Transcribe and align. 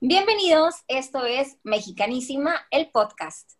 Bienvenidos, 0.00 0.76
esto 0.86 1.24
es 1.24 1.56
Mexicanísima, 1.64 2.54
el 2.70 2.88
podcast. 2.88 3.54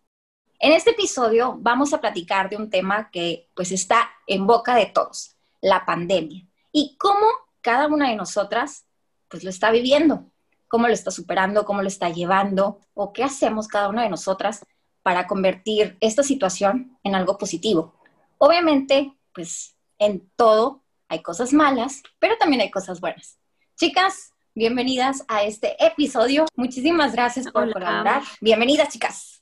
En 0.57 0.71
este 0.71 0.91
episodio 0.91 1.57
vamos 1.59 1.91
a 1.91 1.99
platicar 1.99 2.49
de 2.49 2.55
un 2.55 2.69
tema 2.69 3.11
que 3.11 3.49
pues 3.53 3.73
está 3.73 4.09
en 4.25 4.47
boca 4.47 4.73
de 4.73 4.85
todos, 4.85 5.35
la 5.59 5.85
pandemia, 5.85 6.47
y 6.71 6.95
cómo 6.97 7.25
cada 7.59 7.87
una 7.87 8.07
de 8.07 8.15
nosotras 8.15 8.85
pues 9.27 9.43
lo 9.43 9.49
está 9.49 9.69
viviendo, 9.69 10.31
cómo 10.69 10.87
lo 10.87 10.93
está 10.93 11.11
superando, 11.11 11.65
cómo 11.65 11.81
lo 11.81 11.89
está 11.89 12.09
llevando, 12.09 12.79
o 12.93 13.11
qué 13.11 13.25
hacemos 13.25 13.67
cada 13.67 13.89
una 13.89 14.03
de 14.03 14.09
nosotras 14.09 14.65
para 15.03 15.27
convertir 15.27 15.97
esta 15.99 16.23
situación 16.23 16.97
en 17.03 17.15
algo 17.15 17.37
positivo. 17.37 17.99
Obviamente, 18.37 19.13
pues 19.33 19.75
en 19.97 20.31
todo 20.37 20.85
hay 21.09 21.21
cosas 21.21 21.51
malas, 21.51 22.01
pero 22.17 22.37
también 22.37 22.61
hay 22.61 22.71
cosas 22.71 23.01
buenas. 23.01 23.37
Chicas, 23.75 24.31
bienvenidas 24.59 25.23
a 25.29 25.43
este 25.43 25.81
episodio. 25.81 26.45
Muchísimas 26.57 27.13
gracias 27.13 27.49
por 27.49 27.71
colaborar. 27.71 28.23
Bienvenidas, 28.41 28.89
chicas. 28.89 29.41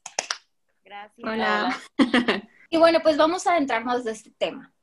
Gracias. 0.85 1.27
Hola. 1.27 1.75
Y 2.69 2.77
bueno, 2.77 2.99
pues 3.01 3.17
vamos 3.17 3.47
a 3.47 3.53
adentrarnos 3.53 4.03
de 4.03 4.11
este 4.11 4.29
tema, 4.29 4.73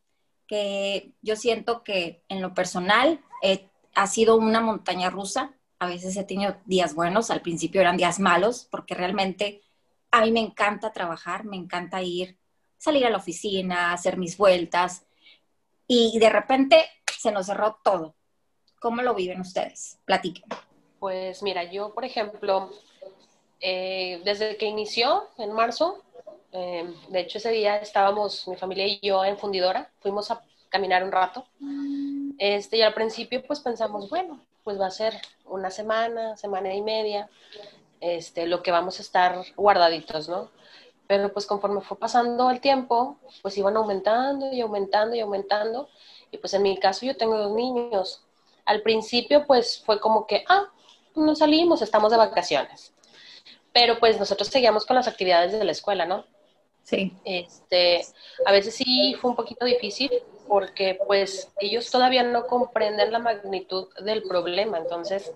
que 0.49 1.13
yo 1.23 1.37
siento 1.37 1.85
que 1.85 2.25
en 2.29 2.43
lo 2.43 2.53
personal 2.53 3.21
eh, 3.43 3.69
ha 3.95 4.09
sido 4.09 4.37
una 4.37 4.61
montaña 4.61 5.09
rusa. 5.09 5.53
A 5.79 5.87
veces 5.87 6.17
he 6.17 6.25
tenido 6.25 6.57
días 6.65 6.95
buenos, 6.95 7.31
al 7.31 7.41
principio 7.41 7.81
eran 7.81 7.97
días 7.97 8.19
malos, 8.19 8.67
porque 8.69 8.95
realmente 8.95 9.63
a 10.11 10.23
mí 10.23 10.33
me 10.33 10.41
encanta 10.41 10.93
trabajar, 10.93 11.45
me 11.45 11.57
encanta 11.57 12.03
ir, 12.03 12.39
salir 12.77 13.07
a 13.07 13.11
la 13.11 13.19
oficina, 13.19 13.93
hacer 13.93 14.17
mis 14.17 14.37
vueltas, 14.37 15.07
y 15.87 16.19
de 16.19 16.31
repente 16.31 16.85
se 17.19 17.31
nos 17.31 17.47
cerró 17.47 17.79
todo. 17.85 18.17
¿Cómo 18.85 19.01
lo 19.01 19.15
viven 19.15 19.41
ustedes? 19.41 19.99
Platiquen. 20.05 20.45
Pues 21.01 21.43
mira, 21.43 21.65
yo, 21.65 21.95
por 21.95 22.05
ejemplo, 22.05 22.69
eh, 23.59 24.21
desde 24.27 24.59
que 24.59 24.67
inició 24.67 25.27
en 25.39 25.53
marzo, 25.53 26.03
eh, 26.53 26.93
de 27.09 27.21
hecho 27.21 27.39
ese 27.39 27.51
día 27.51 27.79
estábamos 27.79 28.47
mi 28.47 28.57
familia 28.57 28.87
y 28.87 29.01
yo 29.01 29.25
en 29.25 29.39
fundidora, 29.39 29.91
fuimos 30.01 30.31
a 30.31 30.45
caminar 30.69 31.03
un 31.03 31.13
rato. 31.13 31.47
Este, 32.37 32.77
y 32.77 32.83
al 32.83 32.93
principio 32.93 33.43
pues 33.47 33.61
pensamos, 33.61 34.11
bueno, 34.11 34.39
pues 34.65 34.79
va 34.79 34.89
a 34.89 34.91
ser 34.91 35.15
una 35.47 35.71
semana, 35.71 36.37
semana 36.37 36.75
y 36.75 36.83
media, 36.83 37.31
este, 38.03 38.47
lo 38.47 38.63
que 38.63 38.71
vamos 38.71 38.99
a 38.99 39.03
estar 39.03 39.43
guardaditos, 39.57 40.29
¿no? 40.29 40.51
Pero 41.07 41.33
pues 41.33 41.47
conforme 41.47 41.81
fue 41.81 41.97
pasando 41.97 42.51
el 42.51 42.61
tiempo, 42.61 43.17
pues 43.41 43.57
iban 43.57 43.79
aumentando 43.79 44.53
y 44.53 44.61
aumentando 44.61 45.17
y 45.17 45.21
aumentando. 45.21 45.89
Y 46.31 46.37
pues 46.37 46.53
en 46.53 46.61
mi 46.65 46.77
caso 46.77 47.07
yo 47.07 47.17
tengo 47.17 47.39
dos 47.39 47.53
niños. 47.53 48.24
Al 48.65 48.83
principio 48.83 49.47
pues 49.47 49.83
fue 49.85 50.01
como 50.01 50.27
que, 50.27 50.45
ah, 50.49 50.71
no 51.15 51.35
salimos, 51.35 51.83
estamos 51.83 52.11
de 52.11 52.19
vacaciones. 52.19 52.93
Pero 53.73 53.99
pues 53.99 54.19
nosotros 54.19 54.49
seguíamos 54.49 54.87
con 54.87 54.97
las 54.97 55.09
actividades 55.09 55.53
de 55.53 55.65
la 55.65 55.73
escuela, 55.73 56.07
¿no? 56.07 56.25
Sí. 56.83 57.13
Este, 57.25 58.05
a 58.45 58.53
veces 58.53 58.75
sí 58.75 59.17
fue 59.21 59.31
un 59.31 59.37
poquito 59.37 59.65
difícil 59.65 60.11
porque 60.47 60.99
pues 61.07 61.51
ellos 61.59 61.91
todavía 61.91 62.23
no 62.23 62.47
comprenden 62.47 63.13
la 63.13 63.19
magnitud 63.19 63.89
del 64.01 64.23
problema. 64.23 64.79
Entonces, 64.79 65.33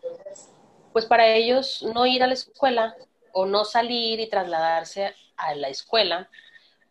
pues 0.92 1.06
para 1.06 1.26
ellos 1.28 1.82
no 1.94 2.06
ir 2.06 2.22
a 2.22 2.26
la 2.26 2.34
escuela 2.34 2.96
o 3.32 3.46
no 3.46 3.64
salir 3.64 4.20
y 4.20 4.28
trasladarse 4.28 5.14
a 5.36 5.54
la 5.54 5.68
escuela, 5.68 6.28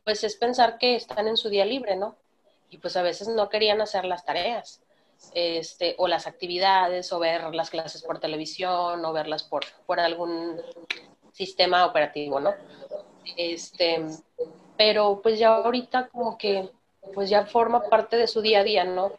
pues 0.03 0.23
es 0.23 0.35
pensar 0.35 0.77
que 0.77 0.95
están 0.95 1.27
en 1.27 1.37
su 1.37 1.49
día 1.49 1.65
libre, 1.65 1.95
¿no? 1.95 2.15
Y 2.69 2.77
pues 2.77 2.97
a 2.97 3.01
veces 3.01 3.27
no 3.27 3.49
querían 3.49 3.81
hacer 3.81 4.05
las 4.05 4.25
tareas, 4.25 4.81
este, 5.33 5.95
o 5.97 6.07
las 6.07 6.27
actividades, 6.27 7.11
o 7.13 7.19
ver 7.19 7.53
las 7.53 7.69
clases 7.69 8.03
por 8.03 8.19
televisión, 8.19 9.03
o 9.03 9.13
verlas 9.13 9.43
por, 9.43 9.65
por 9.85 9.99
algún 9.99 10.61
sistema 11.31 11.85
operativo, 11.85 12.39
¿no? 12.39 12.53
Este, 13.35 14.05
pero 14.77 15.19
pues 15.21 15.39
ya 15.39 15.55
ahorita 15.55 16.07
como 16.09 16.37
que, 16.37 16.69
pues 17.13 17.29
ya 17.29 17.45
forma 17.45 17.83
parte 17.83 18.17
de 18.17 18.27
su 18.27 18.41
día 18.41 18.59
a 18.59 18.63
día, 18.63 18.83
¿no? 18.83 19.13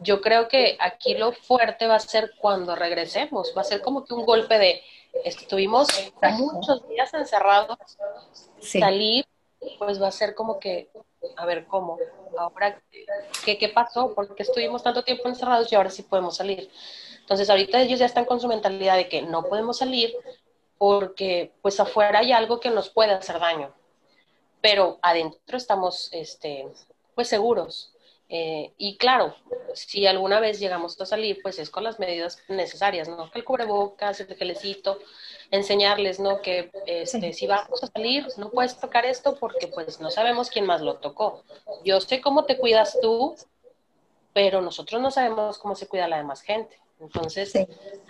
Yo 0.00 0.20
creo 0.20 0.48
que 0.48 0.76
aquí 0.80 1.14
lo 1.14 1.32
fuerte 1.32 1.86
va 1.86 1.96
a 1.96 2.00
ser 2.00 2.32
cuando 2.38 2.74
regresemos, 2.74 3.52
va 3.56 3.60
a 3.60 3.64
ser 3.64 3.82
como 3.82 4.04
que 4.04 4.14
un 4.14 4.24
golpe 4.24 4.58
de, 4.58 4.82
estuvimos 5.24 5.88
muchos 6.38 6.88
días 6.88 7.12
encerrados, 7.12 7.78
salir, 8.60 9.26
pues 9.78 10.00
va 10.00 10.08
a 10.08 10.12
ser 10.12 10.34
como 10.34 10.58
que, 10.58 10.90
a 11.36 11.46
ver, 11.46 11.66
¿cómo? 11.66 11.98
Ahora, 12.38 12.82
¿qué, 13.44 13.58
¿qué 13.58 13.68
pasó? 13.68 14.14
¿Por 14.14 14.34
qué 14.34 14.42
estuvimos 14.42 14.82
tanto 14.82 15.02
tiempo 15.04 15.28
encerrados 15.28 15.70
y 15.70 15.74
ahora 15.74 15.90
sí 15.90 16.02
podemos 16.02 16.36
salir? 16.36 16.70
Entonces, 17.20 17.48
ahorita 17.50 17.80
ellos 17.80 17.98
ya 17.98 18.06
están 18.06 18.24
con 18.24 18.40
su 18.40 18.48
mentalidad 18.48 18.96
de 18.96 19.08
que 19.08 19.22
no 19.22 19.44
podemos 19.44 19.78
salir 19.78 20.14
porque 20.78 21.52
pues 21.60 21.78
afuera 21.78 22.20
hay 22.20 22.32
algo 22.32 22.58
que 22.58 22.70
nos 22.70 22.88
puede 22.88 23.12
hacer 23.12 23.38
daño, 23.38 23.72
pero 24.62 24.98
adentro 25.02 25.58
estamos, 25.58 26.08
este, 26.12 26.66
pues 27.14 27.28
seguros. 27.28 27.92
Eh, 28.32 28.72
y 28.78 28.96
claro, 28.96 29.34
si 29.74 30.06
alguna 30.06 30.38
vez 30.38 30.60
llegamos 30.60 31.00
a 31.00 31.04
salir, 31.04 31.40
pues 31.42 31.58
es 31.58 31.68
con 31.68 31.82
las 31.82 31.98
medidas 31.98 32.38
necesarias, 32.48 33.08
¿no? 33.08 33.28
El 33.34 33.44
cubrebocas, 33.44 34.20
el 34.20 34.36
gelecito, 34.36 34.98
enseñarles, 35.50 36.20
¿no? 36.20 36.40
Que 36.40 36.70
este, 36.86 37.32
si 37.32 37.48
vamos 37.48 37.82
a 37.82 37.88
salir, 37.88 38.28
no 38.36 38.50
puedes 38.50 38.78
tocar 38.78 39.04
esto 39.04 39.34
porque 39.34 39.66
pues 39.66 40.00
no 40.00 40.12
sabemos 40.12 40.48
quién 40.48 40.64
más 40.64 40.80
lo 40.80 40.98
tocó. 40.98 41.42
Yo 41.84 42.00
sé 42.00 42.20
cómo 42.20 42.44
te 42.44 42.56
cuidas 42.56 42.98
tú, 43.02 43.34
pero 44.32 44.60
nosotros 44.60 45.02
no 45.02 45.10
sabemos 45.10 45.58
cómo 45.58 45.74
se 45.74 45.88
cuida 45.88 46.06
la 46.06 46.18
demás 46.18 46.42
gente. 46.42 46.78
Entonces, 47.00 47.54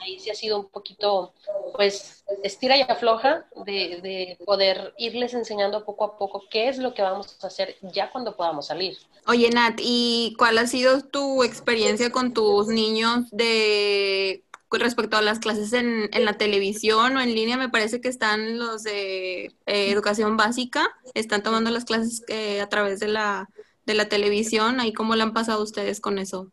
ahí 0.02 0.18
sí 0.18 0.30
ha 0.30 0.34
sido 0.34 0.58
un 0.58 0.68
poquito, 0.68 1.32
pues, 1.74 2.24
estira 2.42 2.76
y 2.76 2.82
afloja 2.82 3.46
de, 3.64 4.00
de, 4.02 4.38
poder 4.44 4.94
irles 4.98 5.32
enseñando 5.34 5.84
poco 5.84 6.04
a 6.04 6.18
poco 6.18 6.44
qué 6.50 6.68
es 6.68 6.78
lo 6.78 6.92
que 6.92 7.02
vamos 7.02 7.38
a 7.42 7.46
hacer 7.46 7.76
ya 7.82 8.10
cuando 8.10 8.36
podamos 8.36 8.66
salir. 8.66 8.98
Oye, 9.26 9.48
Nat, 9.50 9.78
¿y 9.80 10.34
cuál 10.38 10.58
ha 10.58 10.66
sido 10.66 11.02
tu 11.02 11.44
experiencia 11.44 12.10
con 12.10 12.34
tus 12.34 12.66
niños 12.66 13.30
de 13.30 14.44
respecto 14.70 15.16
a 15.16 15.22
las 15.22 15.38
clases 15.38 15.72
en, 15.72 16.08
en 16.12 16.24
la 16.24 16.36
televisión 16.36 17.16
o 17.16 17.20
en 17.20 17.34
línea? 17.34 17.56
Me 17.56 17.68
parece 17.68 18.00
que 18.00 18.08
están 18.08 18.58
los 18.58 18.82
de 18.82 19.46
eh, 19.66 19.90
educación 19.90 20.36
básica, 20.36 20.90
están 21.14 21.42
tomando 21.42 21.70
las 21.70 21.84
clases 21.84 22.24
eh, 22.28 22.60
a 22.60 22.68
través 22.68 22.98
de 22.98 23.08
la, 23.08 23.48
de 23.86 23.94
la 23.94 24.08
televisión. 24.08 24.80
¿Ahí 24.80 24.92
cómo 24.92 25.14
le 25.14 25.22
han 25.22 25.32
pasado 25.32 25.62
ustedes 25.62 26.00
con 26.00 26.18
eso? 26.18 26.50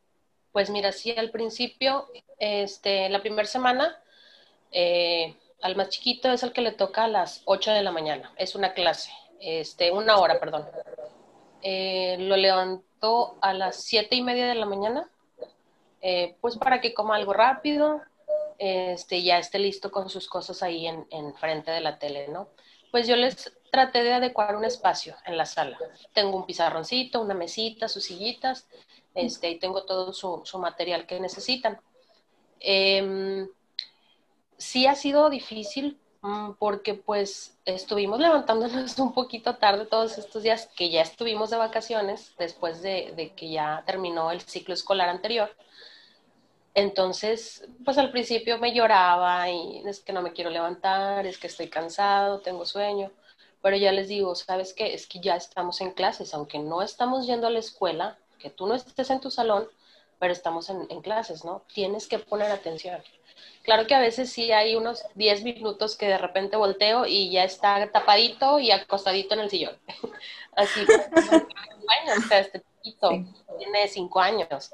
Pues 0.58 0.72
mira, 0.72 0.92
sí, 0.92 1.12
al 1.16 1.30
principio, 1.30 2.08
este, 2.40 3.10
la 3.10 3.22
primera 3.22 3.48
semana, 3.48 3.96
eh, 4.72 5.36
al 5.62 5.76
más 5.76 5.90
chiquito 5.90 6.32
es 6.32 6.42
el 6.42 6.52
que 6.52 6.62
le 6.62 6.72
toca 6.72 7.04
a 7.04 7.08
las 7.08 7.44
8 7.46 7.70
de 7.74 7.84
la 7.84 7.92
mañana. 7.92 8.34
Es 8.38 8.56
una 8.56 8.74
clase, 8.74 9.12
este, 9.40 9.92
una 9.92 10.18
hora, 10.18 10.40
perdón. 10.40 10.66
Eh, 11.62 12.18
lo 12.22 12.36
levantó 12.38 13.38
a 13.40 13.54
las 13.54 13.84
siete 13.84 14.16
y 14.16 14.24
media 14.24 14.48
de 14.48 14.56
la 14.56 14.66
mañana, 14.66 15.08
eh, 16.02 16.36
pues 16.42 16.58
para 16.58 16.82
que 16.82 16.96
coma 16.96 17.18
algo 17.18 17.34
rápido, 17.34 18.02
este, 18.58 19.22
ya 19.22 19.38
esté 19.38 19.60
listo 19.60 19.92
con 19.92 20.10
sus 20.10 20.28
cosas 20.28 20.64
ahí 20.64 20.88
en, 20.88 21.06
en 21.12 21.36
frente 21.36 21.70
de 21.70 21.82
la 21.82 22.00
tele, 22.00 22.30
¿no? 22.30 22.50
Pues 22.90 23.08
yo 23.08 23.16
les 23.16 23.56
traté 23.72 24.02
de 24.02 24.14
adecuar 24.14 24.56
un 24.56 24.66
espacio 24.66 25.16
en 25.28 25.38
la 25.38 25.46
sala. 25.46 25.78
Tengo 26.14 26.36
un 26.36 26.48
pizarroncito, 26.48 27.22
una 27.22 27.36
mesita, 27.36 27.88
sus 27.88 28.06
sillitas, 28.06 28.68
este, 29.18 29.50
y 29.50 29.60
tengo 29.60 29.84
todo 29.84 30.14
su, 30.14 30.44
material 30.60 31.06
que 31.06 31.20
necesitan. 31.20 31.80
Em, 32.60 33.48
sí 34.58 34.88
ha 34.88 34.96
sido 34.96 35.30
difícil 35.30 36.00
mm, 36.22 36.54
porque 36.60 36.94
pues 36.94 37.58
estuvimos 37.66 38.20
levantándonos 38.26 38.98
un 39.00 39.14
poquito 39.14 39.56
tarde 39.58 39.86
todos 39.86 40.18
estos 40.18 40.44
días 40.44 40.70
que 40.76 40.90
ya 40.90 41.02
estuvimos 41.02 41.50
de 41.50 41.58
vacaciones 41.58 42.34
después 42.38 42.82
de, 42.82 43.14
de 43.16 43.34
que 43.34 43.50
ya 43.50 43.84
terminó 43.86 44.32
el 44.32 44.42
ciclo 44.42 44.74
escolar 44.74 45.10
anterior. 45.10 45.50
Entonces, 46.76 47.68
pues 47.84 47.98
al 47.98 48.12
principio 48.12 48.60
me 48.60 48.72
lloraba 48.72 49.50
y 49.50 49.82
es 49.88 50.00
que 50.02 50.14
no 50.14 50.22
me 50.22 50.32
quiero 50.32 50.52
levantar, 50.52 51.26
es 51.26 51.40
que 51.40 51.48
estoy 51.48 51.70
cansado, 51.70 52.42
tengo 52.42 52.66
sueño, 52.66 53.12
pero 53.64 53.76
ya 53.78 53.92
les 53.92 54.10
digo, 54.10 54.36
¿sabes 54.36 54.76
qué? 54.76 54.94
Es 54.94 55.08
que 55.08 55.20
ya 55.20 55.36
estamos 55.36 55.82
en 55.82 55.92
clases, 55.92 56.36
aunque 56.36 56.60
no 56.60 56.84
estamos 56.84 57.26
yendo 57.26 57.48
a 57.48 57.50
la 57.50 57.58
escuela, 57.58 58.20
que 58.48 58.56
tú 58.56 58.66
no 58.66 58.76
estés 58.76 59.10
en 59.10 59.20
tu 59.20 59.30
salón, 59.30 59.68
pero 60.20 60.32
estamos 60.32 60.70
en, 60.70 61.02
clases, 61.02 61.44
¿no? 61.44 61.64
Tienes 61.74 62.08
que 62.08 62.18
poner 62.18 62.50
atención. 62.50 63.02
Claro 63.64 63.86
que 63.86 63.94
a 63.94 64.00
veces 64.00 64.32
sí 64.32 64.52
hay 64.52 64.76
unos 64.76 65.04
10 65.16 65.44
minutos 65.44 65.98
que 65.98 66.08
de 66.08 66.18
repente 66.18 66.56
volteo 66.56 67.06
y 67.06 67.30
ya 67.30 67.44
está 67.44 67.92
tapadito 67.92 68.60
y 68.60 68.72
acostadito 68.72 69.34
en 69.34 69.42
el 69.42 69.50
sillón. 69.50 69.78
Así, 70.56 70.80
años, 70.80 72.26
o 72.26 72.28
sea, 72.28 72.40
este 72.40 72.64
chiquito 72.84 73.10
tiene 73.58 73.88
5 73.88 74.20
años. 74.20 74.72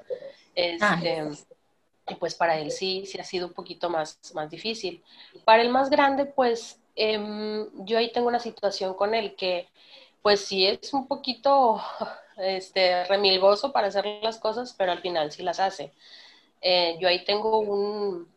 Este, 0.53 1.23
y 2.07 2.15
pues 2.15 2.35
para 2.35 2.59
él 2.59 2.71
sí, 2.71 3.05
sí 3.07 3.19
ha 3.19 3.23
sido 3.23 3.47
un 3.47 3.53
poquito 3.53 3.89
más, 3.89 4.19
más 4.35 4.51
difícil. 4.51 5.03
Para 5.45 5.63
el 5.63 5.69
más 5.69 5.89
grande, 5.89 6.25
pues 6.25 6.79
em, 6.95 7.67
yo 7.85 7.97
ahí 7.97 8.11
tengo 8.11 8.27
una 8.27 8.39
situación 8.39 8.93
con 8.93 9.15
él 9.15 9.35
que 9.35 9.67
pues 10.21 10.45
sí 10.45 10.65
es 10.65 10.93
un 10.93 11.07
poquito 11.07 11.81
este, 12.37 13.05
remilgoso 13.05 13.71
para 13.71 13.87
hacer 13.87 14.05
las 14.21 14.39
cosas, 14.39 14.73
pero 14.77 14.91
al 14.91 15.01
final 15.01 15.31
sí 15.31 15.43
las 15.43 15.59
hace. 15.59 15.91
Eh, 16.61 16.97
yo 16.99 17.07
ahí 17.07 17.25
tengo 17.25 17.59
un, 17.59 18.27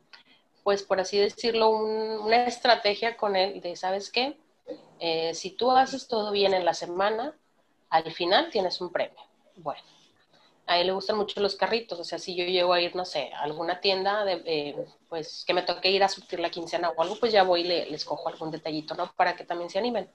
pues 0.64 0.82
por 0.82 1.00
así 1.00 1.18
decirlo, 1.18 1.70
una 1.70 2.44
estrategia 2.46 3.16
con 3.16 3.36
él 3.36 3.60
de, 3.60 3.76
¿sabes 3.76 4.10
qué? 4.10 4.36
Eh, 4.98 5.34
si 5.34 5.50
tú 5.50 5.70
haces 5.70 6.08
todo 6.08 6.32
bien 6.32 6.54
en 6.54 6.64
la 6.64 6.74
semana, 6.74 7.34
al 7.90 8.10
final 8.12 8.50
tienes 8.50 8.80
un 8.80 8.90
premio. 8.90 9.20
Bueno, 9.56 9.80
a 10.66 10.78
él 10.80 10.88
le 10.88 10.92
gustan 10.92 11.16
mucho 11.16 11.40
los 11.40 11.54
carritos, 11.54 12.00
o 12.00 12.04
sea, 12.04 12.18
si 12.18 12.34
yo 12.34 12.44
llego 12.44 12.72
a 12.72 12.80
ir, 12.80 12.96
no 12.96 13.04
sé, 13.04 13.30
a 13.32 13.42
alguna 13.42 13.80
tienda, 13.80 14.24
de, 14.24 14.42
eh, 14.44 14.86
pues 15.08 15.44
que 15.46 15.54
me 15.54 15.62
toque 15.62 15.90
ir 15.90 16.02
a 16.02 16.08
surtir 16.08 16.40
la 16.40 16.50
quincena 16.50 16.90
o 16.90 17.00
algo, 17.00 17.16
pues 17.20 17.32
ya 17.32 17.44
voy 17.44 17.60
y 17.60 17.64
le, 17.64 17.86
les 17.90 18.04
cojo 18.04 18.28
algún 18.28 18.50
detallito, 18.50 18.94
¿no? 18.94 19.12
Para 19.12 19.36
que 19.36 19.44
también 19.44 19.70
se 19.70 19.78
animen. 19.78 20.10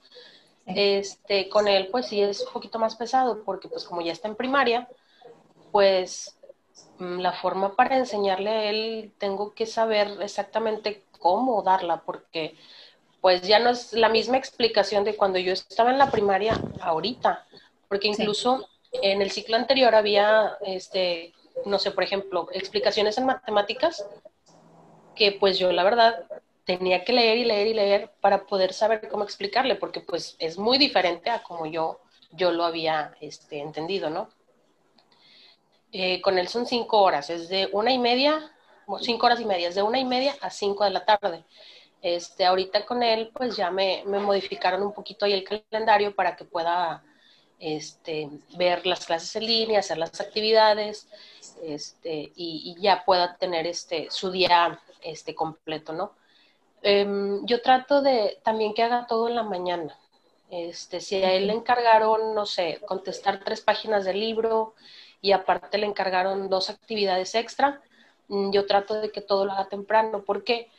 Este, 0.65 1.49
con 1.49 1.67
él, 1.67 1.89
pues 1.91 2.07
sí 2.07 2.21
es 2.21 2.41
un 2.45 2.53
poquito 2.53 2.79
más 2.79 2.95
pesado, 2.95 3.43
porque 3.43 3.67
pues 3.67 3.83
como 3.83 4.01
ya 4.01 4.11
está 4.11 4.27
en 4.27 4.35
primaria, 4.35 4.87
pues 5.71 6.37
mm, 6.99 7.19
la 7.19 7.33
forma 7.33 7.75
para 7.75 7.97
enseñarle 7.97 8.49
a 8.49 8.63
él, 8.69 9.11
tengo 9.17 9.53
que 9.53 9.65
saber 9.65 10.21
exactamente 10.21 11.03
cómo 11.19 11.61
darla, 11.61 12.01
porque 12.01 12.55
pues 13.21 13.43
ya 13.43 13.59
no 13.59 13.69
es 13.69 13.93
la 13.93 14.09
misma 14.09 14.37
explicación 14.37 15.03
de 15.03 15.15
cuando 15.15 15.37
yo 15.39 15.53
estaba 15.53 15.91
en 15.91 15.99
la 15.99 16.09
primaria 16.09 16.59
ahorita, 16.81 17.45
porque 17.87 18.07
incluso 18.07 18.67
en 18.91 19.21
el 19.21 19.31
ciclo 19.31 19.55
anterior 19.55 19.93
había, 19.93 20.57
este, 20.65 21.33
no 21.65 21.79
sé, 21.79 21.91
por 21.91 22.03
ejemplo, 22.03 22.47
explicaciones 22.51 23.17
en 23.17 23.25
matemáticas 23.25 24.05
que 25.15 25.33
pues 25.33 25.59
yo 25.59 25.71
la 25.71 25.83
verdad 25.83 26.25
tenía 26.65 27.03
que 27.03 27.13
leer 27.13 27.37
y 27.37 27.45
leer 27.45 27.67
y 27.67 27.73
leer 27.73 28.11
para 28.21 28.45
poder 28.45 28.73
saber 28.73 29.07
cómo 29.09 29.23
explicarle, 29.23 29.75
porque 29.75 30.01
pues 30.01 30.35
es 30.39 30.57
muy 30.57 30.77
diferente 30.77 31.29
a 31.29 31.43
como 31.43 31.65
yo, 31.65 32.01
yo 32.31 32.51
lo 32.51 32.63
había 32.63 33.13
este, 33.21 33.59
entendido, 33.59 34.09
¿no? 34.09 34.29
Eh, 35.91 36.21
con 36.21 36.37
él 36.37 36.47
son 36.47 36.65
cinco 36.65 37.01
horas, 37.01 37.29
es 37.29 37.49
de 37.49 37.69
una 37.73 37.91
y 37.91 37.99
media, 37.99 38.51
cinco 39.01 39.25
horas 39.25 39.41
y 39.41 39.45
media, 39.45 39.67
es 39.69 39.75
de 39.75 39.83
una 39.83 39.99
y 39.99 40.05
media 40.05 40.35
a 40.41 40.49
cinco 40.49 40.83
de 40.83 40.91
la 40.91 41.05
tarde. 41.05 41.43
Este, 42.01 42.45
ahorita 42.45 42.85
con 42.85 43.03
él, 43.03 43.31
pues 43.33 43.55
ya 43.55 43.69
me, 43.69 44.03
modificaron 44.05 44.81
un 44.81 44.93
poquito 44.93 45.25
ahí 45.25 45.33
el 45.33 45.43
calendario 45.43 46.15
para 46.15 46.35
que 46.35 46.45
pueda 46.45 47.03
este, 47.59 48.29
ver 48.57 48.85
las 48.87 49.05
clases 49.05 49.35
en 49.35 49.45
línea, 49.45 49.79
hacer 49.79 49.97
las 49.97 50.19
actividades, 50.19 51.07
este, 51.61 52.31
y, 52.35 52.75
ya 52.79 53.03
pueda 53.05 53.35
tener 53.37 53.67
este, 53.67 54.07
su 54.09 54.31
día 54.31 54.81
este, 55.03 55.35
completo, 55.35 55.93
¿no? 55.93 56.13
Em, 56.81 57.45
yo 57.45 57.62
trato 57.62 58.01
de 58.01 58.39
también 58.44 58.74
que 58.74 58.83
haga 58.83 59.07
todo 59.07 59.28
en 59.28 59.36
la 59.36 59.44
mañana. 59.44 59.98
Este, 60.50 61.00
si 61.00 61.16
a 61.24 61.31
él 61.33 61.48
le 61.48 61.54
encargaron, 61.54 62.36
no 62.36 62.45
sé, 62.45 62.81
contestar 62.86 63.44
tres 63.44 63.62
páginas 63.62 64.04
del 64.06 64.19
libro 64.19 64.74
y 65.22 65.31
aparte 65.31 65.78
le 65.78 65.86
encargaron 65.88 66.50
dos 66.50 66.69
actividades 66.69 67.36
extra, 67.36 67.81
mm, 68.28 68.51
yo 68.51 68.66
trato 68.66 68.95
de 69.00 69.12
que 69.12 69.22
todo 69.22 69.45
lo 69.45 69.54
haga 69.54 69.69
temprano. 69.69 70.24
¿Por 70.24 70.44
qué? 70.44 70.69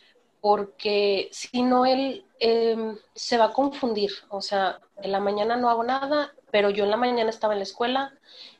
Porque 0.41 1.29
si 1.33 1.63
no, 1.63 1.87
él 1.87 2.25
em, 2.41 2.99
se 3.15 3.39
va 3.39 3.47
a 3.47 3.53
confundir. 3.53 4.11
O 4.29 4.41
sea, 4.43 4.81
en 5.03 5.13
la 5.13 5.21
mañana 5.21 5.57
no 5.57 5.71
hago 5.71 5.85
nada, 5.85 6.33
pero 6.51 6.71
yo 6.71 6.85
en 6.85 6.91
la 6.91 6.97
mañana 6.97 7.31
estaba 7.31 7.55
en 7.55 7.61
la 7.61 7.65
escuela 7.65 8.13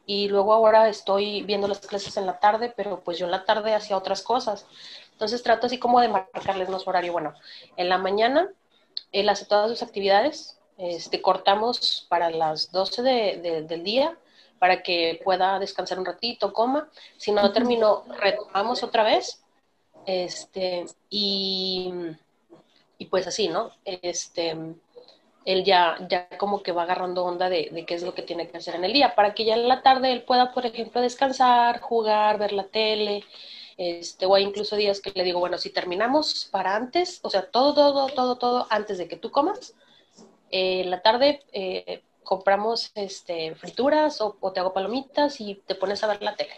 y 0.07 0.29
luego 0.29 0.53
ahora 0.55 0.89
estoy 0.89 1.43
viendo 1.43 1.69
las 1.69 1.81
clases 1.81 2.17
en 2.17 2.27
la 2.27 2.39
tarde, 2.41 2.73
pero 2.77 3.01
pues 3.01 3.19
yo 3.19 3.27
en 3.27 3.33
la 3.33 3.45
tarde 3.45 3.75
hacía 3.75 3.97
otras 3.97 4.23
cosas. 4.23 4.67
Entonces 5.23 5.45
trato 5.45 5.69
así 5.69 5.79
como 5.79 6.01
de 6.01 6.09
marcarles 6.09 6.69
más 6.69 6.85
horario. 6.89 7.13
Bueno, 7.13 7.33
en 7.77 7.89
la 7.89 7.97
mañana 7.97 8.51
él 9.13 9.29
hace 9.29 9.45
todas 9.45 9.71
sus 9.71 9.85
actividades, 9.85 10.59
este, 10.79 11.23
cortamos 11.23 12.09
para 12.09 12.29
las 12.29 12.73
12 12.73 13.03
del 13.05 13.85
día 13.85 14.19
para 14.59 14.83
que 14.83 15.21
pueda 15.23 15.61
descansar 15.61 16.01
un 16.01 16.07
ratito, 16.07 16.53
coma. 16.53 16.89
Si 17.19 17.31
no 17.31 17.53
terminó, 17.53 18.03
retomamos 18.19 18.83
otra 18.83 19.05
vez. 19.05 19.41
Este, 20.07 20.87
y, 21.09 21.93
y 22.99 23.07
pues 23.07 23.29
así, 23.29 23.47
¿no? 23.47 23.71
Este, 23.85 24.57
él 25.45 25.63
ya, 25.63 25.99
ya 26.09 26.29
como 26.37 26.65
que 26.65 26.73
va 26.73 26.83
agarrando 26.83 27.25
onda 27.25 27.49
de, 27.49 27.85
qué 27.87 27.95
es 27.95 28.03
lo 28.03 28.13
que 28.13 28.23
tiene 28.23 28.49
que 28.49 28.57
hacer 28.57 28.75
en 28.75 28.85
el 28.85 28.93
día, 28.93 29.15
para 29.15 29.35
que 29.35 29.45
ya 29.45 29.55
en 29.55 29.69
la 29.69 29.83
tarde 29.83 30.11
él 30.11 30.23
pueda, 30.23 30.53
por 30.53 30.67
ejemplo, 30.67 31.01
descansar, 31.01 31.81
jugar, 31.81 32.39
ver 32.39 32.53
la 32.53 32.65
tele, 32.65 33.23
este, 33.83 34.27
o 34.27 34.35
hay 34.35 34.45
incluso 34.45 34.77
días 34.77 35.01
que 35.01 35.13
le 35.15 35.25
digo, 35.25 35.41
bueno, 35.41 35.59
si 35.59 35.71
terminamos 35.71 36.49
para 36.51 36.77
antes, 36.77 37.21
o 37.23 37.31
sea, 37.31 37.51
todo, 37.51 37.75
todo, 37.75 38.07
todo, 38.09 38.37
todo 38.37 38.67
antes 38.71 38.99
de 38.99 39.09
que 39.09 39.17
tú 39.17 39.31
comas, 39.31 39.75
en 40.51 40.91
la 40.91 41.03
tarde 41.03 41.43
eh, 41.53 42.03
compramos 42.23 42.93
este, 42.95 43.55
frituras 43.55 44.21
o, 44.21 44.37
te 44.53 44.61
hago 44.61 44.73
palomitas 44.73 45.41
y 45.41 45.57
te 45.67 45.75
pones 45.75 46.05
a 46.05 46.09
ver 46.09 46.23
la 46.23 46.37
tele. 46.37 46.55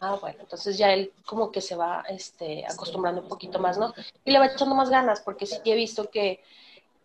Ah, 0.00 0.18
bueno, 0.20 0.38
entonces 0.40 0.76
ya 0.76 0.92
él 0.92 1.12
como 1.24 1.50
que 1.50 1.60
se 1.60 1.76
va 1.76 2.04
este, 2.08 2.64
acostumbrando 2.66 3.22
un 3.22 3.28
poquito 3.28 3.58
más, 3.58 3.78
¿no? 3.78 3.94
Y 4.24 4.30
le 4.30 4.38
va 4.38 4.46
echando 4.46 4.74
más 4.74 4.90
ganas, 4.90 5.22
porque 5.22 5.46
sí 5.46 5.58
he 5.64 5.74
visto 5.74 6.10
que 6.10 6.42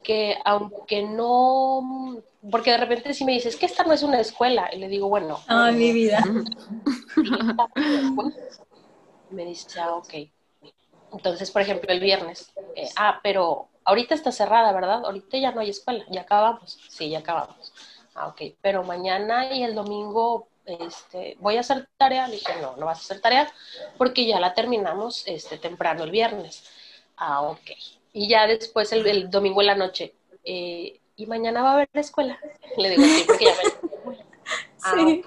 que 0.03 0.37
aunque 0.45 1.03
no, 1.03 2.21
porque 2.49 2.71
de 2.71 2.77
repente 2.77 3.13
si 3.13 3.25
me 3.25 3.33
dices 3.33 3.55
que 3.55 3.65
esta 3.65 3.83
no 3.83 3.93
es 3.93 4.03
una 4.03 4.19
escuela, 4.19 4.69
y 4.73 4.79
le 4.79 4.87
digo, 4.87 5.09
bueno. 5.09 5.39
Ah, 5.47 5.71
mi 5.71 5.91
vida. 5.91 6.23
me 9.31 9.45
dice, 9.45 9.79
ah, 9.79 9.95
ok. 9.95 10.13
Entonces, 11.13 11.49
por 11.51 11.61
ejemplo, 11.61 11.91
el 11.91 11.99
viernes, 11.99 12.51
eh, 12.75 12.89
ah, 12.95 13.19
pero 13.23 13.67
ahorita 13.83 14.13
está 14.13 14.31
cerrada, 14.31 14.71
¿verdad? 14.71 15.05
Ahorita 15.05 15.37
ya 15.37 15.51
no 15.51 15.61
hay 15.61 15.69
escuela, 15.69 16.05
ya 16.09 16.21
acabamos. 16.21 16.79
Sí, 16.89 17.09
ya 17.09 17.19
acabamos. 17.19 17.73
Ah, 18.15 18.27
ok, 18.27 18.41
pero 18.61 18.83
mañana 18.83 19.53
y 19.53 19.63
el 19.63 19.75
domingo 19.75 20.47
este, 20.65 21.35
voy 21.39 21.57
a 21.57 21.61
hacer 21.61 21.87
tarea. 21.97 22.27
Le 22.27 22.35
dije, 22.35 22.53
no, 22.61 22.75
no 22.75 22.85
vas 22.85 22.99
a 22.99 23.01
hacer 23.01 23.21
tarea 23.21 23.51
porque 23.97 24.25
ya 24.25 24.39
la 24.39 24.53
terminamos 24.53 25.23
este, 25.27 25.57
temprano 25.57 26.03
el 26.03 26.11
viernes. 26.11 26.63
Ah, 27.17 27.41
ok. 27.41 27.71
Y 28.13 28.27
ya 28.27 28.47
después 28.47 28.91
el, 28.91 29.29
domingo 29.29 29.61
en 29.61 29.67
la 29.67 29.75
noche, 29.75 30.13
eh, 30.43 30.99
¿y 31.15 31.25
mañana 31.25 31.61
va 31.61 31.71
a 31.71 31.73
haber 31.73 31.89
la 31.93 32.01
escuela? 32.01 32.39
Le 32.77 32.89
digo, 32.89 33.03
sí, 33.03 33.23
porque 33.25 33.45
ya 33.45 33.55
me... 33.55 34.19
Ah, 34.81 34.93
sí. 34.95 35.21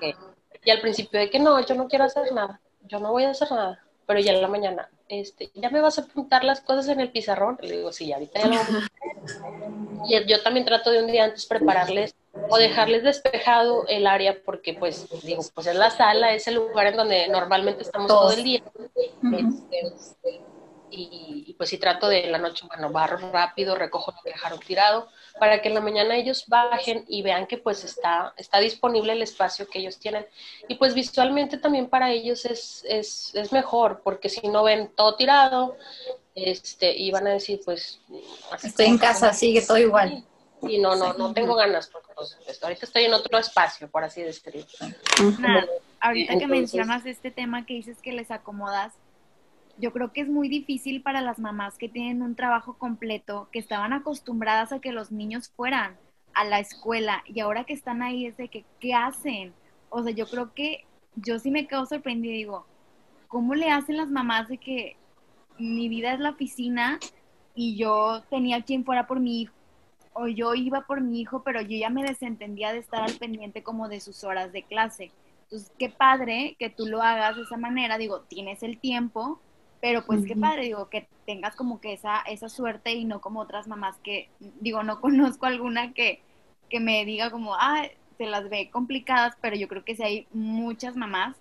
Y 0.64 0.70
al 0.70 0.80
principio 0.80 1.20
de 1.20 1.28
que 1.28 1.38
no, 1.38 1.60
yo 1.64 1.74
no 1.74 1.86
quiero 1.86 2.04
hacer 2.04 2.32
nada, 2.32 2.60
yo 2.82 2.98
no 3.00 3.12
voy 3.12 3.24
a 3.24 3.30
hacer 3.30 3.50
nada, 3.50 3.84
pero 4.12 4.22
ya 4.22 4.34
en 4.34 4.42
la 4.42 4.48
mañana, 4.48 4.90
este, 5.08 5.50
¿ya 5.54 5.70
me 5.70 5.80
vas 5.80 5.98
a 5.98 6.02
apuntar 6.02 6.44
las 6.44 6.60
cosas 6.60 6.88
en 6.88 7.00
el 7.00 7.10
pizarrón? 7.10 7.56
Le 7.62 7.78
digo, 7.78 7.92
sí, 7.94 8.12
ahorita 8.12 8.40
ya 8.40 8.46
lo 8.46 10.06
Y 10.06 10.26
yo 10.26 10.42
también 10.42 10.66
trato 10.66 10.90
de 10.90 11.02
un 11.02 11.06
día 11.06 11.24
antes 11.24 11.46
prepararles 11.46 12.14
o 12.50 12.58
dejarles 12.58 13.04
despejado 13.04 13.86
el 13.88 14.06
área 14.06 14.36
porque 14.44 14.74
pues 14.74 15.08
digo, 15.22 15.42
pues 15.54 15.66
es 15.66 15.76
la 15.76 15.88
sala, 15.88 16.34
es 16.34 16.46
el 16.46 16.56
lugar 16.56 16.88
en 16.88 16.96
donde 16.98 17.26
normalmente 17.28 17.84
estamos 17.84 18.08
todo 18.08 18.32
el 18.32 18.44
día. 18.44 18.62
este, 19.32 20.42
y, 20.94 21.54
pues 21.56 21.70
si 21.70 21.78
trato 21.78 22.08
de 22.08 22.26
la 22.26 22.38
noche, 22.38 22.66
bueno, 22.66 22.90
barro 22.90 23.32
rápido, 23.32 23.74
recojo 23.74 24.12
lo 24.12 24.18
que 24.22 24.30
dejaron 24.30 24.60
tirado, 24.60 25.08
para 25.38 25.62
que 25.62 25.68
en 25.68 25.74
la 25.74 25.80
mañana 25.80 26.16
ellos 26.16 26.44
bajen 26.46 27.04
y 27.08 27.22
vean 27.22 27.46
que 27.46 27.56
pues 27.58 27.84
está, 27.84 28.34
está 28.36 28.58
disponible 28.58 29.12
el 29.12 29.22
espacio 29.22 29.66
que 29.66 29.78
ellos 29.78 29.98
tienen. 29.98 30.26
Y 30.68 30.74
pues 30.74 30.94
visualmente 30.94 31.56
también 31.56 31.88
para 31.88 32.10
ellos 32.10 32.44
es, 32.44 32.84
es, 32.88 33.34
es 33.34 33.52
mejor, 33.52 34.02
porque 34.04 34.28
si 34.28 34.46
no 34.48 34.64
ven 34.64 34.92
todo 34.94 35.16
tirado, 35.16 35.76
este, 36.34 36.94
y 36.96 37.10
van 37.10 37.26
a 37.26 37.30
decir, 37.30 37.60
pues... 37.64 38.00
Estoy 38.62 38.86
en 38.86 38.98
casa, 38.98 39.32
sigue 39.32 39.62
todo 39.62 39.78
igual. 39.78 40.24
Y 40.62 40.78
no, 40.78 40.94
no, 40.94 41.14
no 41.14 41.32
tengo 41.32 41.54
ganas, 41.54 41.88
porque 41.88 42.12
pues, 42.14 42.62
ahorita 42.62 42.86
estoy 42.86 43.04
en 43.04 43.14
otro 43.14 43.38
espacio, 43.38 43.90
por 43.90 44.04
así 44.04 44.22
decirlo. 44.22 44.64
ahorita 46.00 46.38
que 46.38 46.46
mencionas 46.46 47.06
este 47.06 47.30
tema 47.30 47.66
que 47.66 47.74
dices 47.74 47.98
que 48.00 48.12
les 48.12 48.30
acomodas, 48.30 48.92
yo 49.82 49.92
creo 49.92 50.12
que 50.12 50.20
es 50.20 50.28
muy 50.28 50.48
difícil 50.48 51.02
para 51.02 51.20
las 51.20 51.40
mamás 51.40 51.76
que 51.76 51.88
tienen 51.88 52.22
un 52.22 52.36
trabajo 52.36 52.74
completo, 52.74 53.48
que 53.50 53.58
estaban 53.58 53.92
acostumbradas 53.92 54.72
a 54.72 54.78
que 54.78 54.92
los 54.92 55.10
niños 55.10 55.50
fueran 55.56 55.96
a 56.34 56.44
la 56.44 56.60
escuela 56.60 57.24
y 57.26 57.40
ahora 57.40 57.64
que 57.64 57.72
están 57.72 58.00
ahí 58.00 58.26
es 58.26 58.36
de 58.36 58.46
que, 58.46 58.64
¿qué 58.78 58.94
hacen? 58.94 59.52
O 59.90 60.04
sea, 60.04 60.12
yo 60.12 60.28
creo 60.28 60.54
que 60.54 60.86
yo 61.16 61.40
sí 61.40 61.50
me 61.50 61.66
quedo 61.66 61.84
sorprendida 61.84 62.32
y 62.32 62.38
digo, 62.38 62.64
¿cómo 63.26 63.56
le 63.56 63.70
hacen 63.70 63.96
las 63.96 64.08
mamás 64.08 64.48
de 64.48 64.58
que 64.58 64.96
mi 65.58 65.88
vida 65.88 66.14
es 66.14 66.20
la 66.20 66.30
oficina 66.30 67.00
y 67.56 67.76
yo 67.76 68.22
tenía 68.30 68.62
quien 68.62 68.84
fuera 68.84 69.08
por 69.08 69.18
mi 69.18 69.42
hijo? 69.42 69.54
O 70.12 70.28
yo 70.28 70.54
iba 70.54 70.82
por 70.82 71.00
mi 71.00 71.20
hijo, 71.20 71.42
pero 71.42 71.60
yo 71.60 71.76
ya 71.76 71.90
me 71.90 72.04
desentendía 72.04 72.72
de 72.72 72.78
estar 72.78 73.02
al 73.02 73.14
pendiente 73.14 73.64
como 73.64 73.88
de 73.88 73.98
sus 73.98 74.22
horas 74.22 74.52
de 74.52 74.62
clase. 74.62 75.10
Entonces, 75.42 75.72
qué 75.76 75.88
padre 75.88 76.54
que 76.60 76.70
tú 76.70 76.86
lo 76.86 77.02
hagas 77.02 77.34
de 77.34 77.42
esa 77.42 77.56
manera. 77.56 77.98
Digo, 77.98 78.20
tienes 78.20 78.62
el 78.62 78.78
tiempo, 78.78 79.40
pero 79.82 80.06
pues 80.06 80.24
qué 80.24 80.36
padre, 80.36 80.62
digo, 80.62 80.88
que 80.88 81.08
tengas 81.26 81.56
como 81.56 81.80
que 81.80 81.92
esa, 81.92 82.20
esa 82.20 82.48
suerte 82.48 82.92
y 82.92 83.04
no 83.04 83.20
como 83.20 83.40
otras 83.40 83.66
mamás 83.66 83.96
que, 83.98 84.30
digo, 84.60 84.84
no 84.84 85.00
conozco 85.02 85.46
alguna 85.46 85.92
que, 85.92 86.22
que 86.70 86.78
me 86.78 87.04
diga 87.04 87.32
como, 87.32 87.56
ah, 87.56 87.82
se 88.16 88.26
las 88.26 88.48
ve 88.48 88.70
complicadas, 88.70 89.36
pero 89.40 89.56
yo 89.56 89.66
creo 89.66 89.84
que 89.84 89.96
sí 89.96 90.04
hay 90.04 90.28
muchas 90.32 90.94
mamás 90.94 91.36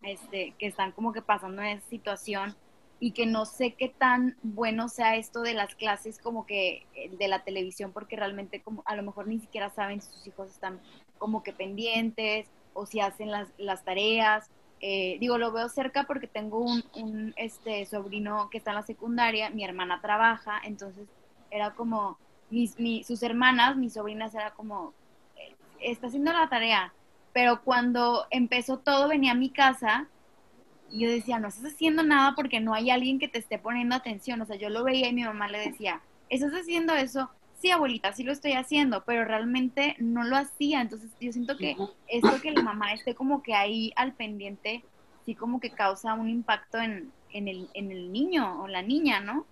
este, 0.00 0.54
que 0.58 0.68
están 0.68 0.92
como 0.92 1.12
que 1.12 1.20
pasando 1.20 1.60
en 1.60 1.76
esa 1.76 1.86
situación 1.90 2.56
y 2.98 3.10
que 3.12 3.26
no 3.26 3.44
sé 3.44 3.74
qué 3.74 3.90
tan 3.90 4.38
bueno 4.42 4.88
sea 4.88 5.16
esto 5.16 5.42
de 5.42 5.52
las 5.52 5.74
clases 5.74 6.18
como 6.18 6.46
que 6.46 6.86
eh, 6.94 7.10
de 7.10 7.28
la 7.28 7.44
televisión, 7.44 7.92
porque 7.92 8.16
realmente 8.16 8.62
como 8.62 8.82
a 8.86 8.96
lo 8.96 9.02
mejor 9.02 9.28
ni 9.28 9.38
siquiera 9.38 9.68
saben 9.68 10.00
si 10.00 10.10
sus 10.10 10.26
hijos 10.26 10.48
están 10.48 10.80
como 11.18 11.42
que 11.42 11.52
pendientes 11.52 12.48
o 12.72 12.86
si 12.86 13.00
hacen 13.00 13.30
las, 13.30 13.48
las 13.58 13.84
tareas 13.84 14.48
eh, 14.80 15.18
digo, 15.20 15.36
lo 15.36 15.52
veo 15.52 15.68
cerca 15.68 16.04
porque 16.04 16.26
tengo 16.26 16.58
un, 16.58 16.82
un, 16.94 17.34
este, 17.36 17.84
sobrino 17.84 18.48
que 18.50 18.58
está 18.58 18.70
en 18.70 18.76
la 18.76 18.82
secundaria, 18.82 19.50
mi 19.50 19.62
hermana 19.62 20.00
trabaja, 20.00 20.60
entonces 20.64 21.06
era 21.50 21.72
como, 21.72 22.16
mis, 22.48 22.78
mi, 22.78 23.04
sus 23.04 23.22
hermanas, 23.22 23.76
mis 23.76 23.92
sobrinas, 23.92 24.34
era 24.34 24.52
como, 24.52 24.94
eh, 25.36 25.54
está 25.80 26.06
haciendo 26.06 26.32
la 26.32 26.48
tarea, 26.48 26.94
pero 27.34 27.62
cuando 27.62 28.26
empezó 28.30 28.78
todo 28.78 29.08
venía 29.08 29.32
a 29.32 29.36
mi 29.36 29.50
casa 29.50 30.08
y 30.90 31.00
yo 31.00 31.10
decía, 31.10 31.38
no 31.38 31.48
estás 31.48 31.74
haciendo 31.74 32.02
nada 32.02 32.34
porque 32.34 32.60
no 32.60 32.72
hay 32.72 32.90
alguien 32.90 33.18
que 33.18 33.28
te 33.28 33.38
esté 33.38 33.58
poniendo 33.58 33.94
atención, 33.94 34.40
o 34.40 34.46
sea, 34.46 34.56
yo 34.56 34.70
lo 34.70 34.82
veía 34.82 35.08
y 35.08 35.12
mi 35.12 35.24
mamá 35.24 35.48
le 35.48 35.58
decía, 35.58 36.00
¿estás 36.30 36.52
haciendo 36.52 36.94
eso? 36.94 37.30
Sí, 37.60 37.70
abuelita, 37.70 38.12
sí 38.12 38.24
lo 38.24 38.32
estoy 38.32 38.52
haciendo, 38.54 39.04
pero 39.04 39.24
realmente 39.24 39.94
no 39.98 40.24
lo 40.24 40.36
hacía, 40.36 40.80
entonces 40.80 41.16
yo 41.20 41.30
siento 41.32 41.58
que 41.58 41.82
esto 42.06 42.40
que 42.40 42.50
la 42.52 42.62
mamá 42.62 42.94
esté 42.94 43.14
como 43.14 43.42
que 43.42 43.54
ahí 43.54 43.92
al 43.96 44.14
pendiente, 44.16 44.88
sí 45.26 45.36
como 45.36 45.60
que 45.60 45.74
causa 45.74 46.14
un 46.14 46.28
impacto 46.30 46.78
en, 46.80 47.14
en, 47.30 47.48
el, 47.48 47.70
en 47.74 47.92
el 47.92 48.12
niño 48.12 48.62
o 48.62 48.68
la 48.68 48.82
niña, 48.82 49.20
¿no? 49.20 49.46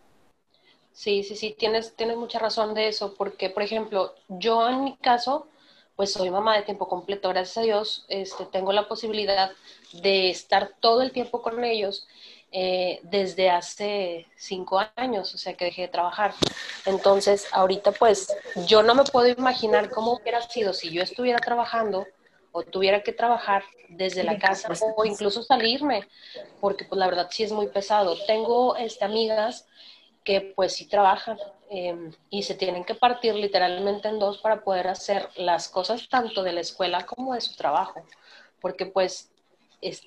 Sí, 0.93 1.23
sí, 1.23 1.37
sí, 1.37 1.55
tienes, 1.59 1.95
tienes 1.97 2.17
mucha 2.17 2.39
razón 2.39 2.75
de 2.75 2.89
eso, 2.89 3.15
porque, 3.15 3.51
por 3.51 3.63
ejemplo, 3.63 4.15
yo 4.29 4.69
en 4.69 4.83
mi 4.85 4.97
caso, 4.97 5.47
pues 5.97 6.13
soy 6.13 6.31
mamá 6.31 6.57
de 6.57 6.63
tiempo 6.63 6.89
completo, 6.89 7.29
gracias 7.29 7.59
a 7.59 7.63
Dios, 7.63 8.05
este, 8.09 8.47
tengo 8.47 8.73
la 8.73 8.89
posibilidad 8.89 9.53
de 10.03 10.31
estar 10.31 10.75
todo 10.81 11.03
el 11.03 11.13
tiempo 11.13 11.41
con 11.43 11.63
ellos 11.65 12.09
eh, 12.51 13.01
desde 13.03 13.51
hace 13.51 14.27
cinco 14.37 14.81
años, 14.97 15.35
o 15.35 15.39
sea 15.39 15.55
que 15.55 15.67
dejé 15.67 15.83
de 15.83 15.89
trabajar. 15.89 16.35
Entonces, 16.87 17.47
ahorita 17.53 17.93
pues 17.93 18.35
yo 18.67 18.83
no 18.83 18.95
me 18.95 19.05
puedo 19.05 19.29
imaginar 19.29 19.91
cómo 19.91 20.15
hubiera 20.15 20.41
sido 20.41 20.73
si 20.73 20.91
yo 20.91 21.03
estuviera 21.03 21.39
trabajando 21.39 22.07
o 22.53 22.63
tuviera 22.63 23.03
que 23.03 23.13
trabajar 23.13 23.65
desde 23.89 24.25
la 24.25 24.39
casa 24.39 24.73
o 24.97 25.05
incluso 25.05 25.43
salirme, 25.43 26.09
porque 26.61 26.85
pues 26.85 26.99
la 26.99 27.07
verdad 27.07 27.29
sí 27.31 27.43
es 27.43 27.53
muy 27.53 27.69
pesado. 27.69 28.17
Tengo 28.27 28.77
este, 28.77 29.05
amigas 29.05 29.67
que 30.25 30.53
pues 30.57 30.75
sí 30.75 30.87
trabajan 30.87 31.39
em, 31.71 32.13
y 32.31 32.43
se 32.43 32.55
tienen 32.55 32.85
que 32.85 32.95
partir 32.95 33.35
literalmente 33.35 34.09
en 34.09 34.19
dos 34.19 34.39
para 34.39 34.63
poder 34.63 34.89
hacer 34.89 35.29
las 35.37 35.69
cosas 35.69 36.09
tanto 36.09 36.43
de 36.43 36.53
la 36.53 36.61
escuela 36.61 37.05
como 37.05 37.35
de 37.35 37.41
su 37.41 37.55
trabajo, 37.57 38.03
porque 38.61 38.87
pues... 38.87 39.31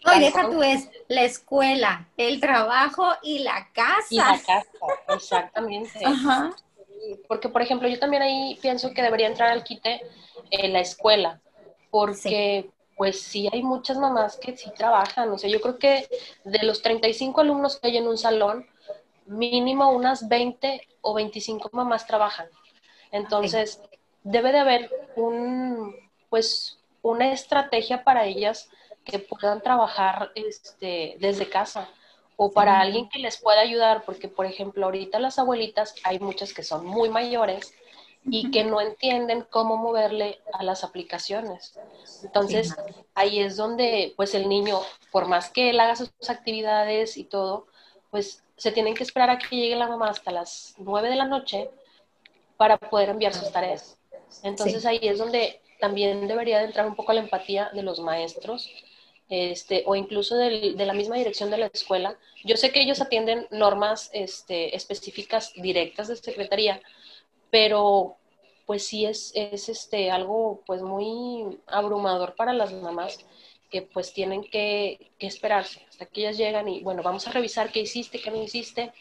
No, 0.05 0.19
deja 0.19 0.49
tú 0.49 0.61
es 0.63 0.89
la 1.07 1.23
escuela, 1.23 2.07
el 2.17 2.39
trabajo 2.41 3.07
y 3.23 3.39
la 3.39 3.69
casa. 3.71 4.07
Y 4.09 4.17
la 4.17 4.39
casa, 4.45 4.67
exactamente. 5.09 6.05
Ajá. 6.05 6.53
Porque, 7.27 7.49
por 7.49 7.61
ejemplo, 7.61 7.87
yo 7.87 7.97
también 7.97 8.21
ahí 8.21 8.59
pienso 8.61 8.93
que 8.93 9.01
debería 9.01 9.27
entrar 9.27 9.49
al 9.49 9.63
quite 9.63 10.01
en 10.49 10.73
la 10.73 10.81
escuela, 10.81 11.39
porque 11.89 12.69
pues 12.97 13.21
sí 13.21 13.49
hay 13.51 13.63
muchas 13.63 13.97
mamás 13.97 14.37
que 14.37 14.55
sí 14.55 14.69
trabajan. 14.77 15.31
O 15.31 15.37
sea, 15.37 15.49
yo 15.49 15.59
creo 15.61 15.79
que 15.79 16.07
de 16.43 16.63
los 16.63 16.81
35 16.81 17.41
alumnos 17.41 17.79
que 17.79 17.87
hay 17.87 17.97
en 17.97 18.07
un 18.07 18.17
salón, 18.17 18.67
mínimo 19.25 19.89
unas 19.91 20.27
20 20.27 20.87
o 21.01 21.13
25 21.13 21.69
mamás 21.71 22.05
trabajan. 22.05 22.47
Entonces, 23.11 23.81
debe 24.23 24.51
de 24.51 24.59
haber 24.59 24.91
un, 25.15 25.95
pues, 26.29 26.77
una 27.01 27.31
estrategia 27.31 28.03
para 28.03 28.25
ellas 28.25 28.69
que 29.03 29.19
puedan 29.19 29.61
trabajar 29.61 30.31
este, 30.35 31.15
desde 31.19 31.49
casa 31.49 31.89
o 32.35 32.51
para 32.51 32.79
alguien 32.79 33.07
que 33.09 33.19
les 33.19 33.37
pueda 33.37 33.61
ayudar, 33.61 34.03
porque 34.03 34.27
por 34.27 34.45
ejemplo 34.45 34.85
ahorita 34.85 35.19
las 35.19 35.37
abuelitas 35.37 35.93
hay 36.03 36.19
muchas 36.19 36.53
que 36.53 36.63
son 36.63 36.85
muy 36.85 37.09
mayores 37.09 37.73
y 38.23 38.51
que 38.51 38.63
no 38.63 38.81
entienden 38.81 39.45
cómo 39.49 39.77
moverle 39.77 40.39
a 40.53 40.63
las 40.63 40.83
aplicaciones. 40.83 41.77
Entonces 42.23 42.75
ahí 43.15 43.39
es 43.39 43.57
donde 43.57 44.13
pues 44.15 44.33
el 44.35 44.47
niño, 44.47 44.79
por 45.11 45.27
más 45.27 45.49
que 45.49 45.69
él 45.69 45.79
haga 45.79 45.95
sus 45.95 46.11
actividades 46.29 47.17
y 47.17 47.23
todo, 47.23 47.67
pues 48.09 48.43
se 48.57 48.71
tienen 48.71 48.93
que 48.93 49.03
esperar 49.03 49.29
a 49.29 49.37
que 49.37 49.55
llegue 49.55 49.75
la 49.75 49.87
mamá 49.87 50.09
hasta 50.09 50.31
las 50.31 50.75
9 50.77 51.09
de 51.09 51.15
la 51.15 51.25
noche 51.25 51.69
para 52.57 52.77
poder 52.77 53.09
enviar 53.09 53.33
sus 53.33 53.51
tareas. 53.51 53.97
Entonces 54.43 54.85
ahí 54.85 54.99
es 55.01 55.17
donde 55.17 55.61
también 55.79 56.27
debería 56.27 56.59
de 56.59 56.65
entrar 56.65 56.87
un 56.87 56.95
poco 56.95 57.13
la 57.13 57.21
empatía 57.21 57.69
de 57.73 57.81
los 57.81 57.99
maestros 57.99 58.69
este, 59.31 59.83
o 59.85 59.95
incluso 59.95 60.35
de 60.35 60.73
la 60.75 60.91
misma 60.91 61.15
dirección 61.15 61.49
de 61.51 61.57
la 61.57 61.67
escuela. 61.67 62.17
Yo 62.43 62.57
sé 62.57 62.73
que 62.73 62.81
ellos 62.81 62.99
atienden 62.99 63.47
normas 63.49 64.09
este, 64.11 64.75
específicas 64.75 65.53
directas 65.55 66.09
de 66.09 66.17
secretaría, 66.17 66.81
pero 67.49 68.17
pues 68.65 68.85
sí 68.85 69.05
es, 69.05 69.31
es 69.33 69.69
este, 69.69 70.11
algo 70.11 70.63
pues 70.65 70.81
muy 70.81 71.59
abrumador 71.65 72.35
para 72.35 72.51
las 72.51 72.73
mamás 72.73 73.25
que 73.69 73.81
pues 73.81 74.11
tienen 74.11 74.43
que, 74.43 75.11
esperarse 75.17 75.81
hasta 75.87 76.07
que 76.07 76.21
ellas 76.21 76.37
llegan 76.37 76.67
y 76.67 76.81
bueno, 76.81 77.01
vamos 77.01 77.25
a 77.25 77.31
revisar 77.31 77.71
qué 77.71 77.79
hiciste, 77.79 78.19
qué 78.19 78.31
no 78.31 78.43
hiciste, 78.43 78.91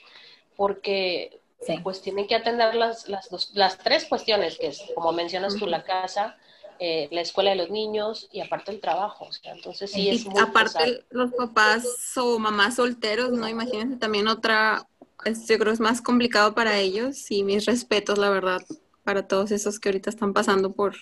porque 0.56 1.40
pues 1.82 2.02
tienen 2.02 2.28
que 2.28 2.36
atender 2.36 2.76
las, 2.76 3.08
las, 3.08 3.50
las 3.52 3.78
tres 3.78 4.04
cuestiones, 4.04 4.58
que 4.58 4.68
es, 4.68 4.80
como 4.94 5.10
mencionas 5.10 5.56
tú, 5.56 5.66
la 5.66 5.82
casa, 5.82 6.38
eh, 6.80 7.08
la 7.12 7.20
escuela 7.20 7.50
de 7.50 7.56
los 7.56 7.70
niños 7.70 8.28
y 8.32 8.40
aparte 8.40 8.72
el 8.72 8.80
trabajo. 8.80 9.26
O 9.26 9.32
sea, 9.32 9.52
entonces 9.54 9.92
sí 9.92 10.08
es 10.08 10.26
muy 10.26 10.40
Aparte 10.40 11.04
los 11.10 11.32
papás 11.32 11.84
o 12.16 12.38
mamás 12.38 12.76
solteros, 12.76 13.30
¿no? 13.30 13.48
Imagínense 13.48 13.96
también 13.96 14.26
otra, 14.26 14.88
yo 15.24 15.58
creo 15.58 15.72
es 15.72 15.80
más 15.80 16.02
complicado 16.02 16.54
para 16.54 16.78
ellos 16.78 17.30
y 17.30 17.44
mis 17.44 17.66
respetos, 17.66 18.18
la 18.18 18.30
verdad, 18.30 18.62
para 19.04 19.28
todos 19.28 19.52
esos 19.52 19.78
que 19.78 19.90
ahorita 19.90 20.10
están 20.10 20.32
pasando 20.32 20.72
por 20.72 20.96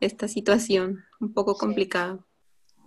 esta 0.00 0.28
situación 0.28 1.04
un 1.20 1.32
poco 1.32 1.54
complicada 1.54 2.18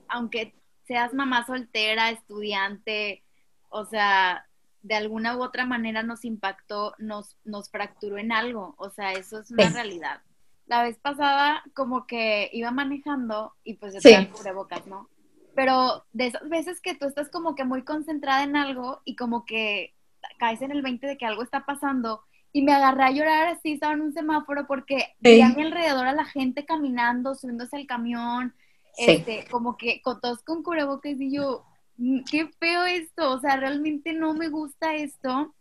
aunque 0.08 0.56
seas 0.86 1.14
mamá 1.14 1.46
soltera, 1.46 2.12
estudiante, 2.12 3.24
o 3.70 3.86
sea, 3.86 4.48
de 4.82 4.96
alguna 4.96 5.36
u 5.36 5.44
otra 5.44 5.66
manera 5.66 6.04
nos 6.04 6.26
impactó, 6.26 6.94
nos, 7.00 7.38
nos 7.44 7.70
fracturó 7.70 8.18
en 8.18 8.32
algo, 8.32 8.76
o 8.78 8.90
sea, 8.90 9.14
eso 9.14 9.40
es 9.40 9.52
una 9.52 9.70
realidad. 9.70 10.22
La 10.68 10.84
vez 10.84 10.98
pasada 10.98 11.64
como 11.74 12.08
que 12.08 12.50
iba 12.54 12.72
manejando 12.72 13.54
y 13.64 13.76
pues 13.76 13.96
estaba 13.96 14.30
cubrebocas, 14.30 14.88
¿no? 14.88 15.10
Pero 15.54 16.06
de 16.12 16.28
esas 16.28 16.50
veces 16.50 16.82
que 16.82 16.96
tú 16.96 17.06
estás 17.08 17.30
como 17.30 17.56
que 17.56 17.64
muy 17.64 17.84
concentrada 17.84 18.44
en 18.44 18.56
algo 18.56 19.02
y 19.06 19.16
como 19.16 19.46
que 19.46 19.94
caes 20.38 20.62
en 20.62 20.72
el 20.72 20.82
20 20.82 21.08
de 21.08 21.18
que 21.18 21.26
algo 21.26 21.44
está 21.44 21.66
pasando 21.66 22.24
y 22.52 22.62
me 22.62 22.74
agarré 22.74 23.04
a 23.04 23.12
llorar 23.12 23.48
así, 23.50 23.74
estaba 23.74 23.94
en 23.94 24.02
un 24.02 24.14
semáforo 24.14 24.66
porque 24.66 25.14
vi 25.20 25.42
a 25.42 25.50
mi 25.50 25.62
alrededor 25.62 26.08
a 26.08 26.14
la 26.14 26.24
gente 26.24 26.66
caminando, 26.66 27.36
subiéndose 27.36 27.76
al 27.76 27.86
camión, 27.86 28.56
este, 28.98 29.46
como 29.52 29.76
que 29.76 30.02
con 30.02 30.22
todos 30.22 30.42
con 30.42 30.64
cubrebocas 30.64 31.20
y 31.20 31.36
yo, 31.36 31.66
mm, 31.98 32.22
qué 32.32 32.48
feo 32.60 32.86
esto, 32.86 33.32
o 33.32 33.40
sea, 33.40 33.58
realmente 33.58 34.14
no 34.14 34.34
me 34.34 34.48
gusta 34.48 34.96
esto, 34.96 35.54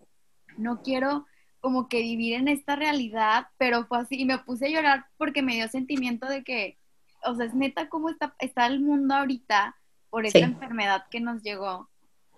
no 0.57 0.83
quiero 0.83 1.27
como 1.65 1.89
que 1.89 2.03
vivir 2.03 2.35
en 2.35 2.47
esta 2.47 2.77
realidad, 2.77 3.47
pero 3.57 3.87
fue 3.87 3.97
así 3.97 4.21
y 4.21 4.27
me 4.27 4.37
puse 4.37 4.67
a 4.67 4.69
llorar 4.69 5.07
porque 5.17 5.41
me 5.41 5.55
dio 5.55 5.67
sentimiento 5.67 6.27
de 6.29 6.45
que, 6.45 6.79
o 7.25 7.35
sea, 7.35 7.47
es 7.47 7.55
neta 7.55 7.89
cómo 7.89 8.11
está, 8.11 8.37
está 8.39 8.67
el 8.67 8.81
mundo 8.81 9.15
ahorita 9.15 9.75
por 10.11 10.27
esta 10.27 10.41
enfermedad 10.41 11.07
que 11.11 11.21
nos 11.21 11.43
llegó. 11.43 11.89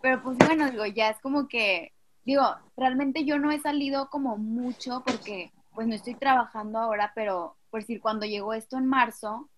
Pero 0.00 0.23
pues 0.23 0.38
bueno, 0.38 0.71
digo, 0.71 0.87
ya 0.87 1.11
es 1.11 1.18
como 1.23 1.49
que, 1.49 1.92
digo, 2.25 2.45
realmente 2.76 3.25
yo 3.25 3.40
no 3.40 3.50
he 3.50 3.59
salido 3.59 4.11
como 4.11 4.37
mucho 4.37 5.02
porque 5.04 5.50
pues 5.75 5.88
no 5.88 5.97
estoy 5.97 6.14
trabajando 6.14 6.78
ahora, 6.78 7.11
pero 7.16 7.56
por 7.68 7.80
decir, 7.80 8.00
cuando 8.00 8.26
llegó 8.26 8.54
esto 8.54 8.78
en 8.78 8.87
marzo, 8.87 9.50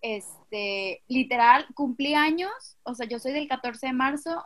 este, 0.00 1.02
literal, 1.06 1.66
cumplí 1.74 2.14
años, 2.14 2.78
o 2.82 2.94
sea, 2.94 3.06
yo 3.06 3.18
soy 3.18 3.32
del 3.32 3.46
14 3.46 3.88
de 3.88 3.92
marzo, 3.92 4.42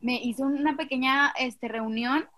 me 0.00 0.16
hice 0.20 0.42
una 0.42 0.76
pequeña 0.76 1.32
este, 1.38 1.68
reunión 1.68 2.28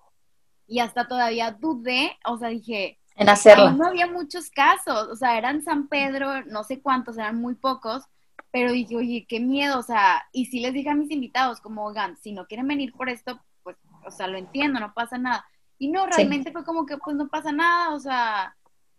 y 0.70 0.78
hasta 0.78 1.08
todavía 1.08 1.50
dudé, 1.50 2.16
o 2.24 2.38
sea, 2.38 2.48
dije, 2.48 3.00
en 3.16 3.28
hacerlo. 3.28 3.72
No 3.72 3.88
había 3.88 4.06
muchos 4.06 4.50
casos, 4.50 5.08
o 5.08 5.16
sea, 5.16 5.36
eran 5.36 5.62
San 5.62 5.88
Pedro, 5.88 6.44
no 6.46 6.62
sé 6.62 6.80
cuántos, 6.80 7.18
eran 7.18 7.40
muy 7.40 7.56
pocos, 7.56 8.04
pero 8.52 8.70
dije, 8.70 8.96
oye, 8.96 9.26
qué 9.28 9.40
miedo, 9.40 9.80
o 9.80 9.82
sea, 9.82 10.22
y 10.32 10.46
sí 10.46 10.60
les 10.60 10.72
dije 10.72 10.88
a 10.88 10.94
mis 10.94 11.10
invitados, 11.10 11.60
como, 11.60 11.84
oigan, 11.84 12.16
si 12.18 12.32
no 12.32 12.46
quieren 12.46 12.68
venir 12.68 12.92
por 12.92 13.08
esto, 13.08 13.40
pues, 13.64 13.76
o 14.06 14.12
sea, 14.12 14.28
lo 14.28 14.38
entiendo, 14.38 14.78
no 14.78 14.94
pasa 14.94 15.18
nada. 15.18 15.44
Y 15.76 15.88
no, 15.88 16.06
realmente 16.06 16.52
fue 16.52 16.64
como 16.64 16.86
que, 16.86 16.98
pues, 16.98 17.16
no 17.16 17.28
pasa 17.28 17.50
nada, 17.50 17.92
o 17.92 17.98
sea, 17.98 18.56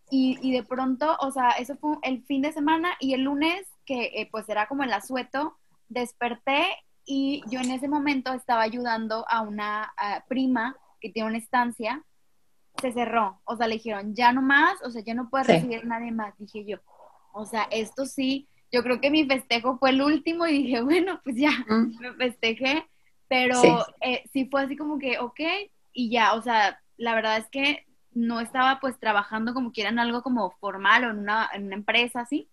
y, 0.10 0.38
y, 0.42 0.52
de 0.52 0.64
pronto, 0.64 1.16
o 1.22 1.32
sea, 1.32 1.52
eso 1.52 1.78
fue 1.78 1.96
el 2.04 2.22
fin 2.26 2.42
de 2.42 2.52
semana 2.52 2.96
y 3.00 3.14
el 3.14 3.22
lunes, 3.22 3.66
que 3.86 4.12
eh, 4.14 4.28
pues 4.30 4.50
era 4.50 4.68
como 4.68 4.84
el 4.84 4.92
asueto, 4.92 5.58
desperté 5.88 6.68
y 7.06 7.44
yo 7.48 7.62
en 7.62 7.72
ese 7.72 7.88
momento 7.88 8.34
estaba 8.34 8.62
ayudando 8.62 9.26
a 9.30 9.42
una 9.42 9.94
prima 10.28 10.76
que 11.02 11.10
tiene 11.10 11.30
una 11.30 11.38
estancia, 11.40 12.04
se 12.80 12.94
cerró, 12.94 13.42
o 13.44 13.58
sea, 13.58 13.68
le 13.68 13.76
dijeron, 13.76 14.16
ya 14.16 14.32
no 14.32 14.42
más, 14.42 14.82
o 14.84 14.90
sea, 14.90 15.02
ya 15.02 15.14
no 15.14 15.30
puede 15.30 15.46
recibir 15.46 15.80
a 15.80 15.86
nadie 15.86 16.12
más, 16.12 16.34
dije 16.38 16.64
yo, 16.66 16.78
o 17.34 17.46
sea, 17.46 17.68
esto 17.72 18.06
sí, 18.06 18.48
yo 18.72 18.84
creo 18.84 19.02
que 19.02 19.12
mi 19.12 19.26
festejo 19.26 19.78
fue 19.78 19.90
el 19.90 20.02
último 20.02 20.48
y 20.48 20.64
dije, 20.64 20.82
bueno, 20.82 21.20
pues 21.24 21.36
ya, 21.36 21.52
mm. 21.68 22.00
me 22.00 22.14
festejé, 22.14 22.88
pero 23.28 23.56
sí. 23.56 23.70
Eh, 24.02 24.24
sí 24.32 24.48
fue 24.50 24.64
así 24.64 24.78
como 24.78 25.00
que, 25.00 25.20
ok, 25.20 25.40
y 25.94 26.10
ya, 26.10 26.34
o 26.34 26.42
sea, 26.42 26.80
la 26.98 27.16
verdad 27.16 27.38
es 27.38 27.48
que 27.50 27.86
no 28.14 28.42
estaba 28.42 28.80
pues 28.80 29.00
trabajando 29.00 29.54
como 29.54 29.72
quieran 29.72 30.00
algo 30.00 30.22
como 30.22 30.52
formal 30.60 31.06
o 31.06 31.12
en 31.12 31.20
una, 31.20 31.50
en 31.54 31.66
una 31.66 31.76
empresa 31.76 32.22
así. 32.22 32.50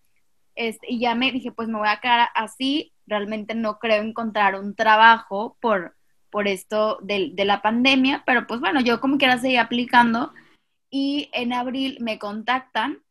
este, 0.55 0.87
y 0.91 0.99
ya 0.99 1.15
me 1.15 1.31
dije, 1.31 1.51
pues 1.51 1.67
me 1.67 1.77
voy 1.77 1.89
a 1.89 1.99
quedar 1.99 2.29
así, 2.33 2.93
realmente 3.05 3.55
no 3.55 3.77
creo 3.79 4.01
encontrar 4.01 4.55
un 4.55 4.75
trabajo 4.75 5.57
por, 5.61 5.95
por 6.29 6.47
esto 6.47 6.99
de, 7.01 7.31
de 7.33 7.45
la 7.45 7.61
pandemia, 7.61 8.23
pero 8.25 8.47
pues 8.47 8.59
bueno, 8.59 8.81
yo 8.81 8.99
como 8.99 9.17
quiera 9.17 9.37
seguir 9.37 9.59
aplicando 9.59 10.33
y 10.89 11.29
en 11.33 11.53
abril 11.53 11.97
me 12.01 12.19
contactan, 12.19 13.03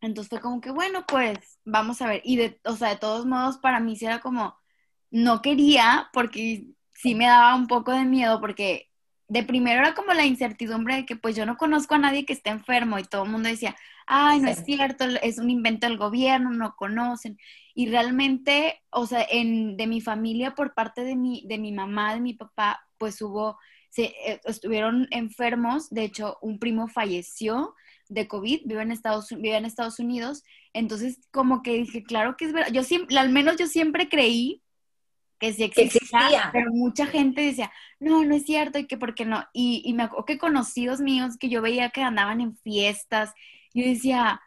entonces 0.00 0.28
fue 0.28 0.40
como 0.40 0.60
que, 0.60 0.70
bueno, 0.70 1.04
pues 1.06 1.58
vamos 1.64 2.02
a 2.02 2.08
ver, 2.08 2.20
y 2.24 2.36
de, 2.36 2.60
o 2.64 2.76
sea, 2.76 2.90
de 2.90 2.96
todos 2.96 3.26
modos 3.26 3.58
para 3.58 3.80
mí 3.80 3.96
sí 3.96 4.04
era 4.04 4.20
como, 4.20 4.56
no 5.10 5.42
quería, 5.42 6.10
porque 6.12 6.66
sí 6.92 7.14
me 7.14 7.26
daba 7.26 7.54
un 7.54 7.66
poco 7.66 7.92
de 7.92 8.04
miedo, 8.04 8.40
porque 8.40 8.90
de 9.28 9.42
primero 9.42 9.80
era 9.80 9.94
como 9.94 10.12
la 10.12 10.26
incertidumbre 10.26 10.96
de 10.96 11.06
que 11.06 11.16
pues 11.16 11.34
yo 11.34 11.46
no 11.46 11.56
conozco 11.56 11.94
a 11.94 11.98
nadie 11.98 12.26
que 12.26 12.34
esté 12.34 12.50
enfermo 12.50 12.98
y 12.98 13.04
todo 13.04 13.24
el 13.24 13.30
mundo 13.30 13.48
decía, 13.48 13.74
ay, 14.06 14.40
no 14.40 14.48
es 14.48 14.64
cierto, 14.64 15.04
es 15.22 15.38
un 15.38 15.50
invento 15.50 15.86
del 15.86 15.96
gobierno, 15.96 16.50
no 16.50 16.76
conocen. 16.76 17.38
Y 17.74 17.86
realmente, 17.90 18.82
o 18.90 19.06
sea, 19.06 19.26
en, 19.28 19.76
de 19.76 19.86
mi 19.86 20.00
familia, 20.00 20.54
por 20.54 20.74
parte 20.74 21.02
de 21.02 21.16
mi, 21.16 21.44
de 21.46 21.58
mi 21.58 21.72
mamá, 21.72 22.14
de 22.14 22.20
mi 22.20 22.32
papá, 22.34 22.86
pues 22.98 23.20
hubo, 23.20 23.58
se, 23.90 24.14
eh, 24.26 24.40
estuvieron 24.44 25.08
enfermos, 25.10 25.90
de 25.90 26.04
hecho, 26.04 26.38
un 26.40 26.60
primo 26.60 26.86
falleció 26.86 27.74
de 28.08 28.28
COVID, 28.28 28.62
vive 28.64 28.82
en 28.82 28.92
Estados, 28.92 29.28
vive 29.30 29.56
en 29.56 29.64
Estados 29.64 29.98
Unidos, 29.98 30.44
entonces 30.72 31.18
como 31.32 31.62
que 31.62 31.74
dije, 31.74 32.04
claro 32.04 32.36
que 32.36 32.44
es 32.44 32.52
verdad, 32.52 32.72
yo 32.72 32.84
siempre, 32.84 33.18
al 33.18 33.30
menos 33.30 33.56
yo 33.56 33.66
siempre 33.66 34.08
creí 34.08 34.62
que 35.38 35.52
sí 35.52 35.64
existía, 35.64 36.50
pero 36.52 36.70
mucha 36.72 37.06
gente 37.06 37.42
decía, 37.42 37.72
no, 37.98 38.24
no 38.24 38.36
es 38.36 38.44
cierto, 38.44 38.78
y 38.78 38.86
que 38.86 38.96
por 38.96 39.14
qué 39.14 39.24
no. 39.24 39.44
Y, 39.52 39.82
y 39.84 39.92
me 39.92 40.04
acuerdo 40.04 40.24
que 40.26 40.38
conocidos 40.38 41.00
míos 41.00 41.36
que 41.38 41.48
yo 41.48 41.60
veía 41.60 41.90
que 41.90 42.02
andaban 42.02 42.40
en 42.40 42.56
fiestas, 42.56 43.34
yo 43.74 43.84
decía, 43.84 44.40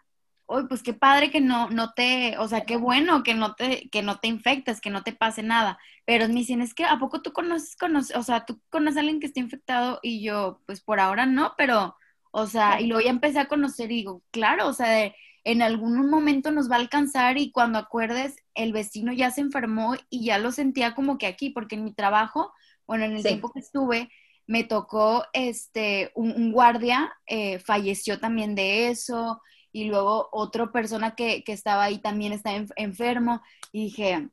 uy, 0.47 0.67
pues 0.67 0.81
qué 0.81 0.93
padre 0.93 1.29
que 1.29 1.41
no, 1.41 1.69
no 1.69 1.93
te, 1.93 2.37
o 2.37 2.47
sea, 2.47 2.61
qué 2.65 2.77
bueno 2.77 3.23
que 3.23 3.33
no 3.35 3.55
te, 3.55 3.89
que 3.89 4.01
no 4.01 4.19
te 4.19 4.27
infectes, 4.27 4.81
que 4.81 4.89
no 4.89 5.03
te 5.03 5.13
pase 5.13 5.43
nada. 5.43 5.77
Pero 6.05 6.27
me 6.27 6.35
dicen, 6.35 6.61
es 6.61 6.73
que 6.73 6.85
¿a 6.85 6.97
poco 6.99 7.21
tú 7.21 7.33
conoces, 7.33 7.75
conoces, 7.75 8.15
o 8.15 8.23
sea, 8.23 8.45
tú 8.45 8.61
conoces 8.69 8.97
a 8.97 8.99
alguien 9.01 9.19
que 9.19 9.27
esté 9.27 9.41
infectado? 9.41 9.99
Y 10.01 10.23
yo, 10.23 10.61
pues 10.65 10.81
por 10.81 10.99
ahora 10.99 11.25
no, 11.25 11.53
pero, 11.57 11.97
o 12.31 12.47
sea, 12.47 12.81
y 12.81 12.87
luego 12.87 13.03
ya 13.03 13.09
empecé 13.11 13.39
a 13.39 13.47
conocer 13.47 13.91
y 13.91 13.97
digo, 13.97 14.23
claro, 14.31 14.67
o 14.67 14.73
sea, 14.73 14.89
de, 14.89 15.15
en 15.43 15.61
algún 15.61 16.09
momento 16.09 16.51
nos 16.51 16.71
va 16.71 16.75
a 16.75 16.79
alcanzar 16.79 17.37
y 17.37 17.51
cuando 17.51 17.79
acuerdes, 17.79 18.37
el 18.55 18.73
vecino 18.73 19.11
ya 19.13 19.31
se 19.31 19.41
enfermó 19.41 19.95
y 20.09 20.25
ya 20.25 20.39
lo 20.39 20.51
sentía 20.51 20.95
como 20.95 21.17
que 21.17 21.27
aquí, 21.27 21.49
porque 21.49 21.75
en 21.75 21.83
mi 21.83 21.93
trabajo, 21.93 22.53
bueno, 22.85 23.05
en 23.05 23.17
el 23.17 23.23
tiempo 23.23 23.51
que 23.51 23.59
estuve, 23.59 24.09
me 24.45 24.63
tocó 24.63 25.25
este, 25.33 26.11
un, 26.15 26.51
guardia, 26.53 27.13
eh, 27.27 27.59
falleció 27.59 28.19
también 28.19 28.55
de 28.55 28.89
eso, 28.89 29.41
y 29.77 29.85
luego 29.85 30.29
otra 30.31 30.71
persona 30.71 31.15
que, 31.15 31.43
estaba 31.45 31.83
ahí 31.83 31.99
también 31.99 32.33
está 32.33 32.51
enfermo, 32.75 33.41
y 33.71 33.85
dije, 33.85 34.29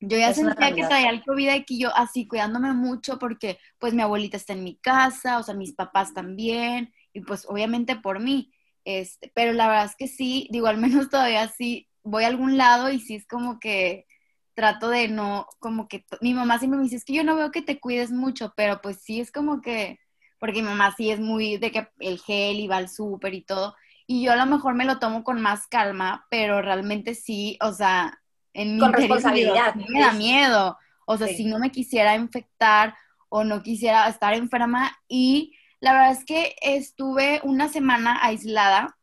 yo 0.00 0.16
ya 0.16 0.32
sentía 0.32 0.74
que 0.74 0.86
traía 0.86 1.10
el 1.10 1.22
COVID 1.22 1.50
aquí, 1.50 1.78
yo 1.78 1.94
así 1.94 2.26
cuidándome 2.26 2.72
mucho 2.72 3.18
porque 3.18 3.58
pues 3.78 3.92
mi 3.92 4.00
abuelita 4.00 4.38
está 4.38 4.54
en 4.54 4.64
mi 4.64 4.76
casa, 4.76 5.38
o 5.38 5.42
sea, 5.42 5.54
mis 5.54 5.74
papás 5.74 6.14
también, 6.14 6.94
y 7.12 7.20
pues 7.20 7.44
obviamente 7.46 7.96
por 7.96 8.20
mí. 8.20 8.50
Este, 8.86 9.30
pero 9.34 9.52
la 9.52 9.68
verdad 9.68 9.84
es 9.84 9.96
que 9.96 10.08
sí, 10.08 10.48
digo, 10.50 10.66
al 10.66 10.78
menos 10.78 11.10
todavía 11.10 11.46
sí 11.48 11.86
voy 12.02 12.24
a 12.24 12.28
algún 12.28 12.56
lado 12.56 12.90
y 12.90 12.98
sí 13.00 13.14
es 13.14 13.26
como 13.26 13.60
que 13.60 14.06
trato 14.54 14.88
de 14.88 15.08
no, 15.08 15.46
como 15.58 15.86
que 15.88 16.06
mi 16.22 16.32
mamá 16.32 16.58
siempre 16.58 16.78
me 16.78 16.84
dice, 16.84 16.96
es 16.96 17.04
que 17.04 17.12
yo 17.12 17.24
no 17.24 17.36
veo 17.36 17.50
que 17.50 17.62
te 17.62 17.78
cuides 17.78 18.10
mucho, 18.10 18.54
pero 18.56 18.80
pues 18.80 18.98
sí 19.02 19.20
es 19.20 19.30
como 19.30 19.60
que, 19.60 20.00
porque 20.38 20.62
mi 20.62 20.68
mamá 20.68 20.94
sí 20.96 21.10
es 21.10 21.20
muy 21.20 21.58
de 21.58 21.70
que 21.70 21.88
el 21.98 22.18
gel 22.18 22.58
y 22.58 22.68
va 22.68 22.78
al 22.78 22.88
súper 22.88 23.34
y 23.34 23.42
todo, 23.42 23.74
y 24.10 24.24
yo 24.24 24.32
a 24.32 24.36
lo 24.36 24.44
mejor 24.44 24.74
me 24.74 24.84
lo 24.84 24.98
tomo 24.98 25.22
con 25.22 25.40
más 25.40 25.68
calma, 25.68 26.26
pero 26.30 26.60
realmente 26.60 27.14
sí, 27.14 27.56
o 27.60 27.72
sea, 27.72 28.20
en 28.52 28.74
mi 28.74 28.80
con 28.80 28.92
responsabilidad 28.92 29.76
me 29.76 30.00
da 30.00 30.10
miedo, 30.14 30.76
o 31.06 31.16
sea, 31.16 31.28
si 31.28 31.44
no 31.44 31.60
me 31.60 31.70
quisiera 31.70 32.16
infectar 32.16 32.96
o 33.28 33.44
no 33.44 33.62
quisiera 33.62 34.08
estar 34.08 34.34
enferma 34.34 34.98
y 35.06 35.54
la 35.78 35.92
verdad 35.92 36.10
es 36.10 36.24
que 36.24 36.56
estuve 36.60 37.40
una 37.44 37.68
semana 37.68 38.18
aislada 38.20 38.98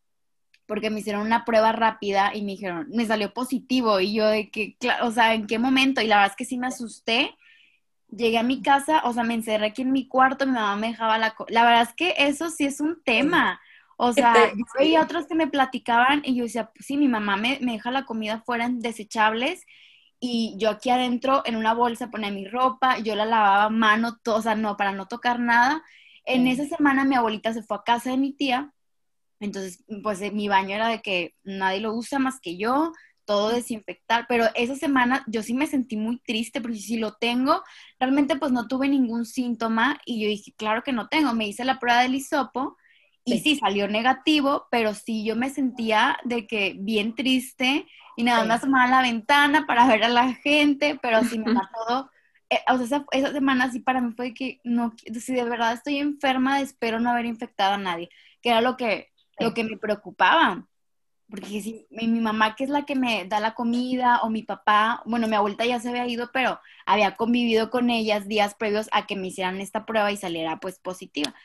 porque 0.66 0.90
me 0.90 1.00
hicieron 1.00 1.26
una 1.26 1.46
prueba 1.46 1.72
rápida 1.72 2.36
y 2.36 2.42
me 2.42 2.52
dijeron, 2.52 2.88
me 2.90 3.06
salió 3.06 3.34
positivo 3.34 4.02
y 4.02 4.14
yo 4.14 4.28
de 4.28 4.50
que, 4.50 4.76
o 5.04 5.12
sea, 5.12 5.36
¿en 5.36 5.48
qué 5.48 5.58
momento? 5.58 6.02
Y 6.02 6.08
la 6.08 6.18
verdad 6.18 6.32
es 6.32 6.36
que 6.36 6.44
sí 6.44 6.58
me 6.58 6.68
asusté. 6.68 7.34
Llegué 8.10 8.40
a 8.40 8.44
mi 8.44 8.62
casa, 8.62 9.04
o 9.06 9.14
sea, 9.14 9.24
me 9.24 9.36
encerré 9.36 9.68
aquí 9.68 9.84
en 9.84 9.94
mi 9.94 10.10
cuarto, 10.10 10.46
mi 10.46 10.52
mamá 10.52 10.76
me 10.76 10.88
dejaba 10.88 11.18
la... 11.18 11.34
La 11.48 11.64
verdad 11.64 11.84
es 11.84 11.94
que 11.94 12.14
eso 12.18 12.50
sí 12.50 12.66
es 12.66 12.82
un 12.82 13.02
tema. 13.06 13.62
O 13.98 14.14
sea, 14.14 14.34
yo 14.56 14.64
veía 14.78 15.02
otros 15.02 15.26
que 15.26 15.34
me 15.34 15.48
platicaban 15.48 16.22
y 16.24 16.36
yo 16.36 16.44
decía, 16.44 16.70
pues 16.72 16.86
sí, 16.86 16.98
mi 16.98 17.08
mamá 17.08 17.36
me, 17.36 17.58
me 17.62 17.74
deja 17.74 17.90
la 17.90 18.06
comida 18.06 18.42
fuera 18.46 18.66
en 18.66 18.80
desechables 18.80 19.66
y 20.20 20.56
yo 20.60 20.70
aquí 20.70 20.90
adentro 20.92 21.42
en 21.46 21.56
una 21.56 21.74
bolsa 21.74 22.10
ponía 22.10 22.32
mi 22.32 22.48
ropa, 22.48 23.00
yo 23.00 23.16
la 23.16 23.26
lavaba 23.26 23.70
mano, 23.70 24.18
todo, 24.18 24.38
o 24.38 24.42
sea, 24.42 24.56
no, 24.56 24.78
para 24.78 24.92
no 24.92 25.08
tocar 25.08 25.40
nada. 25.40 25.84
En 26.26 26.48
esa 26.48 26.66
semana 26.66 27.06
mi 27.06 27.16
abuelita 27.16 27.54
se 27.54 27.64
fue 27.64 27.78
a 27.78 27.84
casa 27.84 28.12
de 28.12 28.18
mi 28.18 28.34
tía, 28.34 28.72
entonces 29.40 29.84
pues 30.04 30.22
eh, 30.22 30.32
mi 30.32 30.48
baño 30.48 30.76
era 30.76 30.90
de 30.90 31.02
que 31.02 31.36
nadie 31.44 31.80
lo 31.82 31.94
usa 31.94 32.20
más 32.20 32.40
que 32.40 32.58
yo, 32.58 32.92
todo 33.26 33.50
desinfectar, 33.50 34.26
pero 34.30 34.46
esa 34.56 34.76
semana 34.76 35.24
yo 35.28 35.44
sí 35.44 35.54
me 35.54 35.68
sentí 35.68 35.98
muy 35.98 36.20
triste 36.20 36.62
porque 36.62 36.78
si 36.78 36.98
lo 36.98 37.14
tengo, 37.16 37.64
realmente 38.00 38.38
pues 38.38 38.52
no 38.52 38.68
tuve 38.68 38.90
ningún 38.90 39.26
síntoma 39.26 40.00
y 40.06 40.22
yo 40.22 40.30
dije, 40.30 40.54
claro 40.56 40.84
que 40.84 40.94
no 40.94 41.08
tengo, 41.08 41.34
me 41.34 41.48
hice 41.48 41.66
la 41.66 41.80
prueba 41.80 42.02
del 42.02 42.16
hisopo 42.16 42.78
y 43.36 43.40
sí. 43.40 43.56
salió 43.58 43.88
negativo, 43.88 44.68
pero 44.72 44.94
sí 44.94 45.24
yo 45.24 45.36
me 45.36 45.50
sentía 45.50 46.18
de 46.24 46.48
que 46.48 46.76
bien 46.80 47.16
triste 47.16 47.86
y 48.16 48.24
nada 48.24 48.46
más 48.46 48.60
asomaba 48.60 48.86
a 48.86 49.02
la 49.02 49.02
ventana 49.02 49.66
para 49.68 49.88
ver 49.88 50.04
a 50.04 50.10
la 50.10 50.34
gente, 50.34 50.98
pero 51.02 51.24
sí 51.24 51.38
me 51.38 51.54
todo 51.54 52.10
eh, 52.50 52.60
o 52.72 52.78
sea, 52.86 53.06
esa, 53.12 53.32
semana 53.34 53.72
sí 53.72 53.80
para 53.80 54.00
mí 54.02 54.14
fue 54.16 54.34
que 54.34 54.62
no, 54.64 54.94
si 55.20 55.34
de 55.34 55.44
verdad 55.44 55.74
estoy 55.74 55.98
enferma, 55.98 56.62
espero 56.62 57.00
no 57.00 57.10
haber 57.12 57.26
infectado 57.26 57.74
a 57.74 57.78
nadie, 57.78 58.10
que 58.42 58.50
era 58.50 58.62
lo 58.62 58.78
que, 58.78 59.12
lo 59.40 59.54
que 59.54 59.64
me 59.64 59.78
preocupaba. 59.78 60.68
Porque 61.30 61.62
si 61.62 61.86
mi, 61.90 62.08
mamá, 62.08 62.56
que 62.56 62.64
es 62.64 62.70
la 62.70 62.86
que 62.86 62.96
me 62.96 63.26
da 63.26 63.42
la 63.42 63.54
comida, 63.54 64.22
o 64.24 64.30
mi 64.30 64.44
papá, 64.44 65.04
bueno, 65.06 65.28
mi 65.28 65.36
abuelita 65.36 65.66
ya 65.66 65.78
se 65.80 65.90
había 65.90 66.08
ido, 66.08 66.32
pero 66.32 66.62
había 66.86 67.18
convivido 67.18 67.70
con 67.70 67.90
ellas 67.90 68.30
días 68.30 68.56
previos 68.56 68.88
a 68.94 69.06
que 69.06 69.18
me 69.18 69.28
hicieran 69.28 69.60
esta 69.60 69.86
prueba 69.86 70.10
y 70.12 70.18
saliera 70.18 70.60
pues 70.62 70.80
positiva. 70.80 71.36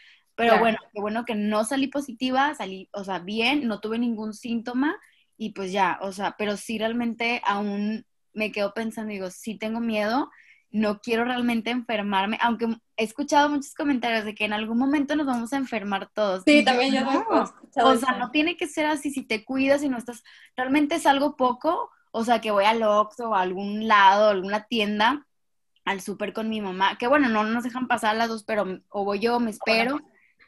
Pero 0.48 0.58
bueno, 0.58 0.78
qué 0.92 1.00
bueno 1.00 1.24
que 1.24 1.34
no 1.34 1.64
salí 1.64 1.88
positiva, 1.88 2.54
salí, 2.54 2.88
o 2.92 3.04
sea, 3.04 3.18
bien, 3.18 3.66
no 3.66 3.80
tuve 3.80 3.98
ningún 3.98 4.34
síntoma 4.34 4.96
y 5.36 5.50
pues 5.50 5.72
ya, 5.72 5.98
o 6.02 6.12
sea, 6.12 6.34
pero 6.38 6.56
sí 6.56 6.78
realmente 6.78 7.42
aún 7.44 8.04
me 8.32 8.52
quedo 8.52 8.74
pensando, 8.74 9.12
digo, 9.12 9.30
sí 9.30 9.56
tengo 9.56 9.80
miedo, 9.80 10.30
no 10.70 11.00
quiero 11.00 11.24
realmente 11.24 11.70
enfermarme, 11.70 12.38
aunque 12.40 12.66
he 12.96 13.04
escuchado 13.04 13.48
muchos 13.48 13.74
comentarios 13.74 14.24
de 14.24 14.34
que 14.34 14.44
en 14.44 14.52
algún 14.52 14.78
momento 14.78 15.14
nos 15.16 15.26
vamos 15.26 15.52
a 15.52 15.58
enfermar 15.58 16.08
todos. 16.14 16.42
Sí, 16.46 16.64
también 16.64 16.94
yo 16.94 17.02
no, 17.02 17.12
he 17.12 17.42
escuchado 17.42 17.88
O 17.88 17.96
sea, 17.96 18.16
no 18.16 18.30
tiene 18.30 18.56
que 18.56 18.66
ser 18.66 18.86
así, 18.86 19.10
si 19.10 19.22
te 19.22 19.44
cuidas 19.44 19.82
y 19.82 19.88
no 19.88 19.98
estás, 19.98 20.22
realmente 20.56 20.94
es 20.94 21.06
algo 21.06 21.36
poco, 21.36 21.90
o 22.10 22.24
sea, 22.24 22.40
que 22.40 22.50
voy 22.50 22.64
al 22.64 22.82
Oxxo 22.82 23.30
o 23.30 23.34
a 23.34 23.42
algún 23.42 23.86
lado, 23.86 24.28
a 24.28 24.30
alguna 24.30 24.64
tienda, 24.64 25.26
al 25.84 26.00
súper 26.00 26.32
con 26.32 26.48
mi 26.48 26.60
mamá, 26.60 26.96
que 26.98 27.06
bueno, 27.06 27.28
no 27.28 27.44
nos 27.44 27.64
dejan 27.64 27.88
pasar 27.88 28.16
las 28.16 28.28
dos, 28.28 28.44
pero 28.44 28.80
o 28.88 29.04
voy 29.04 29.18
yo, 29.18 29.40
me 29.40 29.50
espero, 29.50 30.00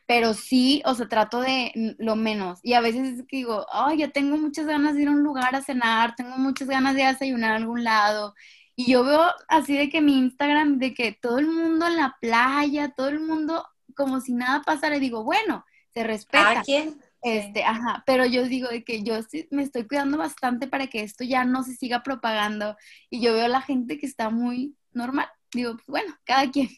pero 0.06 0.34
sí, 0.34 0.82
o 0.84 0.94
sea, 0.94 1.08
trato 1.08 1.40
de 1.40 1.96
lo 1.98 2.16
menos. 2.16 2.60
Y 2.62 2.74
a 2.74 2.80
veces 2.80 3.20
es 3.20 3.26
que 3.26 3.38
digo, 3.38 3.66
ay, 3.72 3.98
ya 3.98 4.08
tengo 4.08 4.36
muchas 4.36 4.66
ganas 4.66 4.94
de 4.94 5.02
ir 5.02 5.08
a 5.08 5.12
un 5.12 5.22
lugar 5.22 5.54
a 5.54 5.62
cenar, 5.62 6.14
tengo 6.14 6.36
muchas 6.36 6.68
ganas 6.68 6.94
de 6.94 7.04
desayunar 7.04 7.52
a 7.52 7.56
algún 7.56 7.84
lado, 7.84 8.34
y 8.76 8.90
yo 8.90 9.04
veo 9.04 9.22
así 9.48 9.76
de 9.76 9.88
que 9.88 10.00
mi 10.00 10.18
Instagram, 10.18 10.78
de 10.78 10.94
que 10.94 11.12
todo 11.12 11.38
el 11.38 11.46
mundo 11.46 11.86
en 11.86 11.96
la 11.96 12.16
playa, 12.20 12.92
todo 12.96 13.08
el 13.08 13.20
mundo 13.20 13.64
como 13.94 14.20
si 14.20 14.32
nada 14.32 14.62
pasara, 14.62 14.96
y 14.96 15.00
digo, 15.00 15.22
bueno, 15.22 15.64
se 15.92 16.02
respeta. 16.02 16.62
quién? 16.64 17.00
Este, 17.22 17.64
ajá, 17.64 18.02
pero 18.04 18.26
yo 18.26 18.44
digo 18.44 18.68
de 18.68 18.84
que 18.84 19.02
yo 19.02 19.22
sí 19.22 19.48
me 19.50 19.62
estoy 19.62 19.86
cuidando 19.86 20.18
bastante 20.18 20.66
para 20.66 20.88
que 20.88 21.02
esto 21.02 21.24
ya 21.24 21.44
no 21.44 21.62
se 21.62 21.74
siga 21.74 22.02
propagando. 22.02 22.76
Y 23.08 23.20
yo 23.20 23.32
veo 23.32 23.46
a 23.46 23.48
la 23.48 23.62
gente 23.62 23.96
que 23.96 24.06
está 24.06 24.28
muy 24.28 24.76
normal. 24.92 25.28
Digo, 25.52 25.74
pues 25.74 25.86
bueno, 25.86 26.14
cada 26.24 26.50
quien. 26.50 26.68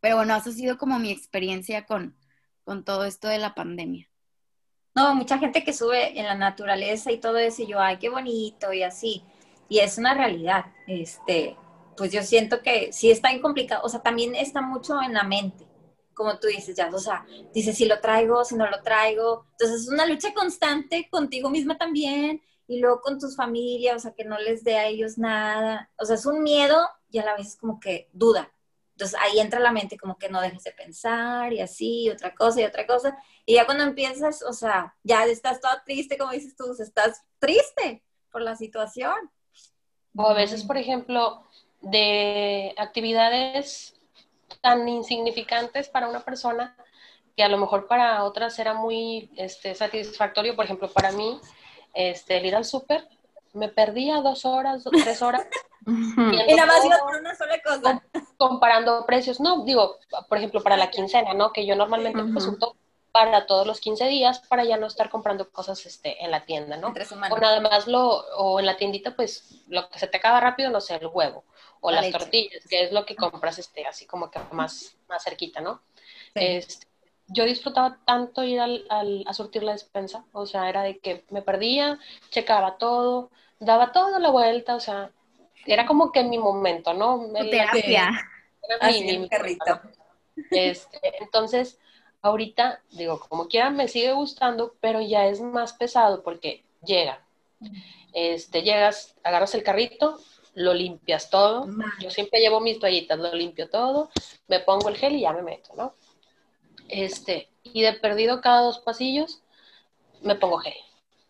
Pero 0.00 0.16
bueno, 0.16 0.36
eso 0.36 0.50
ha 0.50 0.52
sido 0.52 0.78
como 0.78 1.00
mi 1.00 1.10
experiencia 1.10 1.86
con, 1.86 2.16
con 2.68 2.84
todo 2.84 3.04
esto 3.06 3.28
de 3.28 3.38
la 3.38 3.54
pandemia. 3.54 4.10
No, 4.94 5.14
mucha 5.14 5.38
gente 5.38 5.64
que 5.64 5.72
sube 5.72 6.18
en 6.18 6.26
la 6.26 6.34
naturaleza 6.34 7.10
y 7.10 7.18
todo 7.18 7.38
eso, 7.38 7.62
y 7.62 7.68
yo, 7.68 7.80
ay, 7.80 7.96
qué 7.96 8.10
bonito, 8.10 8.74
y 8.74 8.82
así 8.82 9.24
y 9.68 9.78
es 9.78 9.98
una 9.98 10.14
realidad. 10.14 10.66
Este, 10.86 11.56
pues 11.96 12.12
yo 12.12 12.22
siento 12.22 12.62
que 12.62 12.92
sí 12.92 13.10
está 13.10 13.30
bien 13.30 13.42
complicado, 13.42 13.82
o 13.84 13.88
sea, 13.88 14.00
también 14.00 14.34
está 14.34 14.60
mucho 14.60 15.00
en 15.02 15.14
la 15.14 15.24
mente, 15.24 15.66
como 16.14 16.38
tú 16.38 16.48
dices, 16.48 16.76
ya, 16.76 16.90
o 16.92 16.98
sea, 16.98 17.26
dices 17.54 17.76
si 17.76 17.84
lo 17.84 18.00
traigo, 18.00 18.44
si 18.44 18.56
no 18.56 18.68
lo 18.68 18.82
traigo. 18.82 19.46
Entonces 19.52 19.82
es 19.82 19.88
una 19.88 20.06
lucha 20.06 20.34
constante 20.34 21.08
contigo 21.10 21.50
misma 21.50 21.78
también 21.78 22.42
y 22.66 22.80
luego 22.80 23.00
con 23.00 23.18
tus 23.18 23.36
familias, 23.36 23.96
o 23.96 24.00
sea, 24.00 24.14
que 24.14 24.24
no 24.24 24.38
les 24.38 24.64
dé 24.64 24.76
a 24.76 24.86
ellos 24.86 25.18
nada. 25.18 25.90
O 25.98 26.04
sea, 26.04 26.16
es 26.16 26.26
un 26.26 26.42
miedo 26.42 26.76
y 27.10 27.18
a 27.18 27.24
la 27.24 27.36
vez 27.36 27.56
como 27.56 27.78
que 27.78 28.08
duda. 28.12 28.52
Entonces 28.98 29.16
ahí 29.22 29.38
entra 29.38 29.60
la 29.60 29.70
mente 29.70 29.96
como 29.96 30.18
que 30.18 30.28
no 30.28 30.40
dejes 30.40 30.64
de 30.64 30.72
pensar 30.72 31.52
y 31.52 31.60
así, 31.60 32.02
y 32.02 32.10
otra 32.10 32.34
cosa 32.34 32.60
y 32.60 32.64
otra 32.64 32.84
cosa. 32.84 33.16
Y 33.46 33.54
ya 33.54 33.64
cuando 33.64 33.84
empiezas, 33.84 34.42
o 34.42 34.52
sea, 34.52 34.96
ya 35.04 35.24
estás 35.24 35.60
toda 35.60 35.84
triste, 35.84 36.18
como 36.18 36.32
dices 36.32 36.56
tú, 36.56 36.64
estás 36.76 37.22
triste 37.38 38.02
por 38.32 38.42
la 38.42 38.56
situación. 38.56 39.14
O 40.16 40.26
a 40.26 40.34
veces, 40.34 40.64
por 40.64 40.76
ejemplo, 40.76 41.44
de 41.80 42.74
actividades 42.76 43.94
tan 44.62 44.88
insignificantes 44.88 45.88
para 45.88 46.08
una 46.08 46.24
persona 46.24 46.76
que 47.36 47.44
a 47.44 47.48
lo 47.48 47.58
mejor 47.58 47.86
para 47.86 48.24
otras 48.24 48.58
era 48.58 48.74
muy 48.74 49.30
este, 49.36 49.76
satisfactorio. 49.76 50.56
Por 50.56 50.64
ejemplo, 50.64 50.90
para 50.90 51.12
mí, 51.12 51.38
este, 51.94 52.38
el 52.38 52.46
ir 52.46 52.56
al 52.56 52.64
súper, 52.64 53.06
me 53.52 53.68
perdía 53.68 54.22
dos 54.22 54.44
horas, 54.44 54.82
tres 54.90 55.22
horas. 55.22 55.46
y 55.88 56.54
nada 56.54 56.66
más 56.66 56.84
iba 56.84 56.98
por 56.98 57.16
una 57.16 57.34
sola 57.34 57.60
cosa. 57.62 58.02
Comparando 58.36 59.06
precios. 59.06 59.40
No, 59.40 59.64
digo, 59.64 59.96
por 60.28 60.38
ejemplo, 60.38 60.62
para 60.62 60.76
la 60.76 60.90
quincena, 60.90 61.34
¿no? 61.34 61.52
Que 61.52 61.66
yo 61.66 61.74
normalmente 61.74 62.22
uh 62.22 62.74
para 63.10 63.46
todos 63.46 63.66
los 63.66 63.80
15 63.80 64.06
días 64.06 64.38
para 64.40 64.64
ya 64.64 64.76
no 64.76 64.86
estar 64.86 65.08
comprando 65.08 65.50
cosas 65.50 65.84
este, 65.86 66.22
en 66.22 66.30
la 66.30 66.44
tienda, 66.44 66.76
¿no? 66.76 66.92
O 67.30 67.38
nada 67.38 67.58
más 67.60 67.88
lo, 67.88 68.06
o 68.36 68.60
en 68.60 68.66
la 68.66 68.76
tiendita, 68.76 69.16
pues 69.16 69.64
lo 69.66 69.88
que 69.88 69.98
se 69.98 70.06
te 70.06 70.18
acaba 70.18 70.40
rápido, 70.40 70.70
no 70.70 70.80
sé, 70.80 70.96
el 70.96 71.06
huevo 71.06 71.42
o 71.80 71.90
las 71.90 72.10
tortillas, 72.10 72.66
que 72.68 72.84
es 72.84 72.92
lo 72.92 73.06
que 73.06 73.16
compras 73.16 73.58
este, 73.58 73.86
así 73.86 74.06
como 74.06 74.30
que 74.30 74.38
más, 74.52 74.96
más 75.08 75.24
cerquita, 75.24 75.60
¿no? 75.60 75.80
Este, 76.34 76.86
yo 77.28 77.44
disfrutaba 77.44 77.98
tanto 78.04 78.42
ir 78.42 78.60
al, 78.60 79.24
a 79.26 79.34
surtir 79.34 79.62
la 79.62 79.72
despensa, 79.72 80.24
o 80.32 80.46
sea, 80.46 80.68
era 80.68 80.82
de 80.82 80.98
que 80.98 81.24
me 81.30 81.42
perdía, 81.42 81.98
checaba 82.30 82.78
todo, 82.78 83.30
daba 83.58 83.92
toda 83.92 84.18
la 84.18 84.30
vuelta, 84.30 84.74
o 84.74 84.80
sea, 84.80 85.10
era 85.66 85.86
como 85.86 86.12
que 86.12 86.24
mi 86.24 86.38
momento, 86.38 86.94
¿no? 86.94 87.30
terapia. 87.32 88.10
Era 88.62 88.90
mi, 88.90 89.18
mi, 89.18 89.28
carrito. 89.28 89.80
Este, 90.50 91.00
entonces, 91.20 91.78
ahorita, 92.22 92.82
digo, 92.90 93.20
como 93.20 93.48
quiera, 93.48 93.70
me 93.70 93.88
sigue 93.88 94.12
gustando, 94.12 94.74
pero 94.80 95.00
ya 95.00 95.26
es 95.26 95.40
más 95.40 95.72
pesado 95.72 96.22
porque 96.22 96.64
llega. 96.84 97.24
Este, 98.12 98.62
llegas, 98.62 99.16
agarras 99.22 99.54
el 99.54 99.62
carrito, 99.62 100.18
lo 100.54 100.74
limpias 100.74 101.30
todo. 101.30 101.68
Yo 102.00 102.10
siempre 102.10 102.40
llevo 102.40 102.60
mis 102.60 102.78
toallitas, 102.78 103.18
lo 103.18 103.32
limpio 103.34 103.68
todo, 103.70 104.10
me 104.48 104.60
pongo 104.60 104.88
el 104.88 104.96
gel 104.96 105.14
y 105.14 105.20
ya 105.20 105.32
me 105.32 105.42
meto, 105.42 105.70
¿no? 105.76 105.94
Este, 106.88 107.48
y 107.62 107.82
de 107.82 107.92
perdido 107.94 108.40
cada 108.40 108.62
dos 108.62 108.78
pasillos, 108.78 109.42
me 110.22 110.34
pongo 110.34 110.58
gel, 110.58 110.74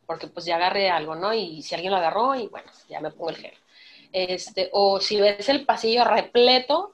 porque 0.07 0.29
pues 0.29 0.47
ya 0.47 0.57
agarré 0.57 0.89
algo, 0.91 1.15
¿no? 1.15 1.35
Y 1.35 1.63
si 1.63 1.75
alguien 1.75 1.93
lo 1.93 1.99
agarró, 1.99 2.35
y 2.35 2.47
bueno, 2.49 2.71
ya 2.89 3.01
me 3.01 3.11
pongo 3.11 3.31
el 3.31 3.37
gel. 3.37 3.55
Este, 4.13 4.71
o 4.73 5.01
si 5.01 5.21
ves 5.21 5.49
el 5.49 5.65
pasillo 5.65 6.05
repleto, 6.05 6.93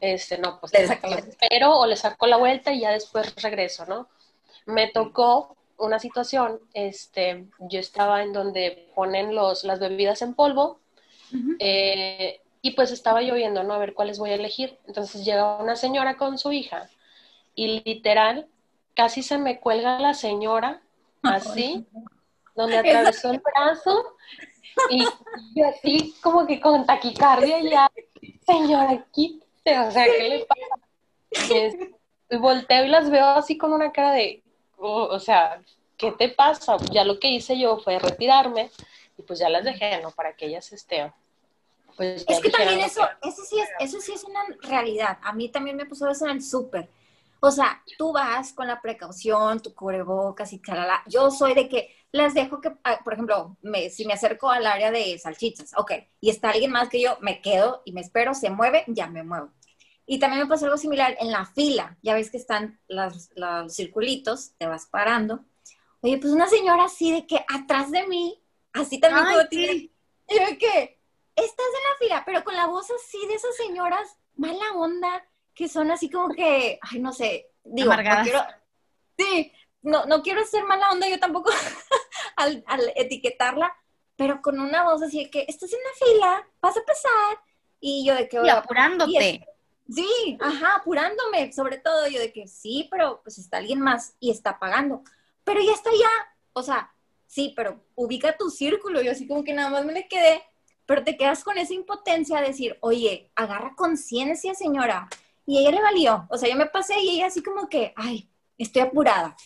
este, 0.00 0.38
no, 0.38 0.60
pues 0.60 0.72
espero 0.74 1.78
o 1.78 1.86
le 1.86 1.96
saco 1.96 2.26
la 2.26 2.36
vuelta 2.36 2.72
y 2.72 2.80
ya 2.80 2.90
después 2.90 3.34
regreso, 3.42 3.86
¿no? 3.86 4.08
Me 4.66 4.88
tocó 4.88 5.56
una 5.78 5.98
situación, 5.98 6.60
este, 6.74 7.46
yo 7.58 7.80
estaba 7.80 8.22
en 8.22 8.32
donde 8.32 8.88
ponen 8.94 9.34
los, 9.34 9.64
las 9.64 9.80
bebidas 9.80 10.22
en 10.22 10.34
polvo 10.34 10.80
eh, 11.58 12.40
y 12.62 12.70
pues 12.72 12.90
estaba 12.90 13.22
lloviendo, 13.22 13.62
¿no? 13.62 13.74
A 13.74 13.78
ver 13.78 13.94
cuáles 13.94 14.18
voy 14.18 14.30
a 14.30 14.34
elegir. 14.34 14.78
Entonces 14.86 15.24
llega 15.24 15.56
una 15.56 15.76
señora 15.76 16.16
con 16.16 16.38
su 16.38 16.52
hija 16.52 16.88
y 17.54 17.82
literal 17.84 18.46
casi 18.94 19.22
se 19.22 19.38
me 19.38 19.60
cuelga 19.60 20.00
la 20.00 20.14
señora 20.14 20.82
así, 21.22 21.86
donde 22.56 22.78
atravesó 22.78 23.30
el 23.30 23.40
brazo 23.40 24.16
y, 24.90 25.62
así 25.62 26.14
como 26.22 26.46
que 26.46 26.60
con 26.60 26.84
taquicardia 26.84 27.60
ya, 27.60 27.90
señora, 28.46 28.90
aquí 28.90 29.40
o 29.64 29.90
sea, 29.90 30.04
¿qué 30.04 30.28
le 30.28 30.46
pasa? 30.46 31.86
Y 32.30 32.36
volteo 32.36 32.84
y 32.84 32.88
las 32.88 33.10
veo 33.10 33.26
así 33.26 33.58
con 33.58 33.72
una 33.72 33.92
cara 33.92 34.12
de, 34.12 34.42
oh, 34.78 35.04
o 35.04 35.20
sea, 35.20 35.60
¿qué 35.96 36.12
te 36.12 36.28
pasa? 36.28 36.76
Ya 36.90 37.04
lo 37.04 37.18
que 37.18 37.30
hice 37.30 37.58
yo 37.58 37.78
fue 37.78 37.98
retirarme 37.98 38.70
y 39.18 39.22
pues 39.22 39.38
ya 39.38 39.48
las 39.48 39.64
dejé, 39.64 40.00
¿no? 40.02 40.10
Para 40.10 40.34
que 40.34 40.46
ellas 40.46 40.72
estén. 40.72 41.12
Pues 41.96 42.24
es 42.28 42.40
que 42.40 42.50
también 42.50 42.80
eso, 42.80 43.02
eso 43.22 43.42
sí 43.44 43.58
es, 43.58 43.68
eso 43.80 44.00
sí 44.00 44.12
es 44.12 44.24
una 44.24 44.44
realidad. 44.62 45.18
A 45.22 45.32
mí 45.32 45.48
también 45.48 45.76
me 45.76 45.86
pasó 45.86 46.08
eso 46.10 46.26
en 46.26 46.32
el 46.32 46.42
súper. 46.42 46.88
O 47.40 47.50
sea, 47.50 47.82
tú 47.96 48.12
vas 48.12 48.52
con 48.52 48.66
la 48.66 48.80
precaución, 48.80 49.60
tu 49.60 49.74
cubrebocas 49.74 50.52
y 50.52 50.58
calala. 50.58 51.02
Yo 51.06 51.30
soy 51.30 51.54
de 51.54 51.68
que 51.68 51.94
las 52.16 52.34
dejo 52.34 52.60
que, 52.60 52.72
ah, 52.84 53.00
por 53.04 53.12
ejemplo, 53.12 53.56
me, 53.62 53.90
si 53.90 54.04
me 54.04 54.14
acerco 54.14 54.50
al 54.50 54.66
área 54.66 54.90
de 54.90 55.18
salchichas, 55.18 55.72
ok, 55.76 55.92
y 56.20 56.30
está 56.30 56.50
alguien 56.50 56.70
más 56.70 56.88
que 56.88 57.00
yo, 57.00 57.18
me 57.20 57.40
quedo 57.40 57.82
y 57.84 57.92
me 57.92 58.00
espero, 58.00 58.34
se 58.34 58.50
mueve, 58.50 58.84
ya 58.88 59.06
me 59.08 59.22
muevo. 59.22 59.50
Y 60.06 60.18
también 60.18 60.42
me 60.42 60.48
pasó 60.48 60.66
algo 60.66 60.78
similar 60.78 61.16
en 61.18 61.32
la 61.32 61.44
fila. 61.46 61.98
Ya 62.00 62.14
ves 62.14 62.30
que 62.30 62.36
están 62.36 62.80
los, 62.86 63.30
los 63.34 63.74
circulitos, 63.74 64.52
te 64.56 64.66
vas 64.66 64.86
parando. 64.86 65.44
Oye, 66.00 66.18
pues 66.18 66.32
una 66.32 66.46
señora 66.46 66.84
así 66.84 67.10
de 67.10 67.26
que 67.26 67.44
atrás 67.48 67.90
de 67.90 68.06
mí, 68.06 68.40
así 68.72 69.00
también 69.00 69.26
como 69.26 69.48
tiene. 69.48 69.72
Y 70.28 70.34
yo 70.34 70.58
que, 70.58 71.00
estás 71.36 71.66
en 71.66 71.90
la 71.90 71.98
fila, 71.98 72.22
pero 72.24 72.44
con 72.44 72.56
la 72.56 72.66
voz 72.66 72.90
así 72.90 73.18
de 73.26 73.34
esas 73.34 73.54
señoras, 73.56 74.16
mala 74.36 74.72
onda, 74.74 75.24
que 75.54 75.68
son 75.68 75.90
así 75.90 76.10
como 76.10 76.34
que, 76.34 76.78
ay, 76.82 76.98
no 76.98 77.12
sé, 77.12 77.52
digo, 77.64 77.94
no 77.94 78.22
quiero, 78.22 78.40
sí, 79.18 79.52
no, 79.86 80.04
no 80.06 80.22
quiero 80.22 80.44
ser 80.44 80.64
mala 80.64 80.90
onda 80.90 81.08
yo 81.08 81.18
tampoco 81.18 81.50
al, 82.36 82.64
etiquetarla, 82.96 83.74
pero 84.16 84.42
con 84.42 84.58
una 84.58 84.84
voz 84.84 85.02
así 85.02 85.24
de 85.24 85.30
que, 85.30 85.46
estás 85.48 85.72
en 85.72 85.78
la 85.78 86.06
fila, 86.06 86.48
vas 86.60 86.76
a 86.76 86.84
pasar, 86.84 87.38
y 87.80 88.04
yo 88.04 88.14
de 88.14 88.28
que... 88.28 88.40
Y 88.44 88.48
apurándote. 88.48 89.46
sí, 89.88 90.38
ajá, 90.40 90.76
apurándome, 90.76 91.52
sobre 91.52 91.78
todo 91.78 92.08
yo 92.08 92.18
de 92.18 92.32
que 92.32 92.48
sí, 92.48 92.88
pero 92.90 93.20
pues 93.22 93.38
está 93.38 93.58
alguien 93.58 93.80
más 93.80 94.16
y 94.18 94.30
está 94.30 94.58
pagando, 94.58 95.02
pero 95.44 95.60
ya 95.62 95.72
está 95.72 95.90
ya, 95.90 96.34
o 96.52 96.62
sea, 96.62 96.92
sí, 97.26 97.52
pero 97.54 97.80
ubica 97.94 98.36
tu 98.36 98.50
círculo, 98.50 99.00
yo 99.02 99.12
así 99.12 99.28
como 99.28 99.44
que 99.44 99.54
nada 99.54 99.70
más 99.70 99.84
me 99.84 99.92
le 99.92 100.08
quedé, 100.08 100.42
pero 100.84 101.04
te 101.04 101.16
quedas 101.16 101.44
con 101.44 101.58
esa 101.58 101.74
impotencia 101.74 102.40
de 102.40 102.48
decir, 102.48 102.76
oye, 102.80 103.30
agarra 103.36 103.74
conciencia, 103.76 104.54
señora, 104.54 105.08
y 105.44 105.58
ella 105.58 105.70
le 105.70 105.82
valió. 105.82 106.26
O 106.28 106.36
sea, 106.36 106.48
yo 106.48 106.56
me 106.56 106.66
pasé 106.66 106.98
y 107.00 107.16
ella 107.16 107.26
así 107.26 107.42
como 107.42 107.68
que, 107.68 107.92
ay, 107.96 108.28
estoy 108.58 108.82
apurada. 108.82 109.36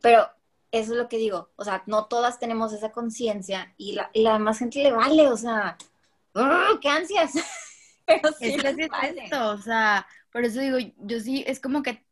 Pero 0.00 0.28
eso 0.70 0.92
es 0.92 0.98
lo 0.98 1.08
que 1.08 1.18
digo. 1.18 1.50
O 1.56 1.64
sea, 1.64 1.82
no 1.86 2.06
todas 2.06 2.38
tenemos 2.38 2.72
esa 2.72 2.92
conciencia 2.92 3.74
y 3.76 3.92
la, 3.92 4.10
y 4.12 4.22
la 4.22 4.34
demás 4.34 4.58
gente 4.58 4.82
le 4.82 4.92
vale. 4.92 5.28
O 5.28 5.36
sea, 5.36 5.76
¡qué 6.80 6.88
ansias! 6.88 7.32
Pero 8.06 8.32
sí 8.32 8.54
es, 8.54 8.64
esto, 8.64 9.50
o 9.50 9.58
sea, 9.58 10.06
por 10.32 10.44
eso 10.44 10.60
digo, 10.60 10.78
yo 10.96 11.20
sí, 11.20 11.44
es 11.46 11.60
como 11.60 11.82
que 11.82 12.06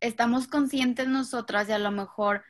estamos 0.00 0.46
conscientes 0.46 1.08
nosotras 1.08 1.68
y 1.68 1.72
a 1.72 1.78
lo 1.78 1.90
mejor, 1.90 2.44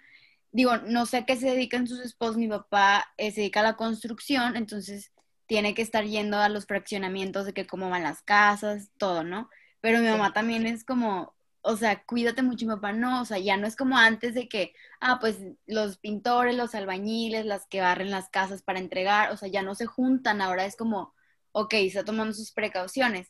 digo, 0.50 0.76
no 0.78 1.06
sé 1.06 1.18
a 1.18 1.24
qué 1.24 1.36
se 1.36 1.50
dedican 1.50 1.86
sus 1.86 2.00
esposos, 2.00 2.38
mi 2.38 2.48
papá 2.48 3.12
eh, 3.16 3.30
se 3.30 3.42
dedica 3.42 3.60
a 3.60 3.62
la 3.62 3.76
construcción, 3.76 4.56
entonces 4.56 5.12
tiene 5.46 5.74
que 5.74 5.82
estar 5.82 6.04
yendo 6.04 6.38
a 6.38 6.48
los 6.48 6.66
fraccionamientos 6.66 7.46
de 7.46 7.54
que 7.54 7.68
cómo 7.68 7.88
van 7.88 8.02
las 8.02 8.22
casas, 8.22 8.90
todo, 8.98 9.22
¿no? 9.22 9.48
Pero 9.80 10.00
mi 10.00 10.08
mamá 10.08 10.32
también 10.32 10.66
es 10.66 10.84
como, 10.84 11.34
o 11.62 11.76
sea, 11.76 12.02
cuídate 12.04 12.42
mucho, 12.42 12.66
mi 12.66 12.74
papá 12.74 12.92
no, 12.92 13.22
o 13.22 13.24
sea, 13.24 13.38
ya 13.38 13.56
no 13.56 13.66
es 13.66 13.76
como 13.76 13.96
antes 13.98 14.34
de 14.34 14.48
que, 14.48 14.74
ah, 15.00 15.18
pues 15.20 15.38
los 15.66 15.98
pintores, 15.98 16.56
los 16.56 16.74
albañiles, 16.74 17.44
las 17.46 17.66
que 17.66 17.80
barren 17.80 18.10
las 18.10 18.28
casas 18.30 18.62
para 18.62 18.78
entregar, 18.78 19.32
o 19.32 19.36
sea, 19.36 19.48
ya 19.48 19.62
no 19.62 19.74
se 19.74 19.86
juntan, 19.86 20.40
ahora 20.40 20.64
es 20.64 20.76
como, 20.76 21.14
ok, 21.52 21.74
está 21.74 22.04
tomando 22.04 22.34
sus 22.34 22.52
precauciones. 22.52 23.28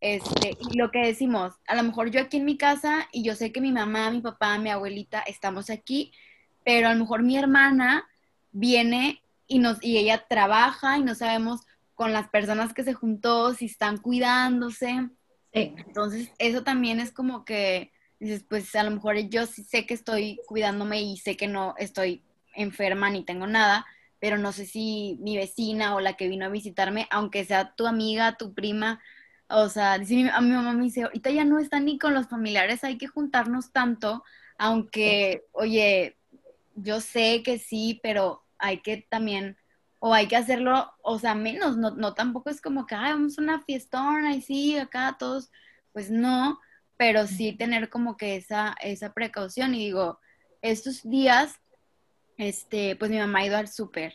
Este, 0.00 0.56
y 0.70 0.78
lo 0.78 0.90
que 0.90 1.00
decimos, 1.00 1.54
a 1.66 1.74
lo 1.74 1.82
mejor 1.82 2.10
yo 2.10 2.20
aquí 2.20 2.38
en 2.38 2.46
mi 2.46 2.56
casa 2.56 3.08
y 3.12 3.22
yo 3.22 3.34
sé 3.34 3.52
que 3.52 3.60
mi 3.60 3.72
mamá, 3.72 4.10
mi 4.10 4.20
papá, 4.20 4.58
mi 4.58 4.70
abuelita 4.70 5.20
estamos 5.20 5.68
aquí, 5.68 6.12
pero 6.64 6.88
a 6.88 6.94
lo 6.94 7.00
mejor 7.00 7.22
mi 7.22 7.36
hermana 7.36 8.08
viene 8.52 9.22
y 9.46 9.58
nos 9.58 9.82
y 9.82 9.98
ella 9.98 10.26
trabaja 10.28 10.96
y 10.98 11.02
no 11.02 11.14
sabemos 11.14 11.62
con 11.94 12.12
las 12.12 12.28
personas 12.28 12.72
que 12.72 12.84
se 12.84 12.94
juntó 12.94 13.52
si 13.54 13.66
están 13.66 13.98
cuidándose 13.98 15.10
entonces, 15.52 16.30
eso 16.38 16.62
también 16.62 17.00
es 17.00 17.12
como 17.12 17.44
que 17.44 17.92
dices, 18.20 18.44
pues 18.48 18.74
a 18.76 18.82
lo 18.82 18.90
mejor 18.90 19.16
yo 19.28 19.46
sí 19.46 19.64
sé 19.64 19.86
que 19.86 19.94
estoy 19.94 20.40
cuidándome 20.46 21.02
y 21.02 21.16
sé 21.16 21.36
que 21.36 21.48
no 21.48 21.74
estoy 21.78 22.22
enferma 22.54 23.10
ni 23.10 23.24
tengo 23.24 23.46
nada, 23.46 23.86
pero 24.18 24.36
no 24.36 24.52
sé 24.52 24.66
si 24.66 25.18
mi 25.20 25.36
vecina 25.36 25.94
o 25.94 26.00
la 26.00 26.14
que 26.14 26.28
vino 26.28 26.46
a 26.46 26.50
visitarme, 26.50 27.06
aunque 27.10 27.44
sea 27.44 27.74
tu 27.74 27.86
amiga, 27.86 28.36
tu 28.36 28.52
prima, 28.54 29.00
o 29.48 29.68
sea, 29.68 29.98
dice, 29.98 30.30
a 30.30 30.40
mi 30.40 30.50
mamá 30.50 30.72
me 30.74 30.84
dice, 30.84 31.02
ahorita 31.02 31.30
ya 31.30 31.44
no 31.44 31.58
está 31.58 31.80
ni 31.80 31.98
con 31.98 32.14
los 32.14 32.28
familiares, 32.28 32.84
hay 32.84 32.98
que 32.98 33.08
juntarnos 33.08 33.72
tanto, 33.72 34.22
aunque, 34.58 35.44
oye, 35.52 36.16
yo 36.76 37.00
sé 37.00 37.42
que 37.42 37.58
sí, 37.58 37.98
pero 38.02 38.44
hay 38.58 38.80
que 38.80 39.06
también 39.08 39.56
o 40.00 40.14
hay 40.14 40.26
que 40.26 40.36
hacerlo, 40.36 40.90
o 41.02 41.18
sea, 41.18 41.34
menos, 41.34 41.76
no, 41.76 41.90
no 41.90 42.14
tampoco 42.14 42.50
es 42.50 42.60
como 42.60 42.86
que, 42.86 42.94
ay, 42.94 43.12
vamos 43.12 43.38
a 43.38 43.42
una 43.42 43.60
fiestona 43.60 44.34
y 44.34 44.40
sí, 44.40 44.76
acá 44.78 45.16
todos, 45.18 45.50
pues 45.92 46.10
no, 46.10 46.58
pero 46.96 47.26
sí 47.26 47.52
tener 47.52 47.90
como 47.90 48.16
que 48.16 48.36
esa, 48.36 48.74
esa 48.80 49.12
precaución 49.12 49.74
y 49.74 49.84
digo, 49.84 50.18
estos 50.62 51.02
días, 51.02 51.60
este, 52.38 52.96
pues 52.96 53.10
mi 53.10 53.18
mamá 53.18 53.40
ha 53.40 53.46
ido 53.46 53.58
al 53.58 53.68
súper, 53.68 54.14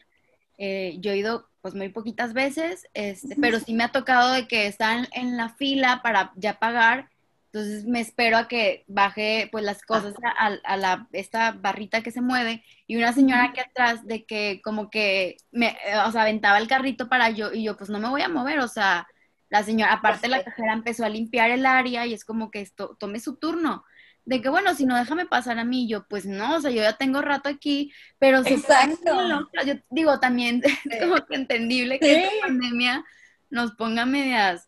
eh, 0.57 0.97
yo 0.99 1.11
he 1.11 1.17
ido 1.17 1.49
pues 1.61 1.75
muy 1.75 1.89
poquitas 1.89 2.33
veces, 2.33 2.87
este, 2.95 3.35
pero 3.39 3.59
sí 3.59 3.73
me 3.75 3.83
ha 3.83 3.91
tocado 3.91 4.33
de 4.33 4.47
que 4.47 4.65
están 4.67 5.07
en 5.13 5.37
la 5.37 5.49
fila 5.49 6.01
para 6.03 6.31
ya 6.35 6.57
pagar, 6.57 7.09
Entonces 7.55 7.85
me 7.85 8.01
espero 8.01 8.35
a 8.35 8.49
que 8.49 8.83
baje 8.85 9.47
pues 9.49 9.63
las 9.63 9.81
cosas 9.81 10.13
a, 10.37 10.47
a 10.61 10.75
la, 10.75 11.07
esta 11.13 11.53
barrita 11.53 12.03
que 12.03 12.11
se 12.11 12.19
mueve 12.19 12.65
y 12.85 12.97
una 12.97 13.13
señora 13.13 13.45
aquí 13.45 13.61
atrás 13.61 14.05
de 14.05 14.25
que 14.25 14.59
como 14.61 14.89
que 14.89 15.37
me, 15.51 15.73
o 16.05 16.11
sea, 16.11 16.23
aventaba 16.23 16.57
el 16.57 16.67
carrito 16.67 17.07
para 17.07 17.29
yo 17.29 17.53
y 17.53 17.63
yo 17.63 17.77
pues 17.77 17.89
no 17.89 17.97
me 17.97 18.09
voy 18.09 18.23
a 18.23 18.27
mover, 18.27 18.59
o 18.59 18.67
sea, 18.67 19.07
la 19.47 19.63
señora, 19.63 19.93
aparte 19.93 20.27
la 20.27 20.43
cajera 20.43 20.73
empezó 20.73 21.05
a 21.05 21.09
limpiar 21.09 21.49
el 21.49 21.65
área 21.65 22.05
y 22.05 22.13
es 22.13 22.25
como 22.25 22.51
que 22.51 22.59
esto, 22.59 22.97
tome 22.99 23.21
su 23.21 23.37
turno. 23.37 23.85
De 24.25 24.41
que 24.41 24.49
bueno, 24.49 24.75
si 24.75 24.85
no, 24.85 24.97
déjame 24.97 25.25
pasar 25.25 25.57
a 25.57 25.63
mí. 25.63 25.87
yo, 25.87 26.05
pues 26.09 26.25
no, 26.25 26.57
o 26.57 26.59
sea, 26.59 26.71
yo 26.71 26.81
ya 26.81 26.97
tengo 26.97 27.21
rato 27.21 27.47
aquí, 27.47 27.93
pero 28.19 28.43
se 28.43 28.55
Exacto. 28.55 29.47
Yo 29.65 29.75
digo, 29.91 30.19
también 30.19 30.61
es 30.91 31.01
como 31.01 31.25
que 31.25 31.35
entendible 31.35 31.99
que 31.99 32.17
esta 32.17 32.47
pandemia 32.47 33.05
nos 33.49 33.71
ponga 33.75 34.05
medias 34.05 34.65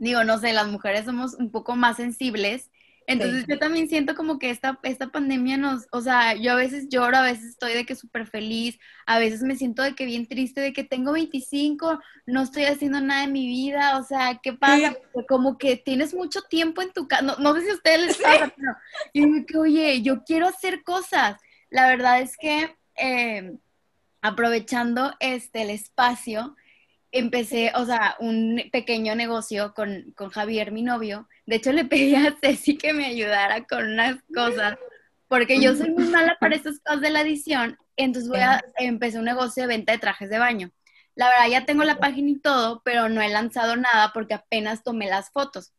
digo, 0.00 0.24
no 0.24 0.38
sé, 0.38 0.52
las 0.52 0.66
mujeres 0.66 1.04
somos 1.04 1.34
un 1.34 1.50
poco 1.52 1.76
más 1.76 1.98
sensibles. 1.98 2.70
Entonces 3.06 3.44
yo 3.48 3.58
también 3.58 3.88
siento 3.88 4.14
como 4.14 4.38
que 4.38 4.50
esta, 4.50 4.78
esta 4.84 5.08
pandemia 5.08 5.56
nos, 5.56 5.88
o 5.90 6.00
sea, 6.00 6.34
yo 6.34 6.52
a 6.52 6.54
veces 6.54 6.88
lloro, 6.88 7.16
a 7.16 7.22
veces 7.22 7.44
estoy 7.44 7.72
de 7.72 7.84
que 7.84 7.96
súper 7.96 8.26
feliz, 8.26 8.78
a 9.04 9.18
veces 9.18 9.42
me 9.42 9.56
siento 9.56 9.82
de 9.82 9.94
que 9.94 10.04
bien 10.04 10.26
triste, 10.26 10.60
de 10.60 10.72
que 10.72 10.84
tengo 10.84 11.12
25, 11.12 11.98
no 12.26 12.42
estoy 12.42 12.64
haciendo 12.64 13.00
nada 13.00 13.24
en 13.24 13.32
mi 13.32 13.46
vida, 13.48 13.98
o 13.98 14.04
sea, 14.04 14.38
¿qué 14.40 14.52
pasa? 14.52 14.96
Como 15.28 15.58
que 15.58 15.76
tienes 15.76 16.14
mucho 16.14 16.42
tiempo 16.42 16.82
en 16.82 16.92
tu 16.92 17.08
casa, 17.08 17.36
no, 17.36 17.54
sé 17.54 17.62
si 17.62 17.70
a 17.70 17.74
ustedes 17.74 18.06
les 18.06 18.16
pasa, 18.18 18.52
pero 18.56 18.72
yo 19.12 19.24
digo 19.24 19.46
que, 19.46 19.58
oye, 19.58 20.02
yo 20.02 20.22
quiero 20.22 20.46
hacer 20.46 20.84
cosas. 20.84 21.36
La 21.68 21.88
verdad 21.88 22.20
es 22.20 22.36
que 22.36 22.76
eh, 22.94 23.56
aprovechando 24.22 25.14
este, 25.18 25.62
el 25.62 25.70
espacio, 25.70 26.54
empecé, 27.12 27.72
o 27.74 27.84
sea, 27.84 28.16
un 28.20 28.62
pequeño 28.72 29.14
negocio 29.14 29.74
con, 29.74 30.12
con, 30.16 30.30
Javier, 30.30 30.72
mi 30.72 30.82
novio. 30.82 31.28
De 31.46 31.56
hecho, 31.56 31.72
le 31.72 31.84
pedí 31.84 32.14
a 32.14 32.36
Ceci 32.40 32.76
que 32.76 32.92
me 32.92 33.06
ayudara 33.06 33.64
con 33.64 33.84
unas 33.92 34.16
cosas, 34.34 34.78
porque 35.28 35.60
yo 35.60 35.74
soy 35.74 35.90
muy 35.90 36.04
mala 36.04 36.36
para 36.40 36.56
esas 36.56 36.80
cosas 36.80 37.00
de 37.00 37.10
la 37.10 37.22
edición. 37.22 37.78
Entonces 37.96 38.28
voy 38.28 38.40
a 38.40 38.62
empezar 38.76 39.20
un 39.20 39.26
negocio 39.26 39.62
de 39.62 39.68
venta 39.68 39.92
de 39.92 39.98
trajes 39.98 40.30
de 40.30 40.38
baño. 40.38 40.72
La 41.14 41.28
verdad, 41.28 41.48
ya 41.50 41.66
tengo 41.66 41.84
la 41.84 41.98
página 41.98 42.30
y 42.30 42.38
todo, 42.38 42.82
pero 42.84 43.08
no 43.08 43.20
he 43.20 43.28
lanzado 43.28 43.76
nada 43.76 44.12
porque 44.14 44.34
apenas 44.34 44.82
tomé 44.82 45.08
las 45.08 45.30
fotos. 45.30 45.72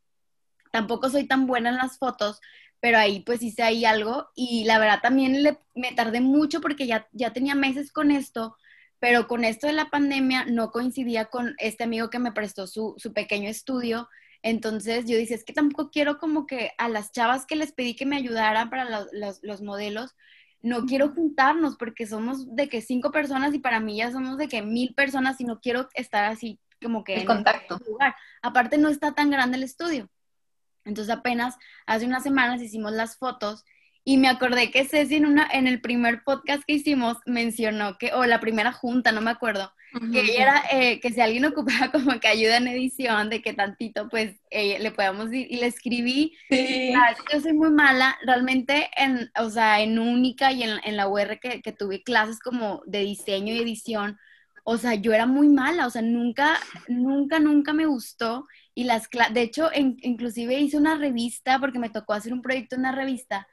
Tampoco 0.71 1.09
soy 1.09 1.25
tan 1.25 1.47
buena 1.47 1.69
en 1.69 1.77
las 1.77 1.97
fotos, 1.97 2.39
pero 2.79 2.97
ahí 2.97 3.21
pues 3.21 3.41
hice 3.41 3.63
ahí 3.63 3.85
algo 3.85 4.29
y 4.35 4.65
la 4.65 4.79
verdad 4.79 5.01
también 5.01 5.43
le, 5.43 5.57
me 5.75 5.93
tardé 5.93 6.21
mucho 6.21 6.61
porque 6.61 6.87
ya, 6.87 7.07
ya 7.11 7.33
tenía 7.33 7.55
meses 7.55 7.91
con 7.91 8.11
esto, 8.11 8.55
pero 9.01 9.27
con 9.27 9.43
esto 9.43 9.65
de 9.65 9.73
la 9.73 9.89
pandemia 9.89 10.45
no 10.45 10.69
coincidía 10.69 11.25
con 11.25 11.55
este 11.57 11.83
amigo 11.83 12.11
que 12.11 12.19
me 12.19 12.31
prestó 12.31 12.67
su, 12.67 12.95
pequeño 13.15 13.49
estudio. 13.49 14.07
Entonces 14.43 15.05
yo 15.07 15.17
dije, 15.17 15.33
es 15.33 15.43
que 15.43 15.53
tampoco 15.53 15.89
quiero 15.89 16.19
como 16.19 16.45
que 16.45 16.73
a 16.77 16.87
las 16.87 17.11
chavas 17.11 17.47
que 17.47 17.55
les 17.55 17.71
pedí 17.71 17.95
que 17.95 18.05
me 18.05 18.15
ayudaran 18.15 18.69
para 18.69 19.07
los, 19.11 19.61
modelos, 19.63 20.15
no 20.61 20.85
quiero 20.85 21.09
juntarnos 21.09 21.77
porque 21.77 22.05
somos 22.05 22.55
de 22.55 22.69
que 22.69 22.81
cinco 22.81 23.11
personas 23.11 23.55
y 23.55 23.59
para 23.59 23.79
mí 23.79 23.97
ya 23.97 24.11
somos 24.11 24.37
de 24.37 24.47
que 24.47 24.61
mil 24.61 24.93
personas 24.93 25.41
y 25.41 25.45
no 25.45 25.59
quiero 25.59 25.89
estar 25.95 26.25
así 26.25 26.59
como 26.79 27.03
que 27.03 27.21
en 27.21 27.25
contacto. 27.25 27.79
lugar. 27.83 28.15
Aparte 28.43 28.77
no 28.77 28.89
está 28.89 29.15
tan 29.15 29.31
grande 29.31 29.57
el 29.57 29.63
estudio. 29.63 30.11
Entonces 30.85 31.11
apenas 31.11 31.57
hace 31.87 32.05
unas 32.05 32.21
semanas 32.21 32.61
hicimos 32.61 32.91
las 32.91 33.17
fotos 33.17 33.65
y 34.03 34.17
me 34.17 34.27
acordé 34.27 34.71
que 34.71 34.85
Ceci 34.85 35.15
en, 35.15 35.25
una, 35.25 35.47
en 35.51 35.67
el 35.67 35.81
primer 35.81 36.23
podcast 36.23 36.63
que 36.65 36.73
hicimos 36.73 37.17
mencionó 37.25 37.97
que, 37.97 38.13
o 38.13 38.25
la 38.25 38.39
primera 38.39 38.71
junta, 38.71 39.11
no 39.11 39.21
me 39.21 39.31
acuerdo, 39.31 39.71
que 40.11 40.21
ella 40.21 40.41
era, 40.41 40.63
eh, 40.71 40.99
que 41.01 41.11
si 41.11 41.19
alguien 41.19 41.45
ocupaba 41.45 41.91
como 41.91 42.19
que 42.19 42.27
ayuda 42.27 42.57
en 42.57 42.67
edición, 42.67 43.29
de 43.29 43.41
que 43.41 43.53
tantito, 43.53 44.09
pues 44.09 44.35
eh, 44.49 44.79
le 44.79 44.91
podamos 44.91 45.31
ir. 45.33 45.47
Y 45.51 45.57
le 45.57 45.67
escribí, 45.67 46.33
sí. 46.49 46.93
yo 47.31 47.41
soy 47.41 47.53
muy 47.53 47.69
mala, 47.69 48.17
realmente, 48.25 48.89
en, 48.95 49.29
o 49.37 49.49
sea, 49.49 49.81
en 49.81 49.99
Única 49.99 50.51
y 50.51 50.63
en, 50.63 50.79
en 50.83 50.97
la 50.97 51.07
UR 51.07 51.39
que, 51.39 51.61
que 51.61 51.71
tuve 51.71 52.03
clases 52.03 52.39
como 52.39 52.81
de 52.85 52.99
diseño 52.99 53.53
y 53.53 53.59
edición, 53.59 54.17
o 54.63 54.77
sea, 54.77 54.95
yo 54.95 55.13
era 55.13 55.25
muy 55.25 55.49
mala, 55.49 55.87
o 55.87 55.89
sea, 55.89 56.01
nunca, 56.01 56.59
nunca, 56.87 57.39
nunca 57.39 57.73
me 57.73 57.85
gustó. 57.85 58.47
Y 58.73 58.85
las 58.85 59.09
de 59.09 59.41
hecho, 59.41 59.69
inclusive 59.73 60.59
hice 60.59 60.77
una 60.77 60.95
revista, 60.95 61.59
porque 61.59 61.79
me 61.79 61.89
tocó 61.89 62.13
hacer 62.13 62.31
un 62.31 62.41
proyecto 62.41 62.75
en 62.75 62.81
una 62.81 62.91
revista, 62.91 63.47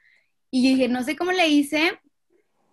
y 0.51 0.67
dije, 0.67 0.87
no 0.87 1.03
sé 1.03 1.15
cómo 1.15 1.31
le 1.31 1.47
hice, 1.47 1.99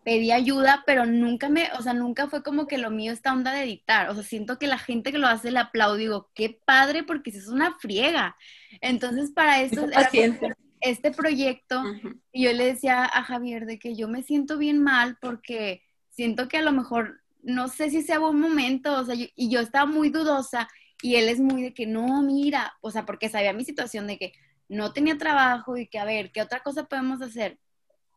pedí 0.04 0.30
ayuda, 0.30 0.84
pero 0.86 1.04
nunca 1.04 1.48
me, 1.48 1.68
o 1.78 1.82
sea, 1.82 1.92
nunca 1.92 2.28
fue 2.28 2.42
como 2.42 2.66
que 2.66 2.78
lo 2.78 2.90
mío 2.90 3.12
esta 3.12 3.32
onda 3.32 3.52
de 3.52 3.64
editar. 3.64 4.08
O 4.08 4.14
sea, 4.14 4.22
siento 4.22 4.58
que 4.58 4.68
la 4.68 4.78
gente 4.78 5.10
que 5.10 5.18
lo 5.18 5.26
hace 5.26 5.50
le 5.50 5.58
aplaudo, 5.58 5.96
digo, 5.96 6.30
qué 6.34 6.60
padre, 6.64 7.02
porque 7.02 7.30
es 7.30 7.48
una 7.48 7.76
friega. 7.78 8.36
Entonces, 8.80 9.32
para 9.32 9.60
eso 9.62 9.88
este 10.80 11.10
proyecto, 11.10 11.82
y 12.32 12.44
yo 12.44 12.52
le 12.52 12.66
decía 12.66 13.04
a 13.04 13.22
Javier 13.24 13.66
de 13.66 13.78
que 13.78 13.96
yo 13.96 14.08
me 14.08 14.22
siento 14.22 14.58
bien 14.58 14.80
mal 14.80 15.18
porque 15.20 15.82
siento 16.10 16.46
que 16.48 16.58
a 16.58 16.62
lo 16.62 16.70
mejor, 16.70 17.22
no 17.42 17.66
sé 17.68 17.90
si 17.90 18.02
sea 18.02 18.18
buen 18.18 18.38
momento, 18.38 18.92
o 18.94 19.04
sea, 19.04 19.16
y 19.16 19.50
yo 19.50 19.60
estaba 19.60 19.86
muy 19.86 20.10
dudosa, 20.10 20.68
y 21.02 21.16
él 21.16 21.28
es 21.28 21.40
muy 21.40 21.62
de 21.62 21.74
que 21.74 21.86
no, 21.86 22.22
mira, 22.22 22.74
o 22.80 22.90
sea, 22.90 23.04
porque 23.04 23.28
sabía 23.28 23.52
mi 23.52 23.64
situación 23.64 24.06
de 24.06 24.18
que 24.18 24.32
no 24.68 24.92
tenía 24.92 25.18
trabajo 25.18 25.76
y 25.76 25.86
que, 25.86 25.98
a 25.98 26.04
ver, 26.04 26.32
¿qué 26.32 26.42
otra 26.42 26.60
cosa 26.60 26.84
podemos 26.84 27.20
hacer? 27.22 27.58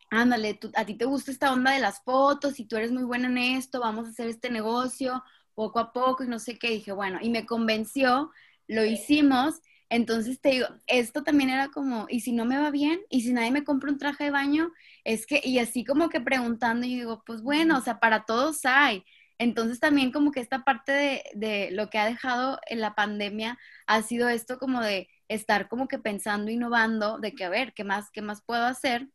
Ándale, 0.09 0.59
a 0.75 0.85
ti 0.85 0.95
te 0.95 1.05
gusta 1.05 1.31
esta 1.31 1.53
onda 1.53 1.71
de 1.71 1.79
las 1.79 2.01
fotos 2.03 2.59
y 2.59 2.65
tú 2.65 2.77
eres 2.77 2.91
muy 2.91 3.03
buena 3.03 3.27
en 3.27 3.37
esto, 3.37 3.79
vamos 3.79 4.07
a 4.07 4.09
hacer 4.11 4.27
este 4.27 4.49
negocio 4.49 5.23
poco 5.55 5.79
a 5.79 5.91
poco 5.93 6.23
y 6.23 6.27
no 6.27 6.39
sé 6.39 6.57
qué. 6.57 6.69
Dije, 6.71 6.91
bueno, 6.93 7.19
y 7.21 7.29
me 7.29 7.45
convenció, 7.45 8.31
lo 8.67 8.85
hicimos. 8.85 9.61
Entonces 9.89 10.39
te 10.41 10.49
digo, 10.51 10.67
esto 10.87 11.23
también 11.23 11.49
era 11.49 11.69
como, 11.69 12.05
¿y 12.09 12.21
si 12.21 12.31
no 12.31 12.45
me 12.45 12.57
va 12.57 12.71
bien? 12.71 13.01
¿Y 13.09 13.21
si 13.21 13.33
nadie 13.33 13.51
me 13.51 13.63
compra 13.63 13.91
un 13.91 13.97
traje 13.97 14.25
de 14.25 14.31
baño? 14.31 14.71
Es 15.03 15.25
que, 15.25 15.41
y 15.43 15.59
así 15.59 15.83
como 15.83 16.09
que 16.09 16.21
preguntando, 16.21 16.85
y 16.85 16.95
digo, 16.95 17.23
pues 17.25 17.41
bueno, 17.41 17.77
o 17.77 17.81
sea, 17.81 17.99
para 17.99 18.25
todos 18.25 18.65
hay. 18.65 19.03
Entonces 19.39 19.79
también 19.79 20.11
como 20.11 20.31
que 20.31 20.41
esta 20.41 20.63
parte 20.63 20.91
de, 20.91 21.23
de 21.33 21.71
lo 21.71 21.89
que 21.89 21.97
ha 21.97 22.05
dejado 22.05 22.59
en 22.67 22.81
la 22.81 22.93
pandemia 22.95 23.57
ha 23.87 24.01
sido 24.03 24.29
esto 24.29 24.59
como 24.59 24.81
de 24.81 25.09
estar 25.27 25.69
como 25.69 25.87
que 25.87 25.99
pensando, 25.99 26.51
innovando, 26.51 27.19
de 27.19 27.33
que 27.33 27.45
a 27.45 27.49
ver, 27.49 27.73
¿qué 27.73 27.83
más, 27.83 28.11
qué 28.11 28.21
más 28.21 28.41
puedo 28.43 28.65
hacer? 28.65 29.09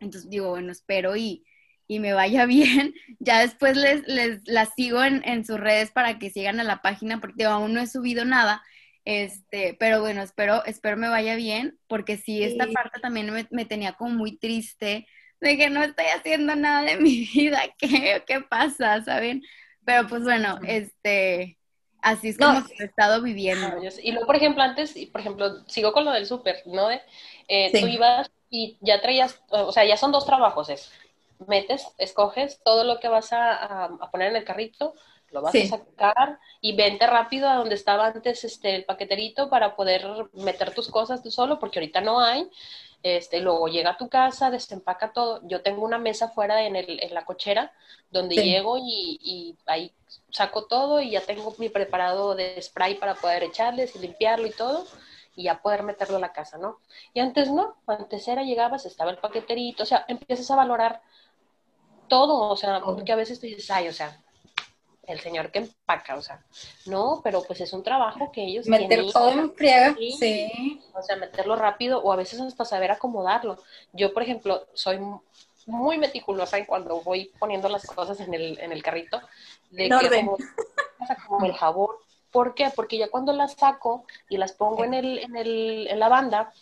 Entonces 0.00 0.30
digo, 0.30 0.50
bueno, 0.50 0.72
espero 0.72 1.16
y, 1.16 1.44
me 1.88 2.12
vaya 2.12 2.46
bien. 2.46 2.94
Ya 3.18 3.40
después 3.40 3.76
les, 3.76 4.06
les 4.06 4.46
las 4.46 4.74
sigo 4.74 5.02
en, 5.04 5.44
sus 5.44 5.60
redes 5.60 5.90
para 5.90 6.18
que 6.18 6.30
sigan 6.30 6.60
a 6.60 6.64
la 6.64 6.82
página, 6.82 7.20
porque 7.20 7.44
aún 7.44 7.74
no 7.74 7.80
he 7.80 7.86
subido 7.86 8.24
nada. 8.24 8.62
Este, 9.04 9.76
pero 9.78 10.00
bueno, 10.00 10.22
espero, 10.22 10.64
espero 10.66 10.96
me 10.96 11.08
vaya 11.08 11.34
bien, 11.34 11.78
porque 11.88 12.16
sí, 12.16 12.42
esta 12.42 12.66
parte 12.66 13.00
también 13.00 13.32
me, 13.50 13.64
tenía 13.64 13.94
como 13.94 14.14
muy 14.14 14.36
triste 14.36 15.06
de 15.40 15.56
que 15.56 15.70
no 15.70 15.82
estoy 15.82 16.04
haciendo 16.06 16.54
nada 16.54 16.82
de 16.82 16.96
mi 17.00 17.26
vida, 17.32 17.62
¿qué, 17.78 18.22
qué 18.26 18.40
pasa? 18.40 19.02
¿Saben? 19.02 19.42
Pero 19.84 20.06
pues 20.06 20.22
bueno, 20.22 20.58
este, 20.66 21.58
así 22.02 22.28
es 22.28 22.38
como 22.38 22.62
he 22.78 22.84
estado 22.84 23.22
viviendo. 23.22 23.68
Y 24.02 24.12
luego, 24.12 24.26
por 24.26 24.36
ejemplo, 24.36 24.62
antes, 24.62 24.94
por 25.10 25.20
ejemplo, 25.20 25.64
sigo 25.66 25.92
con 25.92 26.04
lo 26.04 26.12
del 26.12 26.26
súper, 26.26 26.62
¿no? 26.66 26.88
De, 26.88 27.00
eh, 27.48 27.70
Tú 27.72 27.86
ibas 27.86 28.30
y 28.50 28.76
ya 28.80 29.00
traías, 29.00 29.40
o 29.50 29.72
sea, 29.72 29.84
ya 29.84 29.96
son 29.96 30.12
dos 30.12 30.26
trabajos, 30.26 30.68
es 30.68 30.90
metes, 31.46 31.86
escoges 31.98 32.60
todo 32.62 32.84
lo 32.84 33.00
que 33.00 33.08
vas 33.08 33.32
a, 33.32 33.90
poner 34.10 34.30
en 34.30 34.36
el 34.36 34.44
carrito, 34.44 34.94
lo 35.30 35.42
vas 35.42 35.54
a 35.54 35.66
sacar 35.66 36.40
y 36.60 36.74
vente 36.74 37.06
rápido 37.06 37.48
a 37.48 37.54
donde 37.54 37.76
estaba 37.76 38.06
antes 38.08 38.44
este, 38.44 38.74
el 38.74 38.84
paqueterito 38.84 39.48
para 39.48 39.76
poder 39.76 40.04
meter 40.32 40.74
tus 40.74 40.88
cosas 40.88 41.22
tú 41.22 41.30
solo, 41.30 41.58
porque 41.58 41.78
ahorita 41.78 42.00
no 42.00 42.20
hay. 42.20 42.50
Este, 43.02 43.40
luego 43.40 43.68
llega 43.68 43.92
a 43.92 43.96
tu 43.96 44.10
casa, 44.10 44.50
desempaca 44.50 45.12
todo. 45.12 45.40
Yo 45.44 45.62
tengo 45.62 45.84
una 45.84 45.98
mesa 45.98 46.28
fuera 46.28 46.66
en, 46.66 46.76
el, 46.76 47.02
en 47.02 47.14
la 47.14 47.24
cochera 47.24 47.72
donde 48.10 48.34
llego 48.34 48.76
y, 48.76 49.18
y, 49.22 49.56
ahí 49.66 49.92
saco 50.30 50.66
todo 50.66 51.00
y 51.00 51.12
ya 51.12 51.20
tengo 51.22 51.54
mi 51.58 51.68
preparado 51.68 52.34
de 52.34 52.60
spray 52.60 52.96
para 52.96 53.14
poder 53.14 53.44
echarles 53.44 53.94
y 53.94 54.00
limpiarlo 54.00 54.46
y 54.46 54.50
todo 54.50 54.84
y 55.36 55.44
ya 55.44 55.62
poder 55.62 55.82
meterlo 55.82 56.16
a 56.16 56.20
la 56.20 56.32
casa, 56.32 56.58
¿no? 56.58 56.78
Y 57.14 57.20
antes 57.20 57.50
no, 57.50 57.76
antes 57.86 58.26
era, 58.28 58.42
llegabas, 58.42 58.86
estaba 58.86 59.10
el 59.10 59.18
paqueterito, 59.18 59.82
o 59.82 59.86
sea, 59.86 60.04
empiezas 60.08 60.50
a 60.50 60.56
valorar 60.56 61.02
todo, 62.08 62.50
o 62.50 62.56
sea, 62.56 62.80
porque 62.80 63.12
a 63.12 63.16
veces 63.16 63.40
tú 63.40 63.46
dices, 63.46 63.70
ay, 63.70 63.88
o 63.88 63.92
sea, 63.92 64.20
el 65.04 65.20
señor 65.20 65.50
que 65.50 65.60
empaca, 65.60 66.16
o 66.16 66.22
sea, 66.22 66.44
no, 66.86 67.20
pero 67.22 67.42
pues 67.42 67.60
es 67.60 67.72
un 67.72 67.82
trabajo 67.82 68.30
que 68.32 68.44
ellos 68.44 68.66
Meter 68.66 69.10
todo 69.12 69.30
en 69.30 69.52
friega, 69.54 69.96
sí. 70.18 70.80
O 70.94 71.02
sea, 71.02 71.16
meterlo 71.16 71.56
rápido 71.56 72.00
o 72.02 72.12
a 72.12 72.16
veces 72.16 72.40
hasta 72.40 72.64
saber 72.64 72.90
acomodarlo. 72.90 73.58
Yo, 73.92 74.12
por 74.12 74.22
ejemplo, 74.22 74.66
soy 74.72 75.00
muy 75.66 75.98
meticulosa 75.98 76.58
en 76.58 76.66
cuando 76.66 77.00
voy 77.02 77.32
poniendo 77.38 77.68
las 77.68 77.86
cosas 77.86 78.20
en 78.20 78.34
el, 78.34 78.58
en 78.60 78.72
el 78.72 78.82
carrito, 78.82 79.20
de 79.70 79.88
que 79.88 80.26
como 81.26 81.46
el 81.46 81.54
jabón, 81.54 81.96
¿Por 82.30 82.54
qué? 82.54 82.70
Porque 82.74 82.98
ya 82.98 83.08
cuando 83.08 83.32
las 83.32 83.54
saco 83.54 84.04
y 84.28 84.36
las 84.36 84.52
pongo 84.52 84.84
en, 84.84 84.94
el, 84.94 85.18
en, 85.18 85.36
el, 85.36 85.88
en 85.88 85.98
la 85.98 86.08
banda, 86.08 86.52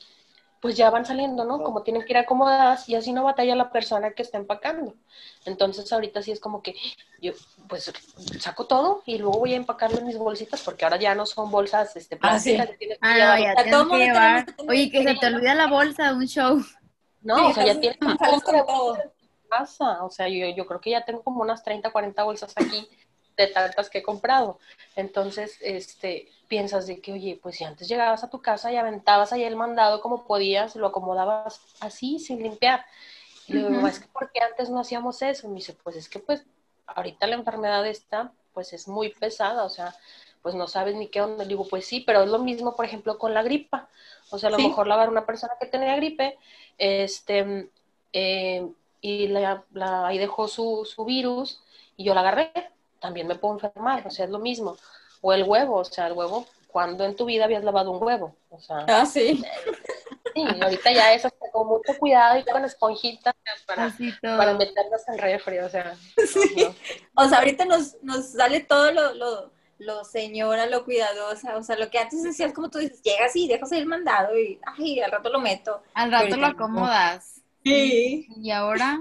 pues 0.61 0.76
ya 0.76 0.90
van 0.90 1.07
saliendo, 1.07 1.44
¿no? 1.44 1.62
Como 1.62 1.83
tienen 1.83 2.04
que 2.04 2.12
ir 2.12 2.18
acomodadas 2.18 2.88
y 2.88 2.96
así 2.96 3.12
no 3.12 3.22
batalla 3.22 3.54
la 3.54 3.70
persona 3.70 4.11
que 4.11 4.22
está 4.22 4.38
empacando. 4.38 4.94
Entonces 5.44 5.92
ahorita 5.92 6.22
sí 6.22 6.33
es 6.33 6.40
como 6.40 6.62
que 6.62 6.74
yo 7.20 7.33
pues 7.68 7.92
saco 8.40 8.66
todo 8.66 9.02
y 9.07 9.18
luego 9.18 9.38
voy 9.38 9.52
a 9.52 9.57
empacarlo 9.57 9.98
en 9.98 10.07
mis 10.07 10.18
bolsitas 10.18 10.61
porque 10.62 10.85
ahora 10.85 10.96
ya 10.96 11.14
no 11.14 11.26
son 11.26 11.50
bolsas 11.50 11.94
este, 11.96 12.16
plásticas. 12.16 12.70
Ah, 13.00 13.35
ah 13.35 13.40
ya 13.40 13.54
tienes 13.62 13.87
que 13.87 13.98
llevar. 13.98 14.46
Oye, 14.68 14.90
que 14.90 15.04
se 15.04 15.14
te 15.14 15.26
olvida 15.26 15.54
la 15.54 15.68
bolsa 15.68 16.09
de 16.09 16.14
un 16.14 16.26
show. 16.26 16.61
No, 17.20 17.48
o 17.48 17.54
sea, 17.54 17.64
ya 17.64 17.78
tienes 17.78 17.98
todo. 18.66 18.98
Casa. 19.48 20.04
O 20.04 20.11
sea, 20.11 20.28
yo, 20.28 20.46
yo 20.54 20.66
creo 20.66 20.78
que 20.78 20.90
ya 20.90 21.07
tengo 21.07 21.22
como 21.22 21.40
unas 21.40 21.62
30, 21.62 21.90
40 21.90 22.22
bolsas 22.22 22.52
aquí 22.57 22.87
de 23.38 23.53
tantas 23.53 23.88
que 23.88 23.98
he 23.98 24.03
comprado. 24.03 24.59
Entonces, 24.96 25.57
este, 25.61 26.29
piensas 26.48 26.87
de 26.87 27.01
que, 27.01 27.12
oye, 27.12 27.38
pues 27.42 27.57
si 27.57 27.64
antes 27.64 27.88
llegabas 27.88 28.24
a 28.24 28.31
tu 28.31 28.42
casa 28.42 28.72
y 28.72 28.77
aventabas 28.77 29.33
ahí 29.33 29.44
el 29.44 29.57
mandado 29.57 30.01
como 30.01 30.27
podías, 30.27 30.77
lo 30.77 30.88
acomodabas 30.88 31.61
así, 31.81 32.18
sin 32.18 32.42
limpiar. 32.42 32.85
Y 33.46 33.55
le 33.55 33.70
digo, 33.70 33.87
es 33.87 34.01
que 34.01 34.09
¿por 34.09 34.31
qué 34.33 34.40
antes 34.40 34.68
no 34.68 34.81
hacíamos 34.81 35.22
eso? 35.22 35.46
Y 35.46 35.51
me 35.51 35.57
dice, 35.57 35.74
pues 35.83 35.96
es 35.96 36.09
que 36.09 36.18
pues 36.18 36.44
ahorita 36.87 37.27
la 37.27 37.37
enfermedad 37.37 37.87
está, 37.87 38.33
pues 38.53 38.72
es 38.72 38.88
muy 38.88 39.11
pesada, 39.11 39.64
o 39.64 39.70
sea, 39.70 39.94
pues 40.42 40.55
no 40.55 40.66
sabes 40.66 40.96
ni 40.96 41.09
qué 41.09 41.22
onda. 41.22 41.44
Le 41.44 41.51
digo, 41.51 41.66
pues 41.66 41.87
sí, 41.87 42.01
pero 42.01 42.22
es 42.22 42.29
lo 42.29 42.38
mismo, 42.38 42.77
por 42.77 42.85
ejemplo, 42.85 43.18
con 43.18 43.33
la 43.35 43.42
gripa. 43.42 43.88
O 44.31 44.38
sea, 44.38 44.48
a 44.48 44.53
lo 44.53 44.59
mejor 44.59 44.87
lavar 44.87 45.09
una 45.09 45.24
persona 45.24 45.55
que 45.59 45.66
tenía 45.66 45.96
gripe, 45.96 46.37
este, 46.77 47.70
eh, 48.12 48.66
y 49.01 49.29
la, 49.29 49.64
ahí 50.07 50.18
dejó 50.18 50.48
su, 50.48 50.85
su 50.85 51.05
virus 51.05 51.62
y 51.96 52.05
yo 52.05 52.14
la 52.14 52.20
agarré, 52.20 52.53
también 53.00 53.26
me 53.26 53.37
puedo 53.37 53.54
enfermar, 53.54 54.06
o 54.06 54.11
sea, 54.11 54.24
es 54.24 54.30
lo 54.30 54.38
mismo. 54.38 54.76
O 55.20 55.32
el 55.32 55.44
huevo, 55.44 55.76
o 55.76 55.84
sea, 55.84 56.06
el 56.06 56.12
huevo, 56.12 56.46
cuando 56.68 57.04
en 57.04 57.16
tu 57.16 57.24
vida 57.24 57.44
habías 57.44 57.64
lavado 57.64 57.90
un 57.90 58.02
huevo? 58.02 58.37
O 58.50 58.61
sea, 58.61 58.84
ah, 58.88 59.06
sí. 59.06 59.42
Sí, 60.34 60.44
ahorita 60.62 60.92
ya 60.92 61.14
es 61.14 61.26
con 61.52 61.66
mucho 61.66 61.98
cuidado 61.98 62.38
y 62.38 62.44
con 62.44 62.64
esponjitas 62.64 63.34
para, 63.66 63.92
para 64.22 64.54
meterlas 64.54 65.08
en 65.08 65.18
refri, 65.18 65.58
o 65.58 65.68
sea. 65.68 65.96
Sí. 66.26 66.68
O 67.14 67.28
sea, 67.28 67.38
ahorita 67.38 67.64
nos, 67.64 67.96
nos 68.02 68.32
sale 68.32 68.61
todo 68.61 68.92
lo, 68.92 69.14
lo, 69.14 69.50
lo, 69.78 70.04
señora, 70.04 70.66
lo 70.66 70.84
cuidadosa, 70.84 71.56
o 71.56 71.62
sea, 71.62 71.76
lo 71.76 71.90
que 71.90 71.98
antes 71.98 72.22
decías, 72.22 72.52
como 72.52 72.70
tú 72.70 72.78
dices, 72.78 73.02
llegas 73.02 73.34
y 73.34 73.48
dejas 73.48 73.72
el 73.72 73.87
mandado 73.87 74.38
y, 74.38 74.61
ay, 74.78 75.00
al 75.00 75.11
rato 75.11 75.30
lo 75.30 75.40
meto. 75.40 75.82
Al 75.94 76.12
rato 76.12 76.37
lo 76.37 76.46
acomodas. 76.46 77.42
Sí. 77.64 78.28
Y 78.37 78.50
ahora, 78.50 79.00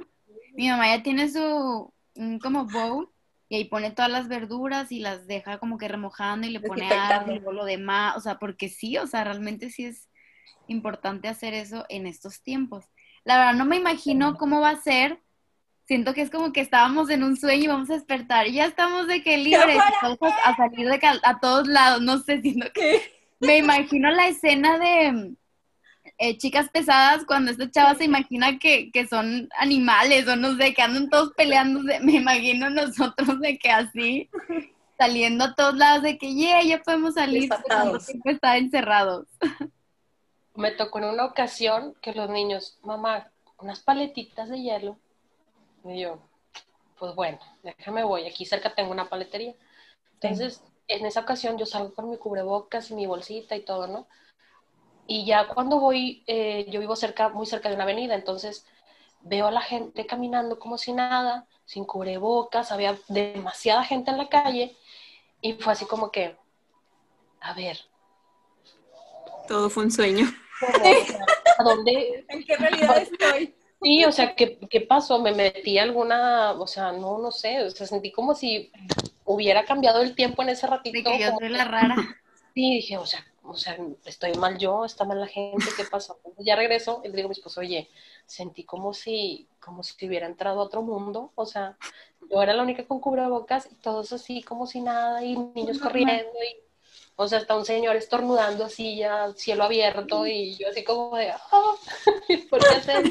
mi 0.54 0.70
mamá 0.70 0.96
ya 0.96 1.04
tiene 1.04 1.30
su, 1.30 1.94
como 2.42 2.66
bowl 2.66 3.10
y 3.50 3.56
ahí 3.56 3.66
pone 3.66 3.92
todas 3.92 4.12
las 4.12 4.28
verduras 4.28 4.92
y 4.92 5.00
las 5.00 5.28
deja 5.28 5.58
como 5.58 5.78
que 5.78 5.88
remojando 5.88 6.48
y 6.48 6.52
le 6.52 6.60
pone 6.60 6.90
algo 6.90 7.32
y 7.32 7.40
lo 7.40 7.66
demás, 7.66 8.18
o 8.18 8.20
sea, 8.20 8.40
porque 8.40 8.70
sí, 8.70 8.98
o 8.98 9.08
sea, 9.08 9.24
realmente 9.24 9.70
sí 9.70 9.86
es 9.86 10.10
importante 10.68 11.28
hacer 11.28 11.54
eso 11.54 11.86
en 11.90 12.08
estos 12.08 12.42
tiempos. 12.42 12.86
La 13.24 13.38
verdad 13.38 13.54
no 13.54 13.66
me 13.66 13.78
imagino 13.78 14.36
cómo 14.38 14.60
va 14.60 14.72
a 14.72 14.82
ser. 14.82 15.22
Siento 15.86 16.14
que 16.14 16.22
es 16.22 16.30
como 16.30 16.52
que 16.52 16.60
estábamos 16.60 17.10
en 17.10 17.24
un 17.24 17.38
sueño 17.38 17.64
y 17.64 17.68
vamos 17.68 17.90
a 17.90 17.94
despertar 17.94 18.48
y 18.48 18.54
ya 18.54 18.66
estamos 18.66 19.08
de 19.08 19.24
que 19.24 19.38
libres, 19.38 19.78
a, 19.80 20.56
salir 20.58 20.90
de 20.90 21.00
a, 21.24 21.40
todos 21.40 21.68
lados, 21.68 22.02
no 22.02 22.20
sé, 22.20 22.42
siento 22.42 22.68
que 22.74 23.02
me 23.40 23.58
imagino 23.58 24.12
la 24.12 24.28
escena 24.28 24.78
de 24.78 25.36
eh, 26.18 26.38
chicas 26.38 26.70
pesadas 26.70 27.26
cuando 27.26 27.52
esta 27.52 27.70
chava 27.70 27.96
se 27.96 28.06
imagina 28.06 28.60
que, 28.60 28.92
son 29.10 29.50
animales 29.60 30.28
o 30.28 30.36
no 30.36 30.56
sé, 30.56 30.74
que 30.74 30.82
andan 30.82 31.10
todos 31.10 31.34
peleando, 31.34 31.82
me 32.02 32.14
imagino 32.14 32.70
nosotros 32.70 33.40
de 33.40 33.58
que 33.58 33.70
así, 33.70 34.30
saliendo 34.98 35.46
a 35.46 35.56
todos 35.56 35.76
lados 35.76 36.04
de 36.04 36.18
que, 36.18 36.34
yeah, 36.34 36.62
ya 36.64 36.82
podemos 36.82 37.16
salir, 37.16 37.50
siempre 38.00 38.34
estar 38.34 38.58
encerrados. 38.58 39.28
Me 40.56 40.72
tocó 40.72 41.00
en 41.00 41.06
una 41.06 41.26
ocasión 41.26 41.96
que 42.02 42.14
los 42.14 42.30
niños, 42.30 42.80
mamá, 42.84 43.32
unas 43.60 43.80
paletitas 43.80 44.50
de 44.50 44.62
hielo, 44.62 44.98
y 45.84 46.02
yo, 46.02 46.20
pues 46.98 47.16
bueno, 47.16 47.40
déjame 47.64 48.04
voy, 48.04 48.28
aquí 48.28 48.46
cerca 48.46 48.74
tengo 48.74 48.92
una 48.92 49.10
paletería. 49.10 49.54
Entonces, 50.14 50.64
en 50.88 51.06
esa 51.06 51.22
ocasión 51.22 51.58
yo 51.58 51.66
salgo 51.66 51.94
con 51.94 52.10
mi 52.10 52.18
cubrebocas 52.18 52.92
y 52.92 52.96
mi 52.96 53.06
bolsita 53.06 53.56
y 53.56 53.62
todo, 53.62 53.88
¿no? 53.88 54.08
Y 55.08 55.26
ya 55.26 55.48
cuando 55.48 55.80
voy, 55.80 56.24
eh, 56.28 56.68
yo 56.70 56.80
vivo 56.80 56.96
cerca, 56.96 57.30
muy 57.30 57.46
cerca 57.46 57.70
de 57.70 57.76
una 57.76 57.86
avenida, 57.86 58.14
entonces 58.14 58.66
veo 59.22 59.48
a 59.48 59.52
la 59.52 59.62
gente 59.62 60.06
caminando 60.06 60.60
como 60.60 60.78
si 60.78 60.92
nada, 60.94 61.48
sin 61.66 61.86
cubrebocas, 61.86 62.72
había 62.72 62.98
demasiada 63.08 63.84
gente 63.84 64.12
en 64.12 64.18
la 64.18 64.30
calle 64.30 64.76
y 65.42 65.54
fue 65.54 65.74
así 65.74 65.86
como 65.86 66.12
que, 66.12 66.36
a 67.40 67.54
ver. 67.54 67.80
Todo 69.48 69.70
fue 69.70 69.84
un 69.84 69.92
sueño. 69.92 70.26
¿A 71.58 71.64
dónde? 71.64 72.26
¿En 72.30 72.44
qué 72.44 72.56
realidad 72.58 72.98
estoy? 72.98 73.56
Sí, 73.82 74.04
o 74.06 74.12
sea, 74.12 74.36
¿qué, 74.36 74.58
¿qué, 74.70 74.82
pasó? 74.82 75.20
Me 75.20 75.34
metí 75.34 75.78
alguna, 75.78 76.54
o 76.54 76.66
sea, 76.66 76.92
no, 76.92 77.20
no 77.20 77.32
sé, 77.32 77.64
o 77.64 77.70
sea, 77.70 77.86
sentí 77.86 78.12
como 78.12 78.34
si 78.34 78.72
hubiera 79.24 79.66
cambiado 79.66 80.02
el 80.02 80.16
tiempo 80.16 80.42
en 80.42 80.50
ese 80.50 80.66
ratito. 80.66 81.12
que 81.12 81.20
yo 81.20 81.30
soy 81.38 81.50
la 81.50 81.66
rara. 81.66 81.96
Sí, 82.56 82.74
dije, 82.74 82.98
o 82.98 83.06
sea, 83.06 83.24
o 83.48 83.56
sea, 83.56 83.78
estoy 84.06 84.34
mal 84.34 84.58
yo, 84.58 84.86
está 84.86 85.06
mal 85.06 85.20
la 85.20 85.28
gente, 85.28 85.66
¿qué 85.76 85.84
pasó? 85.86 86.20
ya 86.40 86.56
regreso 86.56 87.02
y 87.04 87.08
le 87.08 87.16
digo 87.16 87.28
a 87.28 87.30
mi 87.30 87.34
esposo, 87.34 87.62
oye, 87.62 87.90
sentí 88.26 88.64
como 88.64 88.94
si, 88.94 89.48
como 89.60 89.84
si 89.84 90.06
hubiera 90.06 90.28
entrado 90.28 90.60
a 90.60 90.64
otro 90.64 90.82
mundo, 90.82 91.32
o 91.36 91.46
sea, 91.46 91.78
yo 92.30 92.42
era 92.42 92.54
la 92.54 92.64
única 92.64 92.86
con 92.86 93.00
cubrebocas 93.00 93.70
y 93.72 93.76
todos 93.76 94.12
así 94.14 94.44
como 94.44 94.68
si 94.68 94.82
nada, 94.82 95.24
y 95.24 95.38
niños 95.38 95.80
corriendo, 95.80 96.32
y, 96.44 96.58
o 97.16 97.28
sea, 97.28 97.40
hasta 97.40 97.56
un 97.56 97.66
señor 97.66 97.96
estornudando 97.96 98.66
así 98.66 98.98
ya, 98.98 99.34
cielo 99.34 99.64
abierto, 99.64 100.28
y 100.28 100.56
yo 100.56 100.70
así 100.70 100.84
como 100.84 101.16
de, 101.16 101.34
oh, 101.52 101.78
¿por 102.50 102.60
qué 102.60 102.76
hacer 102.76 103.04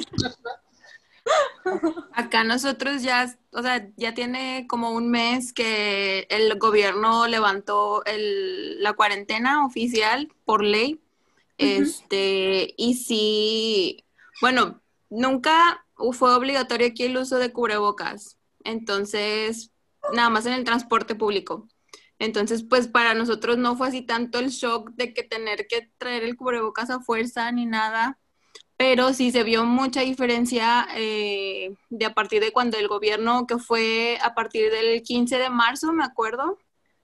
Acá 2.13 2.45
nosotros 2.45 3.03
ya, 3.03 3.37
o 3.53 3.63
sea, 3.63 3.89
ya 3.97 4.15
tiene 4.15 4.67
como 4.69 4.91
un 4.91 5.11
mes 5.11 5.53
que 5.53 6.27
el 6.31 6.59
gobierno 6.59 7.27
levantó 7.27 8.03
la 8.07 8.93
cuarentena 8.95 9.65
oficial 9.67 10.33
por 10.45 10.63
ley. 10.65 11.01
Este, 11.59 12.75
y 12.77 12.95
sí, 12.95 14.05
bueno, 14.41 14.81
nunca 15.09 15.87
fue 16.13 16.35
obligatorio 16.35 16.89
aquí 16.89 17.05
el 17.05 17.17
uso 17.17 17.39
de 17.39 17.53
cubrebocas. 17.53 18.39
Entonces, 18.65 19.71
nada 20.13 20.31
más 20.31 20.47
en 20.47 20.53
el 20.53 20.65
transporte 20.65 21.15
público. 21.15 21.69
Entonces, 22.19 22.63
pues 22.63 22.89
para 22.89 23.15
nosotros 23.15 23.59
no 23.59 23.77
fue 23.77 23.89
así 23.89 24.03
tanto 24.03 24.39
el 24.39 24.49
shock 24.49 24.91
de 24.93 25.13
que 25.13 25.23
tener 25.23 25.67
que 25.67 25.91
traer 25.99 26.25
el 26.25 26.37
cubrebocas 26.37 26.91
a 26.91 27.01
fuerza 27.01 27.51
ni 27.53 27.67
nada 27.67 28.19
pero 28.77 29.13
sí 29.15 29.31
se 29.31 29.43
vio 29.43 29.65
mucha 29.65 30.03
diferencia 30.03 30.87
eh, 30.95 31.75
de 31.89 32.05
a 32.05 32.15
partir 32.15 32.43
de 32.43 32.53
cuando 32.53 32.77
el 32.77 32.89
gobierno, 32.89 33.47
que 33.47 33.59
fue 33.59 34.19
a 34.23 34.35
partir 34.35 34.71
del 34.71 35.03
15 35.03 35.39
de 35.39 35.51
marzo, 35.51 35.93
me 35.93 36.05
acuerdo, 36.05 36.59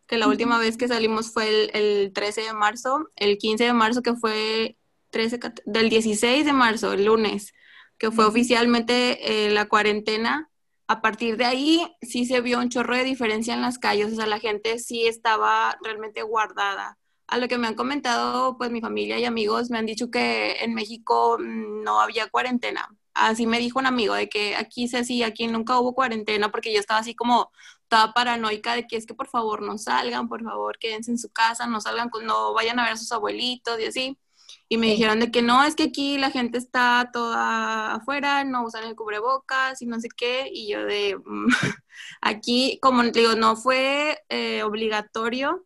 que 0.07 0.19
la 0.19 0.29
última 0.29 0.59
vez 0.59 0.77
que 0.77 0.89
salimos 0.89 1.33
fue 1.33 1.71
el, 1.73 2.13
13 2.13 2.43
de 2.43 2.53
marzo, 2.53 3.11
el 3.17 3.39
15 3.39 3.65
de 3.65 3.73
marzo 3.73 4.03
que 4.03 4.15
fue 4.15 4.77
13, 5.11 5.41
del 5.65 5.89
16 5.89 6.45
de 6.45 6.53
marzo, 6.53 6.93
el 6.93 7.07
lunes, 7.07 7.55
que 7.99 8.11
fue 8.11 8.27
oficialmente 8.27 9.47
eh, 9.47 9.51
la 9.51 9.67
cuarentena. 9.67 10.51
A 10.89 11.01
partir 11.01 11.39
de 11.39 11.47
ahí 11.47 11.97
sí 12.03 12.27
se 12.27 12.43
vio 12.43 12.59
un 12.59 12.69
chorro 12.69 12.97
de 12.97 13.05
diferencia 13.05 13.55
en 13.55 13.63
las 13.63 13.79
calles, 13.79 14.13
o 14.13 14.17
sea, 14.17 14.27
la 14.27 14.41
gente 14.41 14.79
sí 14.79 15.07
estaba 15.07 15.79
realmente 15.83 16.23
guardada 16.23 16.99
a 17.33 17.39
lo 17.39 17.49
que 17.49 17.57
me 17.57 17.67
han 17.67 17.75
comentado, 17.75 18.59
pues 18.59 18.71
mi 18.71 18.83
familia 18.83 19.19
y 19.19 19.25
amigos 19.25 19.71
me 19.71 19.79
han 19.79 19.87
dicho 19.87 20.11
que 20.11 20.57
en 20.61 20.75
México 20.75 21.39
no 21.41 22.01
había 22.01 22.29
cuarentena. 22.29 22.87
Así 23.15 23.47
me 23.47 23.59
dijo 23.59 23.79
un 23.79 23.87
amigo 23.87 24.15
de 24.15 24.29
que 24.29 24.55
aquí 24.55 24.87
sí, 24.87 25.23
aquí 25.23 25.47
nunca 25.47 25.79
hubo 25.79 25.95
cuarentena 25.95 26.51
porque 26.51 26.75
yo 26.75 26.79
estaba 26.81 27.01
así 27.01 27.15
como 27.15 27.51
toda 27.89 28.13
paranoica 28.13 28.75
de 28.75 28.87
que 28.87 28.97
es 28.97 29.07
que 29.07 29.15
por 29.15 29.29
favor 29.29 29.63
no 29.63 29.79
salgan, 29.79 30.29
por 30.29 30.43
favor 30.43 30.79
quédense 30.79 31.11
en 31.11 31.19
su 31.19 31.31
casa, 31.31 31.67
no 31.67 31.81
salgan, 31.81 32.11
no 32.23 32.53
vayan 32.53 32.79
a 32.79 32.85
ver 32.85 32.93
a 32.93 32.97
sus 32.97 33.13
abuelitos 33.13 33.81
y 33.81 33.87
así. 33.87 34.19
Y 34.69 34.77
me 34.77 34.89
dijeron 34.89 35.21
de 35.21 35.31
que 35.31 35.41
no, 35.43 35.65
es 35.65 35.75
que 35.75 35.85
aquí 35.85 36.19
la 36.19 36.31
gente 36.31 36.59
está 36.59 37.11
toda 37.13 37.95
afuera, 37.95 38.45
no 38.45 38.65
usan 38.65 38.85
el 38.85 38.95
cubrebocas 38.97 39.81
y 39.81 39.87
no 39.87 40.01
sé 40.01 40.09
qué. 40.15 40.49
Y 40.53 40.69
yo 40.71 40.85
de, 40.85 41.19
aquí, 42.21 42.79
como 42.83 43.03
digo, 43.05 43.35
no 43.37 43.57
fue 43.57 44.23
eh, 44.29 44.63
obligatorio, 44.65 45.65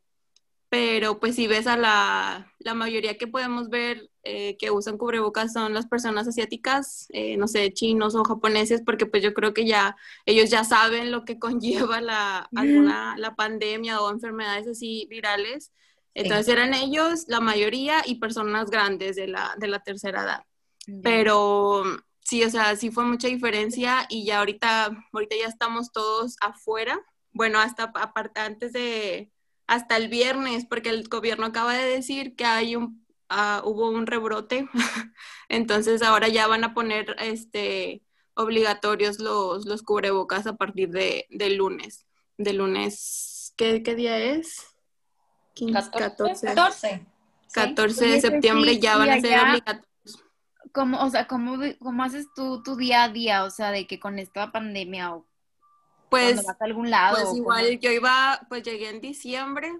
pero 0.69 1.21
pues 1.21 1.37
si 1.37 1.47
ves 1.47 1.67
a 1.67 1.77
la, 1.77 2.53
la 2.59 2.75
mayoría 2.75 3.17
que 3.17 3.29
podemos 3.29 3.69
ver 3.69 4.11
eh, 4.25 4.57
que 4.59 4.73
usan 4.73 4.99
cubrebocas 4.99 5.53
son 5.53 5.73
las 5.73 5.87
personas 5.87 6.27
asiáticas, 6.27 7.07
eh, 7.11 7.37
no 7.37 7.47
sé, 7.47 7.73
chinos 7.73 8.17
o 8.17 8.25
japoneses, 8.25 8.83
porque 8.85 9.07
pues 9.07 9.23
yo 9.23 9.33
creo 9.35 9.55
que 9.55 9.65
ya 9.65 9.97
ellos 10.25 10.51
ya 10.51 10.65
saben 10.65 11.13
lo 11.13 11.25
que 11.25 11.39
conlleva 11.39 12.01
la, 12.01 12.49
alguna, 12.57 13.17
la 13.17 13.37
pandemia 13.37 14.01
o 14.01 14.11
enfermedades 14.11 14.67
así 14.67 15.07
virales. 15.09 15.73
Entonces 16.15 16.49
eran 16.49 16.75
ellos, 16.75 17.27
la 17.29 17.41
mayoría, 17.41 18.03
y 18.05 18.17
personas 18.17 18.71
grandes 18.71 19.17
de 19.17 19.29
la, 19.29 19.55
de 19.59 19.69
la 19.69 19.81
tercera 19.81 20.23
edad. 20.23 20.45
Pero 21.03 21.85
sí, 22.21 22.43
o 22.43 22.51
sea, 22.51 22.75
sí 22.75 22.91
fue 22.91 23.05
mucha 23.05 23.29
diferencia 23.29 24.07
y 24.09 24.25
ya 24.25 24.39
ahorita, 24.39 24.91
ahorita 25.13 25.37
ya 25.37 25.47
estamos 25.47 25.93
todos 25.93 26.37
afuera. 26.41 26.99
Bueno, 27.33 27.61
hasta 27.61 27.93
aparte 27.95 28.41
antes 28.41 28.73
de, 28.73 29.31
hasta 29.67 29.97
el 29.97 30.09
viernes, 30.09 30.65
porque 30.67 30.91
el 30.91 31.09
gobierno 31.09 31.47
acaba 31.47 31.75
de 31.75 31.87
decir 31.87 32.37
que 32.37 32.45
hay 32.45 32.77
un, 32.77 33.05
ah, 33.29 33.63
hubo 33.65 33.91
un 33.91 34.07
rebrote, 34.07 34.69
entonces 35.49 36.03
ahora 36.03 36.29
ya 36.29 36.47
van 36.47 36.65
a 36.65 36.75
poner 36.75 37.17
este 37.19 38.03
obligatorios 38.37 39.19
los, 39.19 39.65
los 39.65 39.83
cubrebocas 39.83 40.47
a 40.47 40.57
partir 40.57 40.91
de, 40.91 41.27
lunes. 41.57 42.07
De 42.37 42.53
lunes, 42.53 43.55
¿qué, 43.57 43.81
día 43.81 44.19
es? 44.19 44.77
14. 45.55 46.55
14. 47.53 48.07
de 48.07 48.21
septiembre 48.21 48.79
ya 48.79 48.99
van 48.99 49.11
a 49.11 49.21
ser 49.21 49.41
obligatorios. 49.41 49.87
¿Cómo, 50.73 51.03
o 51.03 51.09
sea, 51.09 51.27
cómo, 51.27 51.57
cómo 51.79 52.05
haces 52.05 52.27
tú 52.37 52.63
tu 52.63 52.77
día 52.77 53.05
a 53.05 53.09
día? 53.09 53.45
O 53.45 53.51
sea, 53.51 53.71
de 53.71 53.87
que 53.87 53.99
con 53.99 54.19
esta 54.19 54.53
pandemia 54.53 55.15
o 55.15 55.27
pues, 56.11 56.37
vas 56.37 56.61
a 56.61 56.65
algún 56.65 56.91
lado. 56.91 57.17
Pues 57.17 57.37
igual 57.37 57.79
yo 57.81 57.91
iba, 57.91 58.41
pues 58.49 58.63
llegué 58.63 58.91
en 58.91 59.01
diciembre 59.01 59.73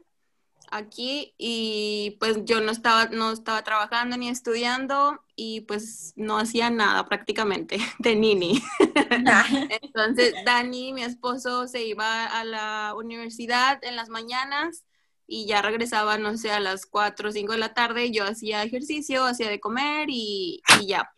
aquí 0.71 1.35
y 1.39 2.17
pues 2.19 2.45
yo 2.45 2.61
no 2.61 2.73
estaba, 2.73 3.07
no 3.07 3.33
estaba 3.33 3.63
trabajando 3.63 4.17
ni 4.17 4.29
estudiando 4.29 5.23
y 5.35 5.63
pues 5.63 6.13
no 6.17 6.39
hacía 6.39 6.71
nada 6.71 7.07
prácticamente 7.07 7.79
de 7.99 8.17
nini. 8.17 8.63
Entonces 9.83 10.35
Dani, 10.45 10.93
mi 10.93 11.03
esposo, 11.03 11.69
se 11.69 11.85
iba 11.85 12.27
a 12.27 12.45
la 12.45 12.95
universidad 12.97 13.83
en 13.83 13.97
las 13.97 14.09
mañanas 14.09 14.85
y 15.27 15.47
ya 15.47 15.61
regresaba, 15.61 16.19
no 16.19 16.37
sé, 16.37 16.53
a 16.53 16.61
las 16.61 16.87
4 16.87 17.29
o 17.29 17.33
5 17.33 17.53
de 17.53 17.59
la 17.59 17.75
tarde, 17.75 18.13
yo 18.13 18.25
hacía 18.25 18.63
ejercicio, 18.63 19.25
hacía 19.25 19.49
de 19.49 19.61
comer 19.61 20.09
y, 20.09 20.63
y 20.81 20.87
ya. 20.87 21.11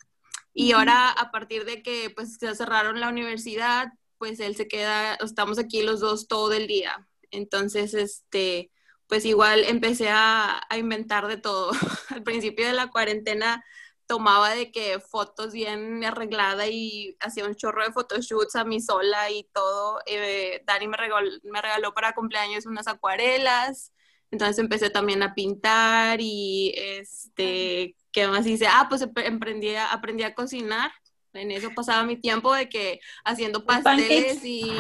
Y 0.55 0.73
ahora 0.73 1.11
a 1.11 1.31
partir 1.31 1.65
de 1.65 1.83
que 1.83 2.11
pues 2.11 2.39
se 2.39 2.55
cerraron 2.55 3.01
la 3.01 3.11
universidad, 3.11 3.93
pues 4.19 4.41
él 4.41 4.57
se 4.57 4.69
queda, 4.69 5.15
estamos 5.17 5.59
aquí 5.59 5.83
los 5.83 6.01
dos 6.01 6.29
todo 6.29 6.53
el 6.53 6.67
día. 6.67 7.09
Entonces, 7.31 7.95
este, 7.95 8.71
pues 9.07 9.25
igual 9.25 9.65
empecé 9.65 10.11
a, 10.11 10.61
inventar 10.77 11.27
de 11.29 11.39
todo. 11.39 11.73
Al 12.11 12.23
principio 12.23 12.67
de 12.67 12.75
la 12.75 12.89
cuarentena 12.91 13.65
tomaba 14.07 14.51
de 14.51 14.71
que 14.73 15.01
fotos 15.01 15.53
bien 15.53 16.05
arreglada 16.05 16.67
y 16.69 17.17
hacía 17.21 17.47
un 17.47 17.55
chorro 17.55 17.85
de 17.85 17.93
photoshoots 17.93 18.57
a 18.57 18.65
mí 18.65 18.81
sola 18.81 19.31
y 19.31 19.45
todo. 19.53 20.01
Eh, 20.07 20.63
Dani 20.67 20.89
me 20.89 20.97
regaló, 20.97 21.31
me 21.45 21.63
regaló 21.63 21.93
para 21.95 22.15
cumpleaños 22.15 22.67
unas 22.67 22.89
acuarelas. 22.89 23.93
Entonces 24.31 24.59
empecé 24.59 24.91
también 24.91 25.23
a 25.23 25.35
pintar 25.35 26.21
y 26.21 26.75
este, 26.77 27.97
¿qué 28.13 28.29
más 28.29 28.47
hice? 28.47 28.67
Ah, 28.67 28.87
pues 28.89 29.03
aprendí 29.03 29.75
aprendí 29.77 30.23
a 30.23 30.35
cocinar 30.35 30.91
en 31.39 31.51
eso 31.51 31.71
pasaba 31.75 32.05
mi 32.05 32.17
tiempo 32.17 32.53
de 32.55 32.69
que 32.69 33.01
haciendo 33.25 33.65
pasteles 33.65 34.41
y 34.45 34.71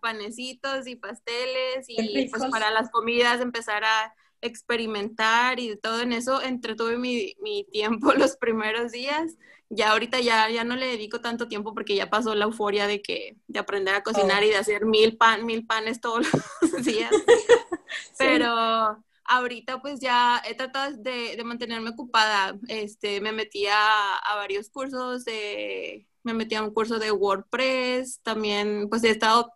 panecitos 0.00 0.86
y 0.86 0.96
pasteles 0.96 1.86
y 1.88 2.28
pues 2.28 2.44
para 2.50 2.70
las 2.70 2.90
comidas 2.90 3.40
empezar 3.40 3.84
a 3.84 4.14
experimentar 4.42 5.60
y 5.60 5.76
todo 5.76 6.00
en 6.00 6.12
eso 6.12 6.42
entretuve 6.42 6.96
mi, 6.96 7.34
mi 7.40 7.64
tiempo 7.64 8.12
los 8.14 8.36
primeros 8.36 8.92
días. 8.92 9.36
Ya 9.72 9.92
ahorita 9.92 10.18
ya, 10.18 10.50
ya 10.50 10.64
no 10.64 10.74
le 10.74 10.86
dedico 10.86 11.20
tanto 11.20 11.46
tiempo 11.46 11.74
porque 11.74 11.94
ya 11.94 12.10
pasó 12.10 12.34
la 12.34 12.46
euforia 12.46 12.88
de 12.88 13.02
que 13.02 13.36
de 13.46 13.60
aprender 13.60 13.94
a 13.94 14.02
cocinar 14.02 14.42
oh. 14.42 14.46
y 14.46 14.48
de 14.48 14.56
hacer 14.56 14.84
mil 14.84 15.16
pan, 15.16 15.46
mil 15.46 15.64
panes 15.64 16.00
todos 16.00 16.26
los 16.72 16.84
días. 16.84 17.12
Pero 18.18 19.00
ahorita 19.30 19.80
pues 19.80 20.00
ya 20.00 20.42
he 20.44 20.54
tratado 20.54 20.96
de, 20.96 21.40
mantenerme 21.44 21.90
ocupada. 21.90 22.58
Este, 22.68 23.20
me 23.20 23.32
metí 23.32 23.66
a, 23.66 24.20
varios 24.34 24.70
cursos, 24.70 25.24
de, 25.24 26.08
me 26.24 26.34
metí 26.34 26.56
a 26.56 26.62
un 26.62 26.74
curso 26.74 26.98
de 26.98 27.12
WordPress, 27.12 28.20
también 28.22 28.88
pues 28.90 29.04
he 29.04 29.10
estado 29.10 29.52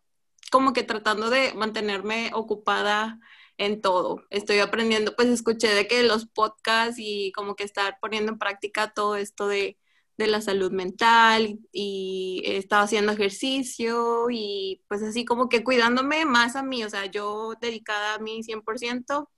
como 0.51 0.73
que 0.73 0.85
tratando 0.85 1.31
de 1.31 1.55
mantenerme 1.55 2.31
ocupada 2.35 3.19
en 3.59 3.81
todo. 3.81 4.23
Estoy 4.31 4.61
aprendiendo, 4.61 5.17
pues 5.17 5.29
escuché 5.29 5.69
de 5.75 5.89
que 5.89 6.03
los 6.05 6.27
podcasts 6.27 6.97
y 6.99 7.33
como 7.33 7.57
que 7.57 7.65
estar 7.65 7.99
poniendo 8.01 8.33
en 8.33 8.39
práctica 8.39 8.93
todo 8.93 9.17
esto 9.17 9.49
de, 9.49 9.79
de 10.17 10.27
la 10.29 10.41
salud 10.41 10.71
mental 10.73 11.59
y 11.73 12.43
he 12.47 12.59
estado 12.59 12.85
haciendo 12.85 13.13
ejercicio 13.13 14.29
y 14.31 14.83
pues 14.89 15.03
así 15.03 15.25
como 15.25 15.49
que 15.49 15.65
cuidándome 15.65 16.25
más 16.27 16.57
a 16.57 16.63
mí, 16.63 16.85
o 16.85 16.91
sea, 16.91 17.07
yo 17.07 17.55
dedicada 17.61 18.15
a 18.15 18.19
mí 18.19 18.43
100%, 18.45 19.29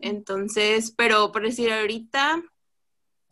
entonces, 0.00 0.92
pero 0.96 1.32
por 1.32 1.42
decir 1.42 1.72
ahorita, 1.72 2.42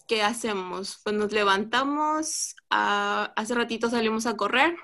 ¿qué 0.07 0.23
hacemos? 0.23 1.01
Pues 1.05 1.15
nos 1.15 1.33
levantamos, 1.33 2.57
ah, 2.71 3.33
hace 3.37 3.55
ratito 3.55 3.91
salimos 3.91 4.27
a 4.27 4.37
correr, 4.37 4.77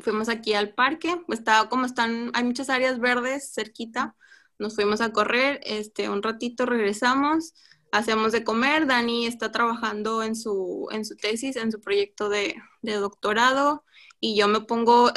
fuimos 0.00 0.28
aquí 0.28 0.54
al 0.54 0.74
parque, 0.74 1.20
estaba 1.28 1.68
como 1.68 1.86
están, 1.86 2.30
hay 2.34 2.44
muchas 2.44 2.70
áreas 2.70 2.98
verdes 2.98 3.52
cerquita, 3.54 4.14
nos 4.58 4.74
fuimos 4.74 5.00
a 5.00 5.12
correr, 5.12 5.60
este, 5.64 6.08
un 6.08 6.22
ratito 6.22 6.66
regresamos, 6.66 7.54
hacemos 7.92 8.32
de 8.32 8.44
comer, 8.44 8.86
Dani 8.86 9.26
está 9.26 9.50
trabajando 9.50 10.22
en 10.22 10.36
su, 10.36 10.88
en 10.90 11.04
su 11.04 11.16
tesis, 11.16 11.56
en 11.56 11.72
su 11.72 11.80
proyecto 11.80 12.28
de, 12.28 12.56
doctorado, 12.82 13.84
y 14.20 14.36
yo 14.36 14.48
me 14.48 14.60
pongo, 14.60 15.12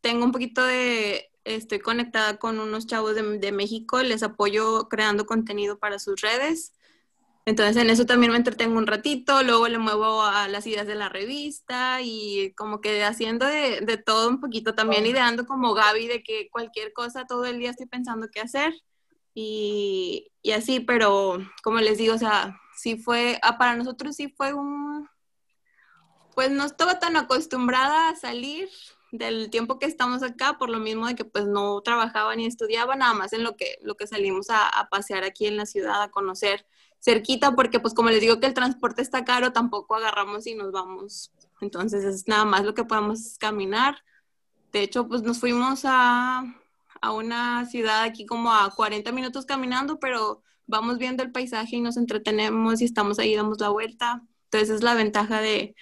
tengo 0.00 0.24
un 0.24 0.32
poquito 0.32 0.64
de 0.64 1.30
estoy 1.46 1.78
conectada 1.78 2.38
con 2.38 2.58
unos 2.58 2.86
chavos 2.86 3.14
de, 3.14 3.52
México, 3.52 4.02
les 4.02 4.22
apoyo 4.22 4.88
creando 4.88 5.26
contenido 5.26 5.78
para 5.78 5.98
sus 5.98 6.20
redes. 6.20 6.72
Entonces 7.46 7.76
en 7.76 7.90
eso 7.90 8.06
también 8.06 8.32
me 8.32 8.38
entretengo 8.38 8.76
un 8.76 8.88
ratito, 8.88 9.42
luego 9.44 9.68
le 9.68 9.78
muevo 9.78 10.22
a 10.22 10.48
las 10.48 10.66
ideas 10.66 10.88
de 10.88 10.96
la 10.96 11.08
revista 11.08 12.00
y 12.02 12.52
como 12.56 12.80
que 12.80 13.04
haciendo 13.04 13.46
de, 13.46 14.02
todo 14.04 14.28
un 14.28 14.40
poquito, 14.40 14.74
también 14.74 15.04
oh. 15.04 15.06
ideando 15.06 15.46
como 15.46 15.72
Gaby 15.72 16.08
de 16.08 16.22
que 16.24 16.48
cualquier 16.50 16.92
cosa 16.92 17.24
todo 17.24 17.44
el 17.46 17.60
día 17.60 17.70
estoy 17.70 17.86
pensando 17.86 18.28
qué 18.32 18.40
hacer 18.40 18.74
y, 19.32 20.32
y 20.42 20.52
así, 20.52 20.80
pero 20.80 21.38
como 21.62 21.78
les 21.78 21.98
digo, 21.98 22.14
o 22.14 22.18
sea, 22.18 22.58
sí 22.76 22.96
fue, 22.96 23.38
ah, 23.42 23.58
para 23.58 23.76
nosotros 23.76 24.16
sí 24.16 24.28
fue 24.28 24.52
un, 24.52 25.08
pues 26.34 26.50
no 26.50 26.64
estaba 26.64 26.98
tan 26.98 27.16
acostumbrada 27.16 28.08
a 28.08 28.16
salir, 28.16 28.68
del 29.18 29.50
tiempo 29.50 29.78
que 29.78 29.86
estamos 29.86 30.22
acá, 30.22 30.58
por 30.58 30.70
lo 30.70 30.78
mismo 30.78 31.06
de 31.06 31.14
que 31.14 31.24
pues 31.24 31.46
no 31.46 31.80
trabajaba 31.82 32.34
ni 32.36 32.46
estudiaba, 32.46 32.96
nada 32.96 33.14
más 33.14 33.32
en 33.32 33.42
lo 33.42 33.56
que, 33.56 33.78
lo 33.82 33.96
que 33.96 34.06
salimos 34.06 34.48
a, 34.50 34.88
pasear 34.90 35.24
aquí 35.24 35.46
en 35.46 35.56
la 35.56 35.66
ciudad, 35.66 36.02
a 36.02 36.10
conocer 36.10 36.66
cerquita, 37.00 37.54
porque 37.54 37.80
pues 37.80 37.94
como 37.94 38.10
les 38.10 38.20
digo 38.20 38.40
que 38.40 38.46
el 38.46 38.54
transporte 38.54 39.02
está 39.02 39.24
caro, 39.24 39.52
tampoco 39.52 39.94
agarramos 39.94 40.46
y 40.46 40.54
nos 40.54 40.72
vamos. 40.72 41.32
Entonces 41.60 42.04
es 42.04 42.28
nada 42.28 42.44
más 42.44 42.64
lo 42.64 42.74
que 42.74 42.84
podemos 42.84 43.36
caminar. 43.38 44.02
De 44.72 44.82
hecho, 44.82 45.08
pues 45.08 45.22
nos 45.22 45.38
fuimos 45.38 45.82
a, 45.84 46.44
a 47.00 47.12
una 47.12 47.66
ciudad 47.66 48.02
aquí 48.02 48.26
como 48.26 48.52
a 48.52 48.70
40 48.74 49.12
minutos 49.12 49.46
caminando, 49.46 49.98
pero 49.98 50.42
vamos 50.66 50.98
viendo 50.98 51.22
el 51.22 51.32
paisaje 51.32 51.76
y 51.76 51.80
nos 51.80 51.96
entretenemos 51.96 52.80
y 52.80 52.84
estamos 52.84 53.18
ahí, 53.18 53.34
damos 53.34 53.60
la 53.60 53.70
vuelta. 53.70 54.22
Entonces 54.44 54.70
es 54.70 54.82
la 54.82 54.94
ventaja 54.94 55.40
de, 55.40 55.74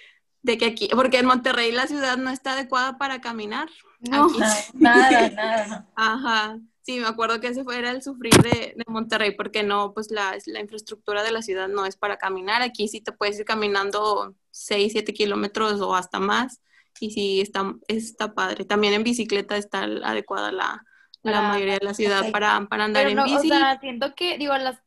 de 0.45 0.59
que 0.59 0.65
aquí, 0.65 0.87
porque 0.93 1.17
en 1.17 1.25
Monterrey 1.25 1.71
la 1.71 1.87
ciudad 1.87 2.17
no 2.17 2.29
está 2.29 2.53
adecuada 2.53 2.99
para 2.99 3.19
caminar. 3.19 3.67
No, 3.99 4.27
nada, 4.73 5.29
nada. 5.31 5.87
Ajá. 5.95 6.59
Sí, 6.83 6.99
me 6.99 7.07
acuerdo 7.07 7.41
que 7.41 7.47
ese 7.47 7.63
fue 7.63 7.79
era 7.79 7.89
el 7.89 8.03
sufrir 8.03 8.31
de, 8.43 8.75
Monterrey, 8.85 9.35
porque 9.35 9.63
no, 9.63 9.91
pues 9.91 10.11
la, 10.11 10.37
la, 10.45 10.59
infraestructura 10.59 11.23
de 11.23 11.31
la 11.31 11.41
ciudad 11.41 11.67
no 11.67 11.87
es 11.87 11.95
para 11.97 12.17
caminar. 12.17 12.61
Aquí 12.61 12.87
sí 12.87 13.01
te 13.01 13.11
puedes 13.11 13.39
ir 13.39 13.45
caminando 13.45 14.35
6, 14.51 14.91
7 14.91 15.13
kilómetros 15.13 15.81
o 15.81 15.95
hasta 15.95 16.19
más. 16.19 16.61
Y 16.99 17.09
sí, 17.09 17.41
está, 17.41 17.73
está 17.87 18.35
padre. 18.35 18.65
También 18.65 18.93
en 18.93 19.03
bicicleta 19.03 19.57
está 19.57 19.81
adecuada 19.81 20.51
la, 20.51 20.85
la 21.23 21.41
mayoría 21.41 21.79
de 21.79 21.85
la 21.85 21.95
ciudad 21.95 22.31
para, 22.31 22.67
para, 22.67 22.83
andar 22.83 23.07
en 23.07 23.23
bici. 23.23 23.51
O 23.51 23.57
sea, 23.57 23.79
siento 23.79 24.13
que, 24.13 24.37
digo, 24.37 24.55
las, 24.55 24.79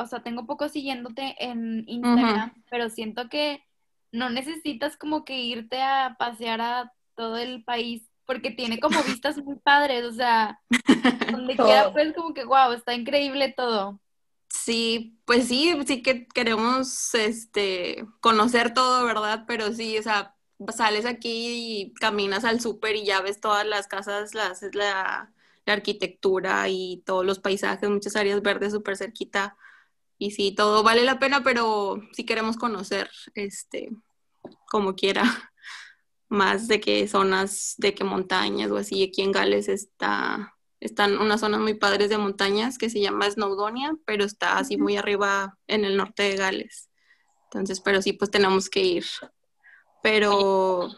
o 0.00 0.06
sea, 0.06 0.22
tengo 0.22 0.46
poco 0.46 0.70
siguiéndote 0.70 1.36
en 1.44 1.84
Instagram, 1.86 2.54
pero 2.70 2.88
siento 2.88 3.28
que 3.28 3.67
no 4.12 4.30
necesitas 4.30 4.96
como 4.96 5.24
que 5.24 5.40
irte 5.40 5.82
a 5.82 6.16
pasear 6.18 6.60
a 6.60 6.92
todo 7.14 7.36
el 7.36 7.64
país 7.64 8.02
porque 8.24 8.50
tiene 8.50 8.78
como 8.78 9.02
vistas 9.04 9.38
muy 9.38 9.56
padres, 9.56 10.04
o 10.04 10.12
sea, 10.12 10.60
donde 11.32 11.56
quiera 11.56 11.92
pues 11.92 12.14
como 12.14 12.34
que 12.34 12.44
wow, 12.44 12.72
está 12.72 12.94
increíble 12.94 13.54
todo. 13.56 14.00
Sí, 14.50 15.18
pues 15.24 15.48
sí, 15.48 15.74
sí 15.86 16.02
que 16.02 16.26
queremos 16.28 17.14
este 17.14 18.06
conocer 18.20 18.74
todo, 18.74 19.04
¿verdad? 19.04 19.44
Pero 19.46 19.72
sí, 19.72 19.96
o 19.98 20.02
sea, 20.02 20.36
sales 20.74 21.06
aquí 21.06 21.82
y 21.82 21.94
caminas 21.94 22.44
al 22.44 22.60
súper 22.60 22.96
y 22.96 23.04
ya 23.04 23.20
ves 23.20 23.40
todas 23.40 23.66
las 23.66 23.86
casas, 23.86 24.34
las, 24.34 24.62
la, 24.74 25.32
la 25.66 25.72
arquitectura 25.72 26.68
y 26.68 27.02
todos 27.06 27.24
los 27.24 27.38
paisajes, 27.38 27.88
muchas 27.88 28.16
áreas 28.16 28.42
verdes 28.42 28.72
súper 28.72 28.96
cerquita 28.96 29.56
y 30.18 30.32
sí, 30.32 30.52
todo 30.52 30.82
vale 30.82 31.04
la 31.04 31.20
pena, 31.20 31.42
pero 31.42 32.02
si 32.12 32.24
queremos 32.24 32.56
conocer, 32.56 33.08
este, 33.34 33.90
como 34.68 34.94
quiera, 34.96 35.22
más 36.28 36.66
de 36.68 36.80
que 36.80 37.06
zonas, 37.06 37.74
de 37.78 37.94
que 37.94 38.04
montañas 38.04 38.70
o 38.70 38.76
así. 38.76 39.04
Aquí 39.04 39.22
en 39.22 39.32
Gales 39.32 39.68
está, 39.68 40.56
están 40.80 41.18
unas 41.18 41.40
zonas 41.40 41.60
muy 41.60 41.74
padres 41.74 42.10
de 42.10 42.18
montañas 42.18 42.78
que 42.78 42.90
se 42.90 43.00
llama 43.00 43.30
Snowdonia, 43.30 43.94
pero 44.04 44.24
está 44.24 44.58
así 44.58 44.76
muy 44.76 44.96
arriba 44.96 45.56
en 45.68 45.84
el 45.84 45.96
norte 45.96 46.24
de 46.24 46.36
Gales. 46.36 46.90
Entonces, 47.44 47.80
pero 47.80 48.02
sí, 48.02 48.12
pues 48.12 48.30
tenemos 48.30 48.68
que 48.68 48.82
ir. 48.82 49.06
Pero, 50.02 50.90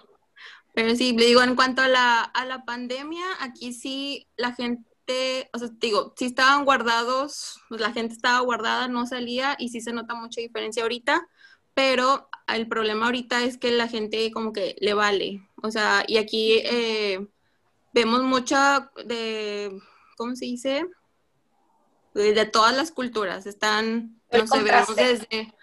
pero 0.75 0.97
sí, 0.97 1.17
le 1.17 1.27
digo, 1.27 1.43
en 1.43 1.55
cuanto 1.57 1.83
a 1.83 1.89
la, 1.89 2.23
a 2.23 2.45
la 2.47 2.65
pandemia, 2.65 3.25
aquí 3.41 3.73
sí 3.73 4.29
la 4.37 4.53
gente 4.53 4.90
gente, 5.11 5.51
o 5.53 5.59
sea, 5.59 5.69
digo, 5.79 6.15
sí 6.17 6.27
estaban 6.27 6.65
guardados, 6.65 7.61
pues 7.69 7.81
la 7.81 7.93
gente 7.93 8.15
estaba 8.15 8.41
guardada, 8.41 8.89
no 8.89 9.07
salía 9.07 9.57
y 9.59 9.71
sí 9.71 9.81
se 9.81 9.93
nota 9.93 10.15
mucha 10.15 10.41
diferencia 10.41 10.83
ahorita, 10.83 11.27
pero 11.75 12.29
el 12.49 12.69
problema 12.69 13.07
ahorita 13.07 13.45
es 13.45 13.59
que 13.59 13.71
la 13.71 13.89
gente 13.89 14.31
como 14.33 14.53
que 14.53 14.77
le 14.81 14.95
vale, 14.95 15.49
o 15.63 15.71
sea, 15.71 16.05
y 16.07 16.19
aquí 16.19 16.61
eh, 16.65 17.27
vemos 17.93 18.23
mucha 18.23 18.91
de, 19.05 19.81
¿cómo 20.17 20.37
se 20.37 20.47
dice? 20.47 20.87
De, 22.15 22.45
todas 22.47 22.77
las 22.77 22.91
culturas, 22.91 23.47
están, 23.47 24.21
no 24.33 24.47
sé, 24.47 24.63
vemos 24.63 24.97
desde 24.97 25.55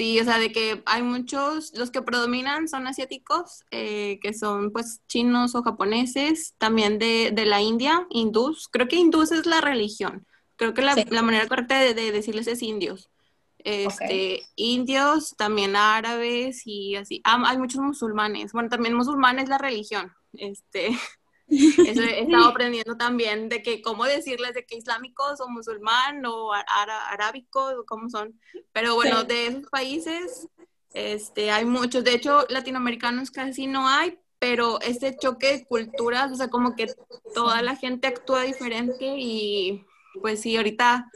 Sí, 0.00 0.18
o 0.18 0.24
sea, 0.24 0.38
de 0.38 0.50
que 0.50 0.82
hay 0.86 1.02
muchos, 1.02 1.76
los 1.76 1.90
que 1.90 2.00
predominan 2.00 2.68
son 2.68 2.86
asiáticos, 2.86 3.66
eh, 3.70 4.18
que 4.22 4.32
son 4.32 4.72
pues 4.72 5.02
chinos 5.08 5.54
o 5.54 5.62
japoneses, 5.62 6.54
también 6.56 6.98
de, 6.98 7.32
de, 7.34 7.44
la 7.44 7.60
India, 7.60 8.06
hindús. 8.08 8.68
Creo 8.68 8.88
que 8.88 8.96
hindús 8.96 9.30
es 9.30 9.44
la 9.44 9.60
religión. 9.60 10.26
Creo 10.56 10.72
que 10.72 10.80
la, 10.80 10.94
la 11.10 11.20
manera 11.20 11.46
correcta 11.48 11.78
de, 11.78 11.92
de, 11.92 12.12
decirles 12.12 12.46
es 12.46 12.62
indios. 12.62 13.10
Este, 13.58 14.40
indios, 14.56 15.34
también 15.36 15.76
árabes 15.76 16.62
y 16.64 16.96
así. 16.96 17.20
Ah, 17.24 17.42
hay 17.44 17.58
muchos 17.58 17.82
musulmanes. 17.82 18.54
Bueno, 18.54 18.70
también 18.70 18.94
musulmanes 18.94 19.50
la 19.50 19.58
religión. 19.58 20.14
Este, 20.32 20.88
eso 21.50 22.02
he 22.02 22.22
estado 22.22 22.48
aprendiendo 22.48 22.96
también 22.96 23.48
de 23.48 23.62
que 23.62 23.82
cómo 23.82 24.04
decirles 24.04 24.54
de 24.54 24.64
que 24.64 24.76
islámicos 24.76 25.40
o 25.40 25.48
musulmán 25.48 26.24
o 26.26 26.52
arábicos 26.52 27.74
o 27.74 27.84
cómo 27.84 28.08
son. 28.08 28.38
Pero 28.72 28.94
bueno, 28.94 29.24
de 29.24 29.48
esos 29.48 29.68
países 29.70 30.48
este, 30.92 31.50
hay 31.50 31.64
muchos. 31.64 32.04
De 32.04 32.14
hecho, 32.14 32.46
latinoamericanos 32.48 33.30
casi 33.30 33.66
no 33.66 33.88
hay, 33.88 34.18
pero 34.38 34.80
este 34.80 35.16
choque 35.16 35.52
de 35.52 35.64
culturas, 35.64 36.32
o 36.32 36.36
sea, 36.36 36.48
como 36.48 36.74
que 36.74 36.92
toda 37.34 37.62
la 37.62 37.76
gente 37.76 38.08
actúa 38.08 38.42
diferente 38.42 39.14
y 39.18 39.84
pues 40.20 40.40
sí, 40.40 40.56
ahorita 40.56 41.10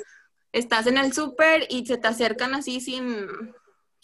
estás 0.53 0.87
en 0.87 0.99
el 0.99 1.13
súper 1.13 1.67
y 1.69 1.85
se 1.87 1.99
te 1.99 2.07
acercan 2.07 2.55
así 2.55 2.81
sin, 2.81 3.27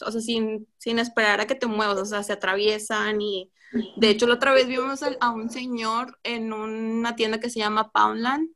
o 0.02 0.10
sea, 0.10 0.20
sin, 0.20 0.66
sin 0.78 0.98
esperar 0.98 1.40
a 1.40 1.46
que 1.46 1.54
te 1.54 1.66
muevas, 1.66 1.98
o 1.98 2.04
sea, 2.04 2.22
se 2.22 2.32
atraviesan 2.32 3.20
y 3.20 3.50
de 3.96 4.10
hecho, 4.10 4.26
la 4.26 4.34
otra 4.34 4.52
vez 4.52 4.66
vimos 4.66 5.00
a 5.20 5.30
un 5.30 5.48
señor 5.48 6.18
en 6.24 6.52
una 6.52 7.14
tienda 7.14 7.38
que 7.38 7.50
se 7.50 7.60
llama 7.60 7.92
Poundland 7.92 8.48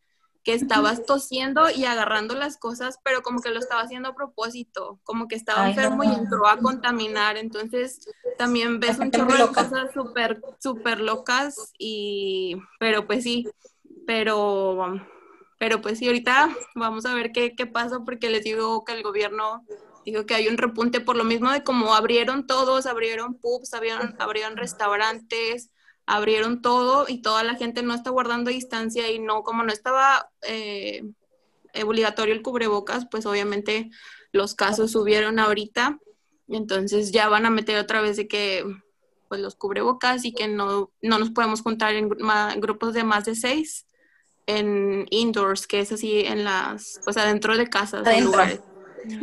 que 0.42 0.52
estaba 0.52 0.94
tosiendo 0.96 1.70
y 1.70 1.86
agarrando 1.86 2.34
las 2.34 2.58
cosas, 2.58 2.98
pero 3.02 3.22
como 3.22 3.40
que 3.40 3.50
lo 3.50 3.58
estaba 3.58 3.80
haciendo 3.80 4.10
a 4.10 4.14
propósito, 4.14 5.00
como 5.02 5.26
que 5.26 5.36
estaba 5.36 5.70
enfermo 5.70 6.04
y 6.04 6.08
entró 6.08 6.46
a 6.46 6.58
contaminar. 6.58 7.38
Entonces, 7.38 8.06
también 8.36 8.78
ves 8.78 8.98
un 8.98 9.10
chorro 9.10 9.34
de 9.34 9.46
cosas 9.46 9.90
súper, 9.94 10.42
súper 10.58 11.00
locas 11.00 11.72
y, 11.78 12.56
pero 12.78 13.06
pues 13.06 13.22
sí, 13.24 13.48
pero, 14.06 15.00
pero 15.58 15.80
pues 15.80 15.98
sí, 15.98 16.06
ahorita 16.08 16.54
vamos 16.74 17.06
a 17.06 17.14
ver 17.14 17.32
qué, 17.32 17.56
qué 17.56 17.64
pasa 17.64 18.00
porque 18.04 18.28
les 18.28 18.44
digo 18.44 18.84
que 18.84 18.92
el 18.92 19.02
gobierno 19.02 19.64
dijo 20.04 20.26
que 20.26 20.34
hay 20.34 20.48
un 20.48 20.58
repunte 20.58 21.00
por 21.00 21.16
lo 21.16 21.24
mismo 21.24 21.50
de 21.50 21.62
como 21.62 21.94
abrieron 21.94 22.46
todos, 22.46 22.86
abrieron 22.86 23.34
pubs, 23.34 23.74
abrieron, 23.74 24.14
abrieron 24.18 24.56
restaurantes, 24.56 25.70
abrieron 26.06 26.62
todo 26.62 27.06
y 27.08 27.22
toda 27.22 27.44
la 27.44 27.54
gente 27.54 27.82
no 27.82 27.94
está 27.94 28.10
guardando 28.10 28.50
distancia 28.50 29.10
y 29.10 29.18
no, 29.18 29.42
como 29.42 29.62
no 29.62 29.72
estaba 29.72 30.30
eh, 30.42 31.02
obligatorio 31.82 32.34
el 32.34 32.42
cubrebocas, 32.42 33.06
pues 33.10 33.26
obviamente 33.26 33.90
los 34.32 34.54
casos 34.54 34.92
subieron 34.92 35.38
ahorita, 35.38 35.98
entonces 36.48 37.12
ya 37.12 37.28
van 37.28 37.46
a 37.46 37.50
meter 37.50 37.78
otra 37.78 38.00
vez 38.00 38.16
de 38.16 38.28
que 38.28 38.64
pues 39.28 39.40
los 39.40 39.54
cubrebocas 39.54 40.24
y 40.24 40.32
que 40.32 40.48
no, 40.48 40.92
no 41.00 41.18
nos 41.18 41.30
podemos 41.30 41.62
juntar 41.62 41.94
en 41.94 42.08
grupos 42.60 42.92
de 42.92 43.04
más 43.04 43.24
de 43.24 43.34
seis 43.34 43.86
en 44.46 45.06
indoors, 45.10 45.66
que 45.66 45.80
es 45.80 45.92
así 45.92 46.20
en 46.20 46.44
las, 46.44 47.00
pues 47.04 47.16
adentro 47.16 47.56
de 47.56 47.68
casas, 47.68 48.06
en 48.06 48.24
lugares. 48.24 48.60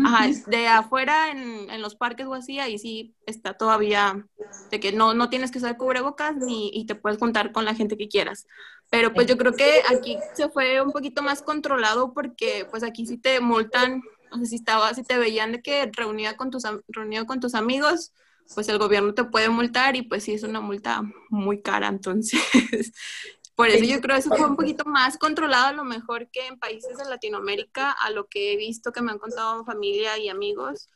Ajá, 0.03 0.27
de 0.47 0.67
afuera 0.67 1.31
en, 1.31 1.69
en, 1.69 1.81
los 1.81 1.95
parques 1.95 2.25
o 2.27 2.33
así, 2.33 2.59
ahí 2.59 2.77
sí 2.77 3.15
está 3.25 3.53
todavía 3.55 4.25
de 4.69 4.79
que 4.79 4.91
no, 4.91 5.13
no 5.13 5.29
tienes 5.29 5.51
que 5.51 5.57
usar 5.57 5.77
cubrebocas 5.77 6.35
ni, 6.35 6.69
y 6.73 6.85
te 6.85 6.95
puedes 6.95 7.19
juntar 7.19 7.51
con 7.51 7.65
la 7.65 7.75
gente 7.75 7.97
que 7.97 8.07
quieras. 8.07 8.47
Pero 8.89 9.13
pues 9.13 9.27
yo 9.27 9.37
creo 9.37 9.53
que 9.53 9.81
aquí 9.89 10.17
se 10.33 10.49
fue 10.49 10.81
un 10.81 10.91
poquito 10.91 11.23
más 11.23 11.41
controlado 11.41 12.13
porque 12.13 12.67
pues 12.69 12.83
aquí 12.83 13.05
sí 13.05 13.17
te 13.17 13.39
multan, 13.39 14.01
o 14.31 14.37
sea, 14.37 14.45
si, 14.45 14.55
estaba, 14.55 14.93
si 14.93 15.03
te 15.03 15.17
veían 15.17 15.53
de 15.53 15.61
que 15.61 15.89
reunida 15.93 16.35
con 16.35 16.51
tus, 16.51 16.63
reunido 16.89 17.25
con 17.25 17.39
tus 17.39 17.55
amigos, 17.55 18.11
pues 18.53 18.67
el 18.67 18.79
gobierno 18.79 19.13
te 19.13 19.23
puede 19.23 19.49
multar 19.49 19.95
y 19.95 20.01
pues 20.01 20.23
sí 20.23 20.33
es 20.33 20.43
una 20.43 20.59
multa 20.59 21.03
muy 21.29 21.61
cara, 21.61 21.87
entonces 21.87 22.41
Por 23.61 23.69
eso 23.69 23.85
yo 23.85 24.01
creo 24.01 24.15
que 24.15 24.21
eso 24.21 24.35
fue 24.35 24.47
un 24.47 24.55
poquito 24.55 24.85
más 24.85 25.19
controlado 25.19 25.67
a 25.67 25.71
lo 25.71 25.83
mejor 25.83 26.27
que 26.31 26.47
en 26.47 26.57
países 26.57 26.97
de 26.97 27.05
Latinoamérica, 27.05 27.91
a 27.91 28.09
lo 28.09 28.25
que 28.25 28.53
he 28.53 28.57
visto 28.57 28.91
que 28.91 29.03
me 29.03 29.11
han 29.11 29.19
contado 29.19 29.63
familia 29.65 30.17
y 30.17 30.29
amigos. 30.29 30.89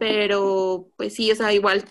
Pero 0.00 0.88
pues 0.96 1.14
sí, 1.14 1.30
o 1.30 1.36
sea, 1.36 1.52
igual 1.52 1.84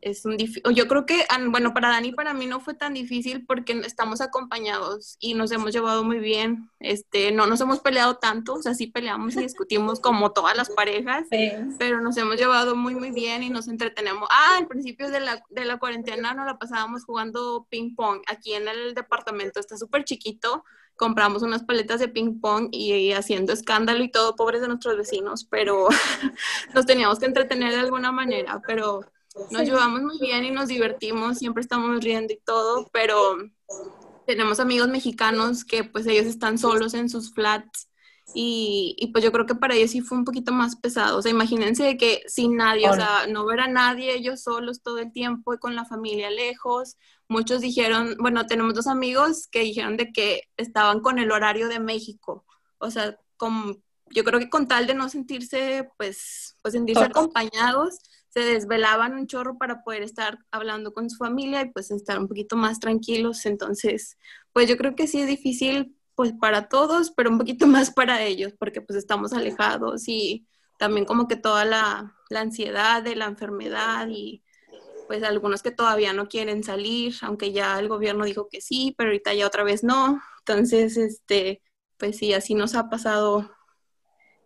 es 0.00 0.24
un 0.24 0.36
yo 0.38 0.88
creo 0.88 1.06
que 1.06 1.24
bueno 1.50 1.74
para 1.74 1.88
Dani 1.88 2.08
y 2.08 2.12
para 2.12 2.34
mí 2.34 2.46
no 2.46 2.60
fue 2.60 2.74
tan 2.74 2.94
difícil 2.94 3.44
porque 3.46 3.72
estamos 3.84 4.20
acompañados 4.20 5.16
y 5.20 5.34
nos 5.34 5.50
hemos 5.52 5.72
llevado 5.72 6.04
muy 6.04 6.18
bien 6.18 6.70
este 6.80 7.32
no 7.32 7.46
nos 7.46 7.60
hemos 7.60 7.80
peleado 7.80 8.16
tanto 8.16 8.54
o 8.54 8.62
sea 8.62 8.74
sí 8.74 8.86
peleamos 8.86 9.36
y 9.36 9.40
discutimos 9.40 10.00
como 10.00 10.32
todas 10.32 10.56
las 10.56 10.70
parejas 10.70 11.26
pero 11.78 12.00
nos 12.00 12.16
hemos 12.16 12.36
llevado 12.36 12.76
muy 12.76 12.94
muy 12.94 13.10
bien 13.10 13.42
y 13.42 13.50
nos 13.50 13.68
entretenemos. 13.68 14.28
Ah 14.30 14.56
al 14.58 14.66
principio 14.66 15.10
de 15.10 15.20
la, 15.20 15.42
de 15.50 15.64
la 15.64 15.78
cuarentena 15.78 16.34
nos 16.34 16.46
la 16.46 16.58
pasábamos 16.58 17.04
jugando 17.04 17.66
ping 17.70 17.94
pong. 17.94 18.22
Aquí 18.26 18.54
en 18.54 18.68
el 18.68 18.94
departamento 18.94 19.60
está 19.60 19.76
súper 19.76 20.04
chiquito 20.04 20.64
compramos 20.96 21.44
unas 21.44 21.62
paletas 21.62 22.00
de 22.00 22.08
ping 22.08 22.40
pong 22.40 22.70
y, 22.72 23.12
haciendo 23.12 23.52
escándalo 23.52 24.02
y 24.02 24.10
todo, 24.10 24.34
pobres 24.34 24.60
de 24.60 24.66
nuestros 24.66 24.96
vecinos, 24.96 25.44
pero 25.48 25.86
nos 26.74 26.86
teníamos 26.86 27.20
que 27.20 27.26
entretener 27.26 27.72
de 27.72 27.78
alguna 27.78 28.10
manera, 28.10 28.60
pero 28.66 29.02
nos 29.50 29.62
llevamos 29.62 30.02
muy 30.02 30.18
bien 30.18 30.44
y 30.44 30.50
nos 30.50 30.68
divertimos, 30.68 31.38
siempre 31.38 31.62
estamos 31.62 32.02
riendo 32.02 32.32
y 32.32 32.40
todo, 32.44 32.88
pero 32.92 33.36
tenemos 34.26 34.60
amigos 34.60 34.88
mexicanos 34.88 35.64
que 35.64 35.84
pues 35.84 36.06
ellos 36.06 36.26
están 36.26 36.58
solos 36.58 36.94
en 36.94 37.08
sus 37.08 37.32
flats 37.32 37.88
y, 38.34 38.94
y, 38.98 39.06
pues 39.08 39.24
yo 39.24 39.32
creo 39.32 39.46
que 39.46 39.54
para 39.54 39.74
ellos 39.74 39.90
sí 39.90 40.02
fue 40.02 40.18
un 40.18 40.24
poquito 40.24 40.52
más 40.52 40.76
pesado. 40.76 41.16
O 41.16 41.22
sea, 41.22 41.30
imagínense 41.30 41.96
que 41.96 42.22
sin 42.26 42.56
nadie, 42.56 42.88
o 42.90 42.94
sea, 42.94 43.26
no 43.26 43.46
ver 43.46 43.60
a 43.60 43.68
nadie, 43.68 44.14
ellos 44.14 44.42
solos 44.42 44.82
todo 44.82 44.98
el 44.98 45.12
tiempo 45.12 45.54
y 45.54 45.58
con 45.58 45.74
la 45.74 45.86
familia 45.86 46.30
lejos. 46.30 46.96
Muchos 47.26 47.62
dijeron, 47.62 48.16
bueno, 48.18 48.46
tenemos 48.46 48.74
dos 48.74 48.86
amigos 48.86 49.48
que 49.50 49.60
dijeron 49.60 49.96
de 49.96 50.12
que 50.12 50.42
estaban 50.58 51.00
con 51.00 51.18
el 51.18 51.32
horario 51.32 51.68
de 51.68 51.80
México. 51.80 52.44
O 52.78 52.90
sea, 52.90 53.18
con, 53.38 53.82
yo 54.10 54.24
creo 54.24 54.38
que 54.38 54.50
con 54.50 54.68
tal 54.68 54.86
de 54.86 54.94
no 54.94 55.08
sentirse, 55.08 55.88
pues, 55.96 56.56
pues 56.60 56.72
sentirse 56.72 57.04
acompañados, 57.04 57.98
se 58.28 58.40
desvelaban 58.40 59.14
un 59.14 59.26
chorro 59.26 59.58
para 59.58 59.82
poder 59.82 60.02
estar 60.02 60.38
hablando 60.50 60.92
con 60.92 61.10
su 61.10 61.16
familia 61.16 61.62
y 61.62 61.70
pues 61.72 61.90
estar 61.90 62.18
un 62.18 62.28
poquito 62.28 62.56
más 62.56 62.80
tranquilos. 62.80 63.46
Entonces, 63.46 64.18
pues 64.52 64.68
yo 64.68 64.76
creo 64.76 64.94
que 64.94 65.06
sí 65.06 65.20
es 65.20 65.26
difícil 65.26 65.96
pues 66.14 66.32
para 66.32 66.68
todos, 66.68 67.12
pero 67.12 67.30
un 67.30 67.38
poquito 67.38 67.66
más 67.68 67.90
para 67.92 68.22
ellos, 68.22 68.52
porque 68.58 68.80
pues 68.80 68.98
estamos 68.98 69.32
alejados 69.32 70.08
y 70.08 70.46
también 70.78 71.06
como 71.06 71.28
que 71.28 71.36
toda 71.36 71.64
la, 71.64 72.16
la 72.30 72.40
ansiedad 72.40 73.02
de 73.02 73.16
la 73.16 73.26
enfermedad 73.26 74.08
y 74.10 74.42
pues 75.06 75.22
algunos 75.22 75.62
que 75.62 75.70
todavía 75.70 76.12
no 76.12 76.28
quieren 76.28 76.62
salir, 76.62 77.14
aunque 77.22 77.52
ya 77.52 77.78
el 77.78 77.88
gobierno 77.88 78.24
dijo 78.26 78.48
que 78.48 78.60
sí, 78.60 78.94
pero 78.96 79.10
ahorita 79.10 79.32
ya 79.34 79.46
otra 79.46 79.64
vez 79.64 79.82
no. 79.82 80.20
Entonces, 80.40 80.96
este, 80.98 81.62
pues 81.96 82.18
sí, 82.18 82.34
así 82.34 82.54
nos 82.54 82.74
ha 82.74 82.90
pasado 82.90 83.50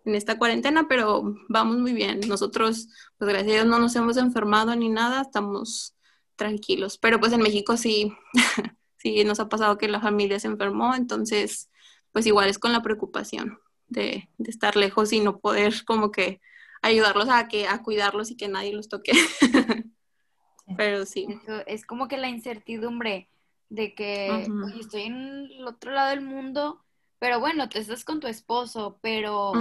en 0.04 0.14
esta 0.14 0.38
cuarentena, 0.38 0.86
pero 0.88 1.34
vamos 1.48 1.78
muy 1.78 1.92
bien. 1.92 2.20
Nosotros, 2.26 2.88
pues 3.18 3.28
gracias 3.28 3.50
a 3.50 3.54
Dios, 3.54 3.66
no 3.66 3.78
nos 3.78 3.94
hemos 3.96 4.16
enfermado 4.16 4.74
ni 4.76 4.88
nada, 4.88 5.22
estamos 5.22 5.94
tranquilos. 6.36 6.98
Pero 6.98 7.20
pues 7.20 7.32
en 7.32 7.42
México 7.42 7.76
sí, 7.76 8.12
sí 8.96 9.24
nos 9.24 9.40
ha 9.40 9.48
pasado 9.48 9.78
que 9.78 9.88
la 9.88 10.00
familia 10.00 10.40
se 10.40 10.48
enfermó, 10.48 10.94
entonces, 10.94 11.70
pues 12.12 12.26
igual 12.26 12.48
es 12.48 12.58
con 12.58 12.72
la 12.72 12.82
preocupación 12.82 13.58
de, 13.88 14.28
de 14.38 14.50
estar 14.50 14.76
lejos 14.76 15.12
y 15.12 15.20
no 15.20 15.38
poder 15.38 15.84
como 15.84 16.10
que 16.10 16.40
ayudarlos 16.82 17.28
a 17.28 17.48
que 17.48 17.68
a 17.68 17.82
cuidarlos 17.82 18.30
y 18.30 18.36
que 18.36 18.48
nadie 18.48 18.72
los 18.72 18.88
toque. 18.88 19.12
pero 20.76 21.06
sí. 21.06 21.26
es 21.66 21.86
como 21.86 22.08
que 22.08 22.18
la 22.18 22.28
incertidumbre 22.28 23.28
de 23.68 23.94
que 23.94 24.46
estoy 24.78 25.02
en 25.02 25.50
el 25.50 25.66
otro 25.66 25.92
lado 25.92 26.10
del 26.10 26.20
mundo 26.20 26.84
pero 27.22 27.38
bueno, 27.38 27.68
te 27.68 27.78
estás 27.78 28.04
con 28.04 28.18
tu 28.18 28.26
esposo, 28.26 28.98
pero 29.00 29.52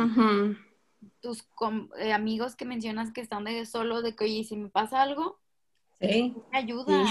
tus 1.20 1.46
eh, 2.00 2.12
amigos 2.12 2.56
que 2.56 2.66
mencionas 2.66 3.14
que 3.14 3.22
están 3.22 3.44
de 3.44 3.68
solo, 3.68 4.02
de 4.02 4.16
que, 4.16 4.24
oye, 4.24 4.44
si 4.44 4.58
me 4.58 4.70
pasa 4.70 5.04
algo, 5.04 5.40
sí. 6.00 6.34
me 6.52 6.58
ayuda. 6.58 7.06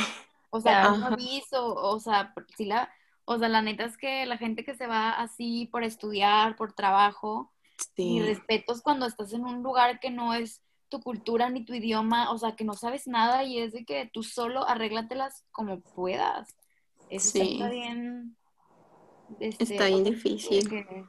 O 0.50 0.60
sea, 0.60 0.90
un 0.90 1.04
aviso, 1.04 1.76
o 1.76 2.00
sea, 2.00 2.34
si 2.56 2.64
la, 2.64 2.92
o 3.26 3.38
sea, 3.38 3.48
la 3.48 3.62
neta 3.62 3.84
es 3.84 3.96
que 3.96 4.26
la 4.26 4.38
gente 4.38 4.64
que 4.64 4.74
se 4.74 4.88
va 4.88 5.10
así 5.10 5.68
por 5.70 5.84
estudiar, 5.84 6.56
por 6.56 6.72
trabajo, 6.72 7.52
sí. 7.94 8.16
y 8.16 8.20
respetos 8.22 8.82
cuando 8.82 9.06
estás 9.06 9.32
en 9.32 9.44
un 9.44 9.62
lugar 9.62 10.00
que 10.00 10.10
no 10.10 10.34
es 10.34 10.64
tu 10.88 11.00
cultura 11.00 11.48
ni 11.48 11.64
tu 11.64 11.74
idioma, 11.74 12.32
o 12.32 12.38
sea, 12.38 12.56
que 12.56 12.64
no 12.64 12.74
sabes 12.74 13.06
nada 13.06 13.44
y 13.44 13.60
es 13.60 13.72
de 13.72 13.84
que 13.84 14.10
tú 14.12 14.24
solo 14.24 14.68
arréglatelas 14.68 15.44
como 15.52 15.80
puedas. 15.80 16.56
Eso 17.08 17.40
está 17.40 17.68
bien 17.68 18.36
este, 19.38 19.64
Está 19.64 19.86
bien 19.86 20.04
difícil. 20.04 20.68
que- 20.68 21.04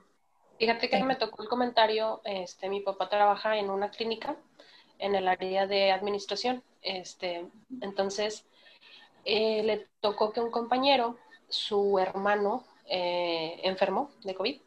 Fíjate 0.60 0.90
que 0.90 1.04
me 1.04 1.16
tocó 1.16 1.42
el 1.42 1.50
comentario, 1.50 2.22
este, 2.24 2.70
mi 2.70 2.82
papá 2.82 3.10
trabaja 3.10 3.58
en 3.58 3.72
una 3.72 3.90
clínica 3.90 4.36
en 5.00 5.16
el 5.16 5.28
área 5.28 5.66
de 5.66 5.92
administración, 5.92 6.64
este, 6.84 7.48
entonces 7.82 8.46
eh, 9.26 9.64
le 9.64 9.88
tocó 10.02 10.32
que 10.32 10.40
un 10.40 10.52
compañero, 10.52 11.18
su 11.50 11.98
hermano, 11.98 12.64
eh, 12.86 13.60
enfermó 13.64 14.12
de 14.24 14.36
COVID 14.36 14.62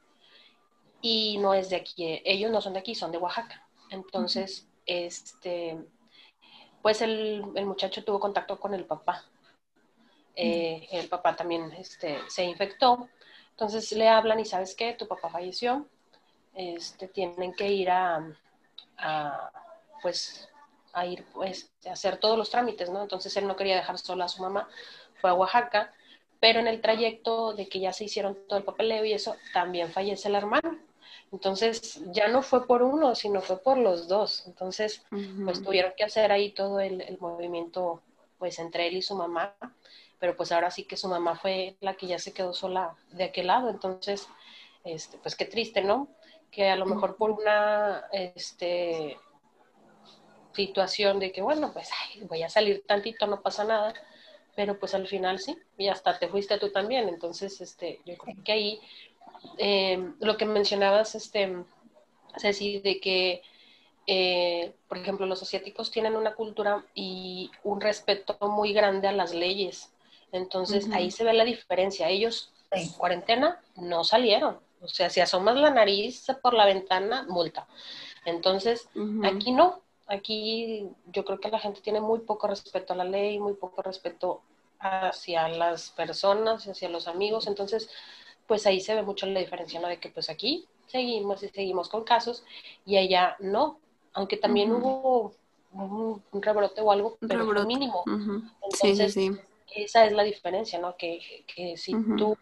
y 1.00 1.38
no 1.38 1.54
es 1.54 1.70
de 1.70 1.76
aquí, 1.76 2.20
ellos 2.24 2.50
no 2.50 2.60
son 2.60 2.72
de 2.72 2.80
aquí, 2.80 2.94
son 2.94 3.12
de 3.12 3.18
Oaxaca. 3.18 3.64
Entonces, 3.90 4.66
este, 4.86 5.78
pues 6.82 7.02
el, 7.02 7.44
el 7.54 7.66
muchacho 7.66 8.02
tuvo 8.04 8.18
contacto 8.18 8.58
con 8.58 8.74
el 8.74 8.84
papá. 8.84 9.24
Eh, 10.34 10.88
el 10.90 11.08
papá 11.08 11.36
también 11.36 11.70
este, 11.72 12.18
se 12.28 12.44
infectó. 12.44 13.08
Entonces 13.54 13.92
le 13.92 14.08
hablan 14.08 14.40
y 14.40 14.44
sabes 14.44 14.74
qué, 14.74 14.94
tu 14.94 15.06
papá 15.06 15.28
falleció, 15.28 15.86
este, 16.54 17.06
tienen 17.06 17.54
que 17.54 17.70
ir 17.70 17.88
a, 17.88 18.36
a, 18.98 19.50
pues, 20.02 20.48
a 20.92 21.06
ir 21.06 21.24
pues, 21.32 21.70
a 21.86 21.92
hacer 21.92 22.16
todos 22.18 22.36
los 22.36 22.50
trámites, 22.50 22.90
¿no? 22.90 23.02
Entonces 23.02 23.36
él 23.36 23.46
no 23.46 23.54
quería 23.54 23.76
dejar 23.76 23.98
sola 23.98 24.24
a 24.24 24.28
su 24.28 24.42
mamá, 24.42 24.68
fue 25.20 25.30
a 25.30 25.34
Oaxaca, 25.34 25.92
pero 26.40 26.58
en 26.58 26.66
el 26.66 26.80
trayecto 26.80 27.52
de 27.54 27.68
que 27.68 27.78
ya 27.78 27.92
se 27.92 28.04
hicieron 28.04 28.36
todo 28.48 28.58
el 28.58 28.64
papeleo 28.64 29.04
y 29.04 29.12
eso, 29.12 29.36
también 29.52 29.90
fallece 29.92 30.28
el 30.28 30.34
hermano. 30.34 30.78
Entonces 31.30 32.00
ya 32.12 32.28
no 32.28 32.42
fue 32.42 32.66
por 32.66 32.82
uno, 32.82 33.14
sino 33.14 33.40
fue 33.40 33.58
por 33.62 33.78
los 33.78 34.08
dos. 34.08 34.46
Entonces, 34.46 35.02
pues 35.44 35.62
tuvieron 35.62 35.92
que 35.96 36.04
hacer 36.04 36.32
ahí 36.32 36.50
todo 36.50 36.80
el, 36.80 37.00
el 37.02 37.18
movimiento, 37.18 38.02
pues 38.38 38.58
entre 38.58 38.88
él 38.88 38.96
y 38.96 39.02
su 39.02 39.14
mamá, 39.14 39.54
pero 40.24 40.38
pues 40.38 40.52
ahora 40.52 40.70
sí 40.70 40.84
que 40.84 40.96
su 40.96 41.06
mamá 41.06 41.36
fue 41.36 41.76
la 41.82 41.98
que 41.98 42.06
ya 42.06 42.18
se 42.18 42.32
quedó 42.32 42.54
sola 42.54 42.96
de 43.10 43.24
aquel 43.24 43.48
lado. 43.48 43.68
Entonces, 43.68 44.26
este, 44.82 45.18
pues 45.18 45.36
qué 45.36 45.44
triste, 45.44 45.82
¿no? 45.82 46.08
Que 46.50 46.70
a 46.70 46.76
lo 46.76 46.86
mejor 46.86 47.16
por 47.16 47.30
una, 47.30 48.04
este, 48.10 49.18
situación 50.54 51.18
de 51.18 51.30
que, 51.30 51.42
bueno, 51.42 51.74
pues 51.74 51.90
ay, 52.00 52.22
voy 52.22 52.42
a 52.42 52.48
salir 52.48 52.86
tantito, 52.86 53.26
no 53.26 53.42
pasa 53.42 53.64
nada, 53.64 53.92
pero 54.56 54.78
pues 54.78 54.94
al 54.94 55.06
final 55.06 55.38
sí, 55.38 55.58
y 55.76 55.88
hasta 55.88 56.18
te 56.18 56.28
fuiste 56.28 56.56
tú 56.56 56.72
también. 56.72 57.06
Entonces, 57.10 57.60
este, 57.60 58.00
yo 58.06 58.16
creo 58.16 58.36
que 58.42 58.52
ahí 58.52 58.80
eh, 59.58 60.10
lo 60.20 60.38
que 60.38 60.46
mencionabas, 60.46 61.14
este, 61.16 61.54
Ceci, 62.38 62.80
de 62.80 62.98
que, 62.98 63.42
eh, 64.06 64.72
por 64.88 64.96
ejemplo, 64.96 65.26
los 65.26 65.42
asiáticos 65.42 65.90
tienen 65.90 66.16
una 66.16 66.34
cultura 66.34 66.82
y 66.94 67.50
un 67.62 67.82
respeto 67.82 68.38
muy 68.48 68.72
grande 68.72 69.06
a 69.06 69.12
las 69.12 69.34
leyes. 69.34 69.93
Entonces, 70.34 70.90
ahí 70.92 71.10
se 71.10 71.24
ve 71.24 71.32
la 71.32 71.44
diferencia. 71.44 72.08
Ellos, 72.08 72.50
Sí. 72.72 72.80
en 72.80 72.88
cuarentena, 72.90 73.60
no 73.76 74.04
salieron. 74.04 74.58
O 74.80 74.88
sea, 74.88 75.08
si 75.08 75.20
asomas 75.20 75.56
la 75.56 75.70
nariz 75.70 76.26
por 76.42 76.54
la 76.54 76.66
ventana, 76.66 77.24
multa. 77.28 77.66
Entonces. 78.24 78.88
Aquí 79.22 79.52
no, 79.52 79.80
aquí 80.06 80.88
yo 81.06 81.24
creo 81.24 81.40
que 81.40 81.48
la 81.50 81.58
gente 81.58 81.80
tiene 81.80 82.00
muy 82.00 82.20
poco 82.20 82.46
respeto 82.48 82.92
a 82.92 82.96
la 82.96 83.04
ley, 83.04 83.38
muy 83.38 83.54
poco 83.54 83.80
respeto 83.80 84.42
hacia 84.78 85.48
las 85.48 85.90
personas, 85.90 86.66
hacia 86.68 86.88
los 86.90 87.08
amigos, 87.08 87.46
entonces 87.46 87.88
pues 88.46 88.66
ahí 88.66 88.80
se 88.80 88.94
ve 88.94 89.02
mucho 89.02 89.24
la 89.26 89.40
diferencia, 89.40 89.80
¿no? 89.80 89.88
De 89.88 89.98
que 89.98 90.10
pues 90.10 90.28
aquí 90.28 90.66
seguimos 90.88 91.42
y 91.42 91.48
seguimos 91.48 91.88
con 91.88 92.04
casos 92.04 92.44
y 92.84 92.98
allá 92.98 93.36
no, 93.38 93.78
aunque 94.12 94.36
también 94.36 94.70
hubo 94.72 95.32
un, 95.72 96.22
un 96.30 96.42
rebrote 96.42 96.82
o 96.82 96.92
algo, 96.92 97.16
pero 97.26 97.46
fue 97.46 97.64
mínimo. 97.64 98.04
Ujú. 98.06 98.40
Sí, 98.40 98.46
sí, 98.46 98.86
Entonces, 98.92 99.14
sí. 99.14 99.30
Esa 99.76 100.04
es 100.06 100.12
la 100.12 100.22
diferencia, 100.22 100.78
¿no? 100.78 100.96
Que, 100.96 101.44
que 101.46 101.76
si 101.76 101.94
Ujú. 101.94 102.16
tú 102.16 102.36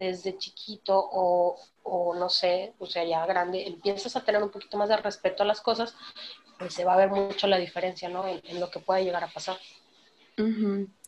desde 0.00 0.36
chiquito 0.38 0.94
o, 0.96 1.58
o 1.84 2.14
no 2.14 2.28
sé, 2.28 2.74
o 2.78 2.86
sea, 2.86 3.04
ya 3.04 3.24
grande, 3.26 3.66
empiezas 3.66 4.16
a 4.16 4.24
tener 4.24 4.42
un 4.42 4.50
poquito 4.50 4.76
más 4.76 4.88
de 4.88 4.96
respeto 4.98 5.42
a 5.42 5.46
las 5.46 5.60
cosas, 5.60 5.94
pues 6.58 6.74
se 6.74 6.84
va 6.84 6.94
a 6.94 6.98
ver 6.98 7.10
mucho 7.10 7.46
la 7.46 7.58
diferencia, 7.58 8.08
¿no? 8.08 8.26
En, 8.26 8.40
en 8.44 8.60
lo 8.60 8.70
que 8.70 8.80
puede 8.80 9.04
llegar 9.04 9.24
a 9.24 9.32
pasar. 9.32 9.58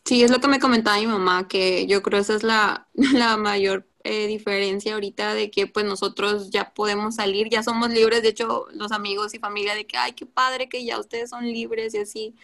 Sí, 0.05 0.23
es 0.23 0.31
lo 0.31 0.39
que 0.39 0.47
me 0.47 0.59
comentaba 0.59 0.97
mi 0.97 1.05
mamá, 1.07 1.47
que 1.47 1.85
yo 1.85 2.01
creo 2.01 2.19
esa 2.19 2.33
es 2.35 2.43
la, 2.43 2.87
la 3.13 3.37
mayor 3.37 3.87
eh, 4.03 4.27
diferencia 4.27 4.93
ahorita 4.93 5.35
de 5.35 5.51
que 5.51 5.67
pues 5.67 5.85
nosotros 5.85 6.49
ya 6.49 6.73
podemos 6.73 7.15
salir, 7.15 7.49
ya 7.49 7.61
somos 7.61 7.89
libres, 7.91 8.23
de 8.23 8.29
hecho 8.29 8.65
los 8.73 8.91
amigos 8.91 9.33
y 9.35 9.39
familia 9.39 9.75
de 9.75 9.85
que, 9.85 9.97
ay, 9.97 10.13
qué 10.13 10.25
padre 10.25 10.67
que 10.67 10.83
ya 10.83 10.99
ustedes 10.99 11.29
son 11.29 11.45
libres 11.45 11.93
y 11.93 11.99
así. 11.99 12.35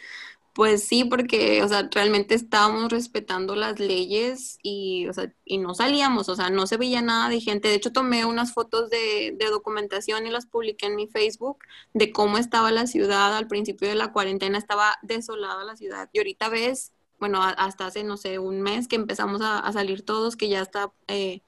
Pues 0.55 0.87
sí, 0.87 1.03
porque, 1.03 1.61
o 1.63 1.67
sea, 1.67 1.89
realmente 1.93 2.33
estábamos 2.33 2.89
respetando 2.89 3.57
las 3.57 3.77
leyes 3.77 4.57
y, 4.63 5.05
o 5.09 5.13
sea, 5.13 5.33
y 5.43 5.57
no 5.57 5.73
salíamos, 5.75 6.29
o 6.29 6.35
sea, 6.37 6.49
no 6.49 6.65
se 6.65 6.77
veía 6.77 7.01
nada 7.01 7.27
de 7.27 7.41
gente. 7.41 7.67
De 7.67 7.75
hecho, 7.75 7.91
tomé 7.91 8.23
unas 8.23 8.53
fotos 8.53 8.89
de, 8.89 9.35
de 9.37 9.47
documentación 9.47 10.25
y 10.25 10.29
las 10.29 10.45
publiqué 10.45 10.85
en 10.85 10.95
mi 10.95 11.07
Facebook 11.07 11.59
de 11.93 12.13
cómo 12.13 12.37
estaba 12.37 12.71
la 12.71 12.87
ciudad 12.87 13.35
al 13.35 13.47
principio 13.49 13.89
de 13.89 13.95
la 13.95 14.13
cuarentena, 14.13 14.57
estaba 14.57 14.95
desolada 15.01 15.65
la 15.65 15.75
ciudad. 15.75 16.09
Y 16.13 16.19
ahorita 16.19 16.47
ves, 16.47 16.93
bueno, 17.19 17.41
hasta 17.43 17.87
hace, 17.87 18.05
no 18.05 18.15
sé, 18.15 18.39
un 18.39 18.61
mes 18.61 18.87
que 18.87 18.95
empezamos 18.95 19.41
a, 19.41 19.59
a 19.59 19.73
salir 19.73 20.05
todos, 20.05 20.37
que 20.37 20.47
ya 20.47 20.61
está, 20.61 20.93
eh, 21.09 21.41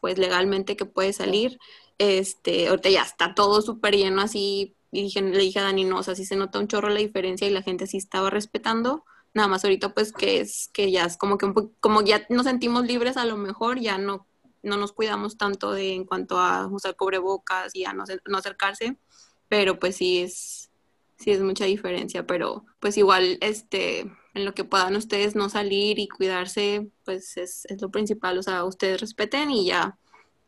pues 0.00 0.18
legalmente 0.18 0.76
que 0.76 0.86
puede 0.86 1.12
salir. 1.12 1.58
Este, 1.98 2.68
ahorita 2.68 2.90
ya 2.90 3.02
está 3.02 3.34
todo 3.34 3.62
súper 3.62 3.96
lleno 3.96 4.22
así. 4.22 4.76
Y 4.90 5.02
dije, 5.02 5.20
le 5.20 5.38
dije 5.38 5.58
a 5.58 5.64
Dani, 5.64 5.84
no, 5.84 5.98
o 5.98 6.02
sea, 6.02 6.14
sí 6.14 6.24
se 6.24 6.36
nota 6.36 6.58
un 6.58 6.68
chorro 6.68 6.88
la 6.88 7.00
diferencia 7.00 7.46
y 7.46 7.50
la 7.50 7.62
gente 7.62 7.86
sí 7.86 7.98
estaba 7.98 8.30
respetando. 8.30 9.04
Nada 9.34 9.48
más 9.48 9.64
ahorita 9.64 9.92
pues 9.94 10.12
que 10.12 10.40
es 10.40 10.70
que 10.72 10.90
ya 10.90 11.04
es 11.04 11.16
como 11.16 11.36
que 11.36 11.46
un 11.46 11.72
como 11.80 12.02
ya 12.02 12.26
nos 12.30 12.46
sentimos 12.46 12.86
libres 12.86 13.16
a 13.16 13.26
lo 13.26 13.36
mejor, 13.36 13.78
ya 13.78 13.98
no, 13.98 14.26
no 14.62 14.76
nos 14.76 14.92
cuidamos 14.92 15.36
tanto 15.36 15.72
de 15.72 15.94
en 15.94 16.04
cuanto 16.04 16.38
a 16.38 16.66
usar 16.66 16.96
cubrebocas 16.96 17.74
y 17.74 17.84
a 17.84 17.92
no, 17.92 18.04
no 18.26 18.38
acercarse, 18.38 18.96
pero 19.48 19.78
pues 19.78 19.96
sí 19.96 20.20
es, 20.20 20.70
sí 21.18 21.30
es 21.30 21.40
mucha 21.40 21.66
diferencia, 21.66 22.26
pero 22.26 22.64
pues 22.80 22.96
igual 22.96 23.38
este, 23.40 24.00
en 24.34 24.44
lo 24.44 24.54
que 24.54 24.64
puedan 24.64 24.96
ustedes 24.96 25.34
no 25.34 25.48
salir 25.48 25.98
y 25.98 26.08
cuidarse, 26.08 26.88
pues 27.04 27.36
es, 27.36 27.64
es 27.66 27.82
lo 27.82 27.90
principal, 27.90 28.38
o 28.38 28.42
sea, 28.42 28.64
ustedes 28.64 29.00
respeten 29.00 29.50
y 29.50 29.66
ya 29.66 29.98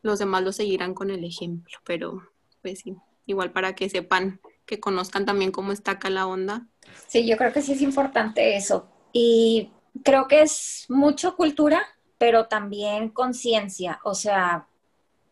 los 0.03 0.19
demás 0.19 0.43
lo 0.43 0.53
seguirán 0.53 0.95
con 0.95 1.11
el 1.11 1.25
ejemplo, 1.25 1.79
pero 1.85 2.23
pues 2.63 2.81
sí, 2.81 2.97
igual 3.27 3.53
para 3.53 3.75
que 3.75 3.89
sepan, 3.89 4.41
que 4.67 4.81
conozcan 4.81 5.25
también 5.25 5.53
cómo 5.53 5.73
está 5.73 5.93
acá 5.93 6.11
la 6.11 6.27
onda. 6.27 6.67
Sí, 7.07 7.27
yo 7.27 7.37
creo 7.37 7.53
que 7.53 7.63
sí 7.63 7.73
es 7.73 7.83
importante 7.83 8.57
eso. 8.57 8.89
Y 9.13 9.71
creo 10.05 10.29
que 10.29 10.43
es 10.43 10.87
mucho 10.89 11.37
cultura, 11.37 11.83
pero 12.19 12.47
también 12.47 13.09
conciencia. 13.11 14.01
O 14.05 14.15
sea, 14.15 14.69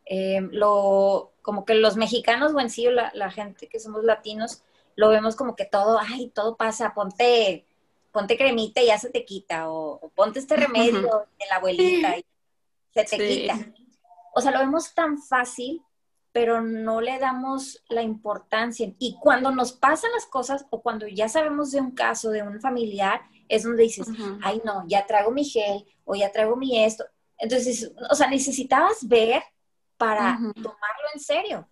eh, 0.07 0.41
lo, 0.51 1.33
como 1.43 1.65
que 1.65 1.75
los 1.75 1.97
mexicanos 1.97 2.55
o 2.55 2.61
en 2.61 2.71
sí 2.71 2.85
la, 2.91 3.11
la 3.15 3.31
gente 3.31 3.69
que 3.69 3.81
somos 3.81 4.05
latinos, 4.05 4.63
lo 4.97 5.09
vemos 5.11 5.37
como 5.37 5.55
que 5.55 5.65
todo, 5.65 5.99
ay, 6.01 6.31
todo 6.35 6.57
pasa, 6.57 6.93
ponte, 6.95 7.67
ponte 8.11 8.37
cremita 8.37 8.81
y 8.83 8.87
ya 8.87 8.99
se 8.99 9.11
te 9.11 9.25
quita, 9.25 9.71
o, 9.71 9.99
o 10.01 10.09
ponte 10.11 10.39
este 10.41 10.57
remedio 10.57 11.27
de 11.39 11.47
la 11.49 11.57
abuelita 11.57 12.17
y 12.19 12.25
se 12.95 13.05
te 13.05 13.17
Sí. 13.17 13.41
quita. 13.43 13.59
O 14.35 14.41
sea, 14.41 14.51
lo 14.51 14.59
vemos 14.61 14.95
tan 14.95 15.19
fácil, 15.23 15.83
pero 16.39 16.63
no 16.63 17.01
le 17.01 17.19
damos 17.19 17.83
la 17.89 18.01
importancia. 18.03 18.93
Y 19.01 19.17
cuando 19.21 19.51
nos 19.51 19.73
pasan 19.73 20.13
las 20.15 20.25
cosas 20.27 20.67
o 20.71 20.81
cuando 20.83 21.09
ya 21.09 21.29
sabemos 21.29 21.73
de 21.73 21.81
un 21.81 21.91
caso, 21.91 22.31
de 22.31 22.45
un 22.45 22.61
familiar, 22.61 23.23
es 23.49 23.65
donde 23.65 23.83
dices, 23.83 24.07
Ujú. 24.09 24.39
ay 24.45 24.63
no, 24.65 24.85
ya 24.87 25.05
traigo 25.05 25.33
mi 25.33 25.45
gel 25.45 25.85
o 26.05 26.15
ya 26.15 26.31
traigo 26.31 26.55
mi 26.55 26.79
esto. 26.85 27.05
Entonces, 27.39 27.91
o 28.09 28.15
sea, 28.15 28.29
necesitabas 28.29 29.09
ver 29.09 29.43
para 29.97 30.37
Ujú. 30.41 30.53
tomarlo 30.55 31.07
en 31.13 31.21
serio. 31.21 31.69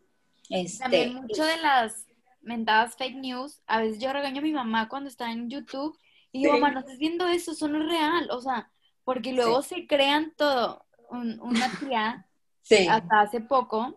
Este, 0.51 0.83
También 0.83 1.15
mucho 1.15 1.45
de 1.45 1.59
las 1.59 2.09
mentadas 2.41 2.97
fake 2.97 3.19
news, 3.19 3.63
a 3.69 3.81
veces 3.83 4.01
yo 4.01 4.13
regaño 4.13 4.41
a 4.41 4.43
mi 4.43 4.53
mamá 4.53 4.89
cuando 4.89 5.09
está 5.09 5.31
en 5.31 5.49
YouTube 5.49 5.97
y 6.33 6.41
digo, 6.41 6.55
Sí. 6.55 6.61
mamá, 6.61 6.75
no 6.75 6.81
estás 6.81 6.99
viendo 6.99 7.29
eso, 7.29 7.53
eso 7.53 7.69
no 7.69 7.79
es 7.85 7.89
real, 7.89 8.29
o 8.33 8.41
sea, 8.41 8.69
porque 9.05 9.33
luego 9.33 9.63
se 9.63 9.87
crean 9.87 10.33
todo. 10.37 10.85
Un- 11.09 11.39
una 11.41 11.71
tía, 11.79 12.27
sí. 12.63 12.89
hasta 12.89 13.21
hace 13.21 13.41
poco, 13.41 13.97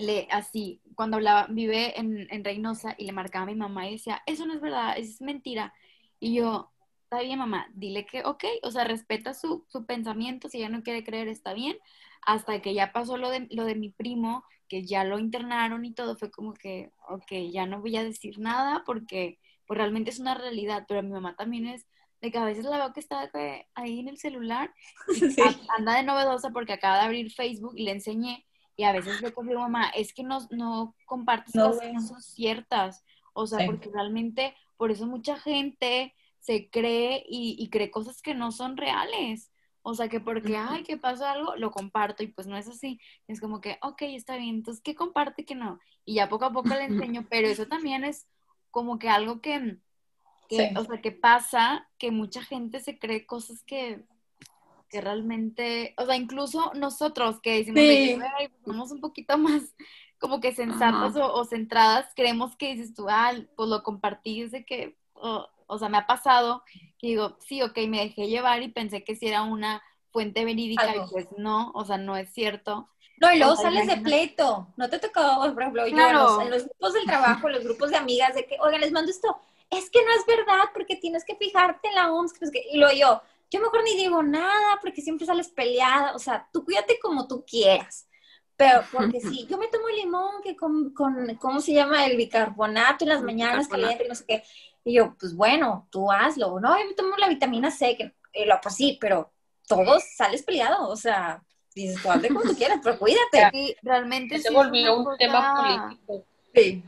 le, 0.00 0.28
así, 0.30 0.80
cuando 0.94 1.16
hablaba, 1.16 1.46
vive 1.50 1.98
en, 1.98 2.26
en 2.30 2.44
Reynosa 2.44 2.94
y 2.98 3.04
le 3.04 3.12
marcaba 3.12 3.44
a 3.44 3.46
mi 3.46 3.54
mamá 3.54 3.88
y 3.88 3.92
decía, 3.92 4.22
eso 4.26 4.46
no 4.46 4.54
es 4.54 4.60
verdad, 4.60 4.98
es 4.98 5.20
mentira. 5.20 5.72
Y 6.18 6.34
yo, 6.34 6.70
está 7.04 7.20
bien, 7.20 7.38
mamá, 7.38 7.68
dile 7.74 8.06
que, 8.06 8.24
ok, 8.24 8.44
o 8.62 8.70
sea, 8.70 8.84
respeta 8.84 9.34
su, 9.34 9.64
su 9.68 9.86
pensamiento, 9.86 10.48
si 10.48 10.58
ella 10.58 10.68
no 10.68 10.82
quiere 10.82 11.04
creer, 11.04 11.28
está 11.28 11.54
bien. 11.54 11.76
Hasta 12.22 12.60
que 12.60 12.74
ya 12.74 12.92
pasó 12.92 13.16
lo 13.16 13.30
de, 13.30 13.48
lo 13.50 13.64
de 13.64 13.74
mi 13.74 13.90
primo, 13.90 14.44
que 14.68 14.84
ya 14.84 15.04
lo 15.04 15.18
internaron 15.18 15.84
y 15.84 15.92
todo, 15.92 16.16
fue 16.16 16.30
como 16.30 16.54
que, 16.54 16.92
ok, 17.08 17.32
ya 17.50 17.66
no 17.66 17.80
voy 17.80 17.96
a 17.96 18.04
decir 18.04 18.38
nada 18.38 18.82
porque 18.86 19.38
pues 19.66 19.78
realmente 19.78 20.10
es 20.10 20.18
una 20.20 20.34
realidad, 20.34 20.84
pero 20.88 21.02
mi 21.02 21.10
mamá 21.10 21.36
también 21.36 21.66
es 21.66 21.86
de 22.20 22.30
que 22.30 22.38
a 22.38 22.44
veces 22.44 22.64
la 22.64 22.76
veo 22.76 22.92
que 22.92 23.00
está 23.00 23.30
ahí 23.74 24.00
en 24.00 24.08
el 24.08 24.18
celular 24.18 24.72
Sí. 25.08 25.42
anda 25.76 25.96
de 25.96 26.02
novedosa 26.02 26.50
porque 26.50 26.72
acaba 26.72 26.98
de 26.98 27.04
abrir 27.04 27.32
Facebook 27.32 27.74
y 27.76 27.84
le 27.84 27.92
enseñé 27.92 28.46
y 28.80 28.84
a 28.84 28.92
veces 28.92 29.20
le 29.20 29.32
confirmo, 29.32 29.62
mamá, 29.62 29.88
es 29.90 30.12
que 30.14 30.22
no, 30.24 30.38
no 30.50 30.94
compartes 31.06 31.54
No 31.54 31.64
cosas 31.68 31.80
que 31.80 31.92
no 31.92 32.00
veo. 32.00 32.08
son 32.08 32.22
ciertas, 32.22 33.04
o 33.34 33.46
sea, 33.46 33.60
Sí. 33.60 33.66
porque 33.66 33.90
realmente 33.92 34.54
por 34.76 34.90
eso 34.90 35.06
mucha 35.06 35.38
gente 35.38 36.14
se 36.38 36.70
cree 36.70 37.24
y, 37.28 37.56
y 37.58 37.68
cree 37.70 37.90
cosas 37.90 38.22
que 38.22 38.34
no 38.34 38.52
son 38.52 38.76
reales, 38.76 39.52
O 39.82 39.94
sea, 39.94 40.08
que 40.08 40.20
porque, 40.20 40.56
ay, 40.58 40.82
que 40.84 40.98
pasó 40.98 41.24
algo, 41.26 41.56
lo 41.56 41.70
comparto 41.70 42.22
y 42.22 42.26
pues 42.28 42.46
no 42.46 42.56
es 42.56 42.68
así. 42.68 43.00
Es 43.28 43.40
como 43.40 43.60
que, 43.62 43.78
ok, 43.82 44.02
está 44.02 44.36
bien, 44.36 44.56
entonces, 44.56 44.82
¿qué 44.82 44.94
comparte 44.94 45.42
y 45.42 45.44
qué 45.46 45.54
no? 45.54 45.78
Y 46.04 46.14
ya 46.16 46.28
poco 46.28 46.44
a 46.46 46.52
poco 46.52 46.68
le 46.74 46.84
enseño, 47.12 47.26
pero 47.30 47.48
eso 47.48 47.66
también 47.66 48.04
es 48.04 48.26
como 48.70 48.98
que 48.98 49.08
algo 49.08 49.40
que, 49.40 49.78
que 50.50 50.72
o 50.76 50.84
sea, 50.84 51.00
que 51.00 51.12
pasa, 51.12 51.88
que 51.98 52.10
mucha 52.10 52.42
gente 52.42 52.80
se 52.80 52.98
cree 52.98 53.24
cosas 53.26 53.62
que, 53.64 54.04
que 54.90 55.00
realmente, 55.00 55.94
o 55.96 56.04
sea, 56.04 56.16
incluso 56.16 56.72
nosotros 56.74 57.40
que 57.40 57.64
decimos, 57.64 58.24
ay, 58.36 58.48
pues, 58.48 58.62
somos 58.64 58.90
un 58.90 59.00
poquito 59.00 59.38
más 59.38 59.62
como 60.18 60.40
que 60.40 60.52
sensatas 60.52 61.16
o, 61.16 61.44
centradas, 61.44 62.12
creemos 62.14 62.56
que 62.56 62.74
dices 62.74 62.94
tú, 62.94 63.06
ah, 63.08 63.32
pues 63.56 63.68
lo 63.70 63.82
compartí, 63.82 64.44
de 64.48 64.66
que, 64.66 64.98
o 65.14 65.78
sea, 65.78 65.88
me 65.88 65.96
ha 65.96 66.06
pasado 66.06 66.62
que 67.00 67.08
digo, 67.08 67.38
sí, 67.40 67.62
ok, 67.62 67.78
me 67.88 68.00
dejé 68.00 68.28
llevar 68.28 68.62
y 68.62 68.68
pensé 68.68 69.02
que 69.02 69.16
si 69.16 69.26
era 69.26 69.42
una 69.42 69.82
fuente 70.10 70.44
verídica 70.44 70.94
y 70.94 71.10
pues 71.10 71.28
no, 71.38 71.70
o 71.74 71.84
sea, 71.84 71.96
no 71.96 72.16
es 72.16 72.30
cierto. 72.30 72.90
No, 73.20 73.32
y 73.32 73.38
luego 73.38 73.56
sales 73.56 73.86
de 73.86 73.98
pleito. 73.98 74.68
No 74.76 74.88
te 74.88 74.98
tocó, 74.98 75.20
por 75.52 75.62
ejemplo, 75.62 75.86
yo 75.86 76.40
en 76.40 76.50
los, 76.50 76.64
grupos 76.64 76.92
del 76.94 77.04
trabajo, 77.04 77.48
los 77.48 77.64
grupos 77.64 77.90
de 77.90 77.96
amigas, 77.96 78.34
de 78.34 78.46
que, 78.46 78.56
oigan, 78.60 78.80
les 78.80 78.92
mando 78.92 79.10
esto. 79.10 79.38
Es 79.70 79.88
que 79.90 80.04
no 80.04 80.10
es 80.12 80.26
verdad, 80.26 80.64
porque 80.74 80.96
tienes 80.96 81.24
que 81.24 81.36
fijarte 81.36 81.88
en 81.88 81.94
la 81.94 82.12
OMS. 82.12 82.32
y 82.72 82.78
luego 82.78 82.94
yo, 82.94 83.22
yo 83.50 83.60
mejor 83.60 83.82
ni 83.84 83.96
digo 83.96 84.22
nada, 84.22 84.78
porque 84.80 85.02
siempre 85.02 85.26
sales 85.26 85.48
peleada. 85.48 86.14
O 86.14 86.18
sea, 86.18 86.48
tú 86.52 86.64
cuídate 86.64 86.98
como 87.00 87.26
tú 87.26 87.44
quieras. 87.44 88.08
Pero 88.56 88.82
porque 88.92 89.20
si 89.20 89.46
yo 89.46 89.58
me 89.58 89.68
tomo 89.68 89.88
limón 89.88 90.42
que 90.42 90.56
con, 90.56 90.92
con, 90.94 91.34
¿cómo 91.36 91.60
se 91.60 91.72
llama? 91.72 92.06
El 92.06 92.16
bicarbonato 92.16 93.04
en 93.04 93.10
las 93.10 93.22
mañanas 93.22 93.68
caliente 93.68 94.04
y 94.04 94.08
no 94.08 94.14
sé 94.14 94.24
qué. 94.26 94.42
Y 94.84 94.94
yo, 94.94 95.14
pues 95.18 95.34
bueno, 95.34 95.88
tú 95.90 96.10
hazlo. 96.10 96.58
No, 96.60 96.78
yo 96.78 96.86
me 96.86 96.94
tomo 96.94 97.16
la 97.16 97.28
vitamina 97.28 97.70
C, 97.70 97.96
que 97.96 98.14
y 98.32 98.44
lo, 98.44 98.60
pues 98.60 98.76
sí, 98.76 98.96
pero 99.00 99.32
todos 99.66 100.04
sales 100.16 100.42
peleado, 100.42 100.88
o 100.88 100.96
sea, 100.96 101.42
dices, 101.74 102.02
tú 102.02 102.10
hazle 102.10 102.28
como 102.28 102.42
tú 102.42 102.56
quieras, 102.56 102.80
pero 102.82 102.98
cuídate. 102.98 103.50
Sí, 103.52 103.76
realmente 103.82 104.38
se 104.38 104.50
volvió 104.50 104.98
un 104.98 105.16
tema 105.16 105.54
político. 105.56 106.24
Sí. 106.54 106.84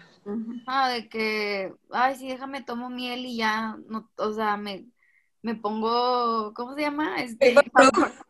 Ah, 0.66 0.88
de 0.88 1.08
que, 1.08 1.72
ay, 1.90 2.16
sí, 2.16 2.28
déjame, 2.28 2.62
tomo 2.62 2.90
miel 2.90 3.26
y 3.26 3.36
ya, 3.36 3.76
no, 3.88 4.08
o 4.16 4.32
sea, 4.32 4.56
me, 4.56 4.86
me 5.43 5.55
pongo, 5.55 6.55
¿cómo 6.55 6.74
se 6.74 6.82
llama? 6.82 7.16
Este, 7.20 7.55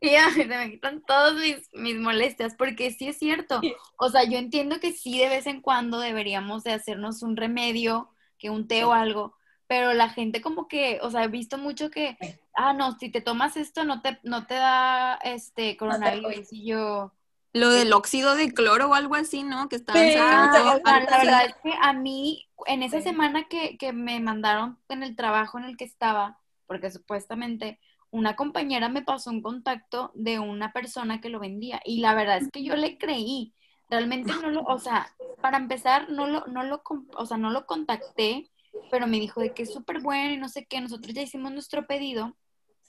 y 0.00 0.10
ya, 0.10 0.30
se 0.30 0.46
me 0.46 0.70
quitan 0.70 1.02
todas 1.02 1.34
mis, 1.34 1.68
mis 1.74 1.96
molestias, 1.96 2.54
porque 2.56 2.90
sí 2.90 3.08
es 3.08 3.18
cierto. 3.18 3.60
O 3.96 4.08
sea, 4.08 4.24
yo 4.24 4.38
entiendo 4.38 4.80
que 4.80 4.92
sí 4.92 5.18
de 5.18 5.28
vez 5.28 5.46
en 5.46 5.60
cuando 5.60 6.00
deberíamos 6.00 6.64
de 6.64 6.72
hacernos 6.72 7.22
un 7.22 7.36
remedio 7.36 8.10
que 8.38 8.50
un 8.50 8.66
té 8.66 8.84
o 8.84 8.92
algo, 8.92 9.36
pero 9.66 9.92
la 9.92 10.08
gente 10.08 10.40
como 10.40 10.66
que, 10.68 10.98
o 11.02 11.10
sea, 11.10 11.24
he 11.24 11.28
visto 11.28 11.58
mucho 11.58 11.90
que, 11.90 12.16
ah, 12.54 12.72
no, 12.72 12.98
si 12.98 13.10
te 13.10 13.20
tomas 13.20 13.56
esto 13.56 13.84
no 13.84 14.02
te, 14.02 14.18
no 14.22 14.46
te 14.46 14.54
da 14.54 15.14
este 15.22 15.76
coronavirus 15.76 16.52
y 16.52 16.66
yo... 16.66 17.12
Lo 17.52 17.70
del 17.70 17.92
óxido 17.92 18.34
de 18.34 18.52
cloro 18.52 18.90
o 18.90 18.94
algo 18.94 19.14
así, 19.14 19.42
¿no? 19.42 19.68
Que 19.68 19.76
estaban 19.76 20.12
sacando. 20.12 20.80
la 20.84 21.18
verdad 21.18 21.44
es 21.46 21.54
que 21.62 21.72
a 21.80 21.92
mí, 21.92 22.48
en 22.66 22.82
esa 22.82 23.02
semana 23.02 23.44
que, 23.44 23.76
que 23.76 23.92
me 23.92 24.20
mandaron 24.20 24.78
en 24.88 25.02
el 25.02 25.16
trabajo 25.16 25.58
en 25.58 25.64
el 25.64 25.76
que 25.76 25.84
estaba, 25.84 26.38
porque 26.66 26.90
supuestamente 26.90 27.78
una 28.12 28.36
compañera 28.36 28.88
me 28.88 29.02
pasó 29.02 29.30
un 29.30 29.42
contacto 29.42 30.12
de 30.14 30.38
una 30.38 30.72
persona 30.72 31.20
que 31.20 31.30
lo 31.30 31.40
vendía 31.40 31.80
y 31.84 32.00
la 32.00 32.14
verdad 32.14 32.36
es 32.36 32.50
que 32.50 32.62
yo 32.62 32.76
le 32.76 32.98
creí. 32.98 33.54
Realmente 33.88 34.32
no 34.40 34.50
lo, 34.50 34.62
o 34.62 34.78
sea, 34.78 35.14
para 35.40 35.56
empezar, 35.56 36.10
no 36.10 36.26
lo, 36.26 36.46
no 36.46 36.62
lo, 36.62 36.82
o 37.16 37.26
sea, 37.26 37.36
no 37.38 37.50
lo 37.50 37.66
contacté, 37.66 38.50
pero 38.90 39.06
me 39.06 39.18
dijo 39.18 39.40
de 39.40 39.52
que 39.52 39.64
es 39.64 39.72
súper 39.72 40.00
bueno 40.00 40.34
y 40.34 40.36
no 40.36 40.48
sé 40.48 40.66
qué. 40.66 40.80
Nosotros 40.80 41.14
ya 41.14 41.22
hicimos 41.22 41.52
nuestro 41.52 41.86
pedido. 41.86 42.36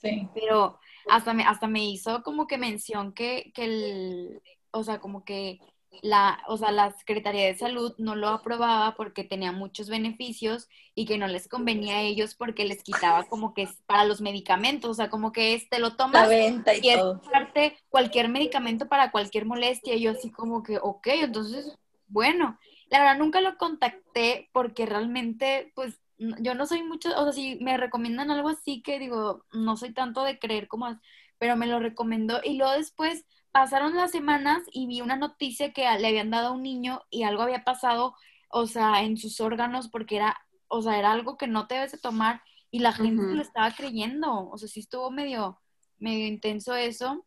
Sí. 0.04 0.28
Pero 0.34 0.78
hasta 1.08 1.34
me, 1.34 1.44
hasta 1.44 1.66
me 1.66 1.84
hizo 1.84 2.22
como 2.22 2.46
que 2.46 2.58
mención 2.58 3.12
que, 3.12 3.52
que 3.54 3.64
el, 3.64 4.42
o 4.70 4.84
sea, 4.84 5.00
como 5.00 5.24
que 5.24 5.60
la, 6.02 6.42
o 6.48 6.56
sea, 6.56 6.72
la 6.72 6.90
Secretaría 6.92 7.46
de 7.46 7.56
Salud 7.56 7.94
no 7.98 8.16
lo 8.16 8.28
aprobaba 8.28 8.94
porque 8.96 9.24
tenía 9.24 9.52
muchos 9.52 9.88
beneficios 9.88 10.68
y 10.94 11.06
que 11.06 11.18
no 11.18 11.26
les 11.26 11.48
convenía 11.48 11.96
a 11.96 12.02
ellos 12.02 12.34
porque 12.34 12.64
les 12.64 12.82
quitaba 12.82 13.24
como 13.24 13.54
que 13.54 13.62
es 13.62 13.82
para 13.86 14.04
los 14.04 14.20
medicamentos, 14.20 14.90
o 14.90 14.94
sea, 14.94 15.10
como 15.10 15.32
que 15.32 15.54
este 15.54 15.78
lo 15.78 15.96
tomas 15.96 16.22
la 16.22 16.28
venta 16.28 16.74
y, 16.74 16.94
todo. 16.94 17.20
es 17.22 17.28
parte 17.28 17.76
cualquier 17.88 18.28
medicamento 18.28 18.88
para 18.88 19.10
cualquier 19.10 19.46
molestia 19.46 19.94
y 19.94 20.02
yo 20.02 20.12
así 20.12 20.30
como 20.30 20.62
que, 20.62 20.78
ok, 20.78 21.06
entonces, 21.06 21.78
bueno, 22.08 22.58
la 22.88 23.00
verdad 23.00 23.18
nunca 23.18 23.40
lo 23.40 23.56
contacté 23.56 24.48
porque 24.52 24.86
realmente, 24.86 25.72
pues, 25.74 26.00
yo 26.18 26.54
no 26.54 26.66
soy 26.66 26.82
mucho, 26.82 27.10
o 27.16 27.24
sea, 27.24 27.32
si 27.32 27.56
me 27.56 27.76
recomiendan 27.76 28.30
algo 28.30 28.48
así 28.48 28.82
que 28.82 28.98
digo, 28.98 29.44
no 29.52 29.76
soy 29.76 29.92
tanto 29.92 30.22
de 30.22 30.38
creer 30.38 30.68
como, 30.68 31.00
pero 31.38 31.56
me 31.56 31.66
lo 31.66 31.80
recomendó 31.80 32.40
y 32.42 32.56
luego 32.56 32.72
después 32.72 33.24
pasaron 33.52 33.96
las 33.96 34.10
semanas 34.10 34.62
y 34.72 34.86
vi 34.86 35.00
una 35.00 35.16
noticia 35.16 35.72
que 35.72 35.82
le 35.82 36.08
habían 36.08 36.30
dado 36.30 36.48
a 36.48 36.52
un 36.52 36.62
niño 36.62 37.02
y 37.10 37.22
algo 37.22 37.42
había 37.42 37.64
pasado, 37.64 38.14
o 38.48 38.66
sea, 38.66 39.02
en 39.02 39.16
sus 39.16 39.40
órganos 39.40 39.88
porque 39.88 40.16
era, 40.16 40.36
o 40.68 40.82
sea, 40.82 40.98
era 40.98 41.12
algo 41.12 41.36
que 41.36 41.46
no 41.46 41.66
te 41.66 41.76
debes 41.76 41.92
de 41.92 41.98
tomar 41.98 42.42
y 42.70 42.80
la 42.80 42.92
gente 42.92 43.22
lo 43.22 43.40
estaba 43.40 43.70
creyendo, 43.70 44.48
o 44.50 44.58
sea, 44.58 44.68
sí 44.68 44.80
estuvo 44.80 45.08
medio, 45.10 45.60
medio 45.98 46.26
intenso 46.26 46.74
eso. 46.74 47.24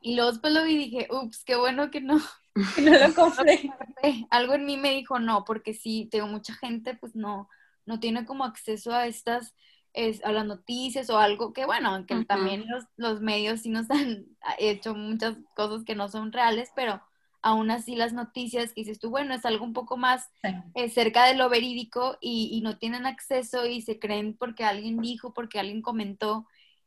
Y 0.00 0.14
luego 0.14 0.32
después 0.32 0.54
lo 0.54 0.64
vi 0.64 0.72
y 0.72 0.78
dije, 0.78 1.08
ups, 1.10 1.44
qué 1.44 1.56
bueno 1.56 1.90
que 1.90 2.00
no, 2.00 2.18
que 2.74 2.82
no 2.82 2.92
lo 2.92 3.14
compré. 3.14 3.70
Algo 4.30 4.54
en 4.54 4.64
mí 4.64 4.78
me 4.78 4.92
dijo 4.92 5.18
no, 5.18 5.44
porque 5.44 5.74
sí, 5.74 6.08
tengo 6.10 6.26
mucha 6.26 6.54
gente, 6.54 6.94
pues 6.94 7.14
no, 7.14 7.50
no 7.86 8.00
tiene 8.00 8.24
como 8.24 8.44
acceso 8.44 8.92
a 8.92 9.06
estas 9.06 9.54
es, 9.92 10.24
a 10.24 10.32
las 10.32 10.46
noticias 10.46 11.10
o 11.10 11.18
algo 11.18 11.52
que, 11.52 11.66
bueno, 11.66 12.06
que 12.06 12.24
también 12.24 12.64
los, 12.68 12.84
los, 12.96 13.20
medios 13.20 13.62
sí 13.62 13.70
nos 13.70 13.90
han 13.90 14.26
hecho 14.58 14.94
muchas 14.94 15.36
cosas 15.54 15.84
que 15.84 15.94
no 15.94 16.08
son 16.08 16.32
reales, 16.32 16.70
pero 16.74 17.02
aún 17.42 17.70
así 17.70 17.96
las 17.96 18.12
noticias 18.12 18.72
que 18.72 18.82
dices 18.82 19.00
tú, 19.00 19.10
bueno, 19.10 19.34
es 19.34 19.44
algo 19.44 19.64
un 19.64 19.72
poco 19.72 19.96
más 19.96 20.30
eh, 20.74 20.90
cerca 20.90 21.26
de 21.26 21.34
lo 21.34 21.48
verídico 21.48 22.18
y, 22.20 22.50
y, 22.52 22.60
no 22.60 22.78
tienen 22.78 23.06
acceso 23.06 23.66
y 23.66 23.82
se 23.82 23.98
creen 23.98 24.36
porque 24.36 24.64
alguien 24.64 25.00
dijo, 25.00 25.32
porque 25.32 25.58
alguien 25.58 25.82
comentó 25.82 26.46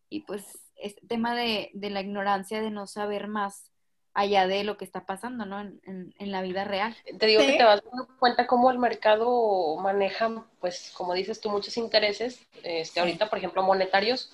y 0.10 0.22
pues 0.22 0.46
este 0.76 1.06
tema 1.08 1.36
de, 1.36 1.72
de 1.74 1.90
la 1.90 2.02
ignorancia, 2.02 2.62
de 2.62 2.70
no 2.70 2.88
saber 2.88 3.28
más 3.28 3.73
allá 4.14 4.48
de 4.48 4.64
lo 4.64 4.78
que 4.78 4.86
está 4.86 5.06
pasando, 5.06 5.46
¿no? 5.46 5.60
En, 5.60 6.14
en, 6.18 6.32
la 6.32 6.42
vida 6.42 6.64
real. 6.64 6.96
Te 7.18 7.26
digo 7.26 7.42
que 7.42 7.54
te 7.54 7.64
vas 7.64 7.82
dando 7.84 8.08
cuenta 8.20 8.48
cómo 8.48 8.70
el 8.70 8.78
mercado 8.78 9.76
maneja, 9.78 10.46
pues, 10.60 10.92
como 10.96 11.14
dices 11.14 11.42
tú, 11.42 11.50
muchos 11.50 11.78
intereses, 11.78 12.46
este, 12.64 13.00
ahorita, 13.00 13.30
por 13.30 13.40
ejemplo, 13.40 13.64
monetarios, 13.64 14.32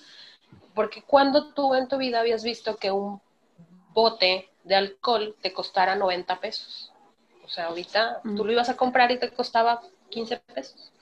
porque 0.74 1.02
cuando 1.02 1.52
tú 1.52 1.74
en 1.74 1.88
tu 1.88 1.96
vida 1.96 2.20
habías 2.20 2.44
visto 2.44 2.76
que 2.76 2.90
un 2.90 3.20
bote 3.92 4.50
de 4.64 4.76
alcohol 4.76 5.34
te 5.40 5.52
costara 5.52 5.96
90 5.96 6.40
pesos. 6.40 6.92
O 7.44 7.48
sea, 7.48 7.66
ahorita 7.66 8.20
tú 8.36 8.44
lo 8.44 8.52
ibas 8.52 8.68
a 8.68 8.76
comprar 8.76 9.10
y 9.10 9.18
te 9.18 9.30
costaba 9.30 9.80
15 10.10 10.38
pesos. 10.54 10.92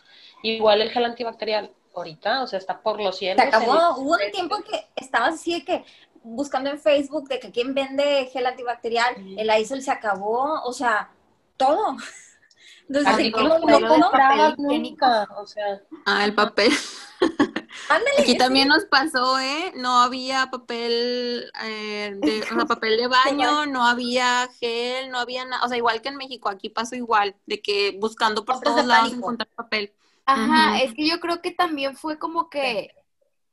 Igual 0.43 0.81
el 0.81 0.91
gel 0.91 1.05
antibacterial, 1.05 1.72
ahorita, 1.95 2.43
o 2.43 2.47
sea, 2.47 2.59
está 2.59 2.81
por 2.81 3.01
los 3.01 3.18
cielos. 3.18 3.43
Se 3.43 3.49
acabó, 3.49 3.99
hubo 3.99 4.12
un 4.12 4.31
tiempo 4.33 4.57
que 4.62 4.87
estabas 4.97 5.35
así 5.35 5.55
de 5.55 5.64
que 5.64 5.85
buscando 6.23 6.71
en 6.71 6.79
Facebook 6.79 7.29
de 7.29 7.41
que 7.41 7.51
quién 7.51 7.75
vende 7.75 8.29
gel 8.33 8.47
antibacterial, 8.47 9.14
el 9.37 9.61
ISOL 9.61 9.83
se 9.83 9.91
acabó, 9.91 10.62
o 10.64 10.73
sea, 10.73 11.11
todo. 11.57 11.97
Entonces, 12.89 13.33
¿cómo 13.33 13.59
no 13.59 14.57
nunca? 14.57 15.29
O 15.37 15.47
sea, 15.47 15.83
ah, 16.07 16.25
el 16.25 16.35
papel. 16.35 16.73
Aquí 18.19 18.39
también 18.39 18.69
nos 18.69 18.85
pasó, 18.87 19.39
¿eh? 19.39 19.73
No 19.77 20.01
había 20.01 20.51
papel, 20.51 21.51
eh, 21.64 22.14
de, 22.16 22.43
o 22.43 22.55
sea, 22.55 22.64
papel 22.66 22.97
de 22.97 23.07
baño, 23.09 23.66
no 23.66 23.85
había 23.85 24.49
gel, 24.59 25.11
no 25.11 25.19
había 25.19 25.45
nada. 25.45 25.64
O 25.64 25.69
sea, 25.69 25.77
igual 25.77 26.01
que 26.01 26.09
en 26.09 26.16
México, 26.16 26.49
aquí 26.49 26.71
pasó 26.71 26.95
igual, 26.95 27.37
de 27.47 27.61
que 27.61 27.97
buscando 28.01 28.45
por 28.45 28.61
todos 28.61 28.85
lados 28.87 29.12
encontrar 29.12 29.49
papel. 29.55 29.93
Ajá, 30.25 30.81
es 30.83 30.95
que 30.95 31.09
yo 31.09 31.21
creo 31.21 31.41
que 31.41 31.51
también 31.51 31.97
fue 31.97 32.19
como 32.19 32.51
que 32.51 32.95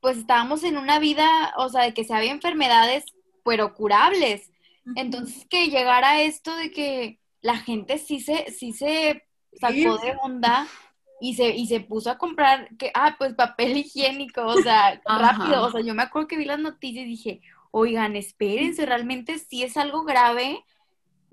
pues 0.00 0.18
estábamos 0.18 0.62
en 0.64 0.76
una 0.76 0.98
vida, 0.98 1.54
o 1.56 1.68
sea, 1.68 1.84
de 1.84 1.94
que 1.94 2.04
se 2.04 2.14
había 2.14 2.32
enfermedades, 2.32 3.04
pero 3.44 3.74
curables. 3.74 4.50
Entonces, 4.94 5.46
que 5.50 5.68
llegara 5.68 6.22
esto 6.22 6.54
de 6.56 6.70
que 6.70 7.18
la 7.40 7.56
gente 7.56 7.98
sí 7.98 8.20
se, 8.20 8.52
sí 8.52 8.72
se 8.72 9.24
sacó 9.60 9.98
de 9.98 10.16
onda 10.22 10.68
y 11.20 11.34
se, 11.34 11.50
y 11.56 11.66
se 11.66 11.80
puso 11.80 12.10
a 12.10 12.18
comprar, 12.18 12.68
que, 12.76 12.92
ah, 12.94 13.16
pues 13.18 13.34
papel 13.34 13.76
higiénico, 13.76 14.42
o 14.46 14.60
sea, 14.62 15.00
rápido. 15.06 15.64
O 15.64 15.70
sea, 15.72 15.80
yo 15.80 15.94
me 15.94 16.02
acuerdo 16.02 16.28
que 16.28 16.36
vi 16.36 16.44
las 16.44 16.58
noticias 16.58 17.04
y 17.04 17.08
dije, 17.08 17.40
oigan, 17.70 18.16
espérense, 18.16 18.86
realmente 18.86 19.38
sí 19.38 19.62
es 19.62 19.76
algo 19.76 20.04
grave 20.04 20.64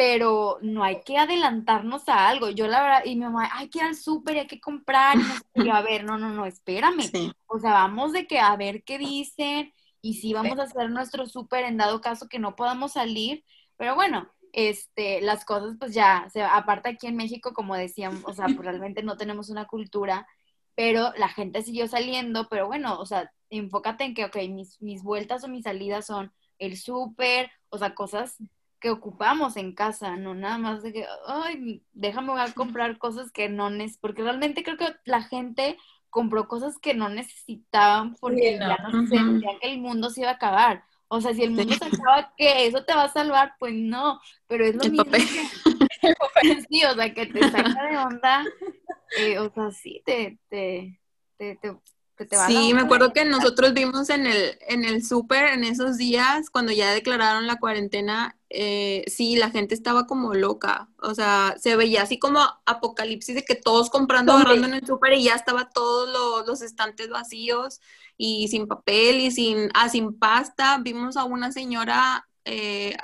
pero 0.05 0.57
no 0.61 0.83
hay 0.83 0.99
que 0.99 1.17
adelantarnos 1.17 2.09
a 2.09 2.27
algo. 2.27 2.49
Yo 2.49 2.67
la 2.67 2.83
verdad, 2.83 3.05
y 3.05 3.15
mi 3.15 3.23
mamá, 3.23 3.49
hay 3.53 3.69
que 3.69 3.79
ir 3.79 3.85
al 3.85 3.95
súper, 3.95 4.37
hay 4.37 4.47
que 4.47 4.59
comprar, 4.59 5.15
y 5.55 5.69
a 5.69 5.81
ver, 5.81 6.03
no, 6.03 6.17
no, 6.17 6.29
no, 6.29 6.45
espérame. 6.45 7.09
O 7.47 7.57
sea, 7.57 7.71
vamos 7.71 8.11
de 8.11 8.27
que 8.27 8.37
a 8.37 8.53
ver 8.57 8.83
qué 8.83 8.97
dicen, 8.97 9.73
y 10.01 10.15
si 10.15 10.33
vamos 10.33 10.59
a 10.59 10.63
hacer 10.63 10.89
nuestro 10.89 11.25
súper 11.25 11.63
en 11.63 11.77
dado 11.77 12.01
caso 12.01 12.27
que 12.27 12.37
no 12.37 12.57
podamos 12.57 12.91
salir, 12.91 13.45
pero 13.77 13.95
bueno, 13.95 14.29
este, 14.51 15.21
las 15.21 15.45
cosas 15.45 15.77
pues 15.79 15.93
ya, 15.93 16.27
o 16.35 16.39
aparte 16.41 16.89
aquí 16.89 17.07
en 17.07 17.15
México, 17.15 17.53
como 17.53 17.73
decíamos, 17.77 18.23
o 18.25 18.33
sea, 18.33 18.47
pues 18.47 18.59
realmente 18.59 19.03
no 19.03 19.15
tenemos 19.15 19.49
una 19.49 19.67
cultura, 19.67 20.27
pero 20.75 21.13
la 21.15 21.29
gente 21.29 21.61
siguió 21.61 21.87
saliendo, 21.87 22.49
pero 22.49 22.67
bueno, 22.67 22.99
o 22.99 23.05
sea, 23.05 23.31
enfócate 23.49 24.03
en 24.03 24.15
que, 24.15 24.25
ok, 24.25 24.35
mis, 24.49 24.81
mis 24.81 25.01
vueltas 25.01 25.45
o 25.45 25.47
mis 25.47 25.63
salidas 25.63 26.07
son 26.07 26.33
el 26.59 26.75
súper, 26.75 27.51
o 27.69 27.77
sea, 27.77 27.95
cosas 27.95 28.35
que 28.83 28.89
ocupamos 28.89 29.55
en 29.55 29.71
casa, 29.71 30.17
no 30.17 30.35
nada 30.35 30.57
más 30.57 30.83
de 30.83 30.91
que, 30.91 31.05
ay, 31.25 31.81
déjame 31.93 32.33
a 32.33 32.51
comprar 32.51 32.97
cosas 32.97 33.31
que 33.31 33.47
no 33.47 33.69
necesito, 33.69 34.01
porque 34.01 34.23
realmente 34.23 34.61
creo 34.61 34.75
que 34.75 34.93
la 35.05 35.23
gente 35.23 35.77
compró 36.09 36.49
cosas 36.49 36.77
que 36.79 36.93
no 36.93 37.07
necesitaban 37.07 38.13
porque 38.15 38.59
ya 38.59 38.77
no 38.79 39.07
sentía 39.07 39.57
que 39.61 39.71
el 39.71 39.79
mundo 39.79 40.09
se 40.09 40.19
iba 40.19 40.31
a 40.31 40.33
acabar. 40.33 40.83
O 41.07 41.21
sea, 41.21 41.33
si 41.33 41.43
el 41.43 41.51
mundo 41.51 41.73
se 41.75 41.85
acaba, 41.85 42.33
que 42.35 42.65
eso 42.65 42.83
te 42.83 42.93
va 42.93 43.03
a 43.03 43.13
salvar, 43.13 43.53
pues 43.57 43.73
no, 43.73 44.19
pero 44.47 44.65
es 44.65 44.75
lo 44.75 44.83
mismo 44.83 45.05
Que, 45.09 45.15
sí, 46.69 46.83
o 46.83 46.93
sea, 46.93 47.13
que 47.13 47.25
te 47.27 47.39
saca 47.51 47.87
de 47.89 47.97
onda, 47.97 48.43
eh, 49.17 49.39
o 49.39 49.49
sea, 49.49 49.71
sí, 49.71 50.01
te, 50.05 50.37
te, 50.49 50.99
te, 51.37 51.55
te 51.55 51.77
Sí, 52.47 52.73
me 52.73 52.81
acuerdo 52.81 53.11
que 53.11 53.25
nosotros 53.25 53.73
vimos 53.73 54.09
en 54.09 54.27
el, 54.27 54.57
en 54.67 54.85
el 54.85 55.03
súper 55.03 55.53
en 55.53 55.63
esos 55.63 55.97
días, 55.97 56.49
cuando 56.49 56.71
ya 56.71 56.93
declararon 56.93 57.47
la 57.47 57.57
cuarentena, 57.57 58.37
eh, 58.55 59.03
sí, 59.07 59.35
la 59.35 59.49
gente 59.49 59.73
estaba 59.73 60.05
como 60.05 60.35
loca. 60.35 60.87
O 61.01 61.15
sea, 61.15 61.55
se 61.59 61.75
veía 61.75 62.03
así 62.03 62.19
como 62.19 62.39
apocalipsis 62.65 63.33
de 63.33 63.43
que 63.43 63.55
todos 63.55 63.89
comprando, 63.89 64.33
agarrando 64.33 64.67
en 64.67 64.75
el 64.75 64.85
súper 64.85 65.13
y 65.13 65.23
ya 65.23 65.33
estaba 65.33 65.69
todos 65.71 66.45
los 66.45 66.61
estantes 66.61 67.09
vacíos 67.09 67.81
y 68.15 68.47
sin 68.49 68.67
papel 68.67 69.21
y 69.21 69.31
sin, 69.31 69.69
ah, 69.73 69.89
sin 69.89 70.19
pasta. 70.19 70.77
Vimos 70.83 71.17
a 71.17 71.23
una 71.23 71.51
señora 71.51 72.27
eh, 72.45 72.95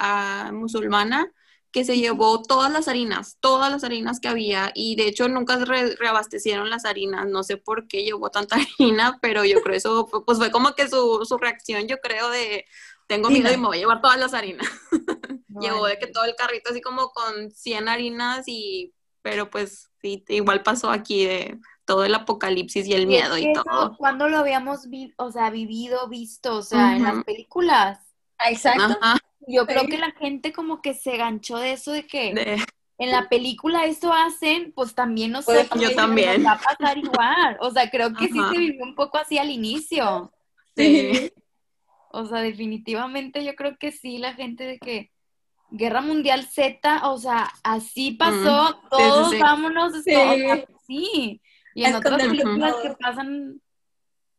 musulmana 0.54 1.34
que 1.72 1.84
se 1.84 1.98
llevó 1.98 2.42
todas 2.42 2.72
las 2.72 2.88
harinas, 2.88 3.38
todas 3.40 3.72
las 3.72 3.84
harinas 3.84 4.20
que 4.20 4.28
había 4.28 4.72
y 4.74 4.96
de 4.96 5.08
hecho 5.08 5.28
nunca 5.30 5.58
reabastecieron 5.64 6.70
las 6.70 6.86
harinas, 6.86 7.28
no 7.28 7.44
sé 7.44 7.58
por 7.58 7.88
qué 7.88 8.04
llevó 8.04 8.30
tanta 8.32 8.56
harina, 8.80 9.20
pero 9.22 9.46
yo 9.46 9.62
creo 9.62 9.76
eso 9.76 10.08
pues 10.26 10.38
fue 10.38 10.52
como 10.52 10.74
que 10.74 10.88
su, 10.88 11.26
su 11.28 11.38
reacción, 11.38 11.88
yo 11.88 11.98
creo 12.00 12.30
de 12.30 12.66
tengo 13.10 13.32
miedo 13.32 13.52
y 13.52 13.58
me 13.58 13.66
voy 13.66 13.78
a 13.78 13.80
llevar 13.80 14.02
todas 14.02 14.20
las 14.20 14.36
harinas. 14.36 14.68
llevó 15.60 15.88
de 15.88 15.98
que 15.98 16.08
todo 16.08 16.26
el 16.26 16.36
carrito 16.36 16.70
así 16.70 16.80
como 16.80 17.10
con 17.10 17.52
100 17.52 17.90
harinas 17.90 18.44
y 18.48 18.94
pero 19.24 19.50
pues 19.50 19.90
sí, 20.00 20.24
igual 20.30 20.62
pasó 20.62 20.92
aquí 20.92 21.26
de 21.26 21.58
todo 21.86 22.06
el 22.06 22.14
apocalipsis 22.14 22.86
y 22.88 22.94
el 22.94 23.08
miedo 23.08 23.36
y, 23.38 23.52
todo. 23.52 23.98
cuando 23.98 24.30
lo 24.30 24.38
habíamos 24.38 24.88
o 25.18 25.32
sea, 25.32 25.50
vivido, 25.50 26.08
visto, 26.08 26.56
o 26.56 26.62
sea, 26.62 26.96
en 26.96 27.04
las 27.04 27.24
películas? 27.26 28.00
Exacto. 28.48 28.96
Yo 29.48 29.66
creo 29.66 29.88
que 29.88 29.98
la 29.98 30.12
gente 30.12 30.54
como 30.54 30.82
que 30.82 30.94
se 30.94 31.18
ganchó 31.18 31.58
de 31.58 31.72
eso 31.74 31.92
de 31.92 32.06
que 32.06 32.60
en 33.00 33.12
la 33.12 33.28
película 33.28 33.86
esto 33.86 34.14
hacen, 34.14 34.72
pues 34.72 34.94
también 34.94 35.32
no 35.32 35.42
sé, 35.42 35.68
yo 35.80 35.96
también. 35.96 36.46
va 36.46 36.52
a 36.52 36.60
pasar 36.60 36.98
igual. 37.00 37.58
O 37.60 37.72
sea, 37.72 37.90
creo 37.90 38.14
que 38.14 38.28
sí 38.28 38.40
se 38.52 38.58
vivió 38.58 38.84
un 38.84 38.94
poco 38.94 39.18
así 39.18 39.40
al 39.40 39.50
inicio. 39.50 40.32
Sí. 40.76 41.32
O 42.12 42.26
sea, 42.26 42.40
definitivamente 42.42 43.44
yo 43.44 43.56
creo 43.56 43.78
que 43.78 43.92
sí, 43.92 44.18
la 44.18 44.34
gente 44.34 44.66
de 44.66 44.80
que 44.80 45.12
Guerra 45.72 46.02
Mundial 46.02 46.46
Z, 46.46 47.08
o 47.08 47.18
sea, 47.18 47.52
así 47.64 48.12
pasó, 48.12 48.82
todos 48.90 49.38
vámonos, 49.40 49.94
sí. 50.88 51.42
Y 51.76 51.84
en 51.86 51.96
otras 51.96 52.22
películas 52.22 52.76
que 52.82 52.90
pasan, 53.00 53.62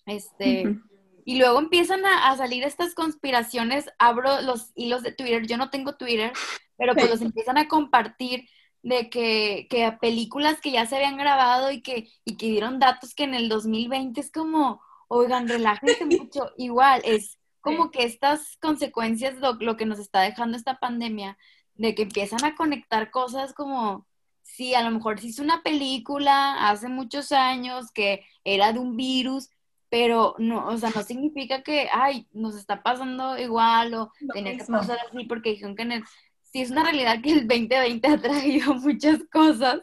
este, 0.06 0.76
y 1.24 1.38
luego 1.38 1.60
empiezan 1.60 2.04
a, 2.04 2.36
salir 2.36 2.64
estas 2.64 2.94
conspiraciones, 2.94 3.88
abro 3.98 4.42
los 4.42 4.72
hilos 4.74 5.02
de 5.02 5.12
Twitter, 5.12 5.46
yo 5.46 5.56
no 5.56 5.70
tengo 5.70 5.94
Twitter, 5.94 6.32
pero 6.76 6.94
pues 6.94 7.08
los 7.08 7.22
empiezan 7.22 7.58
a 7.58 7.68
compartir 7.68 8.48
de 8.82 9.10
que, 9.10 9.68
que 9.70 9.92
películas 10.00 10.60
que 10.60 10.72
ya 10.72 10.86
se 10.86 10.96
habían 10.96 11.18
grabado 11.18 11.70
y 11.70 11.82
que, 11.82 12.08
y 12.24 12.36
que 12.36 12.46
dieron 12.46 12.78
datos 12.78 13.14
que 13.14 13.24
en 13.24 13.34
el 13.34 13.48
2020 13.48 14.20
es 14.20 14.32
como, 14.32 14.82
oigan, 15.06 15.48
relájense 15.48 16.04
mucho, 16.06 16.50
igual, 16.56 17.02
es 17.04 17.39
como 17.60 17.90
que 17.90 18.04
estas 18.04 18.56
consecuencias, 18.58 19.36
lo, 19.38 19.54
lo 19.54 19.76
que 19.76 19.86
nos 19.86 19.98
está 19.98 20.20
dejando 20.20 20.56
esta 20.56 20.78
pandemia, 20.78 21.36
de 21.74 21.94
que 21.94 22.02
empiezan 22.02 22.44
a 22.44 22.54
conectar 22.54 23.10
cosas 23.10 23.54
como, 23.54 24.06
sí, 24.42 24.74
a 24.74 24.82
lo 24.82 24.90
mejor 24.90 25.18
se 25.18 25.28
hizo 25.28 25.42
una 25.42 25.62
película 25.62 26.68
hace 26.68 26.88
muchos 26.88 27.32
años 27.32 27.90
que 27.92 28.24
era 28.44 28.72
de 28.72 28.78
un 28.78 28.96
virus, 28.96 29.48
pero 29.88 30.34
no, 30.38 30.66
o 30.68 30.76
sea, 30.76 30.90
no 30.94 31.02
significa 31.02 31.62
que, 31.62 31.88
ay, 31.92 32.26
nos 32.32 32.54
está 32.54 32.82
pasando 32.82 33.38
igual 33.38 33.94
o 33.94 34.12
tenía 34.32 34.56
que 34.56 34.64
pasar 34.64 34.98
así 34.98 35.24
porque 35.24 35.50
dijeron 35.50 35.74
que 35.74 35.82
en 35.82 35.92
el, 35.92 36.04
sí 36.42 36.60
es 36.60 36.70
una 36.70 36.84
realidad 36.84 37.20
que 37.22 37.32
el 37.32 37.48
2020 37.48 38.08
ha 38.08 38.20
traído 38.20 38.74
muchas 38.74 39.18
cosas, 39.32 39.80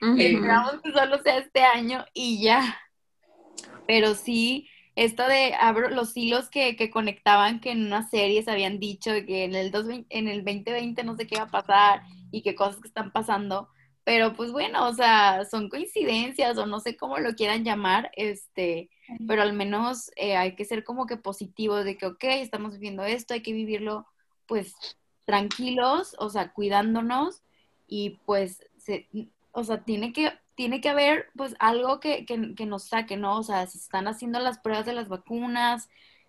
esperamos 0.00 0.80
que 0.82 0.92
solo 0.92 1.22
sea 1.22 1.38
este 1.38 1.62
año 1.62 2.04
y 2.12 2.42
ya, 2.42 2.78
pero 3.86 4.14
sí, 4.14 4.68
esto 4.96 5.26
de 5.26 5.54
abro 5.54 5.88
los 5.90 6.16
hilos 6.16 6.48
que, 6.48 6.76
que 6.76 6.90
conectaban 6.90 7.60
que 7.60 7.70
en 7.70 7.86
una 7.86 8.08
serie 8.08 8.42
se 8.42 8.50
habían 8.50 8.80
dicho 8.80 9.10
que 9.26 9.44
en 9.44 9.54
el, 9.54 9.70
dos, 9.70 9.86
en 9.88 10.28
el 10.28 10.44
2020 10.44 11.04
no 11.04 11.16
sé 11.16 11.26
qué 11.26 11.36
va 11.36 11.44
a 11.44 11.50
pasar 11.50 12.02
y 12.30 12.42
qué 12.42 12.54
cosas 12.54 12.80
que 12.80 12.88
están 12.88 13.10
pasando, 13.12 13.68
pero 14.04 14.32
pues 14.34 14.50
bueno, 14.50 14.88
o 14.88 14.94
sea, 14.94 15.44
son 15.44 15.68
coincidencias 15.68 16.56
o 16.58 16.66
no 16.66 16.80
sé 16.80 16.96
cómo 16.96 17.18
lo 17.18 17.34
quieran 17.34 17.64
llamar, 17.64 18.10
este, 18.16 18.90
pero 19.26 19.42
al 19.42 19.52
menos 19.52 20.10
eh, 20.16 20.36
hay 20.36 20.56
que 20.56 20.64
ser 20.64 20.84
como 20.84 21.06
que 21.06 21.16
positivos 21.16 21.84
de 21.84 21.96
que, 21.96 22.06
ok, 22.06 22.24
estamos 22.24 22.72
viviendo 22.72 23.04
esto, 23.04 23.34
hay 23.34 23.42
que 23.42 23.52
vivirlo 23.52 24.06
pues 24.46 24.74
tranquilos, 25.26 26.16
o 26.18 26.28
sea, 26.28 26.52
cuidándonos 26.52 27.42
y 27.86 28.18
pues, 28.26 28.64
o 29.52 29.64
sea, 29.64 29.84
tiene 29.84 30.12
que, 30.12 30.32
tiene 30.54 30.80
que 30.80 30.88
haber 30.88 31.26
pues 31.36 31.54
algo 31.58 32.00
que, 32.00 32.26
que, 32.26 32.54
que 32.54 32.66
nos 32.66 32.84
saque, 32.84 33.16
¿no? 33.16 33.38
O 33.38 33.42
sea, 33.42 33.66
si 33.66 33.78
están 33.78 34.08
haciendo 34.08 34.38
las 34.40 34.58
pruebas 34.58 34.86
de 34.86 34.92
las 34.92 35.08
vacunas, 35.08 35.88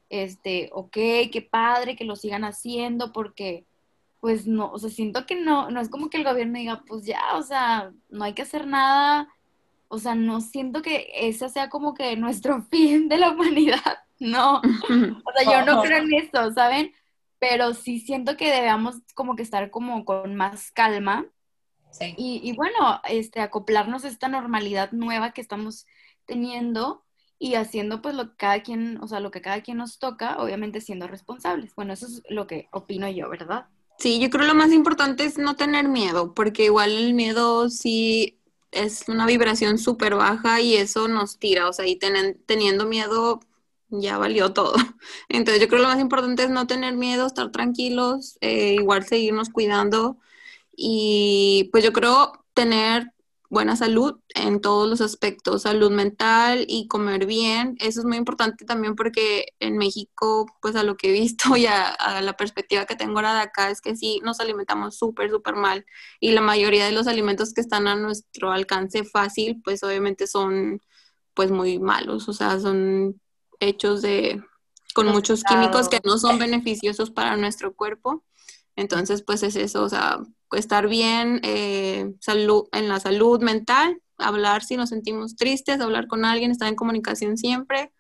este, 0.10 0.70
ok, 0.74 0.94
qué 0.94 1.48
padre 1.50 1.96
que 1.96 2.06
lo 2.06 2.16
sigan 2.16 2.44
haciendo 2.44 3.12
porque 3.14 3.66
pues 4.22 4.46
no, 4.46 4.72
o 4.72 4.78
sea, 4.78 4.90
siento 4.90 5.26
que 5.26 5.36
no, 5.36 5.72
no 5.72 5.82
es 5.82 5.90
como 5.90 6.10
que 6.10 6.18
el 6.18 6.24
gobierno 6.24 6.60
diga, 6.60 6.84
pues 6.88 7.06
ya, 7.06 7.20
o 7.34 7.42
sea, 7.42 7.92
no 8.10 8.24
hay 8.24 8.34
que 8.34 8.44
hacer 8.44 8.68
nada, 8.68 9.28
o 9.88 9.98
sea, 9.98 10.14
no 10.14 10.42
siento 10.42 10.84
que 10.84 11.10
ese 11.16 11.50
sea 11.50 11.70
como 11.70 11.96
que 11.96 12.16
nuestro 12.16 12.62
fin 12.70 13.10
de 13.10 13.18
la 13.18 13.32
humanidad, 13.32 14.00
no, 14.20 14.58
o 14.60 15.32
sea, 15.36 15.44
yo 15.44 15.66
no 15.66 15.82
creo 15.82 16.04
en 16.04 16.14
eso, 16.14 16.52
¿saben? 16.54 16.94
Pero 17.40 17.74
sí 17.74 18.00
siento 18.00 18.38
que 18.38 18.52
debemos 18.52 18.98
como 19.16 19.36
que 19.36 19.42
estar 19.42 19.72
como 19.72 20.06
con 20.06 20.36
más 20.36 20.72
calma 20.72 21.26
sí. 21.92 22.16
y, 22.18 22.42
y 22.44 22.56
bueno, 22.56 23.02
este, 23.08 23.42
acoplarnos 23.42 24.06
a 24.06 24.08
esta 24.08 24.28
normalidad 24.28 24.92
nueva 24.92 25.32
que 25.32 25.42
estamos 25.42 25.86
teniendo 26.26 27.04
y 27.42 27.56
haciendo 27.56 28.04
pues 28.04 28.14
lo 28.14 28.30
que 28.30 28.36
cada 28.38 28.62
quien, 28.62 29.00
o 29.02 29.08
sea, 29.08 29.20
lo 29.20 29.32
que 29.32 29.42
cada 29.42 29.62
quien 29.62 29.78
nos 29.78 29.98
toca, 29.98 30.38
obviamente 30.38 30.80
siendo 30.80 31.08
responsables. 31.08 31.74
Bueno, 31.76 31.94
eso 31.94 32.06
es 32.06 32.22
lo 32.30 32.46
que 32.46 32.68
opino 32.72 33.10
yo, 33.10 33.30
¿verdad? 33.30 33.66
Sí, 33.98 34.20
yo 34.20 34.30
creo 34.30 34.46
lo 34.46 34.54
más 34.54 34.72
importante 34.72 35.26
es 35.26 35.38
no 35.40 35.56
tener 35.56 35.88
miedo, 35.88 36.34
porque 36.36 36.66
igual 36.66 36.92
el 36.92 37.14
miedo 37.16 37.70
sí 37.70 38.40
es 38.72 39.10
una 39.10 39.26
vibración 39.26 39.78
súper 39.80 40.16
baja 40.16 40.62
y 40.62 40.76
eso 40.76 41.08
nos 41.08 41.40
tira, 41.40 41.68
o 41.68 41.74
sea, 41.74 41.88
y 41.88 41.98
teniendo 41.98 42.86
miedo 42.86 43.40
ya 43.90 44.18
valió 44.18 44.54
todo. 44.54 44.74
Entonces 45.30 45.62
yo 45.62 45.68
creo 45.68 45.82
lo 45.82 45.88
más 45.88 46.00
importante 46.00 46.44
es 46.44 46.50
no 46.50 46.68
tener 46.68 46.96
miedo, 46.96 47.26
estar 47.28 47.52
tranquilos, 47.52 48.38
eh, 48.42 48.76
igual 48.80 49.06
seguirnos 49.06 49.50
cuidando 49.50 50.18
y 50.84 51.70
pues 51.72 51.84
yo 51.84 51.94
creo 51.94 52.44
tener 52.56 53.14
buena 53.52 53.76
salud 53.76 54.20
en 54.34 54.62
todos 54.62 54.90
los 54.90 55.00
aspectos, 55.00 55.64
salud 55.64 55.92
mental 55.92 56.66
y 56.68 56.88
comer 56.88 57.28
bien. 57.28 57.76
Eso 57.80 58.00
es 58.00 58.06
muy 58.06 58.18
importante 58.18 58.66
también 58.66 58.96
porque 58.96 59.46
en 59.60 59.78
México, 59.78 60.48
pues 60.60 60.76
a 60.76 60.84
lo 60.84 60.98
que 60.98 61.10
he 61.10 61.12
visto 61.12 61.56
y 61.58 61.68
a, 61.68 62.22
la 62.22 62.34
perspectiva 62.36 62.86
que 62.86 62.96
tengo 62.96 63.18
ahora 63.18 63.36
de 63.36 63.42
acá 63.42 63.70
es 63.70 63.80
que 63.80 63.96
sí 63.96 64.22
nos 64.24 64.40
alimentamos 64.40 64.98
súper, 64.98 65.30
súper 65.30 65.56
mal 65.56 65.86
y 66.20 66.32
la 66.32 66.42
mayoría 66.42 66.86
de 66.86 66.94
los 66.94 67.06
alimentos 67.06 67.54
que 67.54 67.62
están 67.62 67.88
a 67.88 67.96
nuestro 67.96 68.52
alcance 68.52 69.04
fácil, 69.04 69.62
pues 69.64 69.84
obviamente 69.84 70.26
son 70.26 70.82
pues 71.36 71.52
muy 71.52 71.78
malos, 71.78 72.28
o 72.28 72.34
sea, 72.34 72.60
son 72.60 73.22
hechos 73.60 74.02
de 74.02 74.42
con 74.96 75.08
muchos 75.08 75.44
químicos 75.44 75.90
que 75.90 76.00
no 76.04 76.18
son 76.18 76.40
beneficiosos 76.40 77.12
para 77.12 77.38
nuestro 77.38 77.76
cuerpo. 77.76 78.24
Entonces, 78.76 79.22
pues 79.22 79.44
es 79.44 79.56
eso, 79.56 79.84
o 79.84 79.90
sea, 79.90 80.22
estar 80.54 80.88
bien 80.88 81.40
eh, 81.44 82.12
salud, 82.20 82.68
en 82.72 82.88
la 82.88 83.00
salud 83.00 83.42
mental, 83.42 84.02
hablar 84.18 84.64
si 84.64 84.78
nos 84.78 84.90
sentimos 84.90 85.36
tristes, 85.36 85.80
hablar 85.80 86.08
con 86.08 86.26
alguien, 86.26 86.52
estar 86.52 86.68
en 86.68 86.76
comunicación 86.76 87.38
siempre, 87.38 87.92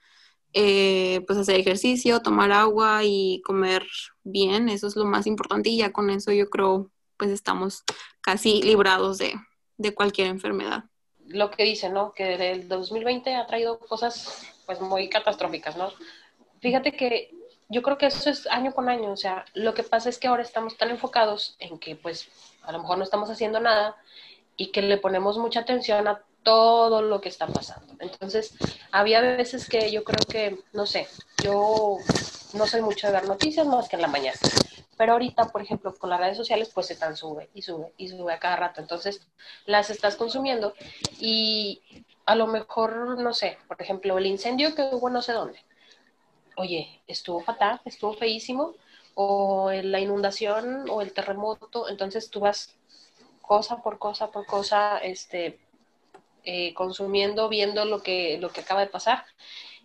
eh, 0.54 1.22
pues 1.28 1.40
hacer 1.40 1.60
ejercicio, 1.60 2.22
tomar 2.22 2.52
agua 2.52 3.02
y 3.04 3.42
comer 3.46 3.86
bien, 4.24 4.70
eso 4.70 4.88
es 4.88 4.96
lo 4.96 5.06
más 5.06 5.28
importante 5.28 5.70
y 5.70 5.78
ya 5.78 5.92
con 5.92 6.10
eso 6.10 6.32
yo 6.32 6.50
creo 6.50 6.92
pues 7.18 7.32
estamos 7.32 7.84
casi 8.22 8.62
librados 8.62 9.18
de, 9.18 9.34
de 9.78 9.94
cualquier 9.94 10.28
enfermedad. 10.28 10.86
Lo 11.28 11.52
que 11.52 11.64
dice, 11.64 11.90
¿no? 11.90 12.14
Que 12.14 12.52
el 12.52 12.68
2020 12.68 13.36
ha 13.36 13.46
traído 13.46 13.80
cosas 13.80 14.44
pues 14.66 14.82
muy 14.82 15.08
catastróficas, 15.08 15.78
¿no? 15.78 15.92
Fíjate 16.60 16.92
que 16.92 17.32
yo 17.72 17.82
creo 17.82 17.98
que 17.98 18.08
eso 18.08 18.30
es 18.30 18.48
año 18.48 18.74
con 18.74 18.90
año, 18.90 19.12
o 19.14 19.18
sea, 19.18 19.46
lo 19.54 19.74
que 19.74 19.84
pasa 19.84 20.10
es 20.10 20.20
que 20.20 20.28
ahora 20.28 20.44
estamos 20.44 20.78
tan 20.78 20.90
enfocados 20.90 21.56
en 21.60 21.80
que 21.80 21.96
pues 21.96 22.28
a 22.64 22.72
lo 22.74 22.80
mejor 22.80 22.98
no 22.98 23.06
estamos 23.06 23.30
haciendo 23.30 23.62
nada 23.62 23.96
y 24.58 24.68
que 24.68 24.82
le 24.82 24.98
ponemos 24.98 25.38
mucha 25.38 25.62
atención 25.62 26.06
a 26.08 26.22
todo 26.44 27.02
lo 27.02 27.22
que 27.22 27.30
está 27.30 27.48
pasando. 27.48 27.94
Entonces, 28.00 28.54
había 28.92 29.22
veces 29.22 29.70
que 29.70 29.90
yo 29.90 30.04
creo 30.04 30.26
que, 30.28 30.60
no 30.74 30.86
sé, 30.86 31.08
yo 31.44 31.98
no 32.54 32.68
soy 32.68 32.82
mucho 32.82 33.08
de 33.08 33.14
ver 33.14 33.28
noticias 33.28 33.66
más 33.66 33.88
que 33.88 33.96
en 33.96 34.02
la 34.02 34.08
mañana. 34.10 34.38
Pero 34.98 35.14
ahorita, 35.14 35.46
por 35.46 35.62
ejemplo, 35.62 35.96
con 35.96 36.10
las 36.10 36.20
redes 36.20 36.38
sociales, 36.38 36.72
pues 36.74 36.88
se 36.88 36.96
tan 36.96 37.16
sube 37.16 37.50
y 37.54 37.62
sube 37.62 37.94
y 37.98 38.10
sube 38.10 38.34
a 38.34 38.40
cada 38.40 38.58
rato. 38.58 38.82
Entonces, 38.82 39.26
las 39.66 39.90
estás 39.90 40.16
consumiendo 40.16 40.74
y 41.20 41.82
a 42.26 42.36
lo 42.36 42.48
mejor, 42.48 43.20
no 43.20 43.34
sé, 43.34 43.58
por 43.68 43.82
ejemplo, 43.82 44.18
el 44.18 44.26
incendio 44.26 44.76
que 44.76 44.84
hubo 44.92 45.10
no 45.10 45.22
sé 45.22 45.32
dónde. 45.32 45.60
Oye, 46.58 47.02
estuvo 47.08 47.42
fatal, 47.42 47.82
estuvo 47.86 48.14
feísimo, 48.14 48.74
o 49.16 49.72
la 49.72 50.00
inundación 50.00 50.90
o 50.90 51.02
el 51.02 51.14
terremoto. 51.14 51.90
Entonces, 51.90 52.30
tú 52.30 52.42
vas 52.42 52.76
cosa 53.42 53.82
por 53.82 54.00
cosa 54.00 54.32
por 54.32 54.46
cosa, 54.46 54.98
este, 55.00 55.60
eh, 56.44 56.74
consumiendo, 56.74 57.50
viendo 57.50 57.86
lo 57.86 58.02
que, 58.02 58.38
lo 58.40 58.50
que 58.50 58.62
acaba 58.62 58.82
de 58.82 58.88
pasar 58.88 59.26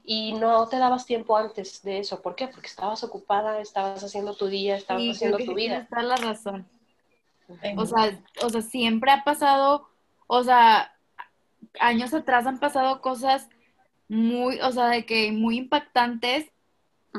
y 0.07 0.33
no 0.35 0.69
te 0.69 0.79
dabas 0.79 1.05
tiempo 1.05 1.37
antes 1.37 1.83
de 1.83 1.99
eso. 1.99 2.23
¿Por 2.23 2.37
qué? 2.37 2.47
Porque 2.47 2.69
estabas 2.69 3.03
ocupada, 3.03 3.61
estabas 3.61 4.03
haciendo 4.05 4.35
tu 4.35 4.47
día, 4.47 4.77
estabas 4.77 5.03
haciendo 5.11 5.39
tu 5.39 5.53
vida. 5.53 5.79
Está 5.79 6.03
la 6.03 6.17
razón. 6.17 6.67
O 7.77 7.87
sea, 7.87 8.19
o 8.43 8.49
sea, 8.49 8.63
siempre 8.63 9.11
ha 9.11 9.25
pasado, 9.25 9.89
o 10.29 10.43
sea, 10.45 10.97
años 11.81 12.15
atrás 12.15 12.47
han 12.47 12.59
pasado 12.61 13.01
cosas 13.01 13.49
muy, 14.09 14.61
o 14.61 14.71
sea, 14.71 14.87
de 14.87 15.05
que 15.05 15.33
muy 15.33 15.59
impactantes, 15.59 16.47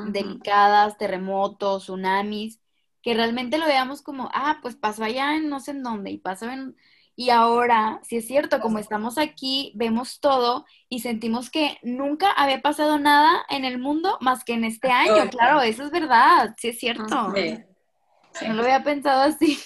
delicadas, 0.06 0.98
terremotos, 0.98 1.84
tsunamis, 1.84 2.60
que 3.02 3.14
realmente 3.14 3.58
lo 3.58 3.66
veamos 3.66 4.02
como, 4.02 4.30
ah, 4.32 4.58
pues 4.62 4.76
pasó 4.76 5.04
allá 5.04 5.36
en 5.36 5.48
no 5.48 5.60
sé 5.60 5.72
en 5.72 5.82
dónde 5.82 6.10
y 6.10 6.18
pasó 6.18 6.48
en 6.50 6.76
y 7.20 7.30
ahora, 7.30 7.98
si 8.04 8.18
es 8.18 8.28
cierto, 8.28 8.60
como 8.60 8.78
estamos 8.78 9.18
aquí, 9.18 9.72
vemos 9.74 10.20
todo 10.20 10.64
y 10.88 11.00
sentimos 11.00 11.50
que 11.50 11.76
nunca 11.82 12.30
había 12.30 12.62
pasado 12.62 12.96
nada 13.00 13.44
en 13.50 13.64
el 13.64 13.78
mundo 13.78 14.18
más 14.20 14.44
que 14.44 14.52
en 14.52 14.62
este 14.62 14.92
año. 14.92 15.28
Claro, 15.28 15.60
eso 15.60 15.82
es 15.82 15.90
verdad, 15.90 16.54
sí 16.56 16.68
es 16.68 16.78
cierto. 16.78 17.04
No 17.06 18.54
lo 18.54 18.62
había 18.62 18.84
pensado 18.84 19.22
así. 19.22 19.58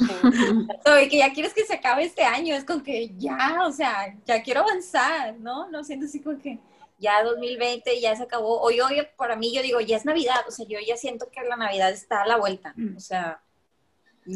Oye, 0.92 1.08
que 1.08 1.18
ya 1.18 1.32
quieres 1.32 1.54
que 1.54 1.64
se 1.66 1.74
acabe 1.74 2.02
este 2.02 2.24
año, 2.24 2.56
es 2.56 2.64
como 2.64 2.82
que 2.82 3.14
ya, 3.16 3.60
o 3.64 3.70
sea, 3.70 4.12
ya 4.26 4.42
quiero 4.42 4.62
avanzar, 4.62 5.38
¿no? 5.38 5.70
No 5.70 5.84
siento 5.84 6.06
así 6.06 6.20
como 6.20 6.40
que 6.40 6.58
ya 6.98 7.22
2020 7.22 8.00
ya 8.00 8.14
se 8.16 8.22
acabó. 8.22 8.60
Hoy, 8.60 8.80
hoy, 8.80 9.06
para 9.16 9.36
mí, 9.36 9.54
yo 9.54 9.62
digo, 9.62 9.80
ya 9.80 9.96
es 9.96 10.04
Navidad, 10.04 10.44
o 10.46 10.50
sea, 10.50 10.66
yo 10.66 10.78
ya 10.86 10.96
siento 10.96 11.28
que 11.30 11.42
la 11.42 11.56
Navidad 11.56 11.90
está 11.90 12.22
a 12.22 12.26
la 12.26 12.36
vuelta, 12.36 12.74
o 12.96 13.00
sea. 13.00 13.40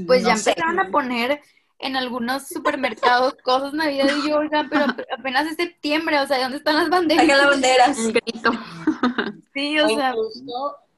Pues 0.07 0.23
ya 0.23 0.33
empezaron 0.33 0.79
a 0.81 0.91
poner 0.91 1.41
en 1.79 1.97
algunos 1.97 2.49
supermercados 2.49 3.35
cosas 3.43 3.73
navidad 3.73 4.09
y 4.23 4.29
yo, 4.29 4.41
pero 4.71 4.87
apenas 5.17 5.47
es 5.47 5.57
septiembre, 5.57 6.19
o 6.19 6.27
sea, 6.27 6.39
¿dónde 6.41 6.59
están 6.59 6.77
las 6.77 6.91
banderas? 6.91 7.27
las 7.27 7.47
banderas. 7.47 7.97
sí, 9.55 9.81
o, 9.81 9.89
sea. 9.89 10.15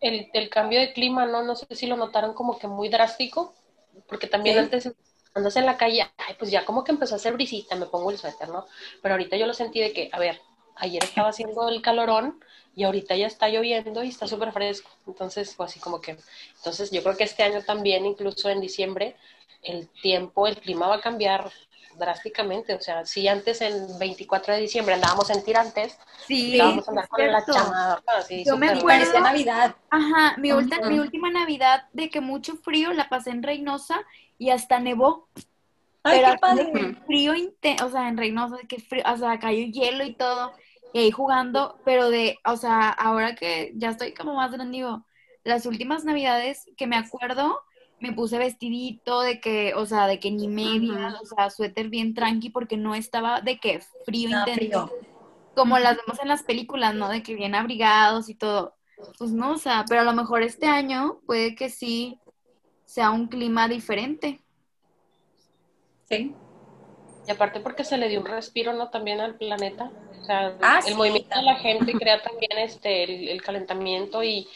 El, 0.00 0.28
el, 0.32 0.48
cambio 0.48 0.80
de 0.80 0.92
clima, 0.92 1.26
¿no? 1.26 1.42
No 1.42 1.54
sé 1.54 1.66
si 1.70 1.86
lo 1.86 1.96
notaron 1.96 2.34
como 2.34 2.58
que 2.58 2.66
muy 2.66 2.88
drástico, 2.88 3.54
porque 4.08 4.26
también 4.26 4.58
antes 4.58 4.90
andas 5.34 5.56
en 5.56 5.66
la 5.66 5.76
calle, 5.76 6.10
ay, 6.16 6.34
pues 6.38 6.50
ya 6.50 6.64
como 6.64 6.82
que 6.82 6.92
empezó 6.92 7.14
a 7.14 7.16
hacer 7.16 7.34
brisita, 7.34 7.76
me 7.76 7.86
pongo 7.86 8.10
el 8.10 8.18
suéter, 8.18 8.48
¿no? 8.48 8.66
Pero 9.02 9.14
ahorita 9.14 9.36
yo 9.36 9.46
lo 9.46 9.54
sentí 9.54 9.80
de 9.80 9.92
que, 9.92 10.08
a 10.12 10.18
ver, 10.18 10.40
ayer 10.80 11.02
estaba 11.04 11.28
haciendo 11.28 11.68
el 11.68 11.82
calorón 11.82 12.42
y 12.74 12.84
ahorita 12.84 13.16
ya 13.16 13.26
está 13.26 13.48
lloviendo 13.48 14.02
y 14.02 14.08
está 14.08 14.26
súper 14.26 14.52
fresco. 14.52 14.90
Entonces, 15.06 15.54
fue 15.54 15.66
así 15.66 15.80
como 15.80 16.00
que, 16.00 16.16
entonces 16.56 16.90
yo 16.90 17.02
creo 17.02 17.16
que 17.16 17.24
este 17.24 17.42
año 17.42 17.62
también, 17.62 18.06
incluso 18.06 18.48
en 18.48 18.60
diciembre, 18.60 19.16
el 19.62 19.88
tiempo, 19.88 20.46
el 20.46 20.56
clima 20.56 20.88
va 20.88 20.96
a 20.96 21.00
cambiar 21.00 21.50
drásticamente. 21.98 22.74
O 22.74 22.80
sea, 22.80 23.04
si 23.04 23.28
antes 23.28 23.60
en 23.60 23.98
24 23.98 24.54
de 24.54 24.60
diciembre 24.60 24.94
andábamos 24.94 25.30
en 25.30 25.44
tirantes, 25.44 25.98
sí, 26.26 26.58
vamos 26.58 26.86
a 26.88 26.90
andar 26.90 27.08
con 27.08 27.26
la 27.26 27.44
chamarra. 27.44 28.02
Yo 28.44 28.56
me 28.56 28.70
acuerdo 28.70 29.12
de 29.12 29.20
Navidad. 29.20 29.74
Ajá, 29.90 30.36
mi, 30.38 30.50
mi 30.88 30.98
última 30.98 31.30
Navidad 31.30 31.84
de 31.92 32.10
que 32.10 32.20
mucho 32.20 32.56
frío 32.56 32.92
la 32.92 33.08
pasé 33.08 33.30
en 33.30 33.42
Reynosa 33.42 34.02
y 34.38 34.50
hasta 34.50 34.80
nevó. 34.80 35.28
Ay, 36.02 36.20
Pero 36.20 36.32
qué 36.32 36.38
padre. 36.38 36.96
frío 37.06 37.34
intenso, 37.34 37.86
o 37.86 37.90
sea, 37.90 38.08
en 38.08 38.16
Reynosa, 38.16 38.56
que 38.66 38.80
frío, 38.80 39.04
o 39.06 39.16
sea, 39.18 39.38
cayó 39.38 39.66
hielo 39.66 40.02
y 40.04 40.14
todo, 40.14 40.52
y 40.92 40.98
ahí 40.98 41.10
jugando, 41.10 41.78
pero 41.84 42.10
de, 42.10 42.38
o 42.44 42.56
sea, 42.56 42.88
ahora 42.88 43.34
que 43.34 43.72
ya 43.76 43.90
estoy 43.90 44.12
como 44.12 44.34
más 44.34 44.52
grande, 44.52 44.78
digo, 44.78 45.04
las 45.44 45.66
últimas 45.66 46.04
navidades 46.04 46.66
que 46.76 46.86
me 46.86 46.96
acuerdo, 46.96 47.60
me 48.00 48.12
puse 48.12 48.38
vestidito 48.38 49.20
de 49.20 49.40
que, 49.40 49.74
o 49.74 49.86
sea, 49.86 50.06
de 50.06 50.18
que 50.18 50.30
ni 50.30 50.48
media, 50.48 51.18
o 51.20 51.26
sea, 51.26 51.50
suéter 51.50 51.88
bien 51.88 52.14
tranqui 52.14 52.50
porque 52.50 52.76
no 52.76 52.94
estaba 52.94 53.40
de 53.40 53.58
que 53.58 53.80
frío 54.04 54.30
intenso. 54.30 54.90
Como 55.54 55.78
las 55.78 55.96
vemos 55.96 56.18
en 56.22 56.28
las 56.28 56.42
películas, 56.42 56.94
¿no? 56.94 57.08
De 57.08 57.22
que 57.22 57.34
bien 57.34 57.54
abrigados 57.54 58.28
y 58.28 58.34
todo. 58.34 58.74
Pues 59.18 59.32
no, 59.32 59.52
o 59.52 59.58
sea, 59.58 59.84
pero 59.88 60.00
a 60.00 60.04
lo 60.04 60.12
mejor 60.14 60.42
este 60.42 60.66
año 60.66 61.20
puede 61.26 61.54
que 61.54 61.68
sí 61.68 62.18
sea 62.84 63.10
un 63.10 63.26
clima 63.26 63.68
diferente. 63.68 64.40
Sí. 66.08 66.34
Y 67.26 67.30
aparte 67.30 67.60
porque 67.60 67.84
se 67.84 67.98
le 67.98 68.08
dio 68.08 68.20
un 68.20 68.26
respiro, 68.26 68.72
¿no? 68.72 68.88
También 68.90 69.20
al 69.20 69.36
planeta. 69.36 69.90
Sea, 70.30 70.56
ah, 70.62 70.78
el 70.86 70.94
movimiento 70.94 71.36
de 71.36 71.42
la 71.42 71.56
gente 71.56 71.92
crea 71.92 72.22
también 72.22 72.56
este, 72.58 73.02
el, 73.02 73.28
el 73.30 73.42
calentamiento 73.42 74.22
y, 74.22 74.46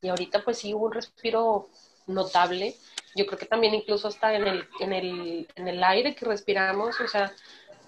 y 0.00 0.08
ahorita 0.08 0.42
pues 0.42 0.56
sí 0.56 0.72
hubo 0.72 0.86
un 0.86 0.92
respiro 0.92 1.68
notable. 2.06 2.74
Yo 3.14 3.26
creo 3.26 3.38
que 3.38 3.44
también 3.44 3.74
incluso 3.74 4.08
hasta 4.08 4.34
en 4.34 4.46
el, 4.46 4.66
en 4.80 4.94
el, 4.94 5.46
en 5.54 5.68
el 5.68 5.84
aire 5.84 6.14
que 6.14 6.24
respiramos, 6.24 6.98
o 6.98 7.06
sea, 7.06 7.30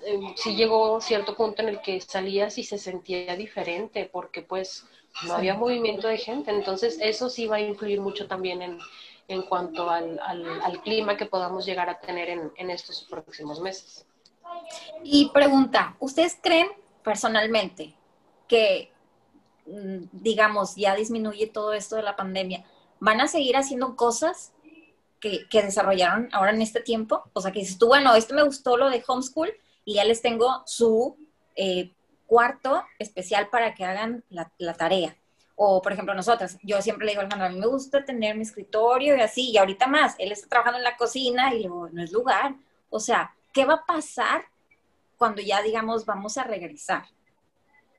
eh, 0.05 0.21
sí 0.37 0.55
llegó 0.55 1.01
cierto 1.01 1.35
punto 1.35 1.63
en 1.63 1.71
el 1.71 1.81
que 1.81 1.99
salías 2.03 2.59
y 2.59 2.63
se 2.63 2.77
sentía 2.77 3.35
diferente 3.37 4.05
porque 4.13 4.43
pues 4.43 4.85
no 5.27 5.33
había 5.33 5.55
movimiento 5.55 6.09
de 6.09 6.19
gente. 6.19 6.51
Entonces 6.51 6.99
eso 7.01 7.31
sí 7.31 7.47
va 7.47 7.57
a 7.57 7.61
influir 7.61 8.03
mucho 8.03 8.29
también 8.29 8.61
en, 8.61 8.79
en 9.29 9.41
cuanto 9.45 9.89
al, 9.89 10.21
al, 10.21 10.83
clima 10.83 11.17
que 11.17 11.25
podamos 11.25 11.65
llegar 11.65 11.89
a 11.89 12.01
tener 12.01 12.29
en, 12.29 12.53
en 12.57 12.69
estos 12.69 13.07
próximos 13.09 13.61
meses. 13.61 14.05
Y 15.03 15.31
pregunta, 15.31 15.97
¿ustedes 16.01 16.39
creen 16.39 16.69
personalmente 17.03 17.95
que, 18.49 18.93
mm, 19.67 20.05
digamos, 20.13 20.77
ya 20.77 20.95
disminuye 20.95 21.47
todo 21.47 21.73
esto 21.73 21.97
de 21.97 22.03
la 22.03 22.17
pandemia? 22.17 22.65
van 23.01 23.21
a 23.21 23.29
seguir 23.29 23.57
haciendo 23.57 23.97
cosas 23.97 24.53
que, 25.19 25.47
desarrollaron 25.51 26.29
ahora 26.33 26.53
en 26.53 26.63
este 26.63 26.81
tiempo. 26.81 27.25
O 27.33 27.41
sea, 27.41 27.51
que 27.51 27.61
dices 27.61 27.79
tú, 27.79 27.89
bueno, 27.89 28.15
esto 28.15 28.35
me 28.35 28.45
gustó 28.45 28.77
lo 28.77 28.89
de 28.89 29.03
homeschool 29.07 29.53
y 29.85 29.95
ya 29.95 30.05
les 30.05 30.23
tengo 30.23 30.63
su 30.67 31.17
eh, 31.57 31.91
cuarto 32.27 32.85
especial 32.99 33.49
para 33.49 33.75
que 33.75 33.85
hagan 33.85 34.23
la, 34.29 34.75
tarea. 34.75 35.17
O, 35.57 35.83
por 35.83 35.93
ejemplo, 35.93 36.15
nosotras, 36.15 36.59
yo 36.63 36.81
siempre 36.81 37.05
le 37.05 37.13
digo 37.13 37.21
a 37.21 37.25
Alejandro, 37.25 37.47
a 37.47 37.51
mí 37.51 37.59
me 37.59 37.67
gusta 37.67 38.05
tener 38.05 38.37
mi 38.37 38.43
escritorio 38.43 39.17
y 39.17 39.21
así, 39.21 39.51
y 39.51 39.59
ahorita 39.59 39.87
más, 39.89 40.15
él 40.19 40.33
está 40.33 40.49
trabajando 40.49 40.79
en 40.79 40.85
la 40.85 40.97
cocina 40.97 41.53
y 41.55 41.65
luego 41.65 41.89
no 41.91 42.03
es 42.03 42.13
lugar. 42.13 42.55
O 42.89 42.99
sea, 42.99 43.35
¿qué 43.53 43.67
va 43.67 43.75
a 43.75 43.85
pasar 43.85 44.45
cuando 45.21 45.43
ya, 45.43 45.61
digamos, 45.61 46.07
vamos 46.07 46.39
a 46.39 46.45
regresar? 46.45 47.05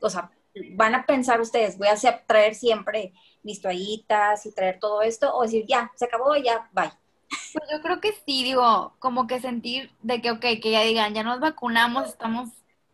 O 0.01 0.09
sea, 0.09 0.31
van 0.71 0.95
a 0.95 1.05
pensar 1.05 1.39
ustedes, 1.39 1.77
voy 1.77 1.87
a 1.87 2.25
traer 2.25 2.55
siempre 2.55 3.13
mis 3.43 3.61
toallitas 3.61 4.43
y 4.47 4.51
traer 4.55 4.79
todo 4.79 5.03
esto, 5.03 5.31
o 5.35 5.43
decir, 5.43 5.65
ya, 5.67 5.91
se 5.93 6.05
acabó, 6.05 6.35
ya, 6.35 6.67
bye. 6.73 6.91
Pues 7.53 7.69
yo 7.71 7.79
creo 7.83 8.01
que 8.01 8.13
sí, 8.25 8.43
digo, 8.43 8.95
como 8.97 9.27
que 9.27 9.39
sentir 9.39 9.91
de 10.01 10.19
que, 10.19 10.31
ok, 10.31 10.39
que 10.39 10.71
ya 10.71 10.81
digan, 10.81 11.13
ya 11.13 11.21
nos 11.21 11.39
vacunamos, 11.39 12.07
estamos 12.07 12.49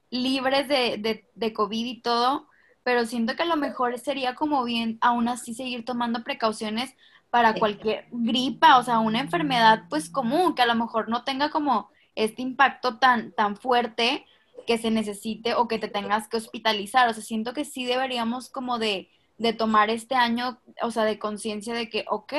libres 0.10 0.68
de, 0.68 0.98
de, 0.98 1.26
de 1.34 1.54
COVID 1.54 1.86
y 1.86 2.02
todo, 2.02 2.50
pero 2.84 3.06
siento 3.06 3.34
que 3.38 3.44
a 3.44 3.46
lo 3.48 3.56
mejor 3.56 3.98
sería 3.98 4.36
como 4.36 4.66
bien 4.66 4.98
aún 5.00 5.30
así 5.30 5.54
seguir 5.54 5.86
tomando 5.86 6.26
precauciones 6.26 6.94
para 7.30 7.54
cualquier 7.54 8.08
gripa, 8.12 8.78
o 8.78 8.84
sea, 8.84 9.00
una 9.00 9.22
enfermedad 9.22 9.84
pues 9.90 10.10
común, 10.10 10.54
que 10.54 10.64
a 10.64 10.68
lo 10.68 10.76
mejor 10.76 11.08
no 11.08 11.24
tenga 11.24 11.50
como 11.50 11.90
este 12.18 12.42
impacto 12.42 12.98
tan, 12.98 13.32
tan 13.32 13.56
fuerte 13.56 14.26
que 14.66 14.78
se 14.78 14.92
necesite 14.92 15.54
o 15.54 15.68
que 15.68 15.80
te 15.80 15.88
tengas 15.88 16.28
que 16.28 16.38
hospitalizar. 16.38 17.08
O 17.08 17.14
sea, 17.14 17.24
siento 17.24 17.54
que 17.54 17.64
sí 17.64 17.86
deberíamos 17.86 18.50
como 18.50 18.80
de, 18.80 19.10
de 19.38 19.54
tomar 19.54 19.90
este 19.90 20.16
año, 20.16 20.60
o 20.82 20.92
sea, 20.92 21.06
de 21.06 21.20
conciencia 21.20 21.74
de 21.74 21.90
que, 21.90 22.06
ok, 22.10 22.34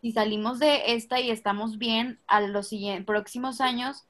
si 0.00 0.12
salimos 0.12 0.58
de 0.58 0.94
esta 0.94 1.20
y 1.20 1.30
estamos 1.30 1.78
bien 1.78 2.18
a 2.26 2.40
los 2.40 2.68
siguientes, 2.68 3.06
próximos 3.06 3.60
años, 3.60 4.04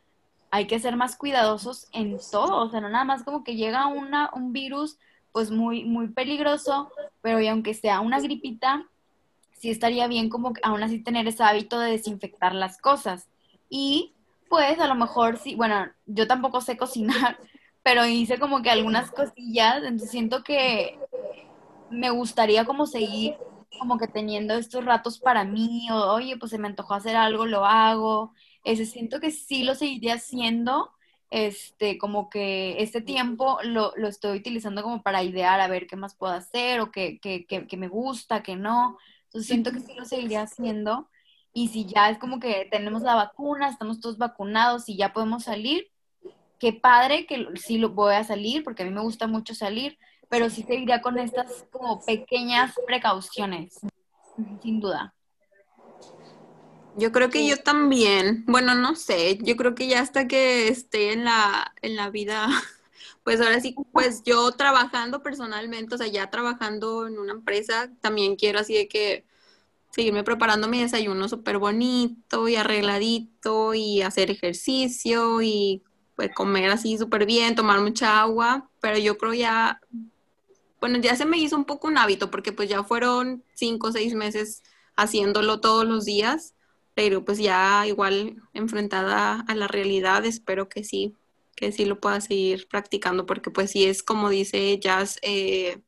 hay 0.50 0.66
que 0.66 0.78
ser 0.78 0.96
más 0.96 1.16
cuidadosos 1.16 1.88
en 1.92 2.18
todo, 2.30 2.62
o 2.62 2.70
sea, 2.70 2.80
no 2.80 2.88
nada 2.88 3.04
más 3.04 3.24
como 3.24 3.42
que 3.42 3.56
llega 3.56 3.86
una, 3.88 4.30
un 4.34 4.52
virus 4.52 4.98
pues 5.32 5.50
muy, 5.50 5.84
muy 5.84 6.08
peligroso, 6.08 6.92
pero 7.22 7.40
y 7.40 7.48
aunque 7.48 7.74
sea 7.74 8.00
una 8.00 8.20
gripita, 8.20 8.86
sí 9.52 9.70
estaría 9.70 10.06
bien 10.06 10.28
como 10.28 10.52
aún 10.62 10.82
así 10.82 10.98
tener 10.98 11.26
ese 11.26 11.42
hábito 11.42 11.78
de 11.78 11.92
desinfectar 11.92 12.54
las 12.54 12.78
cosas. 12.78 13.28
Y 13.70 14.12
pues 14.52 14.78
a 14.80 14.86
lo 14.86 14.94
mejor 14.94 15.38
sí, 15.38 15.54
bueno, 15.54 15.86
yo 16.04 16.26
tampoco 16.26 16.60
sé 16.60 16.76
cocinar, 16.76 17.38
pero 17.82 18.04
hice 18.04 18.38
como 18.38 18.60
que 18.60 18.68
algunas 18.68 19.10
cosillas, 19.10 19.78
entonces 19.78 20.10
siento 20.10 20.44
que 20.44 20.98
me 21.88 22.10
gustaría 22.10 22.66
como 22.66 22.84
seguir 22.84 23.34
como 23.78 23.96
que 23.96 24.08
teniendo 24.08 24.52
estos 24.52 24.84
ratos 24.84 25.18
para 25.18 25.44
mí, 25.44 25.88
o 25.90 26.12
oye, 26.12 26.36
pues 26.36 26.50
se 26.50 26.58
me 26.58 26.68
antojó 26.68 26.92
hacer 26.92 27.16
algo, 27.16 27.46
lo 27.46 27.64
hago. 27.64 28.34
Ese 28.62 28.84
siento 28.84 29.20
que 29.20 29.30
sí 29.30 29.62
lo 29.62 29.74
seguiría 29.74 30.16
haciendo, 30.16 30.90
este, 31.30 31.96
como 31.96 32.28
que 32.28 32.82
este 32.82 33.00
tiempo 33.00 33.58
lo, 33.62 33.94
lo, 33.96 34.06
estoy 34.08 34.36
utilizando 34.36 34.82
como 34.82 35.02
para 35.02 35.22
idear 35.22 35.60
a 35.62 35.68
ver 35.68 35.86
qué 35.86 35.96
más 35.96 36.14
puedo 36.14 36.34
hacer 36.34 36.80
o 36.80 36.90
qué, 36.92 37.18
qué, 37.22 37.46
qué, 37.46 37.66
qué 37.66 37.76
me 37.78 37.88
gusta, 37.88 38.42
qué 38.42 38.54
no. 38.54 38.98
Entonces 39.24 39.46
siento 39.46 39.72
que 39.72 39.80
sí 39.80 39.94
lo 39.94 40.04
seguiría 40.04 40.42
haciendo. 40.42 41.08
Y 41.54 41.68
si 41.68 41.84
ya 41.84 42.10
es 42.10 42.18
como 42.18 42.40
que 42.40 42.66
tenemos 42.70 43.02
la 43.02 43.14
vacuna, 43.14 43.68
estamos 43.68 44.00
todos 44.00 44.18
vacunados 44.18 44.88
y 44.88 44.96
ya 44.96 45.12
podemos 45.12 45.44
salir, 45.44 45.90
qué 46.58 46.72
padre 46.72 47.26
que 47.26 47.46
sí 47.56 47.78
lo 47.78 47.90
voy 47.90 48.14
a 48.14 48.24
salir, 48.24 48.64
porque 48.64 48.82
a 48.82 48.86
mí 48.86 48.92
me 48.92 49.02
gusta 49.02 49.26
mucho 49.26 49.54
salir, 49.54 49.98
pero 50.28 50.48
sí 50.48 50.62
seguiría 50.62 51.02
con 51.02 51.18
estas 51.18 51.66
como 51.70 52.00
pequeñas 52.04 52.74
precauciones, 52.86 53.80
sin 54.62 54.80
duda. 54.80 55.12
Yo 56.96 57.10
creo 57.10 57.30
que 57.30 57.46
yo 57.46 57.56
también, 57.56 58.44
bueno, 58.46 58.74
no 58.74 58.94
sé, 58.96 59.38
yo 59.42 59.56
creo 59.56 59.74
que 59.74 59.88
ya 59.88 60.00
hasta 60.00 60.28
que 60.28 60.68
esté 60.68 61.12
en 61.12 61.24
la, 61.24 61.72
en 61.80 61.96
la 61.96 62.10
vida, 62.10 62.46
pues 63.24 63.40
ahora 63.40 63.60
sí, 63.60 63.74
pues 63.92 64.22
yo 64.24 64.52
trabajando 64.52 65.22
personalmente, 65.22 65.94
o 65.94 65.98
sea, 65.98 66.06
ya 66.06 66.28
trabajando 66.28 67.06
en 67.06 67.18
una 67.18 67.32
empresa, 67.32 67.90
también 68.00 68.36
quiero 68.36 68.58
así 68.58 68.74
de 68.74 68.88
que 68.88 69.24
seguirme 69.92 70.24
preparando 70.24 70.68
mi 70.68 70.80
desayuno 70.80 71.28
súper 71.28 71.58
bonito 71.58 72.48
y 72.48 72.56
arregladito 72.56 73.74
y 73.74 74.02
hacer 74.02 74.30
ejercicio 74.30 75.40
y 75.42 75.82
pues 76.16 76.30
comer 76.34 76.70
así 76.70 76.98
súper 76.98 77.26
bien, 77.26 77.54
tomar 77.54 77.80
mucha 77.80 78.20
agua, 78.20 78.68
pero 78.80 78.98
yo 78.98 79.16
creo 79.16 79.34
ya, 79.34 79.80
bueno, 80.80 80.98
ya 80.98 81.14
se 81.16 81.24
me 81.24 81.38
hizo 81.38 81.56
un 81.56 81.64
poco 81.64 81.88
un 81.88 81.98
hábito 81.98 82.30
porque 82.30 82.52
pues 82.52 82.68
ya 82.68 82.82
fueron 82.82 83.44
cinco 83.54 83.88
o 83.88 83.92
seis 83.92 84.14
meses 84.14 84.62
haciéndolo 84.96 85.60
todos 85.60 85.86
los 85.86 86.04
días 86.04 86.54
pero 86.94 87.24
pues 87.24 87.38
ya 87.38 87.86
igual 87.86 88.42
enfrentada 88.52 89.44
a 89.46 89.54
la 89.54 89.68
realidad, 89.68 90.24
espero 90.24 90.68
que 90.68 90.84
sí, 90.84 91.14
que 91.56 91.72
sí 91.72 91.84
lo 91.84 92.00
pueda 92.00 92.20
seguir 92.20 92.68
practicando, 92.68 93.26
porque 93.26 93.50
pues 93.50 93.70
sí 93.70 93.84
es 93.84 94.02
como 94.02 94.28
dice 94.28 94.78
Jazz, 94.78 95.18
eh, 95.22 95.80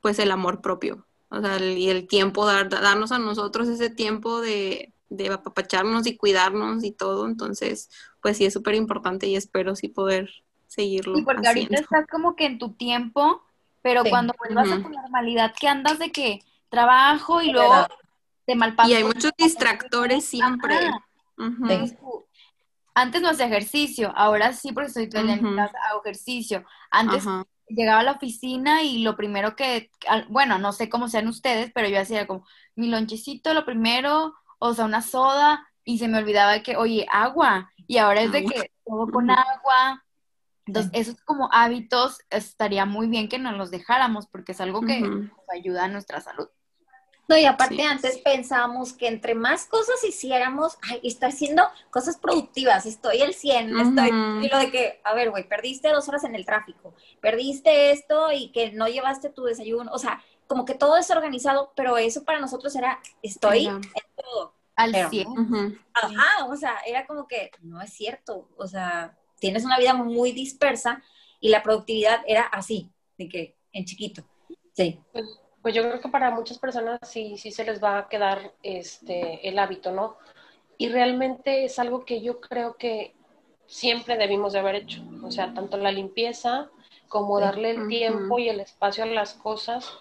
pues 0.00 0.18
el 0.18 0.30
amor 0.30 0.60
propio, 0.62 1.06
o 1.30 1.40
sea, 1.40 1.58
y 1.58 1.90
el 1.90 2.06
tiempo, 2.06 2.46
dar, 2.46 2.68
darnos 2.68 3.12
a 3.12 3.18
nosotros 3.18 3.68
ese 3.68 3.90
tiempo 3.90 4.40
de, 4.40 4.92
de 5.08 5.28
apapacharnos 5.28 6.06
y 6.06 6.16
cuidarnos 6.16 6.84
y 6.84 6.92
todo, 6.92 7.26
entonces 7.26 7.90
pues 8.20 8.36
sí 8.36 8.44
es 8.44 8.52
súper 8.52 8.74
importante 8.74 9.26
y 9.26 9.36
espero 9.36 9.76
sí 9.76 9.88
poder 9.88 10.30
seguirlo. 10.66 11.18
Y 11.18 11.22
porque 11.22 11.46
ahorita 11.46 11.80
estás 11.80 12.06
como 12.06 12.36
que 12.36 12.46
en 12.46 12.58
tu 12.58 12.72
tiempo, 12.72 13.42
pero 13.82 14.02
cuando 14.04 14.34
vuelvas 14.38 14.70
a 14.70 14.82
tu 14.82 14.88
normalidad, 14.88 15.54
que 15.58 15.68
andas 15.68 15.98
de 15.98 16.10
que 16.10 16.42
trabajo 16.68 17.40
y 17.42 17.52
luego 17.52 17.86
y 18.86 18.94
hay 18.94 19.04
muchos 19.04 19.32
distractores 19.36 20.24
siempre. 20.24 20.74
Antes 22.94 23.22
no 23.22 23.28
hacía 23.28 23.46
ejercicio, 23.46 24.12
ahora 24.16 24.52
sí 24.52 24.72
porque 24.72 24.88
estoy 24.88 25.08
todo 25.08 25.28
en 25.28 25.56
casa, 25.56 25.76
hago 25.88 26.00
ejercicio. 26.04 26.64
Antes 26.90 27.24
llegaba 27.68 28.00
a 28.00 28.04
la 28.04 28.12
oficina 28.12 28.82
y 28.82 28.98
lo 29.02 29.16
primero 29.16 29.56
que, 29.56 29.90
bueno, 30.28 30.58
no 30.58 30.72
sé 30.72 30.88
cómo 30.88 31.08
sean 31.08 31.28
ustedes, 31.28 31.70
pero 31.74 31.88
yo 31.88 32.00
hacía 32.00 32.26
como 32.26 32.46
mi 32.74 32.88
lonchecito 32.88 33.54
lo 33.54 33.64
primero, 33.64 34.34
o 34.58 34.74
sea, 34.74 34.84
una 34.84 35.02
soda, 35.02 35.68
y 35.84 35.98
se 35.98 36.08
me 36.08 36.18
olvidaba 36.18 36.62
que, 36.62 36.76
oye, 36.76 37.06
agua, 37.10 37.72
y 37.86 37.96
ahora 37.98 38.22
es 38.22 38.32
de 38.32 38.44
que 38.44 38.70
todo 38.84 39.10
con 39.10 39.30
agua. 39.30 40.04
Entonces, 40.66 40.92
esos 40.92 41.20
como 41.22 41.48
hábitos 41.50 42.18
estaría 42.28 42.84
muy 42.84 43.06
bien 43.06 43.30
que 43.30 43.38
nos 43.38 43.56
los 43.56 43.70
dejáramos 43.70 44.26
porque 44.26 44.52
es 44.52 44.60
algo 44.60 44.82
que 44.82 45.00
nos 45.00 45.30
ayuda 45.50 45.84
a 45.84 45.88
nuestra 45.88 46.20
salud. 46.20 46.48
No, 47.28 47.36
y 47.36 47.44
aparte 47.44 47.82
antes 47.82 48.16
pensábamos 48.18 48.94
que 48.94 49.06
entre 49.06 49.34
más 49.34 49.66
cosas 49.66 50.02
hiciéramos, 50.02 50.78
ay, 50.80 51.00
estoy 51.04 51.28
haciendo 51.28 51.62
cosas 51.90 52.16
productivas, 52.16 52.86
estoy 52.86 53.20
el 53.20 53.34
100, 53.34 53.78
estoy, 53.78 54.08
y 54.42 54.48
lo 54.48 54.58
de 54.58 54.70
que, 54.70 55.00
a 55.04 55.14
ver, 55.14 55.28
güey, 55.28 55.46
perdiste 55.46 55.90
dos 55.90 56.08
horas 56.08 56.24
en 56.24 56.34
el 56.34 56.46
tráfico, 56.46 56.94
perdiste 57.20 57.90
esto 57.90 58.32
y 58.32 58.50
que 58.50 58.72
no 58.72 58.88
llevaste 58.88 59.28
tu 59.28 59.44
desayuno, 59.44 59.92
o 59.92 59.98
sea, 59.98 60.22
como 60.46 60.64
que 60.64 60.74
todo 60.74 60.96
es 60.96 61.10
organizado, 61.10 61.74
pero 61.76 61.98
eso 61.98 62.24
para 62.24 62.40
nosotros 62.40 62.74
era, 62.74 62.98
estoy 63.22 63.66
en 63.66 63.82
todo. 64.16 64.54
Al 64.74 65.10
100. 65.10 65.78
Ajá, 65.92 66.46
o 66.46 66.56
sea, 66.56 66.78
era 66.86 67.06
como 67.06 67.28
que, 67.28 67.50
no 67.60 67.82
es 67.82 67.92
cierto, 67.92 68.48
o 68.56 68.66
sea, 68.66 69.18
tienes 69.38 69.66
una 69.66 69.78
vida 69.78 69.92
muy 69.92 70.32
dispersa 70.32 71.02
y 71.40 71.50
la 71.50 71.62
productividad 71.62 72.22
era 72.26 72.42
así, 72.42 72.90
de 73.18 73.28
que, 73.28 73.56
en 73.72 73.84
chiquito, 73.84 74.22
sí. 74.72 74.98
Pues, 75.62 75.74
yo 75.74 75.82
creo 75.82 76.00
que 76.00 76.08
para 76.08 76.30
muchas 76.30 76.58
personas 76.58 76.98
sí, 77.02 77.36
sí 77.36 77.52
se 77.52 77.62
les 77.62 77.82
va 77.82 77.98
a 77.98 78.08
quedar 78.08 78.54
este, 78.62 79.46
el 79.46 79.58
hábito, 79.58 79.92
¿no? 79.92 80.16
Y 80.78 80.88
realmente 80.88 81.66
es 81.66 81.78
algo 81.78 82.06
que 82.06 82.22
yo 82.22 82.40
creo 82.40 82.76
que 82.76 83.14
siempre 83.66 84.16
debimos 84.16 84.54
de 84.54 84.60
haber 84.60 84.76
hecho. 84.76 85.02
O 85.22 85.30
sea, 85.30 85.52
tanto 85.52 85.76
la 85.76 85.92
limpieza 85.92 86.70
como 87.08 87.38
darle 87.38 87.72
el 87.72 87.86
tiempo 87.86 88.38
y 88.38 88.48
el 88.48 88.60
espacio 88.60 89.04
a 89.04 89.08
las 89.08 89.34
cosas, 89.34 89.92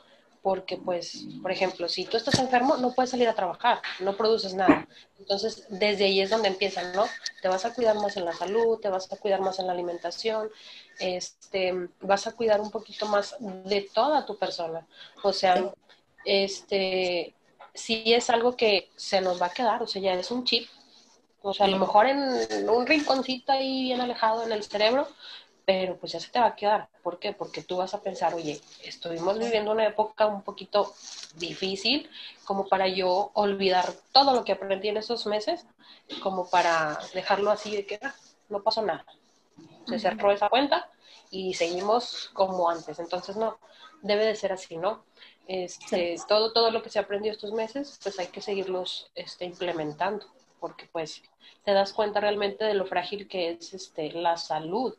porque 0.41 0.77
pues, 0.77 1.27
por 1.41 1.51
ejemplo, 1.51 1.89
si 1.89 2.05
tú 2.05 2.15
estás 2.15 2.39
enfermo, 2.39 2.77
no 2.77 2.93
puedes 2.93 3.11
salir 3.11 3.27
a 3.27 3.35
trabajar, 3.35 3.81
no 3.99 4.15
produces 4.15 4.53
nada. 4.53 4.87
Entonces, 5.19 5.65
desde 5.69 6.05
ahí 6.05 6.21
es 6.21 6.29
donde 6.29 6.47
empiezan, 6.47 6.93
¿no? 6.93 7.03
Te 7.41 7.49
vas 7.49 7.65
a 7.65 7.73
cuidar 7.73 7.97
más 7.97 8.15
en 8.15 8.23
la 8.23 8.31
salud, 8.31 8.79
te 8.79 8.87
vas 8.87 9.11
a 9.11 9.17
cuidar 9.17 9.41
más 9.41 9.59
en 9.59 9.67
la 9.67 9.73
alimentación, 9.73 10.49
este, 10.99 11.89
vas 12.01 12.27
a 12.27 12.33
cuidar 12.33 12.61
un 12.61 12.71
poquito 12.71 13.05
más 13.07 13.35
de 13.39 13.81
toda 13.93 14.25
tu 14.25 14.37
persona. 14.37 14.85
O 15.23 15.33
sea, 15.33 15.73
este, 16.25 17.33
sí 17.73 18.13
es 18.13 18.29
algo 18.29 18.55
que 18.55 18.89
se 18.95 19.21
nos 19.21 19.41
va 19.41 19.47
a 19.47 19.53
quedar, 19.53 19.81
o 19.83 19.87
sea, 19.87 20.01
ya 20.01 20.13
es 20.13 20.31
un 20.31 20.43
chip. 20.43 20.69
O 21.41 21.53
sea, 21.53 21.67
a 21.67 21.69
lo 21.69 21.77
mejor 21.77 22.07
en 22.07 22.69
un 22.69 22.85
rinconcito 22.87 23.51
ahí 23.51 23.83
bien 23.83 24.01
alejado 24.01 24.43
en 24.43 24.51
el 24.51 24.63
cerebro, 24.63 25.07
pero 25.65 25.97
pues 25.97 26.13
ya 26.13 26.19
se 26.19 26.29
te 26.29 26.39
va 26.39 26.47
a 26.47 26.55
quedar. 26.55 26.89
¿Por 27.03 27.19
qué? 27.19 27.33
Porque 27.33 27.61
tú 27.61 27.77
vas 27.77 27.93
a 27.93 28.01
pensar, 28.01 28.33
oye, 28.33 28.59
estuvimos 28.83 29.37
viviendo 29.37 29.71
una 29.71 29.85
época 29.85 30.25
un 30.25 30.41
poquito 30.41 30.93
difícil, 31.35 32.09
como 32.45 32.67
para 32.67 32.87
yo 32.87 33.31
olvidar 33.33 33.93
todo 34.11 34.33
lo 34.33 34.43
que 34.43 34.53
aprendí 34.53 34.89
en 34.89 34.97
esos 34.97 35.25
meses, 35.25 35.65
como 36.21 36.49
para 36.49 36.99
dejarlo 37.13 37.51
así 37.51 37.75
de 37.75 37.85
que 37.85 37.99
ah, 38.01 38.15
no 38.49 38.63
pasó 38.63 38.81
nada 38.81 39.05
se 39.87 39.99
cerró 39.99 40.31
esa 40.31 40.49
cuenta 40.49 40.89
y 41.29 41.53
seguimos 41.53 42.29
como 42.33 42.69
antes. 42.69 42.99
Entonces, 42.99 43.35
no, 43.35 43.59
debe 44.01 44.25
de 44.25 44.35
ser 44.35 44.51
así, 44.51 44.77
¿no? 44.77 45.03
Este, 45.47 46.15
todo, 46.27 46.51
todo 46.51 46.71
lo 46.71 46.83
que 46.83 46.89
se 46.89 46.99
aprendió 46.99 47.31
estos 47.31 47.53
meses, 47.53 47.99
pues 48.03 48.19
hay 48.19 48.27
que 48.27 48.41
seguirlos 48.41 49.09
este, 49.15 49.45
implementando, 49.45 50.25
porque 50.59 50.89
pues 50.91 51.23
te 51.63 51.71
das 51.71 51.93
cuenta 51.93 52.19
realmente 52.19 52.65
de 52.65 52.73
lo 52.73 52.85
frágil 52.85 53.27
que 53.27 53.51
es 53.51 53.73
este, 53.73 54.11
la 54.11 54.37
salud, 54.37 54.93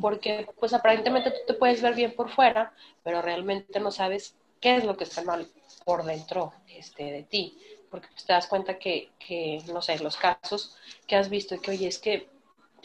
porque 0.00 0.46
pues 0.58 0.74
aparentemente 0.74 1.30
tú 1.30 1.38
te 1.46 1.54
puedes 1.54 1.80
ver 1.80 1.94
bien 1.94 2.14
por 2.14 2.30
fuera, 2.30 2.74
pero 3.02 3.22
realmente 3.22 3.80
no 3.80 3.90
sabes 3.90 4.36
qué 4.60 4.76
es 4.76 4.84
lo 4.84 4.96
que 4.96 5.04
está 5.04 5.22
mal 5.22 5.48
por 5.84 6.04
dentro 6.04 6.52
este, 6.68 7.04
de 7.04 7.22
ti, 7.22 7.58
porque 7.90 8.08
pues, 8.08 8.24
te 8.24 8.32
das 8.32 8.46
cuenta 8.46 8.78
que, 8.78 9.10
que, 9.18 9.62
no 9.72 9.80
sé, 9.80 9.98
los 10.00 10.16
casos 10.16 10.76
que 11.06 11.16
has 11.16 11.30
visto 11.30 11.54
y 11.54 11.60
que, 11.60 11.70
oye, 11.70 11.88
es 11.88 11.98
que 11.98 12.28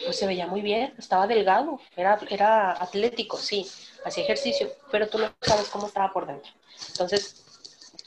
pues 0.03 0.17
se 0.17 0.27
veía 0.27 0.47
muy 0.47 0.61
bien, 0.61 0.93
estaba 0.97 1.27
delgado, 1.27 1.79
era, 1.95 2.19
era 2.29 2.71
atlético, 2.71 3.37
sí, 3.37 3.67
hacía 4.05 4.23
ejercicio, 4.23 4.71
pero 4.91 5.07
tú 5.07 5.17
no 5.17 5.33
sabes 5.41 5.67
cómo 5.69 5.87
estaba 5.87 6.11
por 6.13 6.27
dentro. 6.27 6.51
Entonces, 6.89 7.43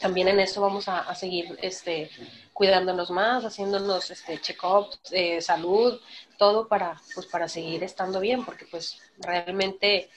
también 0.03 0.26
en 0.28 0.40
eso 0.40 0.61
vamos 0.61 0.88
a, 0.88 1.14
seguir 1.14 1.57
este, 1.62 2.11
cuidándonos 2.53 3.11
más, 3.11 3.45
haciéndonos 3.45 4.11
este, 4.11 4.40
check-ups, 4.40 4.99
eh, 5.12 5.40
salud, 5.40 6.01
todo 6.38 6.66
para, 6.66 7.01
pues, 7.14 7.26
para 7.26 7.49
seguir 7.49 7.84
estando 7.84 8.18
bien, 8.18 8.45
porque 8.45 8.66
pues 8.66 8.99
realmente 9.18 10.11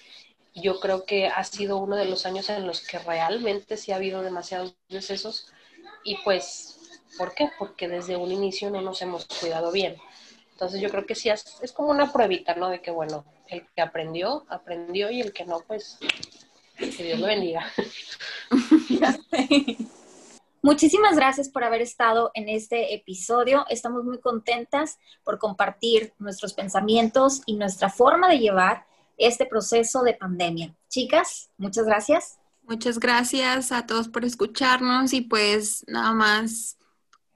yo 0.56 0.80
creo 0.80 1.06
que 1.06 1.28
ha 1.28 1.44
sido 1.44 1.78
uno 1.78 1.96
de 1.96 2.06
los 2.06 2.26
años 2.26 2.50
en 2.50 2.66
los 2.66 2.82
que 2.82 2.98
realmente 2.98 3.78
sí 3.78 3.92
ha 3.92 3.98
habido 3.98 4.24
demasiados 4.24 4.76
decesos 4.90 5.52
y 6.04 6.18
pues, 6.24 6.80
¿por 7.18 7.36
qué? 7.36 7.52
Porque 7.60 7.88
desde 7.88 8.16
un 8.16 8.32
inicio 8.32 8.72
no 8.72 8.82
nos 8.82 9.02
hemos 9.02 9.26
cuidado 9.26 9.72
bien. 9.72 9.98
Entonces 10.56 10.80
yo 10.80 10.90
creo 10.90 11.06
que 11.06 11.16
sí 11.16 11.30
es, 11.30 11.58
es 11.62 11.74
como 11.74 11.90
una 11.90 12.14
pruebita, 12.14 12.56
¿no? 12.56 12.70
De 12.70 12.82
que, 12.82 12.90
bueno, 12.90 13.26
el 13.50 13.68
que 13.76 13.82
aprendió, 13.82 14.46
aprendió 14.48 15.12
y 15.12 15.20
el 15.20 15.34
que 15.34 15.44
no, 15.44 15.60
pues, 15.68 15.98
que 16.78 17.04
Dios 17.04 17.20
lo 17.20 17.28
bendiga. 17.28 17.70
Muchísimas 20.62 21.18
gracias 21.18 21.50
por 21.50 21.66
haber 21.66 21.82
estado 21.82 22.32
en 22.36 22.48
este 22.48 22.96
episodio. 22.96 23.66
Estamos 23.70 24.06
muy 24.06 24.20
contentas 24.20 24.98
por 25.26 25.40
compartir 25.40 26.14
nuestros 26.20 26.54
pensamientos 26.54 27.42
y 27.46 27.58
nuestra 27.58 27.90
forma 27.90 28.30
de 28.30 28.40
llevar 28.40 28.86
este 29.18 29.46
proceso 29.46 30.04
de 30.04 30.14
pandemia. 30.14 30.74
Chicas, 30.88 31.50
muchas 31.58 31.86
gracias. 31.86 32.40
Muchas 32.64 32.98
gracias 32.98 33.74
a 33.74 33.86
todos 33.86 34.08
por 34.08 34.24
escucharnos 34.24 35.12
y 35.12 35.20
pues 35.20 35.84
nada 35.88 36.14
más 36.14 36.78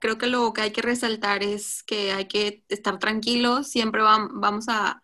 creo 0.00 0.18
que 0.18 0.26
lo 0.26 0.52
que 0.52 0.62
hay 0.62 0.72
que 0.72 0.82
resaltar 0.82 1.44
es 1.44 1.84
que 1.84 2.12
hay 2.12 2.26
que 2.26 2.64
estar 2.68 2.98
tranquilos, 2.98 3.68
siempre 3.68 4.02
vamos 4.02 4.66
a, 4.68 5.02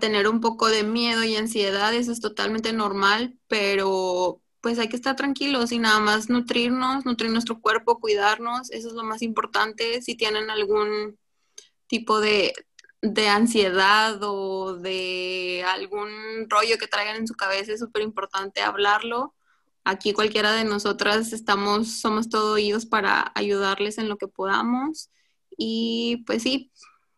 tener 0.00 0.28
un 0.28 0.40
poco 0.40 0.68
de 0.68 0.84
miedo 0.84 1.24
y 1.24 1.36
ansiedad, 1.36 1.92
eso 1.94 2.12
es 2.12 2.20
totalmente 2.20 2.72
normal, 2.72 3.36
pero 3.48 4.40
pues 4.60 4.78
hay 4.78 4.88
que 4.88 4.96
estar 4.96 5.16
tranquilos 5.16 5.72
y 5.72 5.78
nada 5.78 6.00
más 6.00 6.28
nutrirnos, 6.28 7.04
nutrir 7.04 7.30
nuestro 7.30 7.60
cuerpo, 7.60 8.00
cuidarnos, 8.00 8.70
eso 8.70 8.88
es 8.88 8.94
lo 8.94 9.04
más 9.04 9.22
importante. 9.22 10.02
Si 10.02 10.16
tienen 10.16 10.50
algún 10.50 11.18
tipo 11.88 12.20
de, 12.20 12.52
de 13.02 13.28
ansiedad 13.28 14.18
o 14.22 14.74
de 14.74 15.64
algún 15.68 16.48
rollo 16.48 16.78
que 16.78 16.88
traigan 16.88 17.16
en 17.16 17.28
su 17.28 17.34
cabeza, 17.34 17.72
es 17.72 17.80
súper 17.80 18.02
importante 18.02 18.62
hablarlo. 18.62 19.35
Aquí 19.88 20.12
cualquiera 20.12 20.52
de 20.52 20.64
nosotras 20.64 21.32
estamos, 21.32 22.00
somos 22.00 22.28
todo 22.28 22.54
oídos 22.54 22.86
para 22.86 23.30
ayudarles 23.36 23.98
en 23.98 24.08
lo 24.08 24.18
que 24.18 24.26
podamos. 24.26 25.10
Y 25.56 26.24
pues 26.26 26.42
sí, 26.42 26.72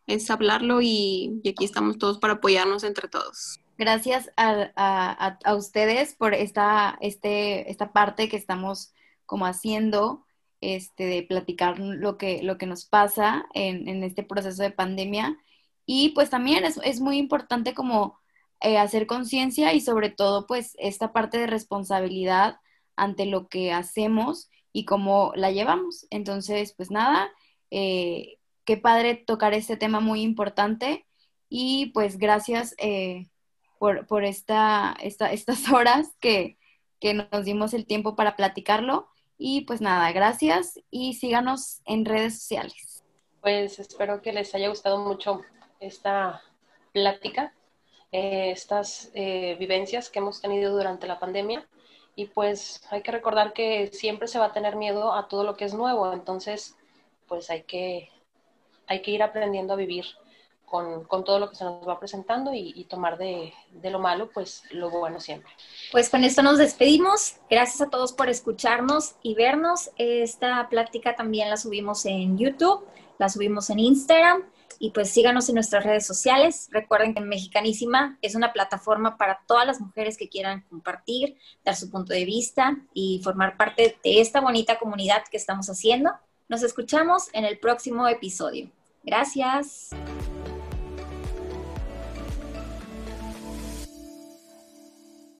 es 0.05 0.29
hablarlo 0.29 0.79
y, 0.79 1.41
aquí 1.49 1.65
estamos 1.65 1.97
todos 1.97 2.19
para 2.19 2.33
apoyarnos 2.33 2.83
entre 2.83 3.07
todos. 3.07 3.59
Gracias 3.79 4.29
a, 4.37 5.39
ustedes 5.57 6.13
por 6.13 6.35
esta, 6.35 6.95
este, 7.01 7.71
esta 7.71 7.91
parte 7.91 8.29
que 8.29 8.37
estamos 8.37 8.93
como 9.25 9.47
haciendo, 9.47 10.27
este, 10.61 11.05
de 11.07 11.23
platicar 11.23 11.79
lo 11.79 12.19
que, 12.19 12.43
lo 12.43 12.59
que 12.59 12.67
nos 12.67 12.85
pasa 12.85 13.47
en, 13.55 13.87
en 13.87 14.03
este 14.03 14.21
proceso 14.21 14.61
de 14.61 14.69
pandemia. 14.69 15.39
Y 15.87 16.09
pues 16.09 16.29
también 16.29 16.65
es, 16.65 16.79
es 16.83 17.01
muy 17.01 17.17
importante 17.17 17.73
como 17.73 18.18
eh, 18.61 18.77
hacer 18.77 19.07
conciencia 19.07 19.73
y 19.73 19.81
sobre 19.81 20.09
todo 20.09 20.45
pues 20.47 20.75
esta 20.79 21.13
parte 21.13 21.37
de 21.37 21.47
responsabilidad 21.47 22.59
ante 22.95 23.25
lo 23.25 23.47
que 23.47 23.71
hacemos 23.71 24.49
y 24.73 24.85
cómo 24.85 25.31
la 25.35 25.51
llevamos. 25.51 26.05
Entonces, 26.09 26.73
pues 26.75 26.91
nada, 26.91 27.31
eh, 27.71 28.37
qué 28.65 28.77
padre 28.77 29.15
tocar 29.15 29.53
este 29.53 29.77
tema 29.77 29.99
muy 29.99 30.21
importante 30.21 31.05
y 31.49 31.87
pues 31.87 32.17
gracias 32.17 32.75
eh, 32.77 33.29
por, 33.79 34.05
por 34.07 34.25
esta, 34.25 34.95
esta, 35.01 35.31
estas 35.31 35.71
horas 35.71 36.09
que, 36.19 36.57
que 36.99 37.13
nos 37.13 37.45
dimos 37.45 37.73
el 37.73 37.85
tiempo 37.85 38.15
para 38.15 38.35
platicarlo. 38.35 39.07
Y 39.37 39.61
pues 39.61 39.79
nada, 39.79 40.11
gracias 40.11 40.79
y 40.91 41.13
síganos 41.13 41.81
en 41.85 42.03
redes 42.03 42.39
sociales. 42.39 43.05
Pues 43.41 43.79
espero 43.79 44.21
que 44.21 44.33
les 44.33 44.53
haya 44.53 44.67
gustado 44.67 44.99
mucho 44.99 45.41
esta 45.79 46.41
plática, 46.91 47.53
eh, 48.11 48.51
estas 48.51 49.11
eh, 49.13 49.55
vivencias 49.59 50.09
que 50.09 50.19
hemos 50.19 50.41
tenido 50.41 50.75
durante 50.75 51.07
la 51.07 51.19
pandemia. 51.19 51.67
Y 52.15 52.25
pues 52.25 52.81
hay 52.89 53.01
que 53.01 53.11
recordar 53.11 53.53
que 53.53 53.91
siempre 53.93 54.27
se 54.27 54.39
va 54.39 54.45
a 54.45 54.53
tener 54.53 54.75
miedo 54.75 55.13
a 55.13 55.27
todo 55.27 55.43
lo 55.43 55.55
que 55.55 55.65
es 55.65 55.73
nuevo, 55.73 56.11
entonces 56.11 56.75
pues 57.27 57.49
hay 57.49 57.63
que, 57.63 58.09
hay 58.87 59.01
que 59.01 59.11
ir 59.11 59.23
aprendiendo 59.23 59.73
a 59.73 59.77
vivir 59.77 60.05
con, 60.65 61.07
todo 61.23 61.39
lo 61.39 61.49
que 61.49 61.55
se 61.55 61.63
nos 61.63 61.87
va 61.87 61.99
presentando 61.99 62.51
y, 62.53 62.83
tomar 62.85 63.17
de, 63.17 63.53
de, 63.71 63.89
lo 63.89 63.99
malo, 63.99 64.29
pues 64.31 64.63
lo 64.71 64.89
bueno 64.89 65.19
siempre. 65.19 65.51
Pues 65.91 66.09
con 66.09 66.23
esto 66.23 66.43
nos 66.43 66.57
despedimos. 66.57 67.37
Gracias 67.49 67.81
a 67.81 67.89
todos 67.89 68.13
por 68.13 68.29
escucharnos 68.29 69.15
y 69.23 69.33
vernos. 69.33 69.91
Esta 69.97 70.67
plática 70.69 71.15
también 71.15 71.49
la 71.49 71.57
subimos 71.57 72.05
en 72.05 72.37
YouTube, 72.37 72.85
la 73.17 73.29
subimos 73.29 73.69
en 73.69 73.79
Instagram 73.79 74.43
y 74.79 74.91
pues 74.91 75.09
síganos 75.09 75.49
en 75.49 75.55
nuestras 75.55 75.83
redes 75.83 76.05
sociales. 76.05 76.69
Recuerden 76.71 77.13
que 77.13 77.21
Mexicanísima 77.21 78.17
es 78.21 78.33
una 78.33 78.53
plataforma 78.53 79.17
para 79.17 79.41
todas 79.45 79.67
las 79.67 79.81
mujeres 79.81 80.17
que 80.17 80.29
quieran 80.29 80.65
compartir, 80.69 81.37
dar 81.63 81.75
su 81.75 81.91
punto 81.91 82.13
de 82.13 82.25
vista 82.25 82.77
y 82.93 83.21
formar 83.23 83.57
parte 83.57 83.99
de 84.03 84.21
esta 84.21 84.39
bonita 84.39 84.79
comunidad 84.79 85.23
que 85.29 85.37
estamos 85.37 85.69
haciendo. 85.69 86.11
Nos 86.47 86.63
escuchamos 86.63 87.27
en 87.33 87.45
el 87.45 87.59
próximo 87.59 88.07
episodio. 88.07 88.71
Gracias. 89.03 89.89